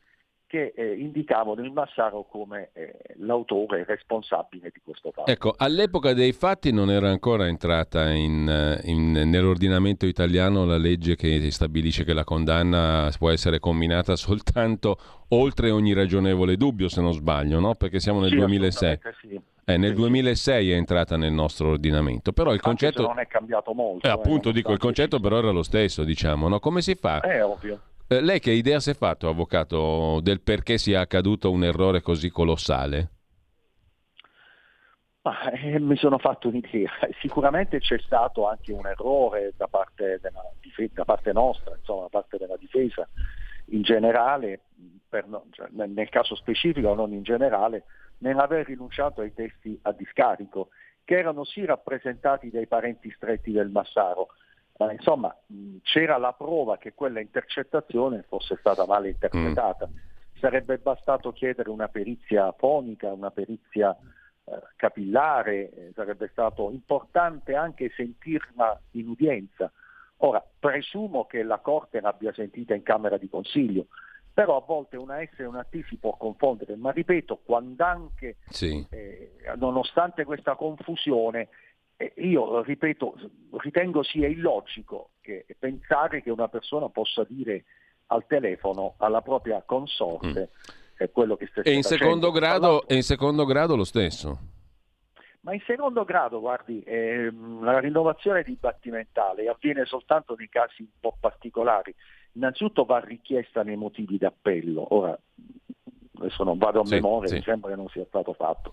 che 0.54 0.72
eh, 0.76 0.94
indicavano 0.94 1.64
il 1.64 1.72
Massaro 1.72 2.26
come 2.30 2.70
eh, 2.74 2.94
l'autore 3.16 3.84
responsabile 3.84 4.70
di 4.72 4.80
questo 4.84 5.10
fatto. 5.10 5.28
Ecco, 5.28 5.52
all'epoca 5.56 6.12
dei 6.12 6.30
fatti 6.32 6.70
non 6.70 6.92
era 6.92 7.08
ancora 7.08 7.48
entrata 7.48 8.08
in, 8.12 8.48
eh, 8.48 8.80
in- 8.88 9.10
nell'ordinamento 9.10 10.06
italiano 10.06 10.64
la 10.64 10.76
legge 10.76 11.16
che 11.16 11.50
stabilisce 11.50 12.04
che 12.04 12.12
la 12.12 12.22
condanna 12.22 13.10
può 13.18 13.30
essere 13.30 13.58
comminata 13.58 14.14
soltanto 14.14 14.96
oltre 15.30 15.70
ogni 15.70 15.92
ragionevole 15.92 16.56
dubbio, 16.56 16.88
se 16.88 17.00
non 17.00 17.12
sbaglio, 17.14 17.58
no? 17.58 17.74
Perché 17.74 17.98
siamo 17.98 18.20
nel 18.20 18.30
Sì, 18.30 18.36
2006. 18.36 18.88
assolutamente 19.02 19.18
sì. 19.20 19.52
Eh, 19.66 19.76
nel 19.76 19.90
Sì, 19.90 19.96
2006 19.96 20.70
è 20.70 20.74
entrata 20.76 21.16
nel 21.16 21.32
nostro 21.32 21.70
ordinamento, 21.70 22.32
però 22.32 22.52
il 22.54 22.60
concetto... 22.60 23.02
non 23.02 23.18
è 23.18 23.26
cambiato 23.26 23.72
molto. 23.72 24.06
Eh, 24.06 24.10
eh, 24.10 24.12
appunto, 24.12 24.52
dico, 24.52 24.70
il 24.70 24.78
concetto 24.78 25.18
però 25.18 25.38
era 25.38 25.50
lo 25.50 25.64
stesso, 25.64 26.04
diciamo, 26.04 26.46
no? 26.46 26.60
Come 26.60 26.80
si 26.80 26.94
fa? 26.94 27.18
È 27.18 27.44
ovvio. 27.44 27.80
Eh, 28.06 28.20
lei 28.20 28.38
che 28.38 28.50
idea 28.50 28.80
si 28.80 28.90
è 28.90 28.94
fatto, 28.94 29.28
avvocato, 29.28 30.20
del 30.20 30.42
perché 30.42 30.76
sia 30.76 31.00
accaduto 31.00 31.50
un 31.50 31.64
errore 31.64 32.02
così 32.02 32.30
colossale? 32.30 33.08
Ma, 35.22 35.50
eh, 35.52 35.80
mi 35.80 35.96
sono 35.96 36.18
fatto 36.18 36.48
un'idea. 36.48 36.90
Sicuramente 37.20 37.80
c'è 37.80 37.98
stato 38.00 38.46
anche 38.46 38.72
un 38.72 38.86
errore 38.86 39.54
da 39.56 39.68
parte, 39.68 40.20
della, 40.20 40.42
da 40.92 41.04
parte 41.04 41.32
nostra, 41.32 41.74
insomma, 41.76 42.02
da 42.02 42.08
parte 42.10 42.36
della 42.36 42.58
difesa 42.58 43.08
in 43.68 43.80
generale, 43.80 44.60
per, 45.08 45.26
cioè, 45.52 45.68
nel 45.70 46.08
caso 46.10 46.34
specifico, 46.34 46.92
non 46.92 47.12
in 47.12 47.22
generale, 47.22 47.84
nell'aver 48.18 48.66
rinunciato 48.66 49.22
ai 49.22 49.32
testi 49.32 49.78
a 49.82 49.92
discarico, 49.92 50.68
che 51.04 51.18
erano 51.18 51.44
sì 51.44 51.64
rappresentati 51.64 52.50
dai 52.50 52.66
parenti 52.66 53.10
stretti 53.16 53.50
del 53.50 53.70
Massaro, 53.70 54.28
ma 54.76 54.92
insomma 54.92 55.36
c'era 55.82 56.16
la 56.16 56.32
prova 56.32 56.78
che 56.78 56.94
quella 56.94 57.20
intercettazione 57.20 58.24
fosse 58.28 58.56
stata 58.58 58.86
male 58.86 59.10
interpretata. 59.10 59.86
Mm. 59.86 59.96
Sarebbe 60.38 60.78
bastato 60.78 61.32
chiedere 61.32 61.70
una 61.70 61.88
perizia 61.88 62.52
fonica, 62.52 63.12
una 63.12 63.30
perizia 63.30 63.96
eh, 64.44 64.60
capillare, 64.76 65.70
eh, 65.70 65.92
sarebbe 65.94 66.28
stato 66.28 66.70
importante 66.70 67.54
anche 67.54 67.90
sentirla 67.94 68.78
in 68.92 69.08
udienza. 69.08 69.70
Ora, 70.18 70.44
presumo 70.58 71.24
che 71.24 71.42
la 71.42 71.58
Corte 71.58 72.00
l'abbia 72.00 72.32
sentita 72.32 72.74
in 72.74 72.82
Camera 72.82 73.16
di 73.16 73.28
Consiglio, 73.28 73.86
però 74.32 74.56
a 74.56 74.64
volte 74.66 74.96
una 74.96 75.24
S 75.24 75.38
e 75.38 75.44
una 75.44 75.64
T 75.64 75.84
si 75.86 75.96
può 75.96 76.16
confondere, 76.16 76.76
ma 76.76 76.90
ripeto, 76.90 77.40
quando 77.44 77.84
anche, 77.84 78.36
sì. 78.48 78.84
eh, 78.90 79.32
nonostante 79.56 80.24
questa 80.24 80.56
confusione, 80.56 81.40
eh, 81.42 81.48
io 82.16 82.62
ripeto, 82.62 83.14
ritengo 83.58 84.02
sia 84.02 84.26
illogico 84.26 85.10
che, 85.20 85.46
pensare 85.58 86.22
che 86.22 86.30
una 86.30 86.48
persona 86.48 86.88
possa 86.88 87.24
dire 87.28 87.64
al 88.06 88.26
telefono 88.26 88.94
alla 88.98 89.22
propria 89.22 89.62
consorte 89.64 90.50
mm. 91.02 91.06
quello 91.12 91.36
che 91.36 91.46
sta 91.46 91.62
e 91.62 91.72
in 91.72 91.82
secondo 91.82 92.30
grado 92.30 92.86
E 92.86 92.96
in 92.96 93.02
secondo 93.02 93.44
grado 93.44 93.76
lo 93.76 93.84
stesso? 93.84 94.52
Ma 95.44 95.52
in 95.52 95.60
secondo 95.66 96.04
grado, 96.04 96.40
guardi, 96.40 96.82
ehm, 96.86 97.62
la 97.62 97.78
rinnovazione 97.78 98.42
dibattimentale 98.42 99.46
avviene 99.46 99.84
soltanto 99.84 100.34
nei 100.36 100.48
casi 100.48 100.80
un 100.80 100.88
po' 100.98 101.16
particolari. 101.20 101.94
Innanzitutto 102.32 102.84
va 102.84 102.98
richiesta 103.00 103.62
nei 103.62 103.76
motivi 103.76 104.16
d'appello. 104.16 104.94
Ora, 104.94 105.16
adesso 106.18 106.44
non 106.44 106.56
vado 106.56 106.80
a 106.80 106.86
sì, 106.86 106.94
memoria, 106.94 107.28
sì. 107.28 107.34
mi 107.34 107.42
sembra 107.42 107.70
che 107.70 107.76
non 107.76 107.88
sia 107.88 108.06
stato 108.06 108.32
fatto. 108.32 108.72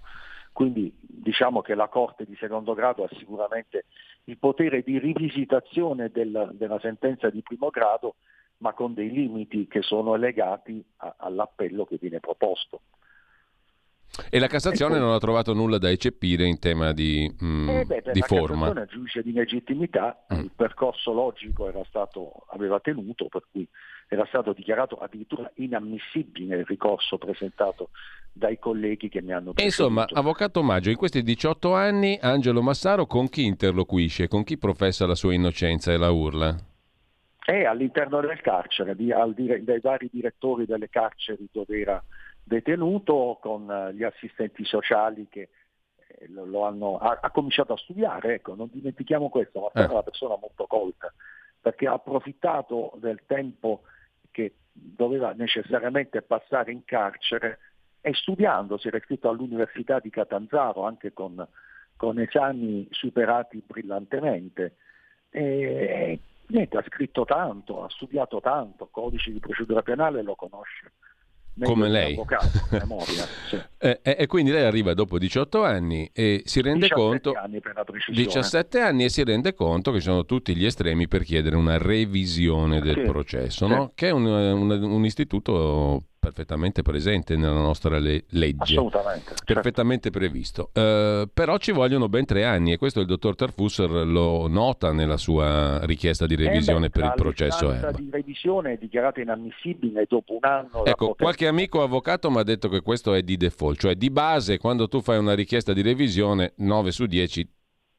Quindi 0.52 0.94
diciamo 1.00 1.62
che 1.62 1.76
la 1.76 1.88
Corte 1.88 2.26
di 2.26 2.36
secondo 2.36 2.74
grado 2.74 3.04
ha 3.04 3.10
sicuramente 3.18 3.86
il 4.26 4.38
potere 4.38 4.82
di 4.84 5.00
rivisitazione 5.00 6.10
del, 6.10 6.52
della 6.54 6.80
sentenza 6.80 7.30
di 7.30 7.42
primo 7.42 7.70
grado, 7.70 8.16
ma 8.58 8.74
con 8.74 8.94
dei 8.94 9.12
limiti 9.12 9.68
che 9.68 9.82
sono 9.82 10.16
legati 10.16 10.84
a, 10.98 11.16
all'appello 11.18 11.86
che 11.86 11.98
viene 12.00 12.20
proposto. 12.20 12.82
E 14.30 14.40
la 14.40 14.48
Cassazione 14.48 14.96
poi, 14.96 15.02
non 15.02 15.14
ha 15.14 15.20
trovato 15.20 15.54
nulla 15.54 15.78
da 15.78 15.90
eccepire 15.90 16.46
in 16.46 16.60
tema 16.60 16.92
di, 16.92 17.34
mm, 17.44 17.70
eh 17.70 17.86
beh, 17.86 18.04
di 18.12 18.20
la 18.20 18.26
forma. 18.26 18.68
La 18.68 18.74
Cassazione 18.74 18.86
giudice 18.88 19.24
di 19.24 19.32
legittimità, 19.32 20.26
mm. 20.34 20.40
il 20.40 20.52
percorso 20.56 21.14
logico 21.14 21.72
stato, 21.88 22.46
aveva 22.50 22.80
tenuto, 22.80 23.28
per 23.28 23.44
cui 23.52 23.68
era 24.08 24.26
stato 24.26 24.52
dichiarato 24.52 24.98
addirittura 24.98 25.50
inammissibile 25.56 26.58
il 26.58 26.66
ricorso 26.66 27.18
presentato 27.18 27.92
dai 28.34 28.60
colleghi 28.60 29.08
che 29.08 29.22
mi 29.22 29.32
hanno 29.32 29.54
preceduto. 29.54 29.84
Insomma, 29.84 30.06
Avvocato 30.12 30.62
Maggio, 30.62 30.90
in 30.90 30.98
questi 30.98 31.24
18 31.24 31.74
anni 31.74 32.20
Angelo 32.22 32.62
Massaro 32.62 33.06
con 33.06 33.30
chi 33.30 33.46
interloquisce, 33.46 34.28
con 34.28 34.44
chi 34.44 34.58
professa 34.58 35.06
la 35.06 35.16
sua 35.16 35.34
innocenza 35.34 35.94
e 35.94 35.98
la 35.98 36.12
urla? 36.12 36.56
È 37.44 37.64
all'interno 37.64 38.20
del 38.20 38.40
carcere, 38.42 38.96
di, 38.96 39.14
al, 39.14 39.34
dai 39.34 39.80
vari 39.80 40.10
direttori 40.12 40.66
delle 40.66 40.90
carceri 40.90 41.48
dove 41.50 41.80
era 41.80 42.04
detenuto, 42.44 43.38
con 43.42 43.70
eh, 43.70 43.94
gli 43.94 44.04
assistenti 44.04 44.66
sociali 44.66 45.28
che 45.30 45.50
eh, 46.08 46.28
lo, 46.30 46.46
lo 46.46 46.66
hanno, 46.66 46.98
ha, 46.98 47.20
ha, 47.22 47.32
cominciato 47.32 47.74
a 47.74 47.78
studiare, 47.78 48.36
ecco, 48.36 48.56
non 48.56 48.70
dimentichiamo 48.72 49.30
questo, 49.30 49.72
ma 49.74 49.86
è 49.86 49.90
una 49.90 50.04
persona 50.04 50.38
molto 50.40 50.66
colta, 50.68 51.14
perché 51.60 51.88
ha 51.88 51.94
approfittato 51.94 52.94
del 52.96 53.22
tempo 53.26 53.84
che 54.32 54.56
doveva 54.72 55.34
necessariamente 55.34 56.22
passare 56.22 56.72
in 56.72 56.84
carcere 56.86 57.60
e 58.02 58.14
studiando, 58.14 58.78
si 58.78 58.88
era 58.88 58.98
iscritto 58.98 59.30
all'Università 59.30 60.00
di 60.00 60.10
Catanzaro 60.10 60.86
anche 60.86 61.14
con, 61.14 61.46
con 61.96 62.20
esami 62.20 62.88
superati 62.90 63.62
brillantemente. 63.66 64.78
E, 65.30 66.20
niente, 66.48 66.78
ha 66.78 66.84
scritto 66.88 67.26
tanto, 67.26 67.84
ha 67.84 67.90
studiato 67.90 68.42
tanto, 68.42 68.88
codice 68.88 69.32
di 69.32 69.40
procedura 69.40 69.84
penale 69.84 70.24
lo 70.24 70.36
conosce 70.36 70.94
come 71.60 71.90
lei. 71.90 72.20
Memoria, 72.70 73.28
sì. 73.48 73.60
e, 73.78 74.00
e, 74.02 74.28
quindi 74.28 74.52
lei 74.52 74.64
arriva 74.64 74.94
dopo 74.94 75.18
18 75.18 75.64
anni 75.64 76.10
e 76.14 76.42
si 76.46 76.62
rende 76.62 76.88
17 76.88 77.02
conto... 77.02 77.34
Anni 77.34 77.60
per 77.60 77.76
la 77.76 77.86
17 78.08 78.80
anni 78.80 79.06
e 79.06 79.10
si 79.10 79.24
rende 79.24 79.54
conto 79.54 79.92
che 79.92 79.98
ci 79.98 80.06
sono 80.06 80.26
tutti 80.26 80.56
gli 80.56 80.66
estremi 80.66 81.08
per 81.08 81.24
chiedere 81.24 81.56
una 81.56 81.78
revisione 81.78 82.80
del 82.82 82.96
sì, 82.96 83.02
processo, 83.02 83.68
sì. 83.68 83.74
No? 83.74 83.92
che 83.96 84.08
è 84.08 84.12
un, 84.12 84.26
un, 84.26 84.72
un 84.72 85.06
istituto 85.06 86.04
perfettamente 86.32 86.82
presente 86.82 87.36
nella 87.36 87.52
nostra 87.52 88.00
le- 88.00 88.24
legge, 88.30 88.74
Assolutamente, 88.74 89.30
certo. 89.30 89.54
perfettamente 89.54 90.10
previsto. 90.10 90.72
Uh, 90.74 91.30
però 91.32 91.58
ci 91.58 91.72
vogliono 91.72 92.08
ben 92.08 92.26
tre 92.26 92.46
anni 92.46 92.72
e 92.72 92.78
questo 92.78 93.02
il 93.02 93.06
dottor 93.06 93.36
Tarfusser 93.36 93.90
lo 93.90 94.48
nota 94.48 94.94
nella 94.94 95.18
sua 95.18 95.84
richiesta 95.84 96.26
di 96.26 96.36
revisione 96.36 96.86
eh 96.86 96.90
beh, 96.90 97.00
per 97.00 97.06
il 97.06 97.14
processo 97.16 97.68
La 97.68 97.92
di 97.92 98.08
revisione 98.10 98.74
è 98.74 98.78
dichiarata 98.78 99.20
inammissibile 99.20 100.06
dopo 100.08 100.34
un 100.34 100.50
anno. 100.50 100.86
Ecco, 100.86 101.14
qualche 101.16 101.48
amico 101.48 101.84
avvocato 101.84 102.32
mi 102.32 102.38
ha 102.38 102.44
detto 102.44 102.70
che 102.70 102.82
questo 102.82 103.14
è 103.14 103.22
di 103.22 103.36
default, 103.36 103.80
cioè 103.80 103.96
di 103.96 104.10
base 104.10 104.58
quando 104.58 104.88
tu 104.88 105.02
fai 105.02 105.18
una 105.18 105.34
richiesta 105.34 105.74
di 105.74 105.82
revisione 105.82 106.54
9 106.58 106.92
su 106.92 107.06
10 107.06 107.50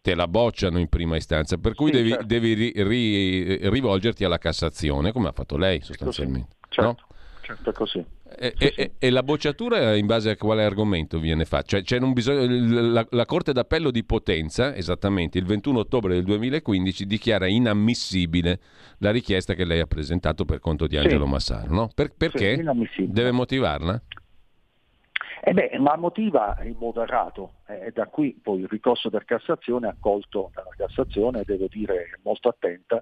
te 0.01 0.15
la 0.17 0.27
bocciano 0.27 0.81
in 0.81 0.89
prima 0.89 1.17
istanza, 1.17 1.59
per 1.59 1.75
cui 1.75 1.91
sì, 1.91 1.99
devi, 1.99 2.11
certo. 2.11 2.27
devi 2.27 2.55
ri, 2.55 2.73
ri, 2.75 3.69
rivolgerti 3.69 4.25
alla 4.25 4.39
Cassazione, 4.39 5.13
come 5.13 5.29
ha 5.29 5.33
fatto 5.33 5.57
lei 5.57 5.81
sostanzialmente. 5.81 6.57
Certo. 6.69 6.83
No? 6.83 6.97
Certo, 7.43 7.71
è 7.71 7.73
così. 7.73 8.05
E, 8.43 8.55
sì, 8.57 8.65
e, 8.65 8.73
sì. 8.75 8.91
e, 8.99 9.11
la 9.11 9.23
bocciatura 9.23 9.95
in 9.95 10.07
base 10.07 10.31
a 10.31 10.37
quale 10.37 10.65
argomento 10.65 11.21
viene 11.21 11.45
fatta? 11.45 11.81
Cioè, 11.81 12.01
bisogno, 12.01 12.91
la, 12.93 13.07
la, 13.09 13.25
Corte 13.25 13.53
d'Appello 13.53 13.93
di 13.93 14.03
Potenza, 14.03 14.75
esattamente 14.75 15.39
il 15.39 15.45
21 15.45 15.79
ottobre 15.79 16.15
del 16.15 16.25
2015, 16.25 17.07
dichiara 17.07 17.47
inammissibile 17.47 18.59
la 18.99 19.13
richiesta 19.13 19.55
che 19.55 19.65
lei 19.65 19.79
ha 19.79 19.87
presentato 19.87 20.45
per 20.45 20.59
conto 20.59 20.89
di 20.89 20.97
Angelo 20.97 21.27
sì. 21.27 21.31
Massaro. 21.31 21.73
No? 21.73 21.89
Per, 21.95 22.15
perché? 22.17 22.61
Deve 23.07 23.31
motivarla? 23.31 24.03
Eh 25.45 25.53
beh, 25.53 25.79
ma 25.79 25.97
motiva 25.97 26.59
in 26.65 26.75
modo 26.81 27.01
errato 27.03 27.53
e 27.69 27.93
da 27.93 28.07
qui 28.07 28.37
poi 28.43 28.63
il 28.63 28.69
ricorso 28.69 29.09
per 29.09 29.25
Cassazione 29.25 29.87
accolto 29.87 30.51
dalla 30.53 30.75
Cassazione, 30.77 31.43
devo 31.45 31.69
dire 31.69 32.19
molto 32.25 32.49
attenta, 32.49 33.01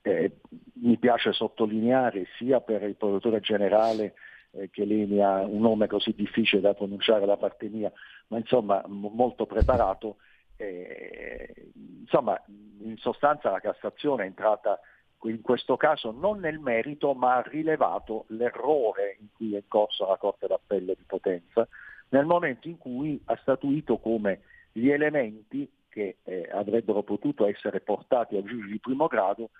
eh, 0.00 0.38
mi 0.82 0.96
piace 0.96 1.32
sottolineare 1.32 2.26
sia 2.38 2.60
per 2.60 2.82
il 2.84 2.96
procuratore 2.96 3.40
generale 3.40 4.14
eh, 4.52 4.70
che 4.70 4.84
lei 4.84 5.20
ha 5.20 5.40
un 5.40 5.60
nome 5.60 5.86
così 5.86 6.14
difficile 6.14 6.60
da 6.60 6.74
pronunciare 6.74 7.26
da 7.26 7.36
parte 7.36 7.68
mia, 7.68 7.90
ma 8.28 8.38
insomma 8.38 8.82
m- 8.86 9.10
molto 9.12 9.46
preparato. 9.46 10.16
Eh, 10.56 11.72
insomma, 12.00 12.40
in 12.46 12.96
sostanza 12.98 13.50
la 13.50 13.60
Cassazione 13.60 14.24
è 14.24 14.26
entrata 14.26 14.78
in 15.24 15.40
questo 15.40 15.76
caso 15.76 16.10
non 16.10 16.40
nel 16.40 16.58
merito, 16.58 17.14
ma 17.14 17.36
ha 17.36 17.42
rilevato 17.42 18.24
l'errore 18.28 19.16
in 19.20 19.28
cui 19.32 19.54
è 19.54 19.62
corso 19.68 20.06
la 20.06 20.16
Corte 20.16 20.46
d'Appello 20.46 20.94
di 20.94 21.04
Potenza, 21.06 21.66
nel 22.08 22.26
momento 22.26 22.68
in 22.68 22.78
cui 22.78 23.20
ha 23.26 23.36
statuito 23.40 23.98
come 23.98 24.40
gli 24.72 24.88
elementi 24.88 25.70
che 25.88 26.16
eh, 26.24 26.48
avrebbero 26.50 27.02
potuto 27.02 27.46
essere 27.46 27.80
portati 27.80 28.36
al 28.36 28.44
giudice 28.44 28.72
di 28.72 28.78
primo 28.80 29.06
grado 29.06 29.50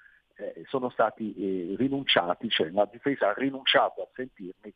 eh, 0.43 0.65
sono 0.67 0.91
stati 0.91 1.35
eh, 1.35 1.77
rinunciati, 1.77 2.49
cioè 2.49 2.71
la 2.71 2.89
difesa 2.91 3.29
ha 3.29 3.35
rinunciato 3.35 4.03
a 4.03 4.09
sentirmi 4.15 4.73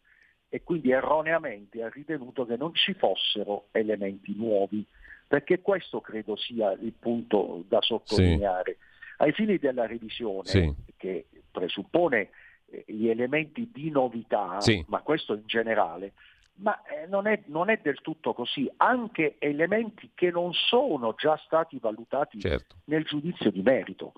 e 0.48 0.62
quindi 0.62 0.90
erroneamente 0.90 1.82
ha 1.82 1.88
ritenuto 1.88 2.46
che 2.46 2.56
non 2.56 2.72
ci 2.74 2.94
fossero 2.94 3.66
elementi 3.72 4.34
nuovi, 4.36 4.84
perché 5.26 5.60
questo 5.60 6.00
credo 6.00 6.36
sia 6.36 6.72
il 6.72 6.92
punto 6.92 7.64
da 7.68 7.80
sottolineare. 7.80 8.72
Sì. 8.78 8.84
Ai 9.18 9.32
fini 9.32 9.58
della 9.58 9.86
revisione, 9.86 10.46
sì. 10.46 10.74
che 10.96 11.26
presuppone 11.50 12.30
eh, 12.66 12.84
gli 12.86 13.08
elementi 13.08 13.70
di 13.72 13.90
novità, 13.90 14.60
sì. 14.60 14.84
ma 14.88 15.00
questo 15.00 15.34
in 15.34 15.46
generale, 15.46 16.12
ma 16.56 16.80
eh, 16.84 17.06
non, 17.06 17.26
è, 17.26 17.42
non, 17.46 17.70
è, 17.70 17.80
del 17.82 18.00
tutto 18.00 18.32
così. 18.32 18.70
Anche 18.76 19.36
elementi 19.38 20.10
che 20.14 20.30
non 20.30 20.52
sono 20.52 21.14
già 21.16 21.36
stati 21.44 21.78
valutati 21.78 22.40
certo. 22.40 22.76
nel 22.84 23.04
giudizio 23.04 23.50
di 23.50 23.62
merito. 23.62 24.12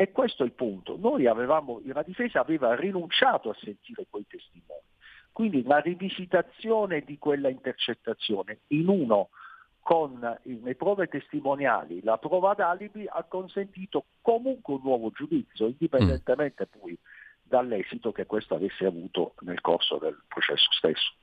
E 0.00 0.12
questo 0.12 0.44
è 0.44 0.46
il 0.46 0.52
punto. 0.52 0.96
Noi 0.96 1.26
avevamo, 1.26 1.82
la 1.84 2.02
difesa 2.02 2.40
aveva 2.40 2.74
rinunciato 2.74 3.50
a 3.50 3.56
sentire 3.60 4.06
quei 4.08 4.24
testimoni. 4.26 4.80
Quindi 5.30 5.62
la 5.62 5.76
rivisitazione 5.76 7.02
di 7.02 7.18
quella 7.18 7.50
intercettazione 7.50 8.60
in 8.68 8.88
uno 8.88 9.28
con 9.82 10.38
le 10.42 10.74
prove 10.74 11.06
testimoniali, 11.08 12.02
la 12.02 12.16
prova 12.16 12.54
d'alibi 12.54 13.04
ha 13.06 13.24
consentito 13.24 14.06
comunque 14.22 14.72
un 14.72 14.80
nuovo 14.82 15.10
giudizio, 15.10 15.66
indipendentemente 15.66 16.66
poi 16.66 16.98
dall'esito 17.50 18.12
che 18.12 18.26
questo 18.26 18.54
avesse 18.54 18.86
avuto 18.86 19.34
nel 19.40 19.60
corso 19.60 19.98
del 19.98 20.16
processo 20.28 20.70
stesso. 20.70 21.14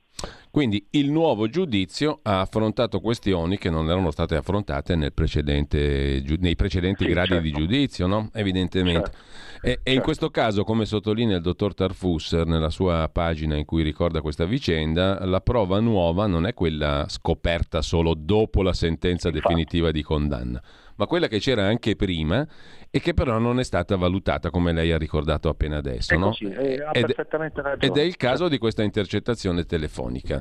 Quindi 0.50 0.84
il 0.90 1.10
nuovo 1.10 1.48
giudizio 1.48 2.18
ha 2.22 2.40
affrontato 2.40 3.00
questioni 3.00 3.56
che 3.56 3.70
non 3.70 3.88
erano 3.88 4.10
state 4.10 4.34
affrontate 4.34 4.96
nel 4.96 5.12
precedente, 5.12 6.22
nei 6.40 6.56
precedenti 6.56 7.04
sì, 7.04 7.10
gradi 7.10 7.28
certo. 7.28 7.42
di 7.44 7.52
giudizio, 7.52 8.06
no? 8.06 8.28
evidentemente. 8.34 9.10
Certo. 9.10 9.18
E, 9.18 9.68
certo. 9.68 9.68
e, 9.68 9.72
in 9.72 9.84
certo. 9.84 10.02
questo 10.02 10.30
caso, 10.30 10.64
come 10.64 10.86
sottolinea 10.86 11.36
il 11.36 11.42
dottor 11.42 11.74
Tarfusser 11.74 12.46
nella 12.46 12.70
sua 12.70 13.08
pagina 13.12 13.56
in 13.56 13.64
cui 13.64 13.82
ricorda 13.82 14.20
questa 14.20 14.44
vicenda, 14.44 15.24
la 15.24 15.40
prova 15.40 15.78
nuova 15.78 16.26
non 16.26 16.46
è 16.46 16.54
quella 16.54 17.06
scoperta 17.08 17.80
solo 17.80 18.14
dopo 18.14 18.62
la 18.62 18.72
sentenza 18.72 19.28
Infatti. 19.28 19.46
definitiva 19.46 19.92
di 19.92 20.02
condanna 20.02 20.62
ma 20.98 21.06
quella 21.06 21.28
che 21.28 21.38
c'era 21.38 21.64
anche 21.64 21.94
prima 21.94 22.46
e 22.90 23.00
che 23.00 23.14
però 23.14 23.38
non 23.38 23.60
è 23.60 23.64
stata 23.64 23.96
valutata 23.96 24.50
come 24.50 24.72
lei 24.72 24.90
ha 24.90 24.98
ricordato 24.98 25.48
appena 25.48 25.76
adesso. 25.76 26.12
È 26.12 26.16
no? 26.16 26.28
così, 26.28 26.46
eh, 26.46 26.84
ed, 26.92 27.06
perfettamente 27.06 27.62
ragione. 27.62 27.86
Ed 27.86 27.96
è 27.96 28.02
il 28.02 28.16
caso 28.16 28.48
di 28.48 28.58
questa 28.58 28.82
intercettazione 28.82 29.64
telefonica, 29.64 30.40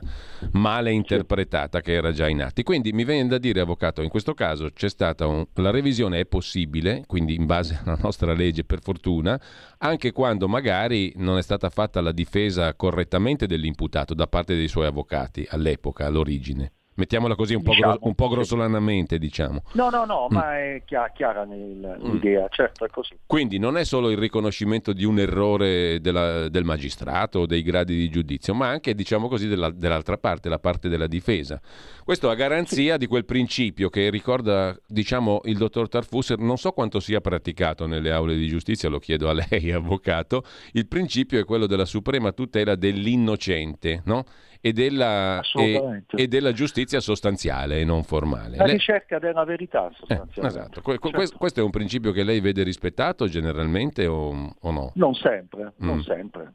male 0.53 0.91
interpretata, 0.91 1.81
che 1.81 1.93
era 1.93 2.11
già 2.11 2.27
in 2.27 2.41
atti. 2.41 2.63
Quindi 2.63 2.91
mi 2.91 3.05
viene 3.05 3.27
da 3.27 3.37
dire, 3.37 3.59
avvocato, 3.59 4.01
in 4.01 4.09
questo 4.09 4.33
caso 4.33 4.71
c'è 4.71 4.89
stata 4.89 5.27
un, 5.27 5.45
la 5.55 5.69
revisione 5.69 6.21
è 6.21 6.25
possibile, 6.25 7.03
quindi 7.05 7.35
in 7.35 7.45
base 7.45 7.79
alla 7.83 7.97
nostra 8.01 8.33
legge, 8.33 8.63
per 8.63 8.81
fortuna, 8.81 9.39
anche 9.77 10.11
quando 10.11 10.47
magari 10.47 11.13
non 11.17 11.37
è 11.37 11.41
stata 11.43 11.69
fatta 11.69 12.01
la 12.01 12.11
difesa 12.11 12.73
correttamente 12.73 13.45
dell'imputato 13.45 14.15
da 14.15 14.25
parte 14.25 14.55
dei 14.55 14.67
suoi 14.67 14.87
avvocati 14.87 15.45
all'epoca, 15.49 16.07
all'origine. 16.07 16.71
Mettiamola 16.97 17.35
così 17.35 17.53
un, 17.53 17.61
diciamo, 17.61 17.93
po', 17.93 17.97
gro- 17.99 18.07
un 18.07 18.15
po' 18.15 18.27
grossolanamente, 18.27 19.19
diciamo. 19.19 19.61
No, 19.73 19.89
no, 19.91 20.05
no, 20.05 20.27
mm. 20.31 20.35
ma 20.35 20.57
è 20.57 20.81
chiara, 20.83 21.11
chiara 21.11 21.43
l'idea, 21.43 22.43
mm. 22.43 22.47
certo, 22.49 22.85
è 22.85 22.89
così. 22.89 23.15
Quindi 23.27 23.59
non 23.59 23.77
è 23.77 23.85
solo 23.85 24.09
il 24.09 24.17
riconoscimento 24.17 24.93
di 24.93 25.05
un 25.05 25.19
errore 25.19 26.01
della, 26.01 26.49
del 26.49 26.63
magistrato 26.63 27.41
o 27.41 27.45
dei 27.45 27.61
gradi 27.61 27.95
di 27.95 28.09
giudizio, 28.09 28.55
ma 28.55 28.69
anche, 28.69 28.95
diciamo 28.95 29.27
così, 29.27 29.47
della, 29.47 29.69
dell'altra 29.69 30.17
parte, 30.17 30.49
la 30.49 30.57
parte 30.57 30.89
della 30.89 31.05
difesa. 31.05 31.61
Questo 32.03 32.31
a 32.31 32.33
garanzia 32.33 32.93
sì. 32.93 32.97
di 32.97 33.05
quel 33.05 33.25
principio 33.25 33.89
che 33.89 34.09
ricorda, 34.09 34.75
diciamo, 34.87 35.41
il 35.43 35.57
dottor 35.57 35.89
Tarfusser, 35.89 36.39
non 36.39 36.57
so 36.57 36.71
quanto 36.71 36.99
sia 36.99 37.21
praticato 37.21 37.85
nelle 37.85 38.11
aule 38.11 38.35
di 38.35 38.47
giustizia, 38.47 38.89
lo 38.89 38.97
chiedo 38.97 39.29
a 39.29 39.33
lei, 39.33 39.69
avvocato, 39.71 40.43
il 40.71 40.87
principio 40.87 41.39
è 41.39 41.45
quello 41.45 41.67
della 41.67 41.85
suprema 41.85 42.31
tutela 42.31 42.73
dell'innocente, 42.73 44.01
no? 44.05 44.25
E 44.61 44.73
della, 44.73 45.41
e, 45.55 46.03
e 46.07 46.27
della 46.27 46.51
giustizia 46.51 46.99
sostanziale 46.99 47.81
e 47.81 47.85
non 47.85 48.03
formale. 48.03 48.57
La 48.57 48.65
lei... 48.65 48.73
ricerca 48.73 49.19
della 49.19 49.43
verità 49.43 49.89
sostanziale. 49.93 50.47
Eh, 50.47 50.51
esatto. 50.51 50.81
Que- 50.81 50.99
certo. 51.01 51.37
Questo 51.37 51.59
è 51.59 51.63
un 51.63 51.69
principio 51.69 52.11
che 52.11 52.23
lei 52.23 52.39
vede 52.39 52.63
rispettato 52.63 53.27
generalmente 53.27 54.05
o, 54.07 54.53
o 54.59 54.71
no? 54.71 54.91
Non 54.95 55.13
sempre, 55.15 55.73
mm. 55.81 55.85
non 55.85 56.03
sempre, 56.03 56.53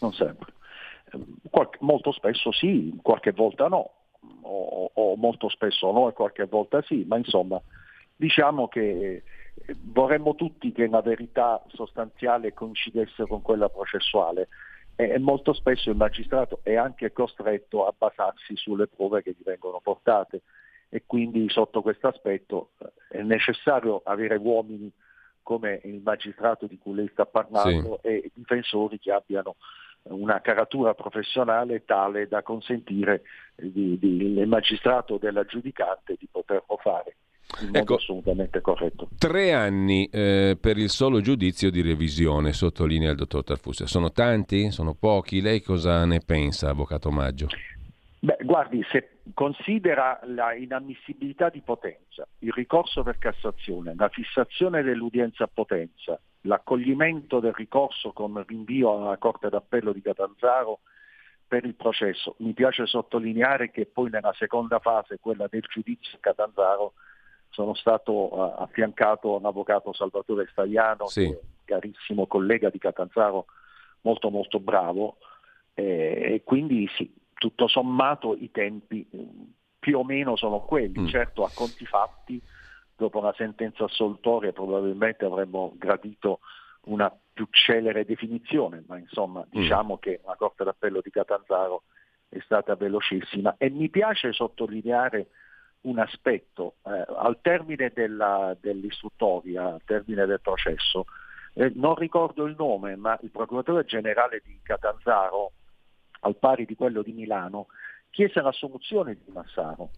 non 0.00 0.12
sempre. 0.12 0.52
Qualche, 1.50 1.78
molto 1.80 2.12
spesso 2.12 2.50
sì, 2.52 2.98
qualche 3.00 3.30
volta 3.30 3.68
no, 3.68 3.90
o, 4.42 4.90
o 4.92 5.16
molto 5.16 5.48
spesso 5.48 5.92
no 5.92 6.08
e 6.08 6.12
qualche 6.12 6.44
volta 6.44 6.82
sì, 6.82 7.04
ma 7.06 7.16
insomma 7.16 7.60
diciamo 8.16 8.68
che 8.68 9.22
vorremmo 9.82 10.34
tutti 10.34 10.72
che 10.72 10.86
la 10.88 11.00
verità 11.00 11.62
sostanziale 11.68 12.52
coincidesse 12.52 13.26
con 13.26 13.42
quella 13.42 13.68
processuale 13.68 14.48
e 14.96 15.18
molto 15.18 15.52
spesso 15.52 15.90
il 15.90 15.96
magistrato 15.96 16.60
è 16.62 16.76
anche 16.76 17.12
costretto 17.12 17.86
a 17.86 17.94
basarsi 17.96 18.56
sulle 18.56 18.86
prove 18.86 19.22
che 19.22 19.34
gli 19.36 19.42
vengono 19.42 19.80
portate 19.80 20.42
e 20.88 21.02
quindi 21.06 21.48
sotto 21.48 21.82
questo 21.82 22.06
aspetto 22.06 22.70
è 23.08 23.20
necessario 23.22 24.02
avere 24.04 24.36
uomini 24.36 24.90
come 25.42 25.80
il 25.84 26.00
magistrato 26.02 26.66
di 26.66 26.78
cui 26.78 26.94
lei 26.94 27.08
sta 27.08 27.26
parlando 27.26 27.98
sì. 28.02 28.08
e 28.08 28.30
difensori 28.32 28.98
che 28.98 29.10
abbiano 29.10 29.56
una 30.04 30.40
caratura 30.40 30.94
professionale 30.94 31.84
tale 31.84 32.28
da 32.28 32.42
consentire 32.42 33.22
di, 33.56 33.98
di, 33.98 34.38
il 34.38 34.46
magistrato 34.46 35.18
della 35.18 35.44
giudicante 35.44 36.16
di 36.18 36.28
poterlo 36.30 36.76
fare 36.80 37.16
ecco, 37.72 37.94
assolutamente 37.94 38.60
corretto. 38.60 39.08
Tre 39.18 39.52
anni 39.52 40.08
eh, 40.10 40.56
per 40.60 40.78
il 40.78 40.90
solo 40.90 41.20
giudizio 41.20 41.70
di 41.70 41.82
revisione, 41.82 42.52
sottolinea 42.52 43.10
il 43.10 43.16
dottor 43.16 43.44
Tarfusa. 43.44 43.86
Sono 43.86 44.12
tanti? 44.12 44.70
Sono 44.70 44.94
pochi? 44.94 45.40
Lei 45.40 45.60
cosa 45.62 46.04
ne 46.04 46.20
pensa, 46.24 46.70
avvocato 46.70 47.10
Maggio? 47.10 47.48
Beh, 48.20 48.38
guardi, 48.42 48.82
se 48.90 49.18
considera 49.34 50.18
la 50.24 50.54
inammissibilità 50.54 51.50
di 51.50 51.60
potenza, 51.60 52.26
il 52.38 52.52
ricorso 52.52 53.02
per 53.02 53.18
Cassazione, 53.18 53.94
la 53.96 54.08
fissazione 54.08 54.82
dell'udienza 54.82 55.44
a 55.44 55.50
potenza, 55.52 56.18
l'accoglimento 56.42 57.40
del 57.40 57.52
ricorso 57.52 58.12
con 58.12 58.42
rinvio 58.46 58.96
alla 58.96 59.18
Corte 59.18 59.50
d'Appello 59.50 59.92
di 59.92 60.00
Catanzaro 60.00 60.80
per 61.46 61.66
il 61.66 61.74
processo, 61.74 62.36
mi 62.38 62.54
piace 62.54 62.86
sottolineare 62.86 63.70
che 63.70 63.84
poi 63.84 64.08
nella 64.08 64.32
seconda 64.38 64.78
fase, 64.78 65.18
quella 65.20 65.46
del 65.46 65.64
giudizio 65.68 66.16
Catanzaro, 66.18 66.94
sono 67.54 67.74
stato 67.74 68.12
uh, 68.12 68.54
affiancato 68.58 69.34
a 69.34 69.38
un 69.38 69.46
avvocato 69.46 69.92
Salvatore 69.92 70.48
Stagliano, 70.50 71.06
sì. 71.06 71.32
carissimo 71.64 72.26
collega 72.26 72.68
di 72.68 72.78
Catanzaro, 72.78 73.46
molto 74.00 74.28
molto 74.28 74.58
bravo, 74.58 75.18
eh, 75.74 76.34
e 76.34 76.42
quindi 76.44 76.88
sì, 76.96 77.14
tutto 77.32 77.68
sommato 77.68 78.34
i 78.34 78.50
tempi 78.50 79.06
mm, 79.14 79.42
più 79.78 79.98
o 79.98 80.04
meno 80.04 80.34
sono 80.34 80.62
quelli, 80.62 81.02
mm. 81.02 81.06
certo 81.06 81.44
a 81.44 81.50
conti 81.54 81.86
fatti, 81.86 82.42
dopo 82.96 83.20
una 83.20 83.32
sentenza 83.36 83.84
assolutoria 83.84 84.52
probabilmente 84.52 85.24
avremmo 85.24 85.74
gradito 85.76 86.40
una 86.86 87.16
più 87.32 87.46
celere 87.50 88.04
definizione, 88.04 88.82
ma 88.88 88.98
insomma 88.98 89.40
mm. 89.40 89.50
diciamo 89.60 89.98
che 89.98 90.20
la 90.24 90.34
Corte 90.34 90.64
d'Appello 90.64 91.00
di 91.00 91.10
Catanzaro 91.10 91.84
è 92.28 92.40
stata 92.40 92.74
velocissima 92.74 93.54
e 93.58 93.70
mi 93.70 93.88
piace 93.90 94.32
sottolineare 94.32 95.28
un 95.84 95.98
aspetto. 95.98 96.76
Eh, 96.86 97.04
al 97.16 97.38
termine 97.40 97.90
della, 97.94 98.56
dell'istruttoria, 98.60 99.74
al 99.74 99.82
termine 99.84 100.26
del 100.26 100.40
processo, 100.40 101.06
eh, 101.54 101.72
non 101.74 101.94
ricordo 101.94 102.44
il 102.44 102.54
nome, 102.56 102.96
ma 102.96 103.18
il 103.22 103.30
procuratore 103.30 103.84
generale 103.84 104.42
di 104.44 104.58
Catanzaro, 104.62 105.52
al 106.20 106.36
pari 106.36 106.64
di 106.64 106.74
quello 106.74 107.02
di 107.02 107.12
Milano, 107.12 107.66
chiese 108.10 108.40
la 108.40 108.52
soluzione 108.52 109.14
di 109.14 109.30
Massaro. 109.32 109.90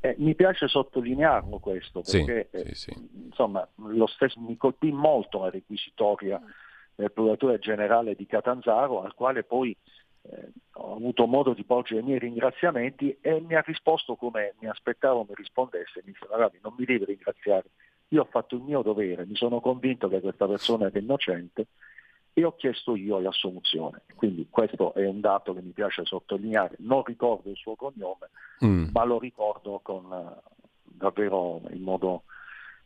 Eh, 0.00 0.14
mi 0.18 0.34
piace 0.36 0.68
sottolinearlo 0.68 1.58
questo 1.58 2.00
perché 2.00 2.48
sì, 2.52 2.64
sì, 2.68 2.74
sì. 2.74 2.90
Eh, 2.90 3.24
insomma, 3.24 3.66
stesso, 4.06 4.38
mi 4.40 4.56
colpì 4.56 4.92
molto 4.92 5.40
la 5.40 5.50
requisitoria 5.50 6.40
del 6.94 7.10
procuratore 7.10 7.58
generale 7.58 8.14
di 8.14 8.24
Catanzaro, 8.24 9.02
al 9.02 9.14
quale 9.14 9.42
poi 9.42 9.76
eh, 10.30 10.52
ho 10.74 10.96
avuto 10.96 11.26
modo 11.26 11.52
di 11.52 11.64
porgere 11.64 12.00
i 12.00 12.04
miei 12.04 12.18
ringraziamenti 12.18 13.16
e 13.20 13.40
mi 13.40 13.54
ha 13.54 13.60
risposto 13.60 14.16
come 14.16 14.54
mi 14.60 14.68
aspettavo 14.68 15.24
mi 15.28 15.34
rispondesse, 15.34 16.02
mi 16.04 16.12
disse 16.12 16.26
ragazzi 16.30 16.58
non 16.62 16.74
mi 16.76 16.84
devi 16.84 17.04
ringraziare, 17.04 17.70
io 18.08 18.22
ho 18.22 18.28
fatto 18.30 18.56
il 18.56 18.62
mio 18.62 18.82
dovere, 18.82 19.26
mi 19.26 19.36
sono 19.36 19.60
convinto 19.60 20.08
che 20.08 20.20
questa 20.20 20.46
persona 20.46 20.86
era 20.86 20.98
innocente 20.98 21.66
e 22.32 22.44
ho 22.44 22.54
chiesto 22.56 22.96
io 22.96 23.20
la 23.20 23.30
soluzione. 23.30 24.02
Quindi 24.14 24.48
questo 24.50 24.92
è 24.94 25.06
un 25.06 25.20
dato 25.20 25.54
che 25.54 25.62
mi 25.62 25.70
piace 25.70 26.04
sottolineare, 26.04 26.76
non 26.78 27.04
ricordo 27.04 27.48
il 27.48 27.56
suo 27.56 27.76
cognome, 27.76 28.30
mm. 28.64 28.88
ma 28.92 29.04
lo 29.04 29.18
ricordo 29.18 29.80
con, 29.82 30.04
uh, 30.06 30.60
davvero 30.82 31.60
in 31.70 31.82
modo, 31.82 32.24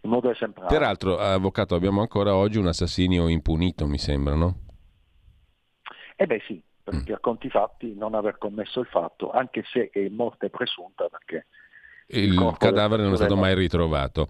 in 0.02 0.10
modo 0.10 0.31
esemplare. 0.31 0.69
Peraltro, 0.69 1.16
avvocato, 1.16 1.74
abbiamo 1.74 2.01
ancora 2.02 2.35
oggi 2.35 2.59
un 2.59 2.66
assassinio 2.66 3.28
impunito, 3.28 3.86
mi 3.86 3.98
sembra, 3.98 4.35
no? 4.35 4.66
Eh 6.16 6.27
beh 6.27 6.43
sì, 6.47 6.60
perché 6.90 7.12
a 7.12 7.19
conti 7.19 7.48
fatti 7.48 7.94
non 7.94 8.15
aver 8.15 8.39
commesso 8.39 8.81
il 8.81 8.86
fatto, 8.86 9.31
anche 9.31 9.65
se 9.70 9.90
è 9.93 10.09
morte 10.09 10.51
presunta 10.51 11.09
perché 11.09 11.47
il, 12.10 12.32
il 12.32 12.55
cadavere 12.59 13.02
non 13.02 13.12
è 13.12 13.16
stato 13.16 13.36
mai 13.36 13.55
ritrovato. 13.55 14.28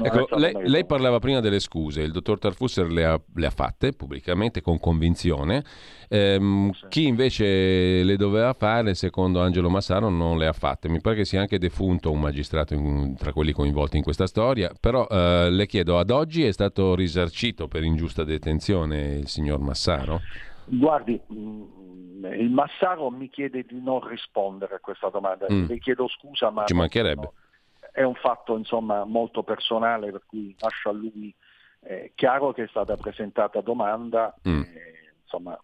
Ecco, 0.00 0.36
lei, 0.36 0.52
mai 0.52 0.68
lei, 0.68 0.86
parlava 0.86 1.18
prima 1.18 1.40
delle 1.40 1.58
scuse, 1.58 2.02
il 2.02 2.12
dottor 2.12 2.38
Tarfusser 2.38 2.86
le 2.86 3.04
ha, 3.04 3.20
le 3.34 3.46
ha 3.46 3.50
fatte 3.50 3.92
pubblicamente 3.92 4.60
con 4.60 4.78
convinzione, 4.78 5.64
ehm, 6.08 6.70
sì. 6.70 6.86
chi 6.88 7.06
invece 7.06 8.04
le 8.04 8.16
doveva 8.16 8.52
fare, 8.52 8.94
secondo 8.94 9.40
Angelo 9.40 9.68
Massaro, 9.68 10.08
non 10.08 10.38
le 10.38 10.46
ha 10.46 10.52
fatte. 10.52 10.88
Mi 10.88 11.00
pare 11.00 11.16
che 11.16 11.24
sia 11.24 11.40
anche 11.40 11.58
defunto 11.58 12.12
un 12.12 12.20
magistrato 12.20 12.74
in, 12.74 13.16
tra 13.16 13.32
quelli 13.32 13.52
coinvolti 13.52 13.96
in 13.96 14.04
questa 14.04 14.26
storia, 14.26 14.70
però 14.78 15.06
eh, 15.10 15.48
le 15.50 15.66
chiedo, 15.66 15.98
ad 15.98 16.10
oggi 16.10 16.44
è 16.44 16.52
stato 16.52 16.94
risarcito 16.94 17.66
per 17.66 17.82
ingiusta 17.82 18.22
detenzione 18.22 19.16
il 19.16 19.26
signor 19.26 19.58
Massaro? 19.58 20.20
Guardi, 20.68 21.20
il 22.22 22.50
Massaro 22.50 23.10
mi 23.10 23.28
chiede 23.28 23.64
di 23.64 23.80
non 23.82 24.06
rispondere 24.06 24.76
a 24.76 24.78
questa 24.78 25.08
domanda, 25.08 25.46
mm. 25.50 25.66
le 25.66 25.78
chiedo 25.78 26.08
scusa 26.08 26.50
ma 26.50 26.64
Ci 26.64 26.74
mancherebbe. 26.74 27.22
No, 27.22 27.32
è 27.92 28.02
un 28.02 28.14
fatto 28.14 28.56
insomma, 28.56 29.04
molto 29.04 29.42
personale 29.42 30.10
per 30.10 30.22
cui 30.26 30.54
lascio 30.58 30.90
a 30.90 30.92
lui 30.92 31.34
eh, 31.80 32.12
chiaro 32.14 32.52
che 32.52 32.64
è 32.64 32.68
stata 32.68 32.96
presentata 32.96 33.60
domanda, 33.60 34.34
mm. 34.48 34.60
eh, 34.60 35.12
insomma, 35.22 35.58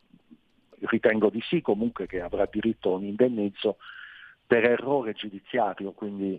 ritengo 0.81 1.31
di 1.31 1.41
sì 1.41 1.61
comunque 1.61 2.07
che 2.07 2.21
avrà 2.21 2.47
diritto 2.51 2.93
a 2.93 2.97
un 2.97 3.05
indennizzo 3.05 3.77
per 4.53 4.65
errore 4.67 5.15
giudiziario, 5.15 5.93
quindi 5.93 6.39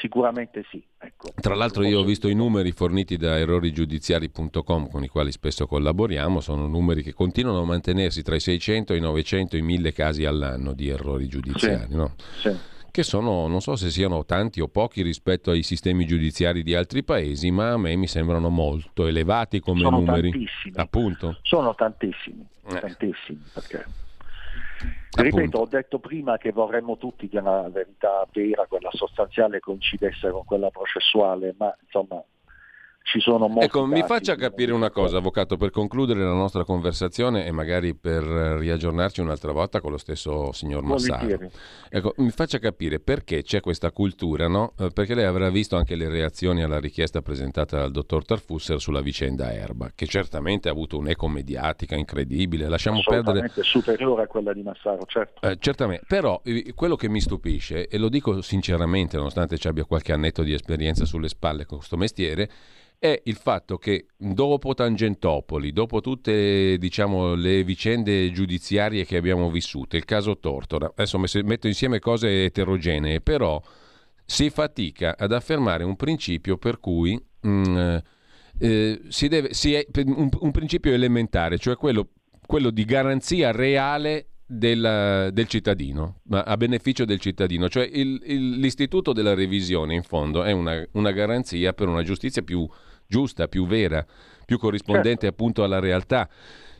sicuramente 0.00 0.64
sì. 0.68 0.82
Ecco. 0.98 1.28
Tra 1.40 1.54
l'altro 1.54 1.84
io 1.84 2.00
ho 2.00 2.02
visto 2.04 2.26
i 2.26 2.34
numeri 2.34 2.72
forniti 2.72 3.16
da 3.16 3.38
errorigiudiziari.com 3.38 4.88
con 4.88 5.04
i 5.04 5.08
quali 5.08 5.30
spesso 5.30 5.68
collaboriamo, 5.68 6.40
sono 6.40 6.66
numeri 6.66 7.04
che 7.04 7.12
continuano 7.12 7.60
a 7.60 7.64
mantenersi 7.64 8.22
tra 8.24 8.34
i 8.34 8.40
600 8.40 8.94
i 8.94 9.00
900 9.00 9.54
e 9.54 9.58
i 9.60 9.62
1000 9.62 9.92
casi 9.92 10.24
all'anno 10.24 10.72
di 10.72 10.88
errori 10.88 11.28
giudiziari, 11.28 11.86
Sì. 11.88 11.94
no? 11.96 12.14
Sì. 12.40 12.50
che 12.90 13.04
sono, 13.04 13.46
non 13.46 13.60
so 13.60 13.74
se 13.76 13.90
siano 13.90 14.24
tanti 14.26 14.60
o 14.60 14.66
pochi 14.68 15.00
rispetto 15.02 15.50
ai 15.52 15.62
sistemi 15.62 16.04
giudiziari 16.04 16.62
di 16.64 16.74
altri 16.74 17.04
paesi, 17.04 17.50
ma 17.52 17.70
a 17.72 17.78
me 17.78 17.94
mi 17.94 18.08
sembrano 18.08 18.48
molto 18.48 19.06
elevati 19.06 19.60
come 19.60 19.80
Sono 19.82 19.98
numeri. 20.00 20.30
tantissimi. 20.30 20.74
Appunto. 20.76 21.38
Sono 21.42 21.74
tantissimi, 21.76 22.44
Eh. 22.70 22.80
tantissimi, 22.80 23.40
perché 23.54 23.86
ripeto, 25.16 25.58
ho 25.58 25.66
detto 25.66 25.98
prima 25.98 26.38
che 26.38 26.52
vorremmo 26.52 26.96
tutti 26.96 27.28
che 27.28 27.40
la 27.40 27.68
verità 27.70 28.26
vera, 28.32 28.66
quella 28.66 28.90
sostanziale, 28.92 29.60
coincidesse 29.60 30.30
con 30.30 30.44
quella 30.44 30.70
processuale, 30.70 31.54
ma 31.58 31.76
insomma 31.84 32.22
ci 33.04 33.20
sono 33.20 33.48
molti 33.48 33.64
Ecco, 33.66 33.86
mi 33.86 34.02
faccia 34.02 34.34
capire 34.36 34.72
una 34.72 34.90
cosa, 34.90 35.18
avvocato, 35.18 35.56
per 35.56 35.70
concludere 35.70 36.20
la 36.22 36.32
nostra 36.32 36.64
conversazione 36.64 37.46
e 37.46 37.50
magari 37.52 37.94
per 37.94 38.22
eh, 38.22 38.58
riaggiornarci 38.58 39.20
un'altra 39.20 39.52
volta 39.52 39.80
con 39.80 39.90
lo 39.90 39.98
stesso 39.98 40.52
signor 40.52 40.82
Massaro. 40.82 41.50
Ecco, 41.88 42.14
mi 42.18 42.30
faccia 42.30 42.58
capire 42.58 43.00
perché 43.00 43.42
c'è 43.42 43.60
questa 43.60 43.90
cultura, 43.90 44.48
no? 44.48 44.72
Eh, 44.78 44.90
Perché 44.90 45.14
lei 45.14 45.24
avrà 45.24 45.50
visto 45.50 45.76
anche 45.76 45.94
le 45.96 46.08
reazioni 46.08 46.62
alla 46.62 46.78
richiesta 46.78 47.22
presentata 47.22 47.78
dal 47.78 47.90
dottor 47.90 48.24
Tarfusser 48.24 48.80
sulla 48.80 49.00
vicenda 49.00 49.52
Erba, 49.52 49.90
che 49.94 50.06
certamente 50.06 50.68
ha 50.68 50.72
avuto 50.72 50.96
un'eco 50.98 51.28
mediatica 51.28 51.96
incredibile. 51.96 52.68
Lasciamo 52.68 53.00
perdere 53.04 53.50
superiore 53.62 54.22
a 54.22 54.26
quella 54.26 54.52
di 54.52 54.62
Massaro, 54.62 55.04
certo. 55.06 55.46
eh, 55.46 55.56
certamente, 55.58 56.04
però 56.06 56.40
quello 56.74 56.96
che 56.96 57.08
mi 57.08 57.20
stupisce, 57.20 57.88
e 57.88 57.98
lo 57.98 58.08
dico 58.08 58.40
sinceramente, 58.42 59.16
nonostante 59.16 59.58
ci 59.58 59.68
abbia 59.68 59.84
qualche 59.84 60.12
annetto 60.12 60.42
di 60.42 60.52
esperienza 60.52 61.04
sulle 61.04 61.28
spalle 61.28 61.66
con 61.66 61.78
questo 61.78 61.96
mestiere, 61.96 62.48
è 63.02 63.20
il 63.24 63.34
fatto 63.34 63.78
che 63.78 64.06
dopo 64.16 64.74
Tangentopoli, 64.74 65.72
dopo 65.72 66.00
tutte 66.00 66.78
diciamo, 66.78 67.34
le 67.34 67.64
vicende 67.64 68.30
giudiziarie 68.30 69.04
che 69.04 69.16
abbiamo 69.16 69.50
vissuto, 69.50 69.96
il 69.96 70.04
caso 70.04 70.38
Tortora, 70.38 70.86
adesso 70.94 71.18
metto 71.18 71.66
insieme 71.66 71.98
cose 71.98 72.44
eterogenee, 72.44 73.20
però 73.20 73.60
si 74.24 74.50
fatica 74.50 75.16
ad 75.18 75.32
affermare 75.32 75.82
un 75.82 75.96
principio 75.96 76.56
per 76.58 76.78
cui 76.78 77.20
mm, 77.44 77.96
eh, 78.60 79.00
si 79.08 79.26
deve, 79.26 79.52
si 79.52 79.74
è, 79.74 79.84
un, 80.04 80.28
un 80.38 80.50
principio 80.52 80.92
elementare, 80.92 81.58
cioè 81.58 81.74
quello, 81.74 82.10
quello 82.46 82.70
di 82.70 82.84
garanzia 82.84 83.50
reale 83.50 84.28
del, 84.46 85.30
del 85.32 85.46
cittadino, 85.48 86.20
ma 86.28 86.42
a 86.42 86.56
beneficio 86.56 87.04
del 87.04 87.18
cittadino. 87.18 87.68
Cioè 87.68 87.88
il- 87.92 88.22
il- 88.26 88.60
l'istituto 88.60 89.12
della 89.12 89.34
revisione, 89.34 89.94
in 89.96 90.04
fondo, 90.04 90.44
è 90.44 90.52
una, 90.52 90.86
una 90.92 91.10
garanzia 91.10 91.72
per 91.72 91.88
una 91.88 92.04
giustizia 92.04 92.42
più 92.42 92.68
giusta, 93.12 93.46
più 93.46 93.66
vera, 93.66 94.04
più 94.46 94.56
corrispondente 94.58 95.26
appunto 95.26 95.62
alla 95.62 95.80
realtà. 95.80 96.26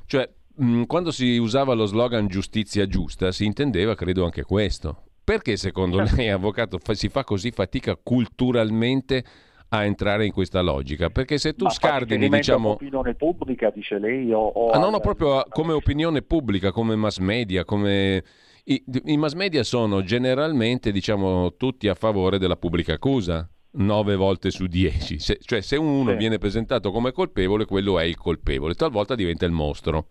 Cioè, 0.07 0.27
mh, 0.57 0.85
quando 0.85 1.11
si 1.11 1.37
usava 1.37 1.75
lo 1.75 1.85
slogan 1.85 2.27
giustizia 2.27 2.87
giusta, 2.87 3.31
si 3.33 3.45
intendeva, 3.45 3.95
credo, 3.95 4.25
anche 4.25 4.43
questo. 4.43 5.03
Perché 5.23 5.59
secondo 5.59 6.01
lei, 6.01 6.31
avvocato, 6.31 6.79
fa- 6.83 6.95
si 6.95 7.11
fa 7.11 7.23
così 7.23 7.51
fatica 7.51 7.97
culturalmente 8.03 9.23
a 9.69 9.85
entrare 9.85 10.25
in 10.25 10.33
questa 10.33 10.63
logica? 10.63 11.11
Perché 11.11 11.37
se 11.37 11.53
tu 11.53 11.65
Ma 11.65 11.71
scardini, 11.71 12.29
diciamo... 12.31 12.69
all'opinione 12.69 13.15
pubblica, 13.15 13.71
dice 13.71 13.99
lei, 13.99 14.33
o, 14.33 14.41
o 14.41 14.71
Ah, 14.71 14.79
no, 14.79 14.89
no, 14.89 15.01
proprio 15.01 15.39
a- 15.39 15.47
come 15.49 15.75
opinione 15.75 16.23
pubblica, 16.23 16.73
come 16.73 16.97
mass 16.97 17.19
media, 17.19 17.65
come... 17.65 18.25
I, 18.65 18.83
I 19.05 19.17
mass 19.17 19.35
media 19.35 19.63
sono 19.65 20.03
generalmente, 20.03 20.93
diciamo, 20.93 21.57
tutti 21.57 21.89
a 21.89 21.95
favore 21.95 22.39
della 22.39 22.57
pubblica 22.57 22.95
accusa, 22.95 23.49
nove 23.75 24.17
volte 24.17 24.51
su 24.51 24.67
dieci. 24.67 25.19
Se- 25.19 25.39
cioè, 25.43 25.61
se 25.61 25.77
uno 25.77 26.11
Sì. 26.13 26.17
viene 26.17 26.39
presentato 26.39 26.91
come 26.91 27.13
colpevole, 27.13 27.65
quello 27.65 27.99
è 27.99 28.05
il 28.05 28.17
colpevole, 28.17 28.75
talvolta 28.75 29.15
diventa 29.15 29.45
il 29.47 29.53
mostro. 29.53 30.07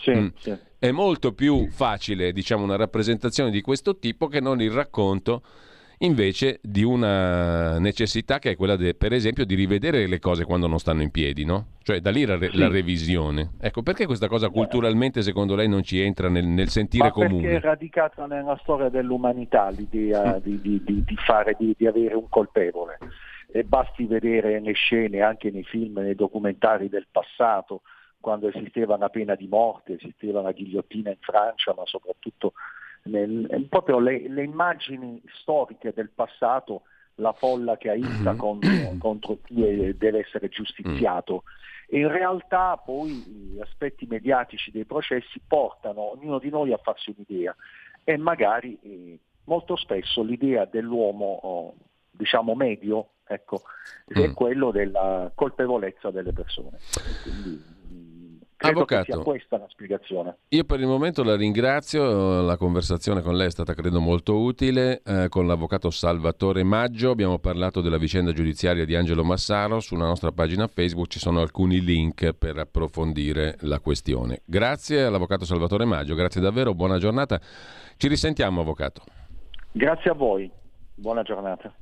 Sì, 0.00 0.10
Mm. 0.12 0.26
sì. 0.38 0.56
È 0.78 0.90
molto 0.92 1.32
più 1.32 1.68
facile, 1.70 2.32
diciamo, 2.32 2.62
una 2.64 2.76
rappresentazione 2.76 3.50
di 3.50 3.60
questo 3.60 3.98
tipo 3.98 4.28
che 4.28 4.40
non 4.40 4.60
il 4.62 4.70
racconto 4.70 5.42
invece 6.02 6.60
di 6.62 6.82
una 6.82 7.78
necessità 7.78 8.38
che 8.38 8.50
è 8.52 8.56
quella, 8.56 8.76
de- 8.76 8.94
per 8.94 9.12
esempio, 9.12 9.44
di 9.44 9.54
rivedere 9.54 10.06
le 10.06 10.18
cose 10.18 10.44
quando 10.44 10.66
non 10.66 10.78
stanno 10.78 11.02
in 11.02 11.10
piedi, 11.10 11.44
no? 11.44 11.66
Cioè 11.82 12.00
da 12.00 12.10
lì 12.10 12.24
la, 12.24 12.36
re- 12.38 12.50
Sì. 12.50 12.56
la 12.58 12.68
revisione. 12.68 13.50
Ecco, 13.60 13.82
perché 13.82 14.06
questa 14.06 14.28
cosa 14.28 14.48
culturalmente 14.48 15.22
secondo 15.22 15.54
lei 15.54 15.68
non 15.68 15.82
ci 15.82 16.00
entra 16.00 16.28
nel, 16.28 16.46
nel 16.46 16.68
sentire 16.68 17.04
Ma 17.04 17.10
perché 17.12 17.26
è 17.26 17.28
comune? 17.30 17.60
radicata 17.60 18.26
nella 18.26 18.56
storia 18.62 18.88
dell'umanità 18.88 19.68
l'idea 19.70 20.38
di, 20.38 20.60
di- 20.60 20.82
di- 20.84 21.04
di 21.04 21.16
fare, 21.16 21.56
di, 21.58 21.86
avere 21.86 22.14
un 22.14 22.28
colpevole. 22.28 22.98
E 23.52 23.64
basti 23.64 24.04
vedere 24.04 24.60
le 24.60 24.72
scene, 24.72 25.20
anche 25.22 25.50
nei 25.50 25.64
film, 25.64 25.98
nei 25.98 26.14
documentari 26.14 26.88
del 26.88 27.08
passato, 27.10 27.82
quando 28.20 28.48
esisteva 28.48 28.94
una 28.94 29.08
pena 29.08 29.34
di 29.34 29.48
morte, 29.48 29.94
esisteva 30.00 30.40
la 30.40 30.52
ghigliottina 30.52 31.10
in 31.10 31.16
Francia, 31.20 31.74
ma 31.76 31.82
soprattutto 31.84 32.52
nel- 33.04 33.66
proprio 33.68 33.98
le, 33.98 34.28
le 34.28 34.42
immagini 34.44 35.20
storiche 35.40 35.92
del 35.94 36.10
passato, 36.10 36.82
la 37.16 37.32
folla 37.32 37.76
che 37.76 37.90
aita 37.90 38.34
contro, 38.34 38.94
contro 38.98 39.38
chi 39.44 39.54
deve 39.96 40.18
essere 40.20 40.48
giustiziato. 40.48 41.44
E 41.88 41.98
in 41.98 42.08
realtà 42.08 42.76
poi 42.76 43.14
gli 43.54 43.60
aspetti 43.60 44.06
mediatici 44.06 44.70
dei 44.70 44.84
processi 44.84 45.40
portano 45.46 46.12
ognuno 46.12 46.38
di 46.38 46.48
noi 46.48 46.72
a 46.72 46.78
farsi 46.78 47.12
un'idea 47.14 47.54
e 48.04 48.16
magari 48.16 48.78
eh, 48.82 49.18
molto 49.44 49.74
spesso 49.76 50.22
l'idea 50.22 50.64
dell'uomo 50.66 51.24
oh, 51.42 51.74
diciamo 52.10 52.54
medio 52.54 53.08
ecco, 53.26 53.62
è 54.06 54.28
Mm. 54.28 54.32
quello 54.32 54.70
della 54.72 55.30
colpevolezza 55.34 56.10
delle 56.10 56.32
persone. 56.32 56.78
Quindi, 57.22 57.50
mm, 57.50 57.79
credo 58.60 58.80
Avvocato. 58.80 59.22
questa 59.22 59.56
la 59.56 59.66
spiegazione. 59.68 60.36
Io 60.48 60.64
per 60.64 60.80
il 60.80 60.86
momento 60.86 61.22
la 61.22 61.34
ringrazio, 61.34 62.42
la 62.42 62.58
conversazione 62.58 63.22
con 63.22 63.34
lei 63.34 63.46
è 63.46 63.50
stata 63.50 63.72
credo 63.72 64.00
molto 64.00 64.38
utile, 64.38 65.00
eh, 65.02 65.28
con 65.30 65.46
l'avvocato 65.46 65.88
Salvatore 65.88 66.62
Maggio 66.62 67.10
abbiamo 67.10 67.38
parlato 67.38 67.80
della 67.80 67.96
vicenda 67.96 68.32
giudiziaria 68.32 68.84
di 68.84 68.94
Angelo 68.94 69.24
Massaro, 69.24 69.80
sulla 69.80 70.04
nostra 70.04 70.30
pagina 70.30 70.66
Facebook 70.66 71.08
ci 71.08 71.18
sono 71.18 71.40
alcuni 71.40 71.80
link 71.80 72.34
per 72.34 72.58
approfondire 72.58 73.56
la 73.60 73.80
questione. 73.80 74.42
Grazie 74.44 75.04
all'avvocato 75.04 75.46
Salvatore 75.46 75.86
Maggio, 75.86 76.14
grazie 76.14 76.42
davvero, 76.42 76.74
buona 76.74 76.98
giornata, 76.98 77.40
ci 77.96 78.08
risentiamo 78.08 78.60
avvocato. 78.60 79.00
Grazie 79.72 80.10
a 80.10 80.14
voi, 80.14 80.50
buona 80.94 81.22
giornata. 81.22 81.72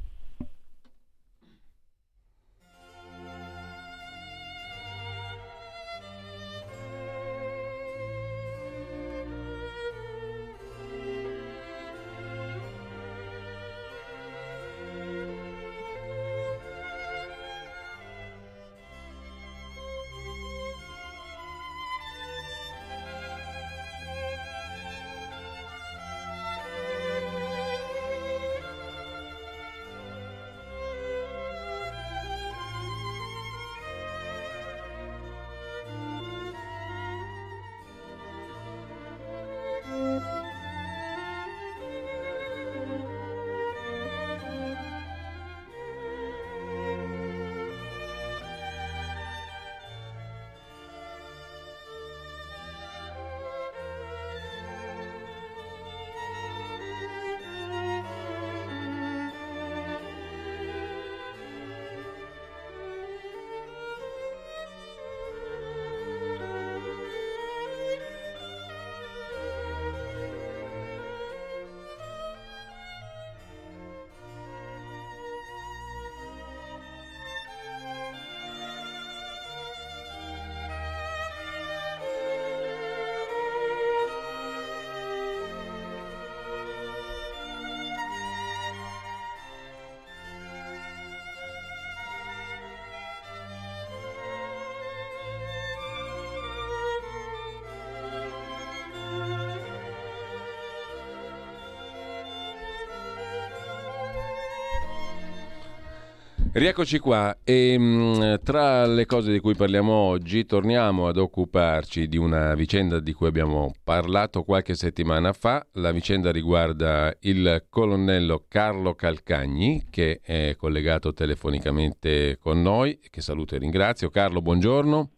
Rieccoci 106.59 106.99
qua 106.99 107.39
e 107.45 107.79
mh, 107.79 108.41
tra 108.43 108.85
le 108.85 109.07
cose 109.07 109.31
di 109.31 109.39
cui 109.39 109.55
parliamo 109.55 109.93
oggi 109.93 110.45
torniamo 110.45 111.07
ad 111.07 111.17
occuparci 111.17 112.09
di 112.09 112.17
una 112.17 112.53
vicenda 112.57 112.99
di 112.99 113.13
cui 113.13 113.29
abbiamo 113.29 113.73
parlato 113.85 114.43
qualche 114.43 114.75
settimana 114.75 115.33
fa. 115.33 115.65
La 115.75 115.93
vicenda 115.93 116.33
riguarda 116.33 117.15
il 117.21 117.67
colonnello 117.71 118.45
Carlo 118.49 118.95
Calcagni 118.95 119.87
che 119.89 120.19
è 120.21 120.57
collegato 120.59 121.13
telefonicamente 121.13 122.39
con 122.41 122.61
noi, 122.61 122.99
che 123.09 123.21
saluto 123.21 123.55
e 123.55 123.59
ringrazio. 123.59 124.11
Carlo, 124.11 124.43
buongiorno. 124.43 125.11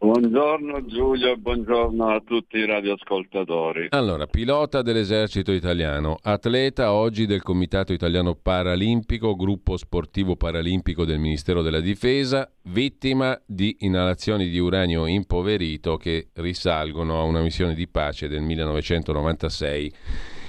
Buongiorno 0.00 0.86
Giulio 0.86 1.36
buongiorno 1.36 2.06
a 2.06 2.20
tutti 2.24 2.56
i 2.56 2.64
radioascoltatori. 2.64 3.88
Allora, 3.90 4.28
pilota 4.28 4.80
dell'esercito 4.80 5.50
italiano, 5.50 6.16
atleta 6.22 6.92
oggi 6.92 7.26
del 7.26 7.42
Comitato 7.42 7.92
Italiano 7.92 8.36
Paralimpico, 8.36 9.34
gruppo 9.34 9.76
sportivo 9.76 10.36
paralimpico 10.36 11.04
del 11.04 11.18
Ministero 11.18 11.62
della 11.62 11.80
Difesa, 11.80 12.48
vittima 12.66 13.36
di 13.44 13.74
inalazioni 13.80 14.48
di 14.48 14.60
uranio 14.60 15.04
impoverito 15.06 15.96
che 15.96 16.28
risalgono 16.34 17.18
a 17.18 17.24
una 17.24 17.40
missione 17.40 17.74
di 17.74 17.88
pace 17.88 18.28
del 18.28 18.42
1996 18.42 19.92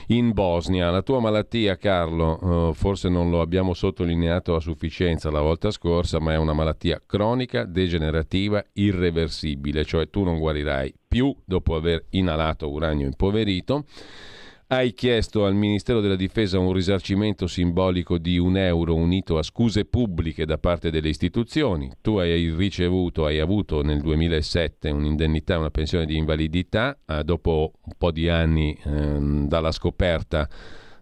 in 0.09 0.31
Bosnia. 0.31 0.89
La 0.89 1.01
tua 1.01 1.19
malattia, 1.19 1.77
Carlo, 1.77 2.69
eh, 2.69 2.73
forse 2.73 3.09
non 3.09 3.29
lo 3.29 3.41
abbiamo 3.41 3.73
sottolineato 3.73 4.55
a 4.55 4.59
sufficienza 4.59 5.31
la 5.31 5.41
volta 5.41 5.71
scorsa, 5.71 6.19
ma 6.19 6.33
è 6.33 6.37
una 6.37 6.53
malattia 6.53 7.01
cronica, 7.05 7.65
degenerativa, 7.65 8.63
irreversibile, 8.73 9.85
cioè 9.85 10.09
tu 10.09 10.23
non 10.23 10.39
guarirai 10.39 10.93
più 11.07 11.35
dopo 11.43 11.75
aver 11.75 12.05
inalato 12.11 12.69
uranio 12.69 13.05
impoverito 13.05 13.85
hai 14.71 14.93
chiesto 14.93 15.45
al 15.45 15.55
Ministero 15.55 15.99
della 15.99 16.15
Difesa 16.15 16.59
un 16.59 16.73
risarcimento 16.73 17.47
simbolico 17.47 18.19
di 18.19 18.37
un 18.37 18.55
euro 18.55 18.93
unito 18.93 19.39
a 19.39 19.43
scuse 19.43 19.85
pubbliche 19.85 20.45
da 20.45 20.59
parte 20.59 20.91
delle 20.91 21.09
istituzioni. 21.09 21.91
Tu 22.01 22.17
hai 22.17 22.53
ricevuto, 22.55 23.25
hai 23.25 23.39
avuto 23.39 23.81
nel 23.81 23.99
2007 24.01 24.91
un'indennità, 24.91 25.57
una 25.57 25.71
pensione 25.71 26.05
di 26.05 26.17
invalidità, 26.17 26.95
eh, 27.07 27.23
dopo 27.23 27.73
un 27.83 27.93
po' 27.97 28.11
di 28.11 28.29
anni 28.29 28.77
eh, 28.85 29.17
dalla 29.47 29.71
scoperta 29.71 30.47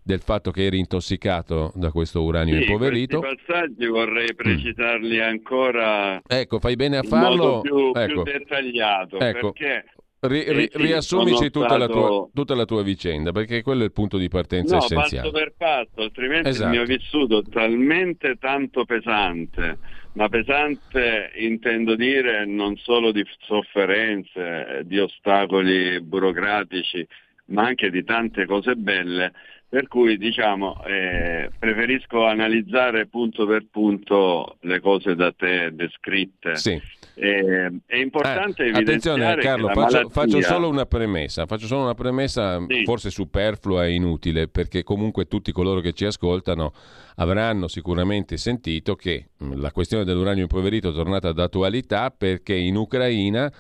del 0.02 0.22
fatto 0.22 0.52
che 0.52 0.64
eri 0.64 0.80
intossicato 0.80 1.74
da 1.76 1.92
questo 1.92 2.24
uranio 2.24 2.56
sì, 2.56 2.62
impoverito. 2.62 3.20
Questi 3.20 3.44
passaggi 3.46 3.86
vorrei 3.88 4.34
precisarli 4.34 5.18
mm. 5.18 5.22
ancora. 5.22 6.22
Ecco, 6.26 6.60
fai 6.60 6.78
bene 6.78 6.96
a 6.96 7.04
farlo. 7.04 7.60
più, 7.60 7.92
ecco. 7.94 8.24
più 8.24 8.32
dettagliato 8.32 9.20
ecco. 9.20 9.52
perché 9.52 9.84
Ri, 10.20 10.52
ri, 10.52 10.70
riassumici 10.74 11.52
tutta, 11.52 11.76
stato... 11.76 11.78
la 11.78 11.88
tua, 11.88 12.30
tutta, 12.34 12.56
la 12.56 12.66
tua, 12.66 12.82
vicenda, 12.82 13.32
perché 13.32 13.62
quello 13.62 13.84
è 13.84 13.86
il 13.86 13.92
punto 13.92 14.18
di 14.18 14.28
partenza 14.30 14.78
no, 14.78 14.84
essenziale. 14.84 15.30
passo 15.30 15.32
per 15.32 15.54
passo, 15.56 16.02
altrimenti 16.02 16.50
esatto. 16.50 16.74
il 16.74 16.80
mio 16.80 16.86
vissuto 16.86 17.44
talmente 17.44 18.36
tanto 18.40 18.84
pesante, 18.86 19.78
ma 20.14 20.28
pesante 20.28 21.32
intendo 21.36 21.96
dire 21.96 22.46
non 22.46 22.76
solo 22.78 23.12
di 23.12 23.24
sofferenze, 23.42 24.82
di 24.86 24.98
ostacoli 24.98 26.02
burocratici, 26.02 27.06
ma 27.48 27.68
anche 27.68 27.92
di 27.92 28.04
tante 28.04 28.48
cose 28.48 28.76
belle, 28.76 29.34
per 29.70 29.88
cui 29.88 30.18
diciamo 30.18 30.84
eh, 30.86 31.52
preferisco 31.60 32.26
analizzare 32.26 33.06
punto 33.06 33.46
per 33.46 33.66
punto 33.70 34.58
le 34.62 34.80
cose 34.80 35.14
da 35.14 35.32
te 35.32 35.70
descritte. 35.74 36.56
Sì. 36.56 36.82
Eh, 37.20 37.80
è 37.88 37.96
importante 37.96 38.66
eh, 38.66 38.70
Attenzione 38.70 39.38
Carlo, 39.38 39.70
faccio, 39.70 39.80
malattia... 39.80 40.10
faccio, 40.10 40.42
solo 40.42 40.70
una 40.70 40.86
premessa, 40.86 41.48
faccio 41.48 41.66
solo 41.66 41.82
una 41.82 41.96
premessa 41.96 42.64
sì. 42.68 42.84
forse 42.84 43.10
superflua 43.10 43.88
e 43.88 43.94
inutile, 43.94 44.48
perché 44.48 44.84
comunque 44.84 45.26
tutti 45.26 45.52
coloro 45.52 45.80
che 45.80 45.94
ci 45.94 46.06
ascoltano 46.06 46.72
avranno 47.16 47.68
sicuramente 47.68 48.38
sentito 48.38 48.96
che 48.96 49.30
la 49.38 49.72
questione 49.72 50.04
dell'uranio 50.04 50.44
impoverito 50.44 50.92
è 50.92 50.94
tornata 50.94 51.32
d'attualità 51.32 52.14
perché 52.16 52.54
in 52.54 52.76
Ucraina 52.76 53.52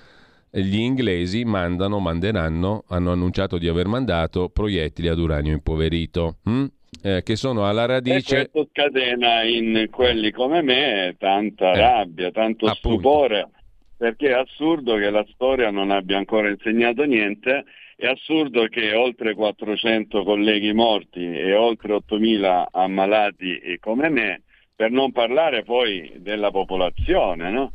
gli 0.52 0.78
inglesi 0.78 1.44
mandano, 1.44 1.98
manderanno, 1.98 2.84
hanno 2.90 3.12
annunciato 3.12 3.58
di 3.58 3.68
aver 3.68 3.88
mandato 3.88 4.50
proiettili 4.50 5.08
ad 5.08 5.18
uranio 5.18 5.54
impoverito. 5.54 6.38
Hm? 6.44 6.66
Eh, 7.02 7.22
che 7.24 7.36
sono 7.36 7.68
alla 7.68 7.86
radice. 7.86 8.42
E 8.42 8.50
questo 8.50 8.70
scatena 8.72 9.44
in 9.44 9.88
quelli 9.92 10.32
come 10.32 10.62
me 10.62 11.16
tanta 11.18 11.74
eh, 11.74 11.80
rabbia, 11.80 12.32
tanto 12.32 12.66
appunto. 12.66 13.00
stupore, 13.00 13.50
perché 13.98 14.30
è 14.30 14.34
assurdo 14.34 14.96
che 14.96 15.10
la 15.10 15.26
storia 15.34 15.70
non 15.70 15.92
abbia 15.92 16.18
ancora 16.18 16.50
insegnato 16.50 17.04
niente, 17.04 17.66
è 17.96 18.08
assurdo 18.08 18.68
che 18.68 18.94
oltre 18.94 19.34
400 19.34 20.24
colleghi 20.24 20.74
morti 20.74 21.24
e 21.24 21.54
oltre 21.56 21.94
8.000 21.94 22.66
ammalati 22.72 23.78
come 23.80 24.10
me, 24.10 24.42
per 24.76 24.92
non 24.92 25.12
parlare 25.12 25.64
poi 25.64 26.14
della 26.18 26.52
popolazione, 26.52 27.50
no? 27.50 27.72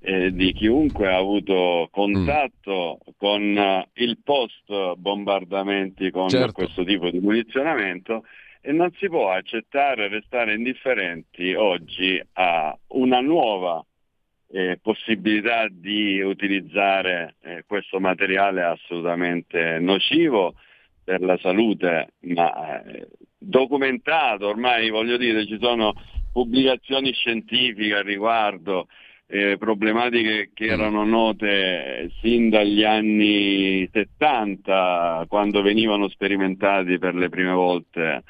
eh, 0.00 0.32
di 0.32 0.52
chiunque 0.52 1.08
ha 1.08 1.16
avuto 1.16 1.88
contatto 1.90 2.98
mm. 2.98 3.12
con 3.16 3.56
uh, 3.56 4.00
il 4.00 4.18
post 4.22 4.94
bombardamenti 4.96 6.10
con 6.10 6.28
certo. 6.28 6.52
questo 6.52 6.84
tipo 6.84 7.10
di 7.10 7.18
munizionamento 7.18 8.24
e 8.66 8.72
non 8.72 8.90
si 8.98 9.08
può 9.08 9.30
accettare 9.30 10.08
restare 10.08 10.54
indifferenti 10.54 11.54
oggi 11.54 12.20
a 12.32 12.76
una 12.88 13.20
nuova 13.20 13.80
eh, 14.50 14.80
possibilità 14.82 15.68
di 15.70 16.20
utilizzare 16.20 17.36
eh, 17.42 17.62
questo 17.64 18.00
materiale 18.00 18.64
assolutamente 18.64 19.78
nocivo 19.78 20.56
per 21.04 21.20
la 21.20 21.38
salute, 21.38 22.14
ma 22.22 22.82
eh, 22.82 23.06
documentato, 23.38 24.48
ormai 24.48 24.90
voglio 24.90 25.16
dire 25.16 25.46
ci 25.46 25.58
sono 25.60 25.94
pubblicazioni 26.32 27.12
scientifiche 27.12 27.94
al 27.94 28.02
riguardo, 28.02 28.88
eh, 29.28 29.58
problematiche 29.58 30.50
che 30.52 30.66
erano 30.66 31.04
note 31.04 32.10
sin 32.20 32.48
dagli 32.48 32.82
anni 32.82 33.88
70 33.92 35.26
quando 35.28 35.62
venivano 35.62 36.08
sperimentati 36.08 36.98
per 36.98 37.14
le 37.14 37.28
prime 37.28 37.52
volte 37.52 38.24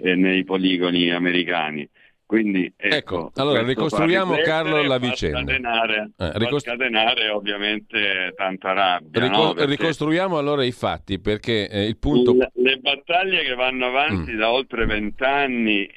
eh, 0.00 0.14
nei 0.14 0.44
poligoni 0.44 1.10
americani. 1.10 1.88
Quindi 2.28 2.70
ecco, 2.76 3.28
ecco 3.28 3.30
allora 3.36 3.62
ricostruiamo 3.62 4.36
Carlo 4.44 4.82
la 4.82 4.98
vicenda. 4.98 5.38
Scatenare, 5.38 6.10
eh, 6.18 6.32
ricost... 6.34 6.66
scatenare 6.66 7.30
ovviamente 7.30 8.34
tanta 8.36 8.74
rabbia. 8.74 9.22
Rico- 9.22 9.34
no? 9.34 9.54
perché... 9.54 9.70
Ricostruiamo 9.70 10.36
allora 10.36 10.62
i 10.62 10.72
fatti 10.72 11.20
perché 11.20 11.70
eh, 11.70 11.86
il 11.86 11.96
punto... 11.96 12.34
Le, 12.34 12.50
le 12.52 12.76
battaglie 12.76 13.44
che 13.44 13.54
vanno 13.54 13.86
avanti 13.86 14.32
mm. 14.32 14.36
da 14.36 14.52
oltre 14.52 14.84
vent'anni 14.84 15.88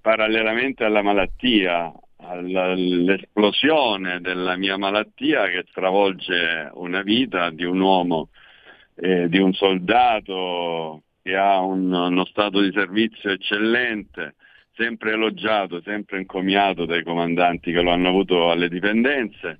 parallelamente 0.00 0.82
alla 0.82 1.02
malattia, 1.02 1.92
all'esplosione 2.16 4.20
della 4.20 4.56
mia 4.56 4.76
malattia 4.76 5.46
che 5.46 5.66
stravolge 5.68 6.68
una 6.74 7.02
vita 7.02 7.48
di 7.50 7.62
un 7.62 7.78
uomo, 7.78 8.30
eh, 8.96 9.28
di 9.28 9.38
un 9.38 9.52
soldato 9.52 11.02
che 11.22 11.36
ha 11.36 11.60
un, 11.60 11.92
uno 11.92 12.24
stato 12.26 12.60
di 12.60 12.72
servizio 12.72 13.30
eccellente, 13.30 14.36
sempre 14.74 15.12
elogiato, 15.12 15.80
sempre 15.82 16.18
encomiato 16.18 16.86
dai 16.86 17.02
comandanti 17.02 17.72
che 17.72 17.82
lo 17.82 17.90
hanno 17.90 18.08
avuto 18.08 18.50
alle 18.50 18.68
dipendenze, 18.68 19.58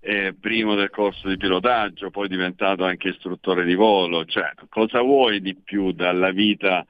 eh, 0.00 0.34
primo 0.38 0.74
del 0.74 0.90
corso 0.90 1.28
di 1.28 1.36
pilotaggio, 1.36 2.10
poi 2.10 2.28
diventato 2.28 2.84
anche 2.84 3.10
istruttore 3.10 3.64
di 3.64 3.74
volo, 3.74 4.24
cioè 4.24 4.50
cosa 4.68 5.00
vuoi 5.00 5.40
di 5.40 5.54
più 5.54 5.92
dalla 5.92 6.30
vita 6.30 6.84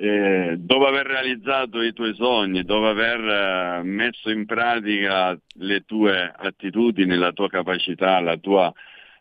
eh, 0.00 0.54
dopo 0.56 0.86
aver 0.86 1.06
realizzato 1.06 1.82
i 1.82 1.92
tuoi 1.92 2.14
sogni, 2.14 2.62
dopo 2.62 2.88
aver 2.88 3.20
eh, 3.20 3.82
messo 3.82 4.30
in 4.30 4.46
pratica 4.46 5.36
le 5.54 5.84
tue 5.84 6.32
attitudini, 6.36 7.16
la 7.16 7.32
tua 7.32 7.48
capacità, 7.48 8.20
la 8.20 8.36
tua 8.36 8.72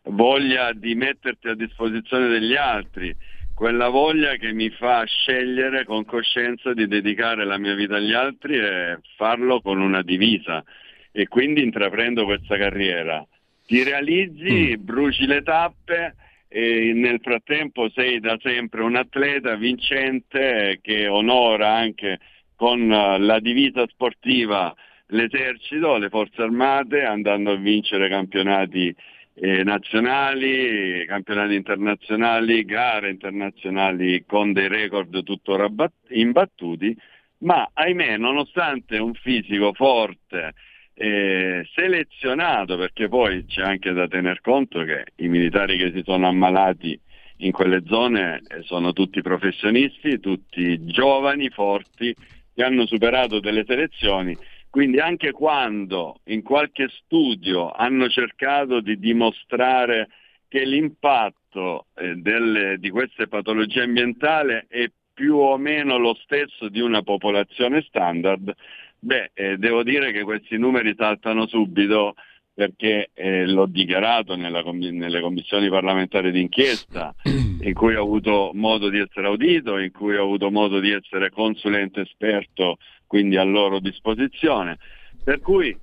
voglia 0.10 0.74
di 0.74 0.94
metterti 0.94 1.48
a 1.48 1.56
disposizione 1.56 2.28
degli 2.28 2.56
altri, 2.56 3.16
quella 3.58 3.90
voglia 3.90 4.36
che 4.36 4.54
mi 4.54 4.70
fa 4.70 5.04
scegliere 5.04 5.84
con 5.84 6.06
coscienza 6.06 6.76
di 6.76 6.86
dedicare 6.86 7.44
la 7.44 7.58
mia 7.58 7.74
vita 7.74 7.96
agli 7.96 8.14
altri 8.14 8.56
e 8.56 9.00
farlo 9.16 9.62
con 9.62 9.82
una 9.82 10.04
divisa 10.04 10.64
e 11.12 11.28
quindi 11.28 11.64
intraprendo 11.64 12.24
questa 12.24 12.56
carriera. 12.56 13.26
Ti 13.66 13.82
realizzi, 13.82 14.78
mm. 14.78 14.86
bruci 14.86 15.26
le 15.26 15.42
tappe 15.42 16.16
e 16.48 16.92
nel 16.94 17.20
frattempo 17.20 17.90
sei 17.90 18.20
da 18.20 18.38
sempre 18.44 18.84
un 18.84 18.96
atleta 18.96 19.56
vincente 19.56 20.78
che 20.80 21.08
onora 21.08 21.74
anche 21.74 22.20
con 22.56 22.88
la 22.88 23.40
divisa 23.40 23.88
sportiva 23.88 24.72
l'esercito, 25.08 25.98
le 25.98 26.10
forze 26.10 26.44
armate, 26.44 27.06
andando 27.06 27.54
a 27.54 27.56
vincere 27.56 28.08
campionati 28.08 28.96
eh, 29.40 29.64
nazionali, 29.64 31.06
campionati 31.06 31.54
internazionali, 31.54 32.66
gare 32.66 33.10
internazionali 33.10 34.24
con 34.26 34.52
dei 34.52 34.68
record 34.68 35.24
tuttora 35.24 35.70
imbattuti, 36.10 36.96
ma 37.40 37.70
ahimè 37.72 38.18
nonostante 38.18 38.98
un 38.98 39.14
fisico 39.14 39.74
forte, 39.74 40.54
eh, 40.96 41.68
selezionato, 41.76 42.78
perché 42.78 43.08
poi 43.08 43.46
c'è 43.46 43.62
anche 43.62 43.94
da 43.94 44.08
tener 44.08 44.42
conto 44.42 44.84
che 44.84 45.06
i 45.18 45.28
militari 45.28 45.78
che 45.78 45.92
si 45.94 46.02
sono 46.04 46.28
ammalati 46.28 47.00
in 47.42 47.52
quelle 47.52 47.84
zone 47.86 48.42
eh, 48.48 48.64
sono 48.64 48.94
tutti 48.94 49.22
professionisti, 49.22 50.20
tutti 50.20 50.84
giovani, 50.86 51.50
forti, 51.50 52.16
che 52.56 52.64
hanno 52.64 52.88
superato 52.88 53.40
delle 53.40 53.64
selezioni, 53.68 54.36
Quindi 54.78 55.00
anche 55.00 55.32
quando 55.32 56.20
in 56.26 56.44
qualche 56.44 56.88
studio 56.90 57.72
hanno 57.72 58.10
cercato 58.10 58.80
di 58.80 59.00
dimostrare 59.00 60.08
che 60.48 60.66
l'impatto 60.66 61.88
eh, 61.96 62.14
delle, 62.18 62.78
di 62.78 62.92
queste 62.92 63.28
patologie 63.28 63.82
ambientali 63.82 64.66
è 64.68 64.86
più 65.12 65.38
o 65.38 65.58
meno 65.58 65.98
lo 65.98 66.14
stesso 66.22 66.70
di 66.70 66.80
una 66.80 67.02
popolazione 67.02 67.82
standard, 67.88 68.54
beh, 69.00 69.32
eh, 69.34 69.58
devo 69.58 69.82
dire 69.82 70.12
che 70.12 70.22
questi 70.22 70.60
numeri 70.60 70.94
saltano 70.96 71.48
subito 71.48 72.14
perché 72.54 73.10
eh, 73.16 73.48
l'ho 73.48 73.66
dichiarato 73.66 74.36
nella, 74.36 74.62
nelle 74.62 75.22
commissioni 75.22 75.70
parlamentari 75.70 76.32
d'inchiesta 76.32 77.16
in 77.62 77.74
cui 77.74 77.96
ho 77.96 78.04
avuto 78.04 78.52
modo 78.54 78.90
di 78.90 79.00
essere 79.00 79.26
audito, 79.26 79.80
in 79.80 79.92
cui 79.92 80.16
ho 80.16 80.24
avuto 80.24 80.52
modo 80.52 80.80
di 80.80 80.92
essere 80.92 81.32
consulente 81.32 82.02
esperto, 82.02 82.78
quindi 83.08 83.38
a 83.38 83.44
loro 83.44 83.80
disposizione. 83.80 84.78
Per 85.24 85.40
cui 85.40 85.76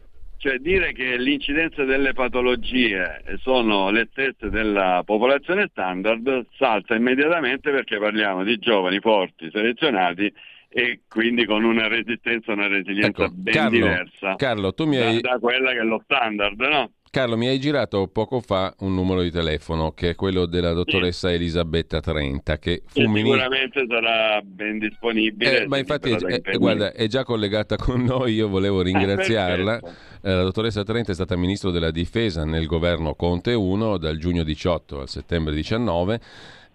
cioè, 0.45 0.59
dire 0.59 0.93
che 0.93 1.17
l'incidenza 1.17 1.85
delle 1.85 2.13
patologie 2.13 3.23
sono 3.41 3.91
le 3.91 4.09
stesse 4.11 4.51
della 4.51 5.03
popolazione 5.03 5.69
standard 5.71 6.49
salta 6.59 6.95
immediatamente 6.95 7.71
perché 7.71 7.99
parliamo 7.99 8.45
di 8.45 8.59
giovani 8.59 9.01
forti, 9.01 9.49
selezionati 9.51 10.31
e 10.69 11.01
quindi 11.09 11.47
con 11.47 11.65
una 11.65 11.89
resistenza, 11.89 12.53
una 12.53 12.67
resilienza 12.67 13.25
ecco, 13.25 13.33
ben 13.33 13.55
Carlo, 13.55 13.71
diversa 13.71 14.35
Carlo, 14.37 14.75
tu 14.75 14.85
mi 14.87 14.99
hai... 14.99 15.21
da, 15.21 15.31
da 15.31 15.39
quella 15.39 15.71
che 15.71 15.79
è 15.79 15.85
lo 15.85 16.03
standard, 16.05 16.61
no? 16.61 16.91
Carlo, 17.15 17.37
mi 17.37 17.47
hai 17.47 17.61
girato 17.61 18.09
poco 18.09 18.41
fa 18.41 18.75
un 18.81 18.93
numero 18.93 19.23
di 19.23 19.31
telefono 19.31 19.93
che 19.93 20.11
è 20.11 20.15
quello 20.17 20.47
della 20.47 20.73
dottoressa 20.73 21.29
sì. 21.29 21.35
Elisabetta 21.35 22.01
Trenta, 22.01 22.59
che 22.59 22.83
fu 22.85 23.03
che 23.03 23.07
ministro. 23.07 23.35
Sicuramente 23.35 23.85
sarà 23.89 24.41
ben 24.43 24.79
disponibile. 24.81 25.63
Eh, 25.63 25.67
ma 25.69 25.79
infatti 25.79 26.11
è, 26.11 26.41
è, 26.43 26.57
guarda, 26.57 26.93
è 26.93 27.07
già 27.07 27.23
collegata 27.23 27.77
con 27.77 28.03
noi, 28.03 28.35
io 28.35 28.49
volevo 28.49 28.83
ringraziarla. 28.83 29.79
Eh, 29.79 29.83
la 30.23 30.43
dottoressa 30.43 30.83
Trenta 30.83 31.13
è 31.13 31.15
stata 31.15 31.37
ministro 31.37 31.71
della 31.71 31.93
difesa 31.93 32.45
nel 32.45 32.67
governo 32.67 33.15
Conte 33.15 33.55
1 33.55 33.97
dal 33.97 34.19
giugno 34.19 34.43
18 34.43 35.03
al 35.03 35.09
settembre 35.09 35.55
19. 35.55 36.21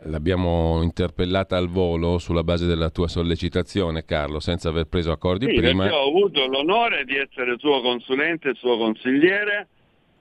L'abbiamo 0.03 0.81
interpellata 0.81 1.57
al 1.57 1.67
volo 1.67 2.17
sulla 2.17 2.45
base 2.45 2.65
della 2.65 2.89
tua 2.89 3.09
sollecitazione, 3.09 4.05
Carlo, 4.05 4.39
senza 4.39 4.69
aver 4.69 4.85
preso 4.85 5.11
accordi 5.11 5.47
sì, 5.47 5.55
prima. 5.55 5.93
Ho 5.93 6.07
avuto 6.07 6.47
l'onore 6.47 7.03
di 7.03 7.17
essere 7.17 7.57
suo 7.57 7.81
consulente 7.81 8.51
e 8.51 8.53
suo 8.53 8.77
consigliere 8.77 9.67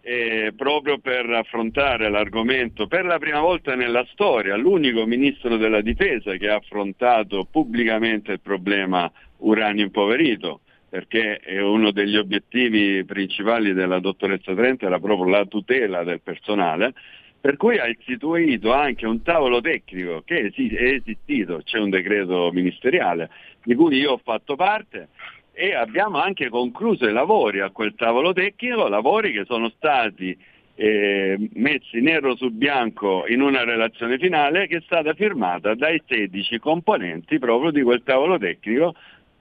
eh, 0.01 0.53
proprio 0.57 0.99
per 0.99 1.29
affrontare 1.31 2.09
l'argomento 2.09 2.87
per 2.87 3.05
la 3.05 3.19
prima 3.19 3.41
volta 3.41 3.75
nella 3.75 4.07
storia, 4.13 4.57
l'unico 4.57 5.07
ministro 5.07 5.57
della 5.57 5.81
difesa 5.81 6.35
che 6.37 6.49
ha 6.49 6.57
affrontato 6.57 7.47
pubblicamente 7.51 8.33
il 8.33 8.41
problema 8.41 9.11
uranio 9.39 9.85
impoverito 9.85 10.61
perché 10.89 11.41
uno 11.61 11.91
degli 11.91 12.17
obiettivi 12.17 13.05
principali 13.05 13.75
della 13.75 13.99
dottoressa 13.99 14.55
Trenta 14.55 14.87
era 14.87 14.99
proprio 14.99 15.29
la 15.29 15.45
tutela 15.45 16.03
del 16.03 16.21
personale 16.23 16.95
per 17.41 17.57
cui 17.57 17.79
ha 17.79 17.87
istituito 17.87 18.73
anche 18.73 19.07
un 19.07 19.23
tavolo 19.23 19.61
tecnico 19.61 20.23
che 20.25 20.51
è 20.51 20.93
esistito, 20.95 21.61
c'è 21.63 21.79
un 21.79 21.91
decreto 21.91 22.51
ministeriale 22.53 23.31
di 23.63 23.75
cui 23.75 23.99
io 23.99 24.13
ho 24.13 24.21
fatto 24.23 24.57
parte 24.57 25.09
e 25.61 25.75
abbiamo 25.75 26.21
anche 26.21 26.49
concluso 26.51 27.09
i 27.09 27.13
lavori 27.13 27.59
a 27.59 27.71
quel 27.71 27.97
tavolo 27.97 28.33
tecnico, 28.33 28.87
lavori 28.87 29.33
che 29.33 29.45
sono 29.45 29.69
stati 29.71 30.39
eh, 30.77 31.37
messi 31.55 32.01
nero 32.01 32.37
su 32.37 32.51
bianco 32.51 33.25
in 33.27 33.41
una 33.41 33.65
relazione 33.65 34.19
finale 34.19 34.69
che 34.69 34.77
è 34.77 34.83
stata 34.83 35.15
firmata 35.15 35.75
dai 35.75 36.01
16 36.07 36.61
componenti 36.61 37.41
proprio 37.41 37.73
di 37.73 37.83
quel 37.83 38.05
tavolo 38.05 38.39
tecnico 38.39 38.95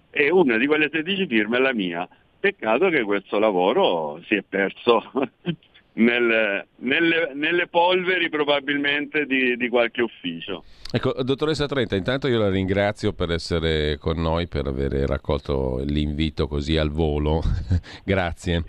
e 0.10 0.32
una 0.32 0.58
di 0.58 0.66
quelle 0.66 0.90
16 0.92 1.28
firme 1.28 1.58
è 1.58 1.60
la 1.60 1.74
mia. 1.76 2.10
Peccato 2.40 2.90
che 2.90 3.04
questo 3.04 3.38
lavoro 3.38 4.20
si 4.26 4.34
è 4.34 4.42
perso 4.42 5.04
nel, 5.98 6.66
nelle, 6.78 7.32
nelle, 7.34 7.68
polveri 7.68 8.30
probabilmente 8.30 9.26
di, 9.26 9.56
di, 9.56 9.70
qualche 9.70 10.02
ufficio. 10.02 10.64
Ecco, 10.92 11.14
dottoressa 11.24 11.66
Trenta, 11.66 11.96
intanto 11.96 12.28
io 12.28 12.40
la 12.40 12.50
ringrazio 12.50 13.14
per 13.14 13.32
essere 13.32 13.98
con 13.98 14.20
noi, 14.20 14.48
per 14.48 14.68
aver 14.68 14.92
raccolto 15.08 15.82
l'invito 15.86 16.48
così 16.48 16.78
al 16.78 16.90
volo. 16.90 17.42
Grazie. 18.04 18.64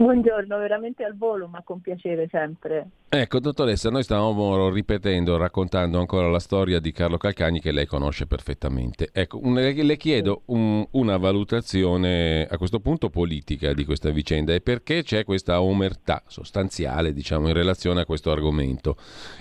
Buongiorno, 0.00 0.56
veramente 0.56 1.04
al 1.04 1.14
volo, 1.14 1.46
ma 1.46 1.62
con 1.62 1.82
piacere 1.82 2.26
sempre. 2.30 2.88
Ecco, 3.12 3.38
dottoressa, 3.38 3.90
noi 3.90 4.02
stavamo 4.02 4.70
ripetendo, 4.70 5.36
raccontando 5.36 5.98
ancora 5.98 6.30
la 6.30 6.38
storia 6.38 6.80
di 6.80 6.90
Carlo 6.90 7.18
Calcagni 7.18 7.60
che 7.60 7.70
lei 7.70 7.84
conosce 7.84 8.26
perfettamente. 8.26 9.10
Ecco, 9.12 9.40
un, 9.42 9.54
le 9.54 9.96
chiedo 9.98 10.42
un, 10.46 10.86
una 10.92 11.18
valutazione 11.18 12.46
a 12.48 12.56
questo 12.56 12.80
punto 12.80 13.10
politica 13.10 13.74
di 13.74 13.84
questa 13.84 14.08
vicenda 14.08 14.54
e 14.54 14.62
perché 14.62 15.02
c'è 15.02 15.24
questa 15.24 15.60
omertà 15.60 16.22
sostanziale, 16.28 17.12
diciamo, 17.12 17.48
in 17.48 17.54
relazione 17.54 18.00
a 18.00 18.06
questo 18.06 18.30
argomento. 18.30 18.96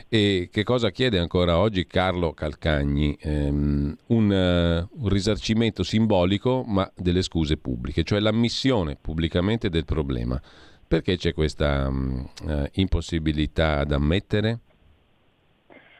E 0.10 0.50
che 0.52 0.64
cosa 0.64 0.90
chiede 0.90 1.20
ancora 1.20 1.58
oggi 1.58 1.88
Carlo 1.88 2.34
Calcagni? 2.34 3.16
Ehm, 3.22 3.96
un, 4.08 4.30
uh, 4.30 5.04
un 5.04 5.08
risarcimento 5.08 5.84
simbolico, 5.84 6.64
ma 6.68 6.92
delle 6.98 7.22
scuse 7.22 7.56
pubbliche, 7.56 8.04
cioè 8.04 8.20
l'ammissione 8.20 8.98
pubblicamente 9.00 9.70
del 9.70 9.86
problema. 9.86 10.42
Perché 10.90 11.18
c'è 11.18 11.36
questa 11.36 11.88
um, 11.88 12.28
impossibilità 12.72 13.78
ad 13.78 13.92
ammettere? 13.92 14.60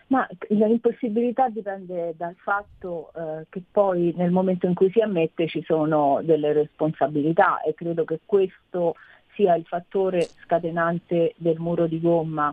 Ma 0.08 0.28
l'impossibilità 0.48 1.48
dipende 1.50 2.16
dal 2.18 2.34
fatto 2.38 3.12
eh, 3.16 3.46
che 3.50 3.62
poi 3.70 4.12
nel 4.18 4.32
momento 4.32 4.66
in 4.66 4.74
cui 4.74 4.90
si 4.90 5.00
ammette 5.00 5.48
ci 5.48 5.62
sono 5.64 6.22
delle 6.24 6.54
responsabilità 6.54 7.62
e 7.62 7.76
credo 7.76 8.04
che 8.04 8.22
questo 8.26 8.96
sia 9.36 9.54
il 9.54 9.66
fattore 9.66 10.22
scatenante 10.44 11.36
del 11.38 11.60
muro 11.60 11.86
di 11.86 12.02
gomma. 12.02 12.52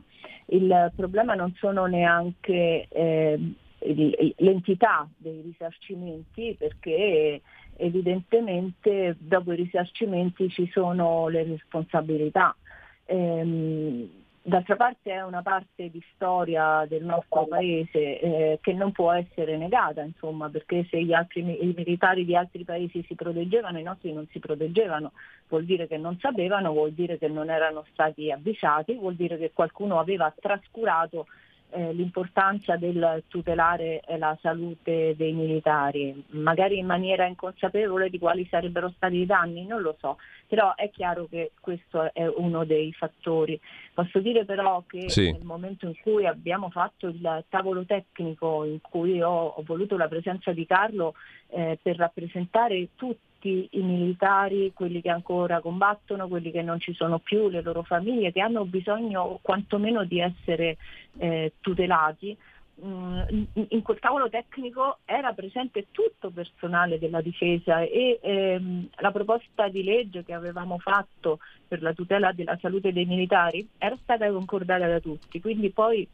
Il 0.48 0.92
problema 0.94 1.32
non 1.32 1.54
sono 1.56 1.86
neanche 1.86 2.86
eh, 2.90 3.40
l'entità 4.36 5.08
dei 5.16 5.40
risarcimenti 5.40 6.54
perché 6.58 7.40
evidentemente 7.76 9.16
dopo 9.18 9.52
i 9.52 9.56
risarcimenti 9.56 10.48
ci 10.50 10.68
sono 10.72 11.28
le 11.28 11.44
responsabilità. 11.44 12.54
Ehm, 13.06 14.08
d'altra 14.42 14.76
parte 14.76 15.10
è 15.10 15.22
una 15.24 15.42
parte 15.42 15.90
di 15.90 16.02
storia 16.14 16.86
del 16.88 17.04
nostro 17.04 17.46
paese 17.46 18.20
eh, 18.20 18.58
che 18.62 18.72
non 18.72 18.92
può 18.92 19.10
essere 19.10 19.56
negata, 19.56 20.02
insomma, 20.02 20.48
perché 20.48 20.86
se 20.88 20.98
altri, 21.12 21.40
i 21.40 21.74
militari 21.76 22.24
di 22.24 22.36
altri 22.36 22.64
paesi 22.64 23.04
si 23.08 23.14
proteggevano, 23.16 23.78
i 23.78 23.82
nostri 23.82 24.12
non 24.12 24.26
si 24.30 24.38
proteggevano, 24.38 25.12
vuol 25.48 25.64
dire 25.64 25.88
che 25.88 25.96
non 25.96 26.16
sapevano, 26.20 26.72
vuol 26.72 26.92
dire 26.92 27.18
che 27.18 27.28
non 27.28 27.50
erano 27.50 27.84
stati 27.90 28.30
avvisati, 28.30 28.94
vuol 28.94 29.16
dire 29.16 29.36
che 29.36 29.50
qualcuno 29.52 29.98
aveva 29.98 30.32
trascurato 30.38 31.26
eh, 31.70 31.92
l'importanza 31.92 32.76
del 32.76 33.24
tutelare 33.28 34.00
eh, 34.00 34.18
la 34.18 34.36
salute 34.40 35.14
dei 35.16 35.32
militari, 35.32 36.24
magari 36.28 36.78
in 36.78 36.86
maniera 36.86 37.26
inconsapevole 37.26 38.08
di 38.08 38.18
quali 38.18 38.46
sarebbero 38.48 38.92
stati 38.96 39.16
i 39.16 39.26
danni, 39.26 39.66
non 39.66 39.82
lo 39.82 39.96
so, 39.98 40.18
però 40.46 40.74
è 40.74 40.90
chiaro 40.90 41.26
che 41.28 41.52
questo 41.60 42.12
è 42.12 42.26
uno 42.26 42.64
dei 42.64 42.92
fattori. 42.92 43.58
Posso 43.92 44.20
dire 44.20 44.44
però 44.44 44.82
che 44.86 45.10
sì. 45.10 45.30
nel 45.32 45.44
momento 45.44 45.86
in 45.86 45.94
cui 46.00 46.26
abbiamo 46.26 46.70
fatto 46.70 47.08
il 47.08 47.44
tavolo 47.48 47.84
tecnico, 47.84 48.64
in 48.64 48.80
cui 48.80 49.20
ho, 49.20 49.46
ho 49.46 49.62
voluto 49.62 49.96
la 49.96 50.08
presenza 50.08 50.52
di 50.52 50.66
Carlo 50.66 51.14
eh, 51.48 51.78
per 51.82 51.96
rappresentare 51.96 52.88
tutti 52.94 53.35
tutti 53.46 53.68
i 53.72 53.82
militari, 53.82 54.72
quelli 54.74 55.00
che 55.00 55.10
ancora 55.10 55.60
combattono, 55.60 56.26
quelli 56.26 56.50
che 56.50 56.62
non 56.62 56.80
ci 56.80 56.92
sono 56.94 57.18
più, 57.20 57.48
le 57.48 57.62
loro 57.62 57.82
famiglie, 57.84 58.32
che 58.32 58.40
hanno 58.40 58.64
bisogno 58.64 59.38
quantomeno 59.40 60.04
di 60.04 60.20
essere 60.20 60.76
eh, 61.18 61.52
tutelati. 61.60 62.36
Mm, 62.84 63.20
in 63.70 63.80
quel 63.80 63.98
tavolo 63.98 64.28
tecnico 64.28 64.98
era 65.06 65.32
presente 65.32 65.86
tutto 65.92 66.28
personale 66.28 66.98
della 66.98 67.22
difesa 67.22 67.80
e 67.80 68.18
ehm, 68.20 68.88
la 68.96 69.10
proposta 69.12 69.68
di 69.68 69.82
legge 69.82 70.22
che 70.24 70.34
avevamo 70.34 70.78
fatto 70.78 71.38
per 71.66 71.80
la 71.80 71.94
tutela 71.94 72.32
della 72.32 72.58
salute 72.60 72.92
dei 72.92 73.06
militari 73.06 73.66
era 73.78 73.96
stata 74.02 74.30
concordata 74.30 74.86
da 74.86 75.00
tutti, 75.00 75.40
quindi 75.40 75.70
poi 75.70 76.06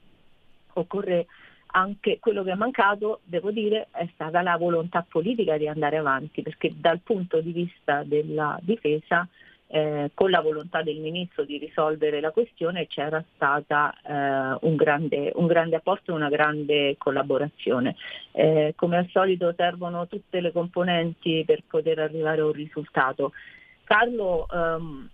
occorre 0.74 1.26
anche 1.72 2.18
quello 2.18 2.42
che 2.42 2.52
è 2.52 2.56
mancato, 2.56 3.20
devo 3.24 3.50
dire, 3.50 3.88
è 3.92 4.08
stata 4.14 4.42
la 4.42 4.56
volontà 4.56 5.04
politica 5.08 5.56
di 5.56 5.68
andare 5.68 5.96
avanti, 5.96 6.42
perché 6.42 6.72
dal 6.74 7.00
punto 7.00 7.40
di 7.40 7.52
vista 7.52 8.02
della 8.04 8.58
difesa, 8.62 9.26
eh, 9.68 10.10
con 10.12 10.30
la 10.30 10.40
volontà 10.40 10.82
del 10.82 10.98
Ministro 10.98 11.44
di 11.44 11.56
risolvere 11.56 12.20
la 12.20 12.30
questione, 12.30 12.86
c'era 12.86 13.24
stata 13.34 13.94
eh, 14.02 14.66
un, 14.66 14.76
grande, 14.76 15.32
un, 15.34 15.46
grande, 15.46 15.76
apporto 15.76 16.12
e 16.12 16.14
una 16.14 16.28
grande 16.28 16.96
collaborazione. 16.98 17.96
Eh, 18.32 18.74
come 18.76 18.98
al 18.98 19.08
solito 19.10 19.52
servono 19.56 20.06
tutte 20.06 20.40
le 20.40 20.52
componenti 20.52 21.42
per 21.46 21.62
poter 21.66 22.00
arrivare 22.00 22.42
a 22.42 22.46
un 22.46 22.52
risultato. 22.52 23.32
Carlo 23.84 24.46
ehm, 24.52 25.08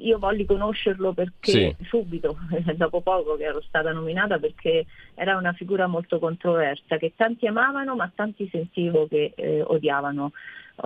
io 0.00 0.18
volli 0.18 0.44
conoscerlo 0.44 1.12
perché 1.12 1.50
Sì. 1.50 1.76
subito, 1.84 2.36
dopo 2.76 3.00
poco 3.00 3.36
che 3.36 3.44
ero 3.44 3.60
stata 3.62 3.92
nominata, 3.92 4.38
perché 4.38 4.86
era 5.14 5.36
una 5.36 5.52
figura 5.52 5.86
molto 5.86 6.18
controversa, 6.18 6.96
che 6.96 7.12
tanti 7.16 7.46
amavano 7.46 7.94
ma 7.94 8.10
tanti 8.14 8.48
sentivo 8.50 9.06
che 9.06 9.32
eh, 9.34 9.62
odiavano. 9.62 10.32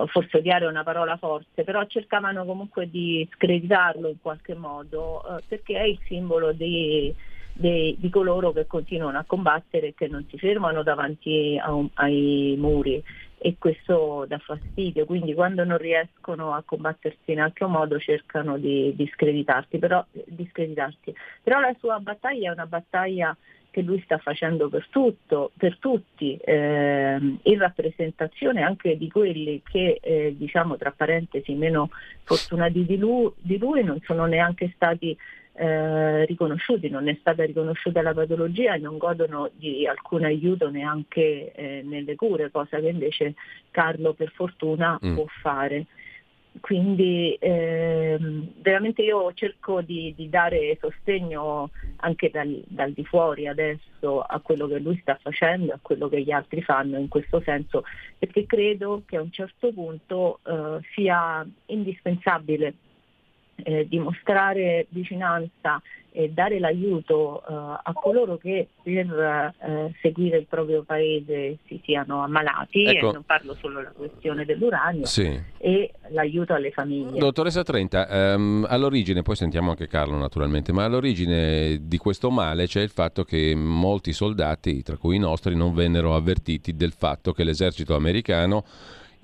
Forse 0.07 0.39
odiare 0.39 0.65
è 0.65 0.67
una 0.67 0.83
parola 0.83 1.15
forte, 1.15 1.63
però 1.63 1.85
cercavano 1.85 2.43
comunque 2.43 2.89
di 2.89 3.25
screditarlo 3.35 4.09
in 4.09 4.19
qualche 4.21 4.53
modo, 4.53 5.23
eh, 5.25 5.43
perché 5.47 5.77
è 5.77 5.83
il 5.83 5.97
simbolo 6.05 6.51
di, 6.51 7.15
dei- 7.53 7.95
di 7.97 8.09
coloro 8.09 8.51
che 8.51 8.67
continuano 8.67 9.19
a 9.19 9.23
combattere 9.25 9.87
e 9.87 9.93
che 9.95 10.09
non 10.09 10.25
si 10.29 10.37
fermano 10.37 10.83
davanti 10.83 11.57
a 11.57 11.73
ai 11.93 12.55
muri 12.57 13.01
e 13.45 13.57
questo 13.59 14.25
dà 14.27 14.39
fastidio, 14.39 15.05
quindi 15.05 15.35
quando 15.35 15.63
non 15.63 15.77
riescono 15.77 16.55
a 16.55 16.63
combattersi 16.65 17.31
in 17.31 17.39
altro 17.39 17.67
modo 17.67 17.99
cercano 17.99 18.57
di, 18.57 18.91
di 18.95 19.07
screditarti, 19.13 19.77
però, 19.77 20.03
di 20.11 20.47
screditarti. 20.49 21.13
Però 21.43 21.59
la 21.59 21.75
sua 21.77 21.99
battaglia 21.99 22.49
è 22.49 22.53
una 22.53 22.65
battaglia 22.65 23.37
che 23.69 23.83
lui 23.83 24.01
sta 24.03 24.17
facendo 24.17 24.67
per 24.67 24.87
tutto, 24.89 25.51
per 25.55 25.77
tutti, 25.77 26.39
ehm, 26.43 27.37
in 27.43 27.59
rappresentazione 27.59 28.63
anche 28.63 28.97
di 28.97 29.11
quelli 29.11 29.61
che, 29.63 29.99
eh, 30.01 30.33
diciamo 30.35 30.75
tra 30.75 30.89
parentesi, 30.89 31.53
meno 31.53 31.91
fortunati 32.23 32.83
di 32.83 32.97
lui, 32.97 33.31
di 33.37 33.59
lui 33.59 33.83
non 33.83 33.99
sono 34.05 34.25
neanche 34.25 34.71
stati 34.73 35.15
eh, 35.57 36.25
riconosciuti, 36.25 36.89
non 36.89 37.07
è 37.07 37.15
stata 37.19 37.43
riconosciuta 37.45 38.01
la 38.01 38.13
patologia 38.13 38.75
e 38.75 38.79
non 38.79 38.97
godono 38.97 39.49
di 39.53 39.87
alcun 39.87 40.25
aiuto 40.25 40.69
neanche 40.69 41.51
eh, 41.53 41.81
nelle 41.83 42.15
cure, 42.15 42.51
cosa 42.51 42.79
che 42.79 42.89
invece 42.89 43.35
Carlo 43.71 44.13
per 44.13 44.31
fortuna 44.31 44.99
Mm. 45.03 45.15
può 45.15 45.25
fare. 45.41 45.85
Quindi 46.61 47.35
ehm, 47.39 48.53
veramente 48.61 49.01
io 49.01 49.33
cerco 49.33 49.81
di, 49.81 50.13
di 50.15 50.29
dare 50.29 50.77
sostegno 50.79 51.69
anche 51.97 52.29
dal, 52.29 52.63
dal 52.67 52.91
di 52.93 53.03
fuori 53.03 53.47
adesso 53.47 54.21
a 54.21 54.39
quello 54.39 54.67
che 54.67 54.79
lui 54.79 54.97
sta 55.01 55.17
facendo, 55.21 55.73
a 55.73 55.79
quello 55.81 56.07
che 56.07 56.21
gli 56.21 56.31
altri 56.31 56.61
fanno 56.61 56.97
in 56.97 57.09
questo 57.09 57.41
senso, 57.41 57.83
perché 58.17 58.45
credo 58.45 59.03
che 59.05 59.17
a 59.17 59.21
un 59.21 59.31
certo 59.31 59.73
punto 59.73 60.39
eh, 60.45 60.79
sia 60.93 61.45
indispensabile 61.67 62.73
eh, 63.55 63.87
dimostrare 63.87 64.87
vicinanza 64.89 65.81
e 66.17 66.29
dare 66.29 66.59
l'aiuto 66.59 67.41
eh, 67.41 67.53
a 67.83 67.91
coloro 67.93 68.37
che 68.37 68.69
per 68.81 69.53
eh, 69.59 69.93
seguire 70.01 70.37
il 70.37 70.45
proprio 70.47 70.83
paese 70.83 71.57
si 71.67 71.81
siano 71.83 72.23
ammalati, 72.23 72.85
Ecco. 72.85 73.09
e 73.09 73.11
non 73.11 73.23
parlo 73.23 73.53
solo 73.55 73.79
della 73.79 73.91
questione 73.91 74.45
dell'uranio, 74.45 75.05
Sì. 75.05 75.37
e 75.57 75.91
l'aiuto 76.11 76.53
alle 76.53 76.71
famiglie. 76.71 77.19
Dottoressa 77.19 77.63
Trenta, 77.63 78.07
ehm, 78.07 78.65
all'origine, 78.69 79.23
poi 79.23 79.35
sentiamo 79.35 79.71
anche 79.71 79.87
Carlo 79.87 80.15
naturalmente, 80.15 80.71
ma 80.71 80.85
all'origine 80.85 81.79
di 81.81 81.97
questo 81.97 82.31
male 82.31 82.65
c'è 82.65 82.81
il 82.81 82.91
fatto 82.91 83.25
che 83.25 83.53
molti 83.53 84.13
soldati, 84.13 84.83
tra 84.83 84.95
cui 84.95 85.17
i 85.17 85.19
nostri, 85.19 85.53
non 85.53 85.73
vennero 85.73 86.15
avvertiti 86.15 86.77
del 86.77 86.93
fatto 86.93 87.33
che 87.33 87.43
l'esercito 87.43 87.93
americano 87.93 88.63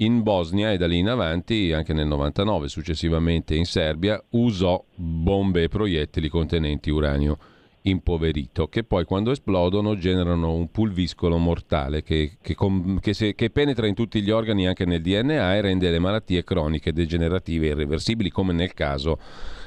in 0.02 0.24
Bosnia 0.24 0.72
e 0.72 0.78
da 0.78 0.88
lì 0.88 0.98
in 0.98 1.10
avanti, 1.10 1.74
anche 1.74 1.94
nel 1.94 2.08
99, 2.08 2.68
successivamente 2.68 3.56
in 3.56 3.66
Serbia, 3.66 4.22
usò 4.32 4.84
bombe 4.96 5.64
e 5.64 5.68
proiettili 5.68 6.28
contenenti 6.28 6.90
uranio 6.90 7.38
impoverito, 7.84 8.68
che 8.68 8.84
poi 8.84 9.06
quando 9.06 9.32
esplodono 9.32 9.98
generano 9.98 10.54
un 10.54 10.70
pulviscolo 10.70 11.38
mortale 11.38 12.04
che, 12.04 12.38
che 12.42 12.54
com- 12.54 13.00
che 13.00 13.14
se- 13.14 13.34
che 13.34 13.50
penetra 13.50 13.88
in 13.88 13.96
tutti 13.96 14.22
gli 14.22 14.30
organi, 14.30 14.68
anche 14.68 14.86
nel 14.86 15.02
DNA, 15.02 15.56
e 15.56 15.62
rende 15.62 15.90
le 15.90 16.00
malattie 16.00 16.44
croniche, 16.44 16.94
degenerative 16.94 17.68
e 17.68 17.70
irreversibili, 17.70 18.30
come 18.30 18.54
nel 18.54 18.74
caso 18.74 19.20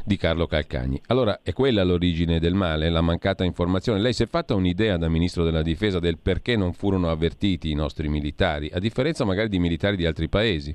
di 0.05 0.16
Carlo 0.16 0.47
Calcagni. 0.47 1.01
Allora, 1.07 1.41
è 1.43 1.53
quella 1.53 1.82
l'origine 1.82 2.39
del 2.39 2.55
male, 2.55 2.91
la 2.91 3.01
mancata 3.01 3.43
informazione. 3.43 4.01
Lei 4.01 4.12
si 4.12 4.23
è 4.23 4.27
fatta 4.27 4.55
un'idea 4.55 4.97
da 4.97 5.09
Ministro 5.09 5.45
della 5.45 5.62
Difesa 5.62 5.99
del 5.99 6.19
perché 6.19 6.57
non 6.57 6.73
furono 6.73 7.11
avvertiti 7.11 7.70
i 7.70 7.74
nostri 7.74 8.09
militari, 8.09 8.70
a 8.73 8.78
differenza 8.78 9.24
magari 9.24 9.49
di 9.49 9.59
militari 9.59 9.97
di 9.97 10.07
altri 10.07 10.28
paesi? 10.28 10.74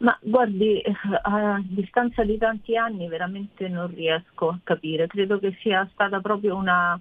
Ma 0.00 0.18
guardi, 0.22 0.80
eh, 0.80 0.94
a 1.22 1.60
distanza 1.62 2.24
di 2.24 2.38
tanti 2.38 2.76
anni 2.76 3.06
veramente 3.06 3.68
non 3.68 3.92
riesco 3.94 4.48
a 4.48 4.58
capire, 4.64 5.06
credo 5.06 5.38
che 5.38 5.54
sia 5.60 5.86
stata 5.92 6.20
proprio 6.20 6.56
una 6.56 6.98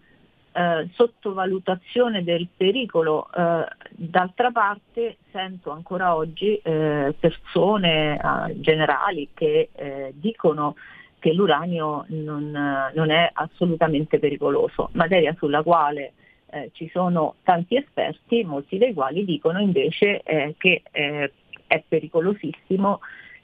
eh, 0.52 0.90
sottovalutazione 0.94 2.26
del 2.26 2.50
pericolo. 2.56 3.30
Eh, 3.34 3.66
d'altra 3.92 4.52
parte 4.52 5.18
sento 5.32 5.72
ancora 5.72 6.14
oggi 6.14 6.58
eh, 6.58 7.16
persone 7.18 8.18
eh, 8.18 8.60
generali 8.60 9.30
che 9.34 9.70
eh, 9.74 10.12
dicono 10.16 10.76
che 11.20 11.32
l'uranio 11.34 12.06
non, 12.10 12.52
non 12.52 13.12
è 13.12 13.30
assolutamente 13.34 14.20
pericoloso, 14.20 14.90
materia 14.94 15.34
sulla 15.38 15.64
quale 15.64 16.14
eh, 16.52 16.70
ci 16.74 16.90
sono 16.92 17.36
tanti 17.44 17.76
esperti, 17.76 18.44
molti 18.44 18.78
dei 18.78 18.94
quali 18.94 19.26
dicono 19.26 19.60
invece 19.60 20.22
eh, 20.22 20.56
che 20.58 20.82
eh, 20.92 21.32
è 21.70 21.84
pericolosissimo 21.88 23.00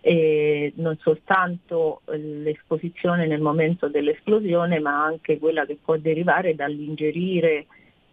eh, 0.07 0.71
non 0.75 0.95
soltanto 0.99 2.01
eh, 2.05 2.17
l'esposizione 2.19 3.25
nel 3.25 3.41
momento 3.41 3.87
dell'esplosione, 3.87 4.79
ma 4.79 5.03
anche 5.03 5.39
quella 5.39 5.65
che 5.65 5.79
può 5.83 5.97
derivare 5.97 6.53
dall'ingerire 6.53 7.65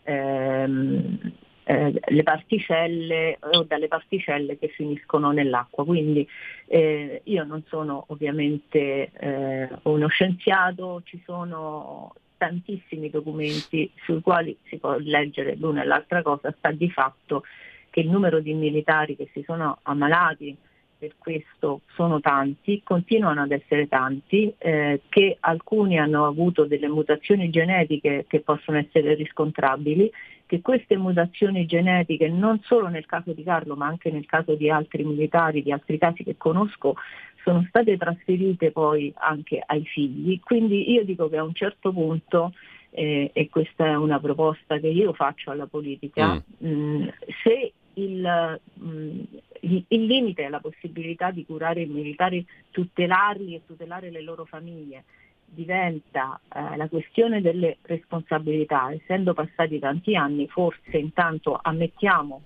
ehm, 0.05 1.32
eh, 1.64 2.01
le 2.02 2.22
particelle 2.22 3.36
o 3.40 3.64
dalle 3.64 3.89
particelle 3.89 4.59
che 4.59 4.68
finiscono 4.68 5.32
nell'acqua. 5.32 5.84
Quindi 5.84 6.26
eh, 6.66 7.20
io 7.24 7.44
non 7.44 7.62
sono 7.66 8.06
ovviamente 8.09 9.10
eh, 9.12 9.68
uno 9.82 10.09
scienziato, 10.09 11.02
ci 11.05 11.20
sono 11.26 12.14
tantissimi 12.39 13.10
documenti 13.10 13.93
sui 14.02 14.22
quali 14.22 14.56
si 14.64 14.78
può 14.78 14.97
leggere 14.97 15.56
l'una 15.56 15.82
e 15.82 15.84
l'altra 15.84 16.22
cosa, 16.22 16.55
sta 16.56 16.70
di 16.70 16.90
fatto 16.90 17.44
che 17.93 18.01
il 18.01 18.09
numero 18.09 18.40
di 18.40 18.55
militari 18.55 19.16
che 19.16 19.28
si 19.35 19.43
sono 19.44 19.78
ammalati 19.82 20.56
per 20.98 21.12
questo 21.19 21.82
sono 21.94 22.20
tanti, 22.20 22.81
continuano 22.82 23.43
ad 23.43 23.51
essere 23.51 23.86
tanti, 23.86 24.55
eh, 24.56 25.02
che 25.09 25.36
alcuni 25.40 25.98
hanno 25.98 26.24
avuto 26.27 26.64
delle 26.64 26.89
mutazioni 26.89 27.51
genetiche 27.51 28.24
che 28.27 28.40
possono 28.40 28.78
essere 28.78 29.14
riscontrabili, 29.14 30.10
che 30.47 30.62
queste 30.62 30.97
mutazioni 30.97 31.66
genetiche 31.66 32.28
non 32.28 32.60
solo 32.62 32.89
nel 32.89 33.05
caso 33.05 33.32
di 33.32 33.43
Carlo 33.43 33.74
ma 33.74 33.86
anche 33.86 34.10
nel 34.10 34.27
caso 34.27 34.55
di 34.55 34.70
altri 34.70 35.05
militari, 35.05 35.62
di 35.62 35.73
altri 35.73 35.98
casi 35.98 36.24
che 36.24 36.36
conosco, 36.39 36.94
sono 37.43 37.62
state 37.69 37.98
trasferite 37.98 38.70
poi 38.70 39.12
anche 39.16 39.62
ai 39.64 39.85
figli. 39.85 40.40
Quindi 40.40 40.93
io 40.93 41.05
dico 41.05 41.28
che 41.28 41.36
a 41.36 41.43
un 41.43 41.52
certo 41.52 41.93
punto 41.93 42.52
eh, 42.90 43.31
e 43.32 43.48
questa 43.48 43.86
è 43.86 43.94
una 43.97 44.20
proposta 44.20 44.78
che 44.78 44.89
io 44.89 45.12
faccio 45.12 45.51
alla 45.51 45.66
politica, 45.66 46.35
mh, 46.59 47.09
se 47.43 47.73
il, 47.94 48.60
mh, 48.74 49.20
il- 49.60 49.85
il 49.89 50.05
limite 50.05 50.44
è 50.44 50.48
la 50.48 50.60
possibilità 50.60 51.31
di 51.31 51.44
curare 51.44 51.82
i 51.82 51.86
militari, 51.86 52.44
tutelarli 52.70 53.55
e 53.55 53.62
tutelare 53.66 54.10
le 54.10 54.23
loro 54.23 54.44
famiglie, 54.44 55.05
diventa 55.44 56.40
eh, 56.55 56.77
la 56.77 56.89
questione 56.89 57.40
delle 57.40 57.78
responsabilità, 57.82 58.93
essendo 58.93 59.35
passati 59.35 59.78
tanti 59.78 60.16
anni, 60.16 60.48
forse 60.48 60.97
intanto 60.97 61.59
ammettiamo 61.60 62.43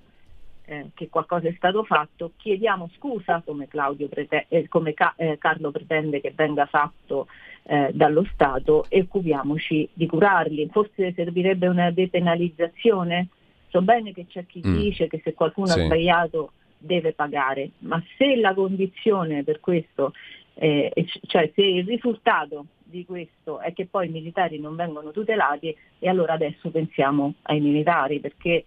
eh, 0.68 0.90
che 0.94 1.09
qualcosa 1.09 1.47
è 1.48 1.55
stato 1.56 1.85
fatto, 1.85 2.32
chiediamo 2.36 2.90
scusa 2.97 3.40
come, 3.44 3.68
prete- 3.68 4.47
eh, 4.48 4.66
come 4.68 4.94
Ca- 4.94 5.14
eh, 5.16 5.39
Carlo 5.39 5.70
pretende 5.70 6.20
che 6.20 6.32
venga 6.35 6.66
fatto 6.66 7.28
eh, 7.68 7.90
dallo 7.93 8.24
Stato 8.32 8.86
e 8.89 9.02
occupiamoci 9.02 9.89
di 9.93 10.06
curarli. 10.06 10.68
Forse 10.70 11.12
servirebbe 11.14 11.68
una 11.68 11.90
depenalizzazione. 11.90 13.28
So 13.76 13.82
bene 13.82 14.12
che 14.12 14.24
c'è 14.26 14.46
chi 14.46 14.62
Mm. 14.64 14.74
dice 14.78 15.06
che 15.06 15.20
se 15.22 15.34
qualcuno 15.34 15.66
Sì. 15.66 15.80
ha 15.80 15.84
sbagliato 15.84 16.52
deve 16.78 17.12
pagare, 17.12 17.72
ma 17.80 18.02
se 18.16 18.36
la 18.36 18.54
condizione 18.54 19.42
per 19.44 19.60
questo, 19.60 20.14
eh, 20.54 20.90
cioè 21.26 21.50
se 21.54 21.62
il 21.62 21.84
risultato 21.84 22.66
di 22.82 23.04
questo 23.04 23.58
è 23.60 23.74
che 23.74 23.84
poi 23.86 24.06
i 24.06 24.10
militari 24.10 24.58
non 24.58 24.76
vengono 24.76 25.10
tutelati, 25.10 25.76
e 25.98 26.08
allora 26.08 26.32
adesso 26.32 26.70
pensiamo 26.70 27.34
ai 27.42 27.60
militari, 27.60 28.18
perché 28.20 28.64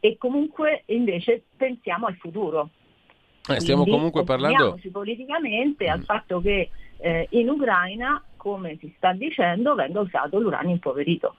e 0.00 0.18
comunque 0.18 0.82
invece 0.86 1.44
pensiamo 1.56 2.04
al 2.04 2.16
futuro. 2.16 2.68
Eh, 3.48 3.60
stiamo 3.60 3.82
Quindi 3.82 3.98
comunque 3.98 4.24
parlando... 4.24 4.78
politicamente 4.92 5.88
al 5.88 6.02
fatto 6.02 6.42
che 6.42 6.68
eh, 6.98 7.26
in 7.30 7.48
Ucraina, 7.48 8.22
come 8.36 8.76
si 8.78 8.92
sta 8.98 9.14
dicendo, 9.14 9.74
venga 9.74 10.00
usato 10.00 10.38
l'uranio 10.38 10.72
impoverito. 10.72 11.36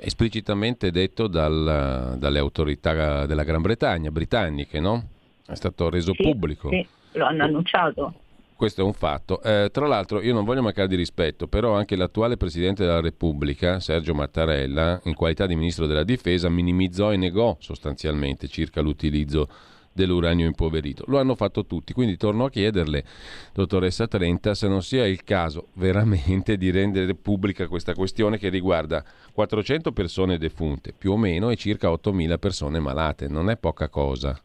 Esplicitamente 0.00 0.90
detto 0.90 1.26
dal- 1.26 2.16
dalle 2.18 2.38
autorità 2.38 3.26
della 3.26 3.44
Gran 3.44 3.62
Bretagna, 3.62 4.10
britanniche, 4.10 4.80
no? 4.80 5.08
È 5.46 5.54
stato 5.54 5.88
reso 5.90 6.12
Sì, 6.14 6.22
pubblico. 6.22 6.68
sì, 6.70 6.86
lo 7.12 7.24
hanno 7.26 7.44
annunciato. 7.44 8.14
Questo 8.54 8.82
è 8.82 8.84
un 8.84 8.92
fatto. 8.92 9.42
Eh, 9.42 9.70
tra 9.72 9.86
l'altro, 9.86 10.20
io 10.20 10.34
non 10.34 10.44
voglio 10.44 10.60
mancare 10.60 10.86
di 10.86 10.94
rispetto, 10.94 11.46
però 11.48 11.74
anche 11.74 11.96
l'attuale 11.96 12.36
Presidente 12.36 12.84
della 12.84 13.00
Repubblica, 13.00 13.80
Sergio 13.80 14.12
Mattarella, 14.14 15.00
in 15.04 15.14
qualità 15.14 15.46
di 15.46 15.56
Ministro 15.56 15.86
della 15.86 16.04
Difesa, 16.04 16.50
minimizzò 16.50 17.10
e 17.10 17.16
negò 17.16 17.56
sostanzialmente 17.58 18.48
circa 18.48 18.82
l'utilizzo 18.82 19.48
dell'uranio 19.92 20.46
impoverito. 20.46 21.04
Lo 21.06 21.18
hanno 21.18 21.34
fatto 21.34 21.66
tutti, 21.66 21.92
quindi 21.92 22.16
torno 22.16 22.44
a 22.44 22.50
chiederle, 22.50 23.04
dottoressa 23.52 24.06
Trenta, 24.06 24.54
se 24.54 24.68
non 24.68 24.82
sia 24.82 25.06
il 25.06 25.24
caso 25.24 25.68
veramente 25.74 26.56
di 26.56 26.70
rendere 26.70 27.14
pubblica 27.14 27.66
questa 27.66 27.94
questione 27.94 28.38
che 28.38 28.48
riguarda 28.48 29.04
400 29.32 29.92
persone 29.92 30.38
defunte, 30.38 30.92
più 30.96 31.12
o 31.12 31.16
meno, 31.16 31.50
e 31.50 31.56
circa 31.56 31.88
8.000 31.88 32.38
persone 32.38 32.78
malate. 32.78 33.28
Non 33.28 33.50
è 33.50 33.56
poca 33.56 33.88
cosa. 33.88 34.40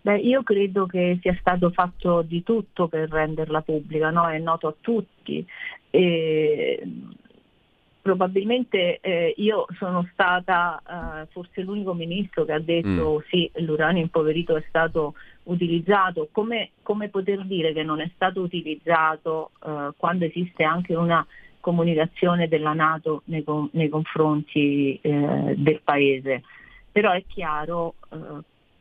Beh, 0.00 0.18
io 0.18 0.42
credo 0.42 0.86
che 0.86 1.18
sia 1.20 1.36
stato 1.40 1.70
fatto 1.70 2.22
di 2.22 2.42
tutto 2.42 2.88
per 2.88 3.10
renderla 3.10 3.62
pubblica, 3.62 4.10
no? 4.10 4.28
è 4.28 4.38
noto 4.38 4.68
a 4.68 4.74
tutti. 4.80 5.44
E 5.90 6.82
probabilmente 8.08 9.00
eh, 9.00 9.34
io 9.36 9.66
sono 9.76 10.08
stata 10.12 10.80
eh, 10.80 11.26
forse 11.30 11.60
l'unico 11.60 11.92
ministro 11.92 12.46
che 12.46 12.52
ha 12.52 12.58
detto 12.58 13.18
mm. 13.18 13.28
sì, 13.28 13.50
l'uranio 13.56 14.00
impoverito 14.00 14.56
è 14.56 14.64
stato 14.66 15.12
utilizzato. 15.42 16.30
Come, 16.32 16.70
come, 16.82 17.10
poter 17.10 17.44
dire 17.44 17.74
che 17.74 17.82
non 17.82 18.00
è 18.00 18.10
stato 18.14 18.40
utilizzato 18.40 19.50
eh, 19.62 19.90
quando 19.98 20.24
esiste 20.24 20.64
anche 20.64 20.94
una 20.94 21.24
comunicazione 21.60 22.48
della 22.48 22.72
Nato 22.72 23.20
nei, 23.26 23.44
nei 23.72 23.90
confronti 23.90 24.98
eh, 25.02 25.54
del 25.54 25.82
Paese? 25.84 26.44
Però 26.90 27.12
è 27.12 27.22
chiaro 27.26 27.96
eh, 28.10 28.16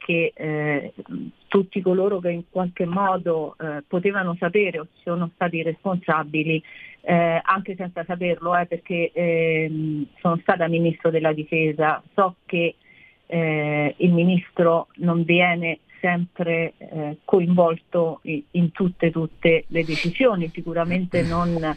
che 0.07 0.31
eh, 0.33 0.93
tutti 1.49 1.81
coloro 1.81 2.19
che 2.19 2.29
in 2.29 2.43
qualche 2.49 2.85
modo 2.85 3.57
eh, 3.59 3.83
potevano 3.85 4.37
sapere 4.39 4.79
o 4.79 4.87
sono 5.03 5.29
stati 5.35 5.61
responsabili, 5.61 6.63
eh, 7.01 7.41
anche 7.43 7.75
senza 7.75 8.05
saperlo, 8.05 8.55
eh, 8.55 8.67
perché 8.67 9.11
ehm, 9.13 10.07
sono 10.21 10.37
stata 10.37 10.69
ministro 10.69 11.09
della 11.09 11.33
difesa, 11.33 12.01
so 12.13 12.35
che 12.45 12.75
eh, 13.25 13.95
il 13.97 14.13
ministro 14.13 14.87
non 14.99 15.23
viene 15.23 15.79
sempre 15.99 16.73
eh, 16.77 17.17
coinvolto 17.25 18.21
in, 18.23 18.43
in 18.51 18.71
tutte, 18.71 19.11
tutte, 19.11 19.65
le 19.67 19.83
decisioni, 19.83 20.49
sicuramente 20.53 21.21
non 21.23 21.75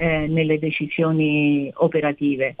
nelle 0.00 0.60
decisioni 0.60 1.72
operative 1.74 2.54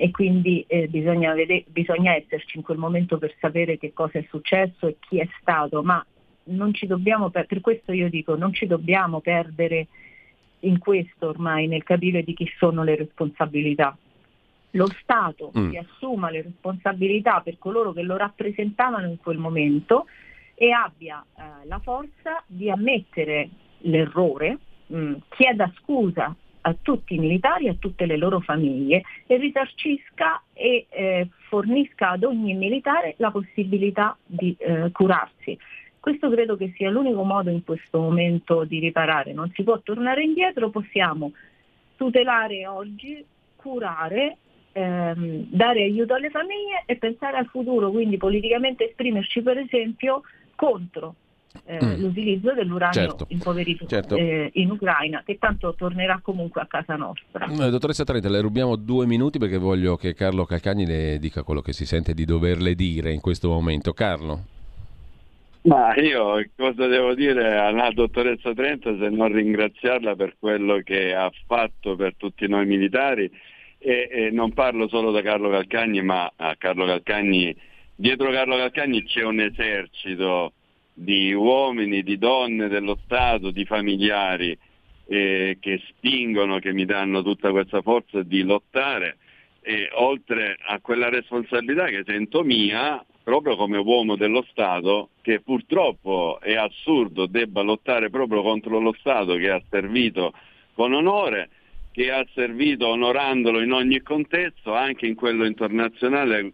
e 0.00 0.12
quindi 0.12 0.64
eh, 0.68 0.86
bisogna, 0.86 1.34
vede- 1.34 1.64
bisogna 1.66 2.14
esserci 2.14 2.56
in 2.56 2.62
quel 2.62 2.78
momento 2.78 3.18
per 3.18 3.34
sapere 3.40 3.78
che 3.78 3.92
cosa 3.92 4.20
è 4.20 4.26
successo 4.28 4.86
e 4.86 4.98
chi 5.00 5.18
è 5.18 5.28
stato, 5.40 5.82
ma 5.82 6.06
non 6.44 6.72
ci 6.72 6.86
dobbiamo 6.86 7.30
per, 7.30 7.46
per 7.46 7.60
questo 7.60 7.90
io 7.90 8.08
dico 8.08 8.36
non 8.36 8.52
ci 8.52 8.68
dobbiamo 8.68 9.18
perdere 9.20 9.88
in 10.60 10.78
questo 10.78 11.26
ormai 11.26 11.66
nel 11.66 11.82
capire 11.82 12.22
di 12.22 12.32
chi 12.32 12.48
sono 12.58 12.84
le 12.84 12.94
responsabilità. 12.94 13.96
Lo 14.72 14.86
Stato 15.02 15.50
mm. 15.58 15.70
si 15.70 15.76
assuma 15.78 16.30
le 16.30 16.42
responsabilità 16.42 17.40
per 17.40 17.58
coloro 17.58 17.92
che 17.92 18.02
lo 18.02 18.16
rappresentavano 18.16 19.08
in 19.08 19.16
quel 19.16 19.38
momento 19.38 20.06
e 20.54 20.70
abbia 20.70 21.24
eh, 21.34 21.66
la 21.66 21.80
forza 21.80 22.40
di 22.46 22.70
ammettere 22.70 23.48
l'errore, 23.78 24.58
mh, 24.86 24.96
mm, 24.96 25.14
chieda 25.30 25.72
scusa 25.80 26.36
a 26.62 26.74
tutti 26.80 27.14
i 27.14 27.18
militari 27.18 27.68
a 27.68 27.74
tutte 27.78 28.06
le 28.06 28.16
loro 28.16 28.40
famiglie 28.40 29.02
e 29.26 29.36
risarcisca 29.36 30.42
e 30.52 30.86
eh, 30.88 31.28
fornisca 31.48 32.10
ad 32.10 32.24
ogni 32.24 32.54
militare 32.54 33.14
la 33.18 33.30
possibilità 33.30 34.16
di 34.24 34.54
eh, 34.58 34.90
curarsi. 34.92 35.58
Questo 36.00 36.30
credo 36.30 36.56
che 36.56 36.72
sia 36.76 36.90
l'unico 36.90 37.22
modo 37.22 37.50
in 37.50 37.64
questo 37.64 38.00
momento 38.00 38.64
di 38.64 38.78
riparare, 38.78 39.32
non 39.32 39.50
si 39.54 39.62
può 39.62 39.80
tornare 39.80 40.22
indietro, 40.22 40.70
possiamo 40.70 41.32
tutelare 41.96 42.66
oggi, 42.66 43.24
curare, 43.56 44.36
ehm, 44.72 45.46
dare 45.50 45.82
aiuto 45.82 46.14
alle 46.14 46.30
famiglie 46.30 46.84
e 46.86 46.96
pensare 46.96 47.36
al 47.36 47.46
futuro, 47.46 47.90
quindi 47.90 48.16
politicamente 48.16 48.88
esprimerci 48.88 49.42
per 49.42 49.58
esempio 49.58 50.22
contro 50.54 51.14
eh, 51.64 51.78
mm. 51.82 52.00
l'utilizzo 52.00 52.52
dell'uranio 52.52 52.92
certo. 52.92 53.26
impoverito 53.28 53.86
certo. 53.86 54.16
Eh, 54.16 54.50
in 54.54 54.70
Ucraina, 54.70 55.22
che 55.24 55.38
tanto 55.38 55.74
tornerà 55.74 56.20
comunque 56.22 56.60
a 56.60 56.66
casa 56.66 56.96
nostra. 56.96 57.46
Eh, 57.46 57.70
dottoressa 57.70 58.04
Trenta, 58.04 58.28
le 58.28 58.40
rubiamo 58.40 58.76
due 58.76 59.06
minuti 59.06 59.38
perché 59.38 59.58
voglio 59.58 59.96
che 59.96 60.14
Carlo 60.14 60.44
Calcagni 60.44 60.86
le 60.86 61.18
dica 61.18 61.42
quello 61.42 61.60
che 61.60 61.72
si 61.72 61.86
sente 61.86 62.14
di 62.14 62.24
doverle 62.24 62.74
dire 62.74 63.12
in 63.12 63.20
questo 63.20 63.48
momento. 63.48 63.92
Carlo? 63.92 64.56
Ma 65.62 65.94
io 65.96 66.42
cosa 66.56 66.86
devo 66.86 67.14
dire 67.14 67.56
alla 67.56 67.90
dottoressa 67.90 68.54
Trenta 68.54 68.96
se 68.96 69.08
non 69.08 69.32
ringraziarla 69.32 70.14
per 70.14 70.36
quello 70.38 70.80
che 70.82 71.14
ha 71.14 71.30
fatto 71.46 71.96
per 71.96 72.14
tutti 72.16 72.48
noi 72.48 72.64
militari 72.64 73.30
e, 73.76 74.08
e 74.10 74.30
non 74.30 74.52
parlo 74.52 74.88
solo 74.88 75.10
da 75.10 75.20
Carlo 75.20 75.50
Calcagni, 75.50 76.00
ma 76.00 76.32
a 76.36 76.54
Carlo 76.56 76.86
Calcagni, 76.86 77.54
dietro 77.94 78.30
Carlo 78.30 78.56
Calcagni 78.56 79.02
c'è 79.04 79.24
un 79.24 79.40
esercito 79.40 80.52
di 80.98 81.32
uomini, 81.32 82.02
di 82.02 82.18
donne 82.18 82.66
dello 82.66 82.98
Stato, 83.04 83.52
di 83.52 83.64
familiari 83.64 84.56
eh, 85.06 85.56
che 85.60 85.80
spingono, 85.88 86.58
che 86.58 86.72
mi 86.72 86.84
danno 86.84 87.22
tutta 87.22 87.50
questa 87.50 87.82
forza 87.82 88.22
di 88.22 88.42
lottare. 88.42 89.18
E 89.62 89.90
oltre 89.92 90.56
a 90.60 90.80
quella 90.80 91.08
responsabilità 91.08 91.86
che 91.86 92.02
sento 92.04 92.42
mia, 92.42 93.04
proprio 93.22 93.54
come 93.56 93.78
uomo 93.78 94.16
dello 94.16 94.44
Stato, 94.50 95.10
che 95.22 95.40
purtroppo 95.40 96.38
è 96.40 96.54
assurdo 96.54 97.26
debba 97.26 97.60
lottare 97.62 98.10
proprio 98.10 98.42
contro 98.42 98.80
lo 98.80 98.94
Stato 98.98 99.34
che 99.34 99.50
ha 99.50 99.62
servito 99.70 100.32
con 100.74 100.92
onore, 100.92 101.50
che 101.92 102.10
ha 102.10 102.26
servito 102.34 102.88
onorandolo 102.88 103.60
in 103.60 103.72
ogni 103.72 104.00
contesto, 104.00 104.74
anche 104.74 105.06
in 105.06 105.14
quello 105.14 105.44
internazionale, 105.44 106.52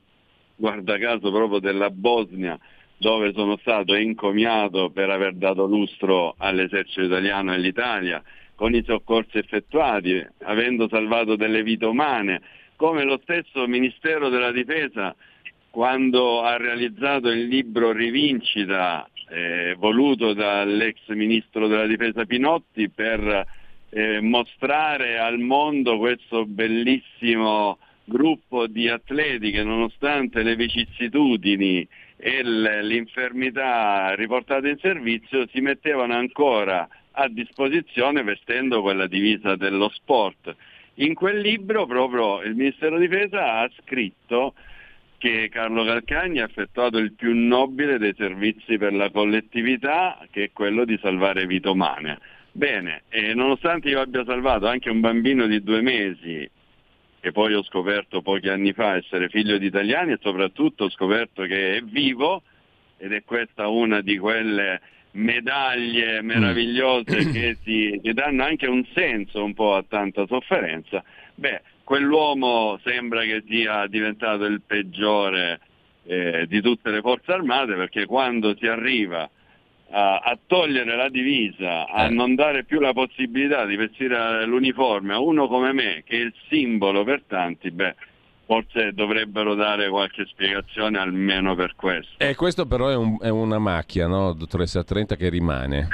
guarda 0.56 0.98
caso 0.98 1.30
proprio 1.30 1.60
della 1.60 1.90
Bosnia, 1.90 2.58
dove 3.04 3.34
sono 3.34 3.58
stato 3.58 3.92
encomiato 3.92 4.88
per 4.88 5.10
aver 5.10 5.34
dato 5.34 5.66
lustro 5.66 6.36
all'esercito 6.38 7.02
italiano 7.02 7.52
e 7.52 7.56
all'Italia, 7.56 8.22
con 8.54 8.74
i 8.74 8.82
soccorsi 8.82 9.36
effettuati, 9.36 10.26
avendo 10.44 10.88
salvato 10.88 11.36
delle 11.36 11.62
vite 11.62 11.84
umane, 11.84 12.40
come 12.76 13.04
lo 13.04 13.20
stesso 13.22 13.66
Ministero 13.66 14.30
della 14.30 14.52
Difesa 14.52 15.14
quando 15.68 16.40
ha 16.40 16.56
realizzato 16.56 17.28
il 17.28 17.46
libro 17.46 17.92
Rivincita, 17.92 19.06
eh, 19.28 19.74
voluto 19.76 20.32
dall'ex 20.32 20.96
Ministro 21.08 21.66
della 21.66 21.86
Difesa 21.86 22.24
Pinotti 22.24 22.88
per 22.88 23.46
eh, 23.90 24.20
mostrare 24.22 25.18
al 25.18 25.40
mondo 25.40 25.98
questo 25.98 26.46
bellissimo 26.46 27.76
gruppo 28.04 28.66
di 28.66 28.88
atleti 28.88 29.50
che 29.50 29.62
nonostante 29.62 30.42
le 30.42 30.56
vicissitudini 30.56 31.86
e 32.16 32.42
l'infermità 32.42 34.14
riportata 34.14 34.68
in 34.68 34.78
servizio 34.78 35.46
si 35.48 35.60
mettevano 35.60 36.14
ancora 36.14 36.88
a 37.12 37.28
disposizione 37.28 38.22
vestendo 38.22 38.82
quella 38.82 39.06
divisa 39.06 39.56
dello 39.56 39.88
sport. 39.90 40.54
In 40.94 41.14
quel 41.14 41.40
libro 41.40 41.86
proprio 41.86 42.42
il 42.42 42.54
Ministero 42.54 42.98
di 42.98 43.08
Difesa 43.08 43.58
ha 43.58 43.70
scritto 43.82 44.54
che 45.18 45.48
Carlo 45.50 45.84
Calcagni 45.84 46.40
ha 46.40 46.44
effettuato 46.44 46.98
il 46.98 47.12
più 47.12 47.34
nobile 47.34 47.98
dei 47.98 48.14
servizi 48.16 48.78
per 48.78 48.92
la 48.92 49.10
collettività, 49.10 50.18
che 50.30 50.44
è 50.44 50.50
quello 50.52 50.84
di 50.84 50.98
salvare 51.00 51.46
vite 51.46 51.68
umane. 51.68 52.18
Bene, 52.52 53.02
nonostante 53.34 53.88
io 53.88 54.00
abbia 54.00 54.24
salvato 54.24 54.66
anche 54.66 54.90
un 54.90 55.00
bambino 55.00 55.46
di 55.46 55.62
due 55.62 55.80
mesi 55.80 56.48
che 57.24 57.32
poi 57.32 57.54
ho 57.54 57.62
scoperto 57.62 58.20
pochi 58.20 58.50
anni 58.50 58.74
fa 58.74 58.96
essere 58.96 59.30
figlio 59.30 59.56
di 59.56 59.64
italiani 59.64 60.12
e 60.12 60.18
soprattutto 60.20 60.84
ho 60.84 60.90
scoperto 60.90 61.44
che 61.44 61.78
è 61.78 61.80
vivo 61.80 62.42
ed 62.98 63.12
è 63.12 63.24
questa 63.24 63.66
una 63.68 64.02
di 64.02 64.18
quelle 64.18 64.78
medaglie 65.12 66.20
meravigliose 66.20 67.24
mm. 67.24 67.32
che, 67.32 67.56
ti, 67.64 67.98
che 68.02 68.12
danno 68.12 68.44
anche 68.44 68.66
un 68.66 68.84
senso 68.92 69.42
un 69.42 69.54
po' 69.54 69.74
a 69.74 69.82
tanta 69.88 70.26
sofferenza, 70.26 71.02
beh, 71.34 71.62
quell'uomo 71.82 72.78
sembra 72.84 73.22
che 73.22 73.42
sia 73.48 73.86
diventato 73.86 74.44
il 74.44 74.60
peggiore 74.60 75.60
eh, 76.04 76.44
di 76.46 76.60
tutte 76.60 76.90
le 76.90 77.00
forze 77.00 77.32
armate 77.32 77.74
perché 77.74 78.04
quando 78.04 78.54
si 78.54 78.66
arriva 78.66 79.30
a, 79.96 80.38
togliere 80.46 80.96
la 80.96 81.08
divisa, 81.08 81.86
a 81.86 82.06
eh. 82.06 82.08
non 82.08 82.34
dare 82.34 82.64
più 82.64 82.80
la 82.80 82.92
possibilità 82.92 83.64
di 83.64 83.76
vestire 83.76 84.44
l'uniforme 84.44 85.14
a 85.14 85.20
uno 85.20 85.46
come 85.46 85.72
me, 85.72 86.02
che 86.04 86.16
è 86.16 86.20
il 86.20 86.34
simbolo 86.48 87.04
per 87.04 87.22
tanti, 87.28 87.70
beh, 87.70 87.94
forse 88.44 88.92
dovrebbero 88.92 89.54
dare 89.54 89.88
qualche 89.88 90.26
spiegazione 90.26 90.98
almeno 90.98 91.54
per 91.54 91.74
questo. 91.76 92.14
E 92.18 92.30
eh, 92.30 92.34
questo 92.34 92.66
però 92.66 92.88
è, 92.88 92.96
un, 92.96 93.18
è 93.20 93.28
una 93.28 93.58
macchia, 93.58 94.08
no, 94.08 94.32
dottoressa 94.32 94.82
Trenta, 94.82 95.14
che 95.14 95.28
rimane. 95.28 95.88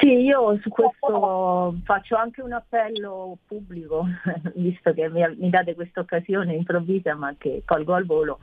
Sì, 0.00 0.08
io 0.08 0.58
su 0.62 0.68
questo 0.68 1.76
faccio 1.84 2.16
anche 2.16 2.42
un 2.42 2.52
appello 2.52 3.38
pubblico, 3.46 4.06
visto 4.54 4.92
che 4.92 5.08
mi, 5.08 5.22
mi 5.38 5.50
date 5.50 5.74
questa 5.74 6.00
occasione 6.00 6.54
improvvisa, 6.54 7.14
ma 7.14 7.34
che 7.38 7.62
colgo 7.64 7.94
al 7.94 8.06
volo, 8.06 8.38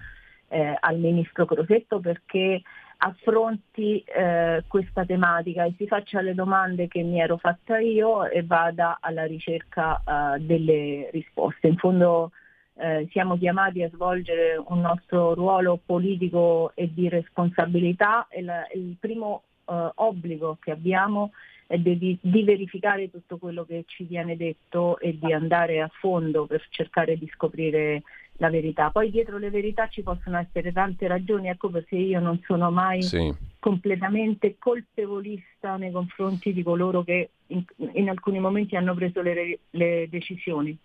eh, 0.50 0.78
al 0.80 0.98
Ministro 0.98 1.46
Crosetto 1.46 2.00
perché 2.00 2.62
affronti 2.98 4.04
eh, 4.06 4.64
questa 4.68 5.06
tematica 5.06 5.66
e 5.66 5.74
si 5.78 5.88
faccia 5.88 6.22
le 6.22 6.34
domande 6.34 6.88
che 6.88 7.02
mi 7.04 7.20
ero 7.20 7.38
fatta 7.38 7.80
io 7.80 8.26
e 8.26 8.44
vada 8.44 8.98
alla 9.00 9.26
ricerca 9.26 10.02
uh, 10.06 10.40
delle 10.40 11.10
risposte. 11.12 11.68
In 11.68 11.78
fondo 11.78 12.32
eh, 12.80 13.08
siamo 13.12 13.38
chiamati 13.38 13.82
a 13.84 13.90
svolgere 13.90 14.62
un 14.68 14.82
nostro 14.82 15.34
ruolo 15.34 15.80
politico 15.84 16.72
e 16.76 16.94
di 16.94 17.10
responsabilità 17.10 18.28
e 18.30 18.42
la, 18.42 18.68
il 18.74 18.96
primo 19.00 19.44
eh, 19.66 19.92
obbligo 19.96 20.58
che 20.62 20.72
abbiamo 20.72 21.32
è 21.66 21.78
di, 21.78 22.18
di, 22.22 22.44
verificare 22.44 23.12
tutto 23.12 23.38
quello 23.38 23.66
che 23.66 23.84
ci 23.88 24.06
viene 24.06 24.38
detto 24.38 25.00
e 25.00 25.18
di 25.20 25.34
andare 25.34 25.82
a 25.82 25.90
fondo 26.00 26.46
per 26.46 26.66
cercare 26.70 27.18
di 27.18 27.30
scoprire 27.34 28.04
la 28.38 28.50
verità. 28.50 28.90
Poi 28.90 29.10
dietro 29.10 29.38
le 29.38 29.50
verità 29.50 29.88
ci 29.88 30.02
possono 30.02 30.38
essere 30.38 30.72
tante 30.72 31.08
ragioni, 31.08 31.50
ecco 31.50 31.70
perché 31.70 31.96
io 31.96 32.20
non 32.20 32.42
sono 32.46 32.72
mai 32.72 33.02
sì. 33.02 33.34
completamente 33.60 34.56
colpevolista 34.58 35.76
nei 35.78 35.92
confronti 35.92 36.54
di 36.54 36.64
coloro 36.64 37.04
che 37.04 37.30
in, 37.48 37.64
in 37.94 38.10
alcuni 38.10 38.40
momenti 38.40 38.76
hanno 38.76 38.94
preso 38.94 39.22
le, 39.22 39.60
le 39.70 40.08
decisioni. 40.10 40.78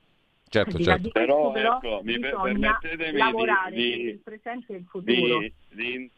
Certo, 0.49 0.79
certo. 0.81 1.09
Però, 1.11 1.51
però, 1.51 1.77
ecco, 1.77 2.01
mi 2.03 2.19
permettetemi 2.19 3.19
lavorare 3.19 3.75
di, 3.75 4.01
il 4.03 4.19
presente 4.19 4.75
e 4.75 4.77
il 4.77 4.85
futuro. 4.87 5.39
Di, 5.39 5.53
di 5.71 6.11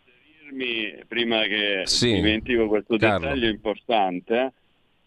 inserirmi, 0.46 1.04
prima 1.06 1.42
che 1.44 1.82
sì. 1.84 2.14
dimentico 2.14 2.66
questo 2.66 2.96
Carlo. 2.96 3.26
dettaglio 3.26 3.48
importante, 3.48 4.52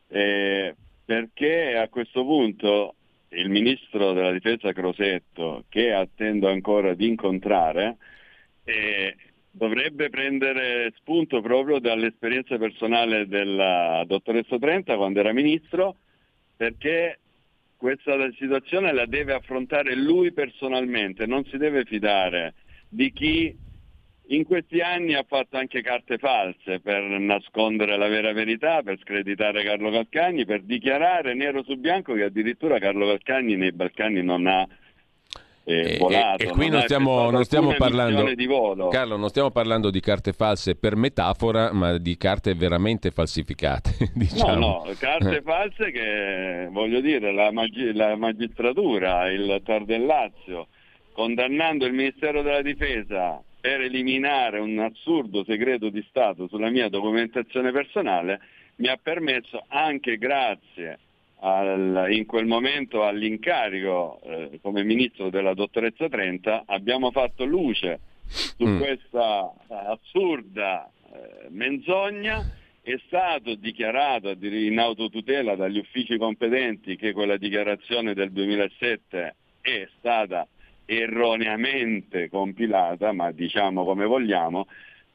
eh, 0.08 0.76
perché 1.04 1.76
a 1.76 1.90
questo 1.90 2.24
punto 2.24 2.95
il 3.30 3.49
ministro 3.49 4.14
della 4.14 4.32
difesa 4.32 4.74
Crosetto, 4.74 5.66
che 5.70 5.94
attendo 5.94 6.49
ancora 6.49 6.94
di 6.94 7.08
incontrare, 7.08 7.98
eh, 8.64 9.16
dovrebbe 9.52 10.10
prendere 10.10 10.94
spunto 10.98 11.41
proprio 11.41 11.80
dall'esperienza 11.80 12.58
personale 12.58 13.28
della 13.28 14.04
dottoressa 14.06 14.58
Trenta 14.58 14.95
quando 14.95 15.20
era 15.20 15.34
ministro, 15.34 15.95
perché 16.56 17.20
questa 17.76 18.16
situazione 18.38 18.91
la 18.94 19.06
deve 19.06 19.34
affrontare 19.34 19.95
lui 19.95 20.32
personalmente, 20.32 21.26
non 21.26 21.45
si 21.45 21.58
deve 21.58 21.86
fidare 21.86 22.56
di 22.90 23.12
chi 23.12 23.56
in 24.30 24.45
questi 24.45 24.82
anni 24.82 25.14
ha 25.14 25.24
fatto 25.28 25.58
anche 25.58 25.82
carte 25.82 26.18
false 26.18 26.80
per 26.80 27.02
nascondere 27.04 27.98
la 27.98 28.08
vera 28.08 28.34
verità, 28.34 28.82
per 28.82 28.98
screditare 28.99 29.64
Carlo 29.64 29.90
Calcagni, 29.91 30.45
per 30.45 30.64
dichiarare 30.64 31.34
nero 31.34 31.64
su 31.64 31.76
bianco 31.78 32.14
che 32.14 32.24
addirittura 32.24 32.80
Carlo 32.80 33.08
Calcagni 33.08 33.56
nei 33.56 33.72
Balcani 33.72 34.22
non 34.22 34.48
ha 34.48 34.68
eh, 35.64 35.94
E, 35.94 35.98
volato. 35.98 36.44
e 36.44 36.48
qui 36.48 36.70
non 36.70 36.82
stiamo, 36.82 37.30
non 37.30 37.44
stiamo 37.45 37.74
parlando, 37.78 38.12
missione 38.12 38.36
di 38.36 38.45
volo. 38.45 38.88
Carlo, 38.90 39.16
non 39.18 39.30
stiamo 39.30 39.52
parlando 39.52 39.90
di 39.90 39.99
carte 40.02 40.34
false 40.34 40.76
per 40.76 40.95
metafora, 40.95 41.72
ma 41.72 41.98
di 41.98 42.18
carte 42.18 42.54
veramente 42.54 43.12
falsificate. 43.12 44.12
Diciamo. 44.14 44.54
No, 44.54 44.84
no, 44.86 44.94
carte 44.98 45.41
false 45.45 45.91
che 45.91 46.68
voglio 46.70 46.99
dire, 46.99 47.32
la, 47.34 47.52
magi- 47.52 47.94
la 47.94 48.16
magistratura, 48.18 49.30
il 49.30 49.62
TAR 49.64 49.86
del 49.86 50.06
Lazio, 50.06 50.68
condannando 51.14 51.86
il 51.86 51.94
Ministero 51.94 52.41
della 52.41 52.62
Difesa 52.62 53.41
per 53.59 53.81
eliminare 53.81 54.59
un 54.59 54.79
assurdo 54.79 55.43
segreto 55.43 55.89
di 55.89 56.05
Stato 56.09 56.47
sulla 56.47 56.69
mia 56.69 56.89
documentazione 56.89 57.71
personale, 57.71 58.39
mi 58.77 58.88
ha 58.88 58.97
permesso 59.01 59.63
anche 59.67 60.17
grazie 60.17 60.99
al- 61.39 62.07
in 62.09 62.25
quel 62.25 62.45
momento 62.45 63.03
all'incarico 63.03 64.19
eh, 64.23 64.59
come 64.61 64.84
ministro 64.84 65.29
della 65.29 65.53
dottoressa 65.53 66.07
Trenta, 66.09 66.63
abbiamo 66.65 67.11
fatto 67.11 67.43
luce 67.45 67.99
su 68.27 68.65
Mm. 68.65 68.79
questa 68.79 69.51
eh, 69.69 69.73
assurda 69.73 70.89
eh, 71.13 71.47
menzogna. 71.49 72.53
È 72.81 72.95
stato 73.07 73.55
dichiarato 73.55 74.31
in 74.39 74.79
autotutela 74.79 75.55
dagli 75.55 75.77
uffici 75.77 76.17
competenti 76.17 76.95
che 76.95 77.11
quella 77.11 77.35
dichiarazione 77.35 78.13
del 78.13 78.31
2007 78.31 79.35
è 79.59 79.88
stata 79.97 80.47
erroneamente 80.88 82.30
compilata, 82.30 83.11
ma 83.11 83.31
diciamo 83.31 83.84
come 83.84 84.05
vogliamo. 84.05 84.68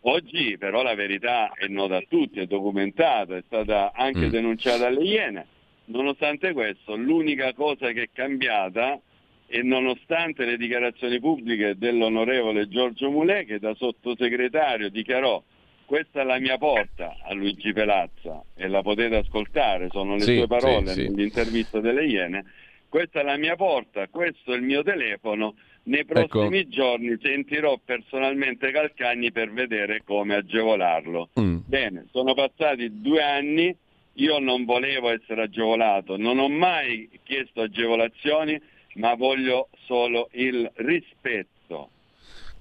Oggi 0.05 0.57
però 0.59 0.83
la 0.83 0.95
verità 0.95 1.53
è 1.53 1.67
nota 1.69 1.97
a 1.97 2.05
tutti, 2.09 2.41
è 2.41 2.47
documentata, 2.47 3.37
è 3.37 3.43
stata 3.47 3.93
anche 3.95 4.27
Mm. 4.27 4.31
denunciata 4.31 4.87
alle 4.87 5.05
Iene. 5.05 5.47
Nonostante 5.87 6.53
questo, 6.53 6.97
l'unica 6.97 7.53
cosa 7.55 7.91
che 7.93 8.03
è 8.03 8.09
cambiata 8.13 8.99
e 9.47 9.63
nonostante 9.63 10.45
le 10.45 10.57
dichiarazioni 10.57 11.19
pubbliche 11.21 11.77
dell'onorevole 11.77 12.69
Giorgio 12.69 13.11
Mulè 13.11 13.45
che 13.45 13.59
da 13.59 13.75
sottosegretario 13.75 14.89
dichiarò 14.89 15.43
questa 15.85 16.23
è 16.23 16.25
la 16.25 16.39
mia 16.39 16.57
porta 16.57 17.17
a 17.23 17.35
Luigi 17.35 17.73
Pelazza 17.73 18.43
e 18.57 18.67
la 18.69 18.81
potete 18.83 19.17
ascoltare, 19.17 19.89
sono 19.91 20.15
le 20.15 20.23
Sì, 20.23 20.37
sue 20.37 20.47
parole 20.47 20.87
sì, 20.89 21.03
sì. 21.03 21.09
nell'intervista 21.09 21.81
delle 21.81 22.07
Iene, 22.07 22.45
questa 22.93 23.21
è 23.21 23.23
la 23.23 23.39
mia 23.39 23.57
porta, 23.57 24.07
questo 24.09 24.53
è 24.53 24.57
il 24.57 24.63
mio 24.63 24.83
telefono, 24.83 25.55
nei 25.85 26.01
Ecco. 26.01 26.13
prossimi 26.13 26.69
giorni 26.69 27.19
sentirò 27.23 27.81
personalmente 27.83 28.71
Calcagni 28.71 29.33
per 29.33 29.51
vedere 29.51 30.03
come 30.05 30.35
agevolarlo. 30.35 31.31
Mm. 31.41 31.61
Bene, 31.65 32.07
sono 32.11 32.35
passati 32.35 33.01
due 33.01 33.23
anni, 33.23 33.75
io 34.17 34.39
non 34.41 34.67
volevo 34.67 35.09
essere 35.09 35.45
agevolato, 35.45 36.19
non 36.19 36.39
ho 36.39 36.51
mai 36.51 37.09
chiesto 37.23 37.63
agevolazioni, 37.63 38.61
ma 38.97 39.15
voglio 39.15 39.71
solo 39.87 40.29
il 40.33 40.71
rispetto. 40.75 41.49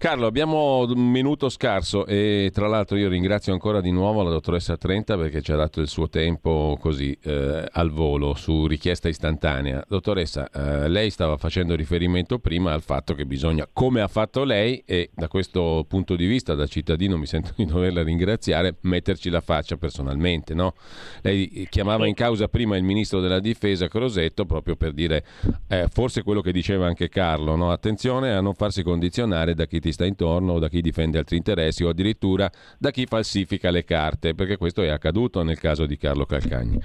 Carlo, 0.02 0.26
abbiamo 0.26 0.80
un 0.80 1.11
minuto 1.11 1.48
scarso 1.48 2.07
e 2.07 2.49
tra 2.52 2.68
l'altro 2.68 2.98
io 2.98 3.07
ringrazio 3.07 3.53
ancora 3.53 3.82
di 3.82 3.91
nuovo 3.91 4.23
la 4.23 4.32
dottoressa 4.32 4.76
Trenta 4.76 5.15
perché 5.15 5.44
ci 5.44 5.52
ha 5.52 5.56
dato 5.56 5.80
il 5.80 5.88
suo 5.88 6.10
tempo 6.10 6.76
così 6.82 7.15
eh, 7.22 7.68
al 7.72 7.91
volo 7.91 8.34
su 8.34 8.65
richiesta 8.65 9.10
istantanea. 9.10 9.86
Dottoressa, 9.88 10.49
eh, 10.49 10.90
lei 10.90 11.11
stava 11.11 11.38
facendo 11.38 11.76
riferimento 11.76 12.40
prima 12.40 12.73
al 12.73 12.82
fatto 12.82 13.14
che 13.14 13.28
bisogna, 13.28 13.69
come 13.72 14.02
ha 14.02 14.07
fatto 14.07 14.44
lei, 14.44 14.82
e 14.88 15.11
da 15.14 15.28
questo 15.28 15.86
punto 15.88 16.15
di 16.15 16.26
vista 16.26 16.56
da 16.56 16.65
cittadino 16.65 17.15
mi 17.15 17.28
sento 17.28 17.52
di 17.56 17.65
doverla 17.65 18.02
ringraziare, 18.02 18.78
metterci 18.82 19.30
la 19.30 19.41
faccia 19.41 19.78
personalmente. 19.78 20.56
No? 20.56 20.73
Lei 21.22 21.68
chiamava 21.69 22.07
in 22.07 22.15
causa 22.15 22.48
prima 22.48 22.76
il 22.76 22.84
ministro 22.84 23.19
della 23.19 23.40
difesa 23.40 23.88
Crosetto 23.88 24.45
proprio 24.45 24.76
per 24.76 24.94
dire 24.94 25.23
eh, 25.68 25.88
forse 25.94 26.23
quello 26.23 26.41
che 26.41 26.52
diceva 26.52 26.88
anche 26.88 27.07
Carlo, 27.07 27.56
no? 27.56 27.69
attenzione 27.69 28.34
a 28.34 28.41
non 28.41 28.56
farsi 28.56 28.82
condizionare 28.82 29.53
da 29.53 29.68
chi 29.68 29.80
ti 29.80 29.90
sta 29.91 30.05
intorno 30.05 30.53
o 30.53 30.59
da 30.59 30.69
chi 30.69 30.81
difende 30.81 31.18
altri 31.18 31.38
interessi 31.38 31.84
o 31.84 31.89
addirittura 31.89 32.49
da 32.77 32.91
chi 32.91 33.05
falsifica 33.05 33.69
le 33.72 33.84
carte, 33.84 34.34
perché 34.34 34.57
questo 34.57 34.81
è 34.81 34.89
accaduto 34.89 35.43
nel 35.43 35.59
caso 35.59 35.85
di 35.85 35.97
Carlo 35.97 36.26
Calcagni. 36.26 36.80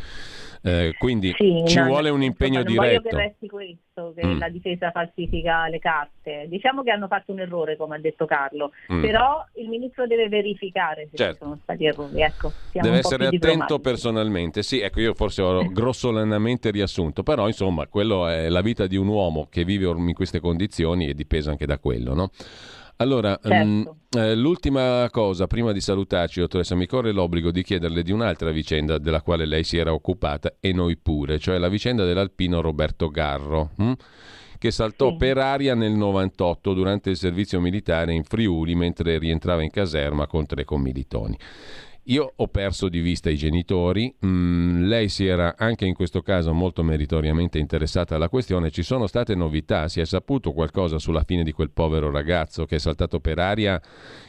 Eh, 0.63 0.95
quindi 0.99 1.33
Sì, 1.37 1.63
ci 1.67 1.79
no, 1.79 1.85
vuole 1.87 2.09
un 2.11 2.23
impegno 2.25 2.63
non 2.63 2.75
voglio 2.75 2.89
diretto. 2.89 3.09
che 3.09 3.17
resti 3.17 3.47
questo, 3.47 4.13
che 4.17 4.27
Mm. 4.27 4.39
la 4.39 4.49
difesa 4.49 4.91
falsifica 4.91 5.69
le 5.69 5.79
carte. 5.79 6.47
Diciamo 6.49 6.83
che 6.83 6.91
hanno 6.91 7.07
fatto 7.07 7.31
un 7.31 7.39
errore, 7.39 7.77
come 7.77 7.95
ha 7.97 7.99
detto 8.01 8.27
Carlo, 8.27 8.73
Mm. 8.93 9.01
però 9.01 9.45
il 9.57 9.69
ministro 9.69 10.07
deve 10.09 10.29
verificare 10.29 11.07
se 11.11 11.17
Certo. 11.17 11.33
ci 11.35 11.39
sono 11.43 11.59
stati 11.63 11.85
errori. 11.87 12.21
Ecco, 12.21 12.53
Deve 12.73 12.99
essere 12.99 13.27
attento 13.29 13.79
personalmente. 13.79 14.63
Sì, 14.65 14.81
ecco, 14.81 15.01
io 15.01 15.15
forse 15.15 15.41
ho 15.43 15.65
grossolanamente 15.71 16.71
riassunto, 16.73 17.23
però 17.23 17.47
insomma, 17.47 17.87
quello 17.87 18.27
è 18.27 18.49
la 18.49 18.61
vita 18.61 18.87
di 18.89 18.97
un 18.97 19.07
uomo 19.07 19.47
che 19.49 19.65
vive 19.65 19.87
in 19.89 20.13
queste 20.15 20.41
condizioni 20.41 21.07
e 21.09 21.15
dipesa 21.15 21.51
anche 21.51 21.67
da 21.67 21.79
quello, 21.79 22.13
no? 22.15 22.31
Allora, 22.97 23.39
Certo. 23.43 23.67
mm, 23.67 23.83
eh, 24.19 24.35
l'ultima 24.35 25.09
cosa, 25.11 25.47
prima 25.47 25.73
di 25.73 25.81
salutarci, 25.81 26.41
dottoressa, 26.41 26.75
mi 26.75 26.87
corre 26.87 27.13
l'obbligo 27.13 27.51
di 27.51 27.63
chiederle 27.63 28.03
di 28.03 28.13
un'altra 28.13 28.51
vicenda 28.51 28.99
della 28.99 29.21
quale 29.21 29.45
lei 29.45 29.65
si 29.65 29.77
era 29.77 29.93
occupata 29.93 30.55
e 30.61 30.73
noi 30.73 30.97
pure, 30.97 31.39
cioè 31.39 31.59
la 31.59 31.69
vicenda 31.69 32.05
dell'alpino 32.05 32.61
Roberto 32.61 33.09
Garro. 33.09 33.71
hm? 33.77 33.93
che 34.59 34.71
saltò 34.71 35.17
per 35.17 35.39
aria 35.39 35.75
nel 35.75 35.93
98 35.93 36.73
durante 36.73 37.11
il 37.11 37.17
servizio 37.17 37.61
militare 37.61 38.15
in 38.15 38.25
Friuli 38.25 38.75
mentre 38.75 39.19
rientrava 39.19 39.63
in 39.63 39.71
caserma 39.71 40.27
con 40.27 40.47
tre 40.47 40.65
commilitoni. 40.65 41.37
Io 42.09 42.35
ho 42.37 42.47
perso 42.47 42.89
di 42.89 43.01
vista 43.01 43.31
i 43.31 43.37
genitori, 43.37 44.15
mm, 44.25 44.85
lei 44.85 45.09
si 45.09 45.27
era 45.27 45.57
anche 45.59 45.87
in 45.87 45.95
questo 45.95 46.23
caso 46.23 46.53
molto 46.55 46.85
meritoriamente 46.85 47.59
interessata 47.59 48.15
alla 48.15 48.29
questione, 48.29 48.71
ci 48.71 48.85
sono 48.85 49.09
state 49.09 49.35
novità, 49.35 49.89
si 49.89 49.99
è 49.99 50.05
saputo 50.05 50.53
qualcosa 50.53 51.01
sulla 51.01 51.25
fine 51.25 51.43
di 51.43 51.51
quel 51.51 51.73
povero 51.73 52.13
ragazzo 52.13 52.65
che 52.65 52.77
è 52.77 52.79
saltato 52.79 53.19
per 53.19 53.41
aria 53.41 53.83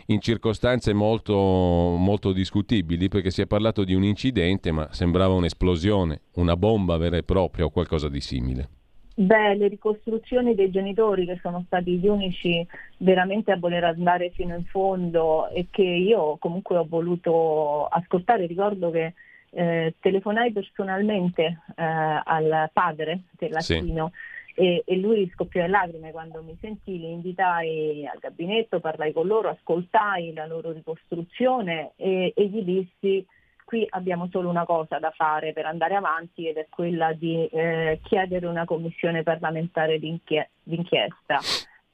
in 0.08 0.20
circostanze 0.22 0.92
molto, 0.94 1.36
molto 1.36 2.32
discutibili 2.32 3.10
perché 3.10 3.30
si 3.30 3.42
è 3.42 3.46
parlato 3.46 3.84
di 3.84 3.94
un 3.94 4.04
incidente 4.04 4.72
ma 4.72 4.88
sembrava 4.92 5.36
un'esplosione, 5.36 6.22
una 6.38 6.58
bomba 6.58 6.98
vera 6.98 7.18
e 7.18 7.24
propria 7.24 7.66
o 7.66 7.70
qualcosa 7.70 8.10
di 8.10 8.22
simile. 8.22 8.70
Beh, 9.20 9.56
le 9.56 9.68
ricostruzioni 9.68 10.54
dei 10.54 10.70
genitori 10.70 11.26
che 11.26 11.40
sono 11.42 11.64
stati 11.66 11.98
gli 11.98 12.08
unici 12.08 12.64
veramente 12.98 13.52
a 13.52 13.58
voler 13.58 13.84
andare 13.84 14.30
fino 14.30 14.54
in 14.54 14.64
fondo 14.66 15.50
e 15.50 15.70
che 15.72 15.82
io 15.82 16.38
comunque 16.38 16.78
ho 16.78 16.86
voluto 16.88 17.88
ascoltare. 17.88 18.46
Ricordo 18.46 18.92
che 18.92 19.16
eh, 19.50 19.96
telefonai 20.00 20.52
personalmente 20.52 21.62
eh, 21.76 21.84
al 22.24 22.70
padre 22.72 23.22
dell'assino 23.32 24.12
e, 24.54 24.84
e 24.86 24.98
lui 24.98 25.28
scoppiò 25.34 25.64
in 25.64 25.72
lacrime 25.72 26.12
quando 26.12 26.44
mi 26.44 26.56
sentì, 26.62 27.00
li 27.00 27.12
invitai 27.12 28.06
al 28.06 28.20
gabinetto, 28.20 28.80
parlai 28.80 29.14
con 29.14 29.26
loro, 29.26 29.50
ascoltai 29.50 30.32
la 30.34 30.46
loro 30.46 30.72
ricostruzione 30.72 31.94
e, 31.96 32.34
e 32.36 32.48
gli 32.50 32.62
dissi 32.62 33.26
qui 33.68 33.86
abbiamo 33.90 34.30
solo 34.32 34.48
una 34.48 34.64
cosa 34.64 34.98
da 34.98 35.12
fare 35.12 35.52
per 35.52 35.66
andare 35.66 35.94
avanti 35.94 36.48
ed 36.48 36.56
è 36.56 36.68
quella 36.70 37.12
di 37.12 37.46
eh, 37.48 38.00
chiedere 38.02 38.46
una 38.48 38.64
commissione 38.64 39.24
parlamentare 39.24 40.00
d'inchie- 40.00 40.52
d'inchiesta. 40.64 41.40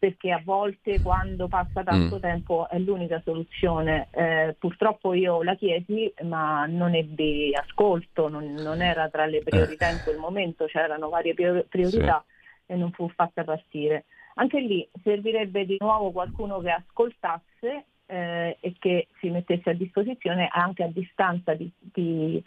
perché 0.03 0.31
a 0.31 0.41
volte 0.43 1.01
quando 1.01 1.47
passa 1.47 1.81
tanto 1.81 2.17
Mm. 2.17 2.19
tempo 2.19 2.67
è 2.69 2.77
l'unica 2.77 3.21
soluzione. 3.23 4.09
Eh, 4.11 4.53
purtroppo 4.59 5.13
io 5.13 5.41
la 5.43 5.55
chiesi 5.55 6.13
ma 6.23 6.65
non 6.65 6.93
ebbi 6.93 7.55
ascolto, 7.55 8.27
non, 8.27 8.51
non 8.53 8.81
era 8.81 9.07
tra 9.07 9.25
le 9.25 9.41
priorità 9.41 9.87
in 9.87 10.01
quel 10.03 10.17
momento, 10.17 10.65
c'erano 10.65 11.07
varie 11.07 11.33
prior- 11.33 11.65
priorità 11.69 12.21
e 12.65 12.75
non 12.75 12.91
fu 12.91 13.07
fatta 13.15 13.45
partire. 13.45 14.03
Anche 14.35 14.59
lì 14.59 14.85
servirebbe 15.03 15.65
di 15.65 15.77
nuovo 15.79 16.11
qualcuno 16.11 16.59
che 16.59 16.71
ascoltasse 16.71 17.85
eh, 18.13 18.57
e 18.59 18.75
che 18.77 19.07
si 19.19 19.29
mettesse 19.29 19.71
a 19.71 19.73
disposizione 19.73 20.47
anche 20.51 20.83
a 20.83 20.87
distanza 20.87 21.55
di, 21.55 21.69
di 21.79 22.43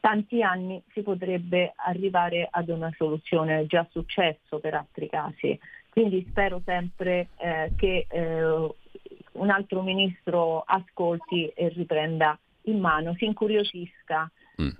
tanti 0.00 0.42
anni 0.42 0.82
si 0.92 1.00
potrebbe 1.00 1.72
arrivare 1.76 2.46
ad 2.50 2.68
una 2.68 2.92
soluzione, 2.94 3.60
è 3.60 3.66
già 3.66 3.86
successo 3.90 4.58
per 4.58 4.74
altri 4.74 5.08
casi. 5.08 5.58
Quindi 5.88 6.26
spero 6.28 6.60
sempre 6.64 7.28
eh, 7.38 7.72
che 7.76 8.06
eh, 8.08 8.42
un 8.44 9.50
altro 9.50 9.82
ministro 9.82 10.62
ascolti 10.64 11.48
e 11.48 11.68
riprenda 11.68 12.38
in 12.62 12.78
mano, 12.78 13.14
si 13.14 13.24
incuriosisca 13.24 14.30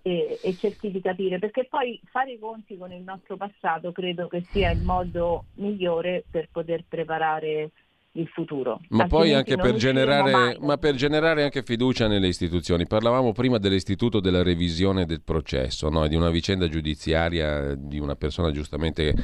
e, 0.03 0.39
e 0.43 0.57
cerchi 0.57 0.91
di 0.91 1.01
capire, 1.01 1.39
perché 1.39 1.65
poi 1.65 1.99
fare 2.11 2.33
i 2.33 2.39
conti 2.39 2.77
con 2.77 2.93
il 2.93 3.03
nostro 3.03 3.37
passato 3.37 3.93
credo 3.93 4.29
che 4.29 4.45
sia 4.51 4.71
il 4.71 4.83
modo 4.83 5.45
migliore 5.55 6.25
per 6.31 6.49
poter 6.53 6.85
preparare 6.87 7.71
il 8.19 8.28
futuro. 8.28 8.81
Ma 8.89 9.07
poi 9.07 9.32
anche 9.32 9.57
per 9.57 9.74
generare, 9.77 10.59
ma 10.61 10.77
per 10.77 10.95
generare 10.95 11.45
anche 11.45 11.62
fiducia 11.62 12.07
nelle 12.09 12.27
istituzioni. 12.27 12.86
Parlavamo 12.86 13.32
prima 13.32 13.59
dell'istituto 13.59 14.20
della 14.20 14.43
revisione 14.43 15.07
del 15.07 15.23
processo, 15.23 15.89
no? 15.89 16.07
di 16.07 16.16
una 16.16 16.31
vicenda 16.31 16.69
giudiziaria 16.69 17.74
di 17.74 17.99
una 17.99 18.16
persona 18.16 18.51
giustamente 18.51 19.15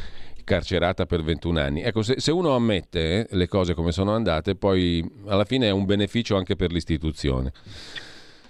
carcerata 0.45 1.07
per 1.07 1.23
21 1.23 1.59
anni. 1.59 1.83
Ecco, 1.83 2.03
se, 2.03 2.21
se 2.21 2.31
uno 2.31 2.55
ammette 2.55 3.27
le 3.31 3.49
cose 3.49 3.75
come 3.75 3.93
sono 3.93 4.15
andate, 4.15 4.55
poi 4.55 5.05
alla 5.27 5.45
fine 5.45 5.67
è 5.67 5.71
un 5.71 5.85
beneficio 5.85 6.37
anche 6.37 6.55
per 6.55 6.71
l'istituzione. 6.71 7.53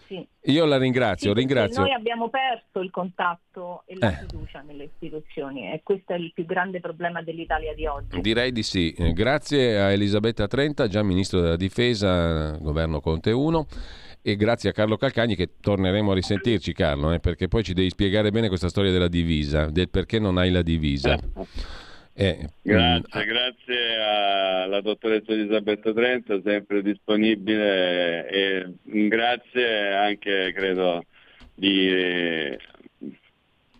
Sì. 0.06 0.26
Io 0.52 0.64
la 0.66 0.76
ringrazio, 0.76 1.32
Sì, 1.32 1.38
ringrazio. 1.38 1.80
Noi 1.80 1.92
abbiamo 1.92 2.28
perso 2.28 2.80
il 2.80 2.90
contatto 2.90 3.82
e 3.86 3.96
la 3.96 4.10
Eh. 4.10 4.26
fiducia 4.26 4.60
nelle 4.60 4.84
istituzioni 4.84 5.72
e 5.72 5.80
questo 5.82 6.12
è 6.12 6.16
il 6.16 6.32
più 6.34 6.44
grande 6.44 6.80
problema 6.80 7.22
dell'Italia 7.22 7.74
di 7.74 7.86
oggi. 7.86 8.20
Direi 8.20 8.52
di 8.52 8.62
sì. 8.62 8.92
Eh, 8.92 9.12
Grazie 9.12 9.78
a 9.80 9.90
Elisabetta 9.92 10.46
Trenta, 10.46 10.86
già 10.88 11.02
ministro 11.02 11.40
della 11.40 11.56
difesa, 11.56 12.56
governo 12.58 13.00
Conte 13.00 13.30
1. 13.30 13.66
E 14.26 14.36
grazie 14.36 14.70
a 14.70 14.72
Carlo 14.72 14.96
Calcagni 14.96 15.36
che 15.36 15.50
torneremo 15.60 16.10
a 16.12 16.14
risentirci 16.14 16.72
Carlo, 16.72 17.12
eh, 17.12 17.20
perché 17.20 17.46
poi 17.46 17.62
ci 17.62 17.74
devi 17.74 17.90
spiegare 17.90 18.30
bene 18.30 18.48
questa 18.48 18.70
storia 18.70 18.90
della 18.90 19.08
divisa, 19.08 19.66
del 19.66 19.90
perché 19.90 20.18
non 20.18 20.38
hai 20.38 20.50
la 20.50 20.62
divisa. 20.62 21.12
Eh, 21.12 21.20
Grazie, 22.62 23.24
grazie 23.24 23.96
alla 23.96 24.80
dottoressa 24.80 25.32
Elisabetta 25.32 25.92
Trenta, 25.92 26.40
sempre 26.42 26.80
disponibile 26.80 28.28
e 28.28 28.72
grazie 28.82 29.92
anche, 29.94 30.52
credo, 30.54 31.04
di 31.52 31.88
eh, 31.88 32.58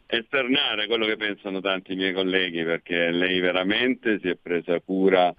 esternare 0.07 0.89
quello 0.89 1.07
che 1.07 1.17
pensano 1.17 1.61
tanti 1.61 1.95
miei 1.95 2.13
colleghi, 2.13 2.65
perché 2.65 3.13
lei 3.13 3.39
veramente 3.39 4.19
si 4.21 4.29
è 4.29 4.37
presa 4.41 4.81
cura 4.81 5.33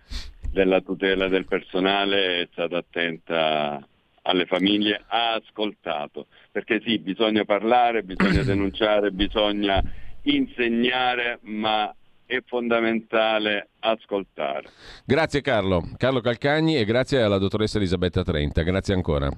della 0.50 0.80
tutela 0.80 1.28
del 1.28 1.46
personale, 1.46 2.44
è 2.44 2.48
stata 2.54 2.78
attenta 2.78 3.86
alle 4.22 4.46
famiglie, 4.46 5.04
ha 5.06 5.34
ascoltato, 5.34 6.28
perché 6.50 6.82
sì, 6.84 6.98
bisogna 7.00 7.44
parlare, 7.44 8.04
bisogna 8.04 8.42
denunciare, 8.48 9.12
bisogna 9.12 9.84
insegnare, 10.24 11.40
ma 11.42 11.94
è 12.26 12.42
fondamentale 12.46 13.70
ascoltare. 13.80 14.70
Grazie 15.06 15.42
Carlo, 15.42 15.84
Carlo 15.98 16.22
Calcagni 16.22 16.78
e 16.78 16.86
grazie 16.86 17.22
alla 17.22 17.38
dottoressa 17.38 17.78
Elisabetta 17.78 18.24
Trenta. 18.24 18.64
Grazie 18.64 18.94
ancora. 18.94 19.30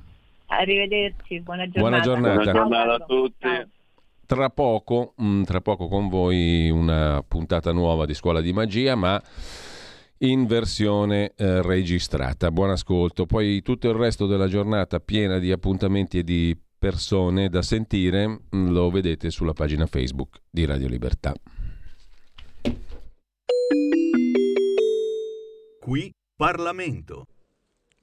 Arrivederci, 0.48 1.42
buona 1.42 1.66
Buona 1.68 2.00
giornata. 2.00 2.42
giornata. 2.42 2.52
Ciao, 2.52 2.68
Buona 2.68 2.84
giornata 2.86 3.04
a 3.04 3.06
tutti. 3.06 3.76
Tra 4.26 4.50
poco, 4.50 5.14
mm, 5.22 5.44
tra 5.44 5.62
poco 5.62 5.88
con 5.88 6.10
voi 6.10 6.70
una 6.70 7.24
puntata 7.26 7.72
nuova 7.72 8.06
di 8.06 8.14
Scuola 8.14 8.42
di 8.42 8.52
Magia, 8.54 8.96
ma 8.96 9.22
in 10.20 10.46
versione 10.46 11.34
eh, 11.36 11.62
registrata. 11.62 12.52
Buon 12.52 12.72
ascolto. 12.72 13.26
Poi 13.26 13.62
tutto 13.62 13.90
il 13.90 13.96
resto 13.96 14.26
della 14.26 14.48
giornata 14.48 15.00
piena 15.00 15.38
di 15.38 15.52
appuntamenti 15.52 16.20
e 16.20 16.24
di 16.24 16.58
persone 16.80 17.50
da 17.50 17.62
sentire 17.62 18.28
mm, 18.28 18.70
lo 18.70 18.90
vedete 18.90 19.30
sulla 19.30 19.54
pagina 19.54 19.86
Facebook 19.86 20.42
di 20.50 20.66
Radio 20.66 20.88
Libertà. 20.88 21.34
Qui 25.80 26.14
Parlamento. 26.36 27.28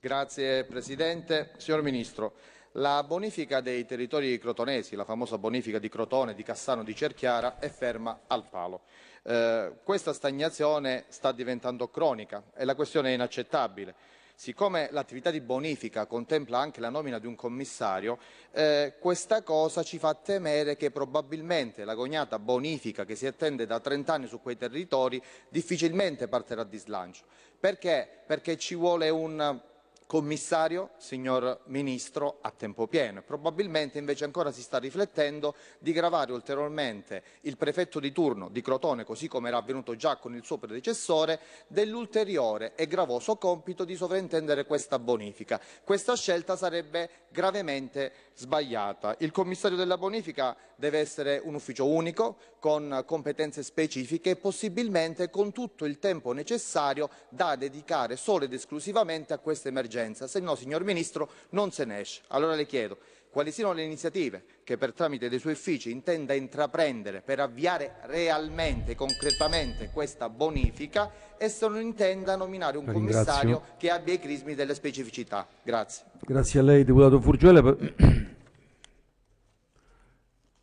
Grazie 0.01 0.65
Presidente. 0.65 1.53
Signor 1.59 1.83
Ministro, 1.83 2.35
la 2.73 3.05
bonifica 3.07 3.61
dei 3.61 3.85
territori 3.85 4.39
crotonesi, 4.39 4.97
la 4.97 5.05
famosa 5.05 5.39
bonifica 5.39 5.79
di 5.79 5.89
Crotone, 5.89 6.35
di 6.35 6.43
Cassano, 6.43 6.83
di 6.83 6.95
Cerchiara, 6.95 7.59
è 7.59 7.69
ferma 7.69 8.23
al 8.27 8.49
palo. 8.49 8.85
Eh, 9.23 9.81
questa 9.85 10.12
stagnazione 10.12 11.05
sta 11.09 11.31
diventando 11.33 11.89
cronica 11.89 12.45
e 12.55 12.65
la 12.65 12.75
questione 12.75 13.11
è 13.11 13.15
inaccettabile. 13.15 13.95
Siccome 14.36 14.89
l'attività 14.90 15.31
di 15.31 15.40
bonifica 15.40 16.06
contempla 16.06 16.59
anche 16.59 16.81
la 16.81 16.89
nomina 16.89 17.20
di 17.20 17.27
un 17.27 17.36
commissario, 17.36 18.19
eh, 18.51 18.94
questa 18.98 19.43
cosa 19.43 19.85
ci 19.85 19.97
fa 19.98 20.12
temere 20.15 20.77
che 20.77 20.90
probabilmente 20.90 21.85
l'agognata 21.85 22.40
bonifica 22.40 23.05
che 23.05 23.15
si 23.15 23.27
attende 23.27 23.65
da 23.65 23.78
30 23.78 24.12
anni 24.12 24.27
su 24.27 24.40
quei 24.40 24.56
territori 24.56 25.23
difficilmente 25.48 26.27
partirà 26.27 26.65
di 26.65 26.78
slancio. 26.78 27.24
Perché? 27.59 28.09
Perché 28.27 28.59
ci 28.59 28.74
vuole 28.74 29.09
un 29.09 29.62
commissario, 30.06 30.90
signor 30.98 31.60
Ministro, 31.66 32.39
a 32.43 32.51
tempo 32.51 32.86
pieno. 32.86 33.22
Probabilmente 33.22 33.98
invece 33.98 34.24
ancora 34.24 34.52
si 34.52 34.62
sta 34.62 34.78
riflettendo 34.78 35.55
di 35.78 35.93
gravare 35.93 36.32
ulteriormente 36.32 37.22
il 37.43 37.56
prefetto 37.56 38.01
di 38.01 38.12
turno 38.12 38.48
di 38.48 38.60
Crotone, 38.60 39.05
così 39.05 39.28
come 39.28 39.48
era 39.48 39.59
avvenuto 39.59 39.97
già 39.97 40.16
con 40.16 40.35
il 40.35 40.44
suo 40.44 40.59
predecessore, 40.59 41.40
dell'ulteriore 41.66 42.74
e 42.74 42.86
gravoso 42.86 43.36
compito 43.36 43.85
di 43.85 43.97
sovrintendere 43.97 44.66
questa 44.66 44.98
bonifica. 44.98 45.60
Questa 45.82 46.14
scelta 46.16 46.56
sarebbe 46.56 47.10
gravemente 47.31 48.12
sbagliata. 48.35 49.16
Il 49.18 49.32
commissario 49.32 49.76
della 49.76 49.98
bonifica 49.98 50.56
deve 50.76 50.98
essere 50.98 51.40
un 51.43 51.55
ufficio 51.55 51.86
unico, 51.86 52.36
con 52.65 53.03
competenze 53.05 53.62
specifiche 53.62 54.31
e 54.31 54.36
possibilmente 54.36 55.28
con 55.28 55.53
tutto 55.53 55.85
il 55.85 55.99
tempo 55.99 56.32
necessario 56.32 57.11
da 57.28 57.57
dedicare 57.57 58.16
solo 58.16 58.45
ed 58.45 58.55
esclusivamente 58.55 59.35
a 59.35 59.39
questa 59.39 59.69
emergenza, 59.69 60.27
se 60.27 60.41
no, 60.41 60.55
signor 60.55 60.82
Ministro, 60.82 61.28
non 61.51 61.73
se 61.73 61.85
ne 61.85 62.01
esce. 62.01 62.23
Allora 62.28 62.55
le 62.55 62.65
chiedo 62.65 62.97
quali 63.28 63.53
siano 63.53 63.74
le 63.74 63.82
iniziative 63.82 64.45
che 64.65 64.78
per 64.78 64.95
tramite 64.95 65.28
dei 65.28 65.41
suoi 65.41 65.53
uffici 65.53 65.91
intenda 65.91 66.32
intraprendere 66.32 67.20
per 67.20 67.39
avviare 67.39 67.97
realmente, 68.05 68.95
concretamente 68.95 69.91
questa 69.93 70.31
bonifica 70.31 71.12
e 71.36 71.51
se 71.51 71.69
non 71.69 71.82
intenda 71.82 72.35
nominare 72.35 72.78
un 72.78 72.86
commissario 72.86 73.62
che 73.77 73.91
abbia 73.91 74.15
i 74.15 74.19
crismi 74.19 74.55
delle 74.55 74.73
specificità. 74.73 75.47
Grazie. 75.62 76.07
Grazie 76.20 76.61
a 76.61 76.62
lei, 76.62 76.82
deputato 76.82 77.20
Furgiuele. 77.20 77.62
Per- 77.62 77.95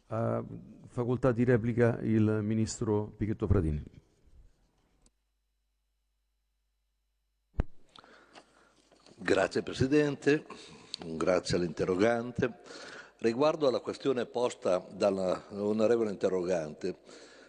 Ha 0.08 0.44
facoltà 0.92 1.32
di 1.32 1.46
replica 1.46 1.98
il 2.02 2.42
ministro 2.44 3.14
Pichetto 3.16 3.48
Fratini. 3.48 3.82
Grazie 9.16 9.64
Presidente, 9.64 10.46
grazie 11.06 11.56
all'interrogante. 11.56 12.60
Riguardo 13.20 13.68
alla 13.68 13.80
questione 13.80 14.26
posta 14.26 14.84
dall'onorevole 14.92 16.10
interrogante, 16.10 16.98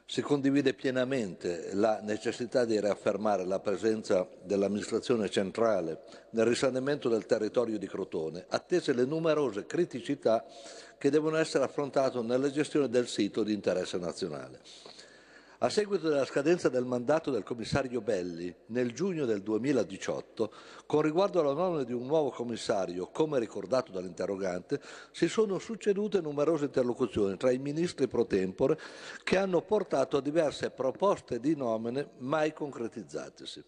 si 0.05 0.21
condivide 0.21 0.75
pienamente 0.75 1.71
la 1.73 2.01
necessità 2.03 2.67
di 2.67 2.79
riaffermare 2.79 3.47
la 3.47 3.61
presenza 3.61 4.29
dell'amministrazione 4.43 5.31
centrale 5.31 6.03
nel 6.33 6.45
risanamento 6.45 7.09
del 7.09 7.25
territorio 7.25 7.79
di 7.79 7.89
Crotone, 7.89 8.45
attese 8.49 8.93
le 8.93 9.07
numerose 9.07 9.65
criticità 9.65 10.45
che 11.03 11.11
devono 11.11 11.37
essere 11.37 11.65
affrontate 11.65 12.23
nella 12.23 12.49
gestione 12.49 12.89
del 12.89 13.09
sito 13.09 13.43
di 13.43 13.53
interesse 13.53 13.99
nazionale. 13.99 14.61
A 15.59 15.69
seguito 15.69 16.09
della 16.09 16.25
scadenza 16.25 16.69
del 16.69 16.85
mandato 16.85 17.33
del 17.33 17.43
commissario 17.43 18.01
Belli 18.01 18.55
nel 18.67 18.93
giugno 18.93 19.25
del 19.25 19.43
2018, 19.43 20.53
con 20.87 21.03
riguardo 21.03 21.41
alla 21.41 21.55
nomina 21.55 21.83
di 21.83 21.93
un 21.93 22.07
nuovo 22.07 22.31
commissario, 22.31 23.09
come 23.09 23.41
ricordato 23.41 23.91
dall'interrogante, 23.91 24.81
si 25.11 25.27
sono 25.27 25.59
succedute 25.59 26.21
numerose 26.21 26.67
interlocuzioni 26.67 27.37
tra 27.37 27.51
i 27.51 27.59
ministri 27.59 28.07
pro 28.07 28.25
tempore 28.25 28.79
che 29.25 29.37
hanno 29.37 29.61
portato 29.63 30.19
a 30.19 30.23
diverse 30.23 30.71
proposte 30.71 31.41
di 31.41 31.57
nomine 31.57 32.11
mai 32.19 32.53
concretizzatesi. 32.53 33.65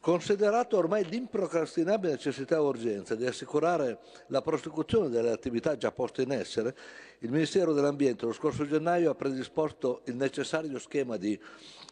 Considerato 0.00 0.76
ormai 0.76 1.04
l'improcrastinabile 1.04 2.12
necessità 2.12 2.54
e 2.54 2.60
urgenza 2.60 3.16
di 3.16 3.26
assicurare 3.26 3.98
la 4.28 4.40
prosecuzione 4.40 5.08
delle 5.08 5.32
attività 5.32 5.76
già 5.76 5.90
poste 5.90 6.22
in 6.22 6.30
essere, 6.30 6.76
il 7.18 7.32
Ministero 7.32 7.72
dell'Ambiente 7.72 8.24
lo 8.24 8.32
scorso 8.32 8.64
gennaio 8.64 9.10
ha 9.10 9.14
predisposto 9.16 10.02
il 10.04 10.14
necessario 10.14 10.78
schema 10.78 11.16
di 11.16 11.38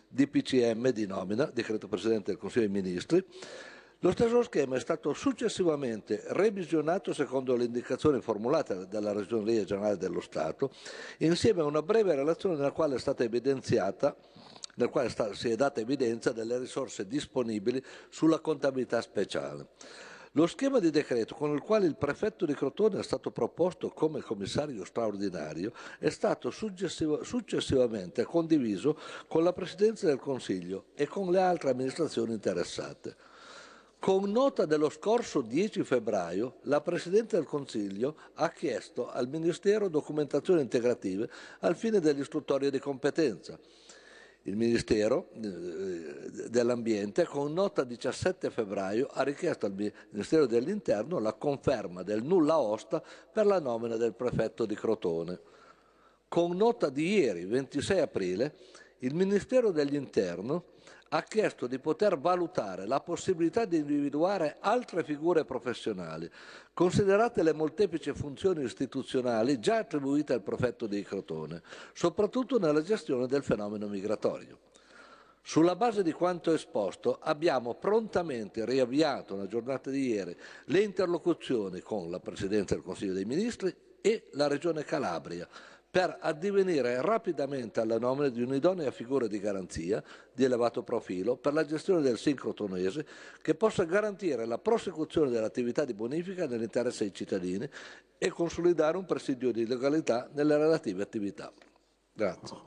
DPCM 0.08 0.90
di 0.90 1.04
nomina, 1.04 1.46
decreto 1.46 1.88
Presidente 1.88 2.30
del 2.30 2.40
Consiglio 2.40 2.68
dei 2.68 2.82
Ministri. 2.82 3.24
Lo 4.00 4.12
stesso 4.12 4.40
schema 4.44 4.76
è 4.76 4.80
stato 4.80 5.12
successivamente 5.12 6.22
revisionato 6.28 7.12
secondo 7.12 7.56
le 7.56 7.64
indicazioni 7.64 8.20
formulate 8.20 8.86
dalla 8.88 9.12
Ragioneria 9.12 9.64
Generale 9.64 9.96
dello 9.96 10.20
Stato, 10.20 10.70
insieme 11.18 11.62
a 11.62 11.64
una 11.64 11.82
breve 11.82 12.14
relazione 12.14 12.54
nella 12.54 12.70
quale 12.70 12.94
è 12.94 12.98
stata 12.98 13.24
evidenziata 13.24 14.14
nel 14.76 14.88
quale 14.88 15.10
sta, 15.10 15.34
si 15.34 15.50
è 15.50 15.56
data 15.56 15.80
evidenza 15.80 16.32
delle 16.32 16.58
risorse 16.58 17.06
disponibili 17.06 17.82
sulla 18.08 18.38
contabilità 18.40 19.00
speciale. 19.00 19.68
Lo 20.32 20.46
schema 20.46 20.80
di 20.80 20.90
decreto 20.90 21.34
con 21.34 21.54
il 21.54 21.62
quale 21.62 21.86
il 21.86 21.96
prefetto 21.96 22.44
di 22.44 22.52
Crotone 22.52 23.00
è 23.00 23.02
stato 23.02 23.30
proposto 23.30 23.88
come 23.88 24.20
commissario 24.20 24.84
straordinario 24.84 25.72
è 25.98 26.10
stato 26.10 26.50
successivamente 26.50 28.22
condiviso 28.24 28.98
con 29.28 29.42
la 29.42 29.54
Presidenza 29.54 30.06
del 30.06 30.18
Consiglio 30.18 30.88
e 30.94 31.06
con 31.06 31.30
le 31.30 31.40
altre 31.40 31.70
amministrazioni 31.70 32.34
interessate. 32.34 33.16
Con 33.98 34.30
nota 34.30 34.66
dello 34.66 34.90
scorso 34.90 35.40
10 35.40 35.82
febbraio, 35.84 36.58
la 36.64 36.82
Presidente 36.82 37.36
del 37.36 37.46
Consiglio 37.46 38.16
ha 38.34 38.50
chiesto 38.50 39.08
al 39.10 39.28
Ministero 39.28 39.88
documentazioni 39.88 40.60
integrative 40.60 41.30
al 41.60 41.76
fine 41.76 41.98
dell'istruttoria 41.98 42.68
di 42.68 42.78
competenza. 42.78 43.58
Il 44.46 44.56
Ministero 44.56 45.30
eh, 45.42 46.48
dell'Ambiente, 46.48 47.24
con 47.24 47.52
nota 47.52 47.82
17 47.82 48.48
febbraio, 48.50 49.08
ha 49.10 49.24
richiesto 49.24 49.66
al 49.66 49.72
Ministero 49.72 50.46
dell'Interno 50.46 51.18
la 51.18 51.32
conferma 51.32 52.04
del 52.04 52.22
nulla 52.22 52.56
osta 52.56 53.02
per 53.32 53.44
la 53.44 53.58
nomina 53.58 53.96
del 53.96 54.14
prefetto 54.14 54.64
di 54.64 54.76
Crotone. 54.76 55.40
Con 56.28 56.56
nota 56.56 56.90
di 56.90 57.14
ieri, 57.14 57.44
26 57.44 57.98
aprile, 57.98 58.54
il 58.98 59.14
Ministero 59.14 59.72
dell'Interno 59.72 60.75
ha 61.10 61.22
chiesto 61.22 61.66
di 61.66 61.78
poter 61.78 62.18
valutare 62.18 62.86
la 62.86 63.00
possibilità 63.00 63.64
di 63.64 63.76
individuare 63.78 64.56
altre 64.60 65.04
figure 65.04 65.44
professionali, 65.44 66.30
considerate 66.72 67.42
le 67.42 67.52
molteplici 67.52 68.12
funzioni 68.12 68.64
istituzionali 68.64 69.58
già 69.58 69.78
attribuite 69.78 70.32
al 70.32 70.42
prefetto 70.42 70.86
di 70.86 71.02
Crotone, 71.02 71.62
soprattutto 71.92 72.58
nella 72.58 72.82
gestione 72.82 73.26
del 73.26 73.42
fenomeno 73.42 73.86
migratorio. 73.86 74.58
Sulla 75.42 75.76
base 75.76 76.02
di 76.02 76.10
quanto 76.10 76.52
esposto 76.52 77.18
abbiamo 77.20 77.74
prontamente 77.74 78.64
riavviato 78.64 79.36
nella 79.36 79.46
giornata 79.46 79.90
di 79.90 80.08
ieri 80.08 80.36
le 80.64 80.80
interlocuzioni 80.80 81.80
con 81.80 82.10
la 82.10 82.18
Presidenza 82.18 82.74
del 82.74 82.82
Consiglio 82.82 83.12
dei 83.12 83.24
Ministri 83.24 83.72
e 84.00 84.24
la 84.32 84.48
Regione 84.48 84.82
Calabria 84.82 85.48
per 85.96 86.18
addivenire 86.20 87.00
rapidamente 87.00 87.80
alla 87.80 87.98
nomina 87.98 88.28
di 88.28 88.42
un'idonea 88.42 88.90
figura 88.90 89.26
di 89.26 89.40
garanzia 89.40 90.04
di 90.30 90.44
elevato 90.44 90.82
profilo 90.82 91.38
per 91.38 91.54
la 91.54 91.64
gestione 91.64 92.02
del 92.02 92.18
sincrotonese 92.18 93.06
che 93.40 93.54
possa 93.54 93.84
garantire 93.84 94.44
la 94.44 94.58
prosecuzione 94.58 95.30
dell'attività 95.30 95.86
di 95.86 95.94
bonifica 95.94 96.46
nell'interesse 96.46 97.04
dei 97.04 97.14
cittadini 97.14 97.66
e 98.18 98.28
consolidare 98.28 98.98
un 98.98 99.06
presidio 99.06 99.50
di 99.52 99.66
legalità 99.66 100.28
nelle 100.34 100.58
relative 100.58 101.02
attività. 101.02 101.50
Grazie. 102.12 102.58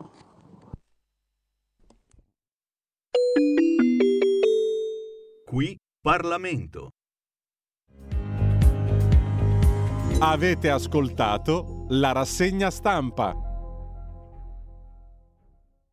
Qui 5.45 5.77
Parlamento. 6.01 6.89
Avete 10.17 10.69
ascoltato 10.71 11.78
la 11.89 12.11
rassegna 12.11 12.69
stampa. 12.69 13.48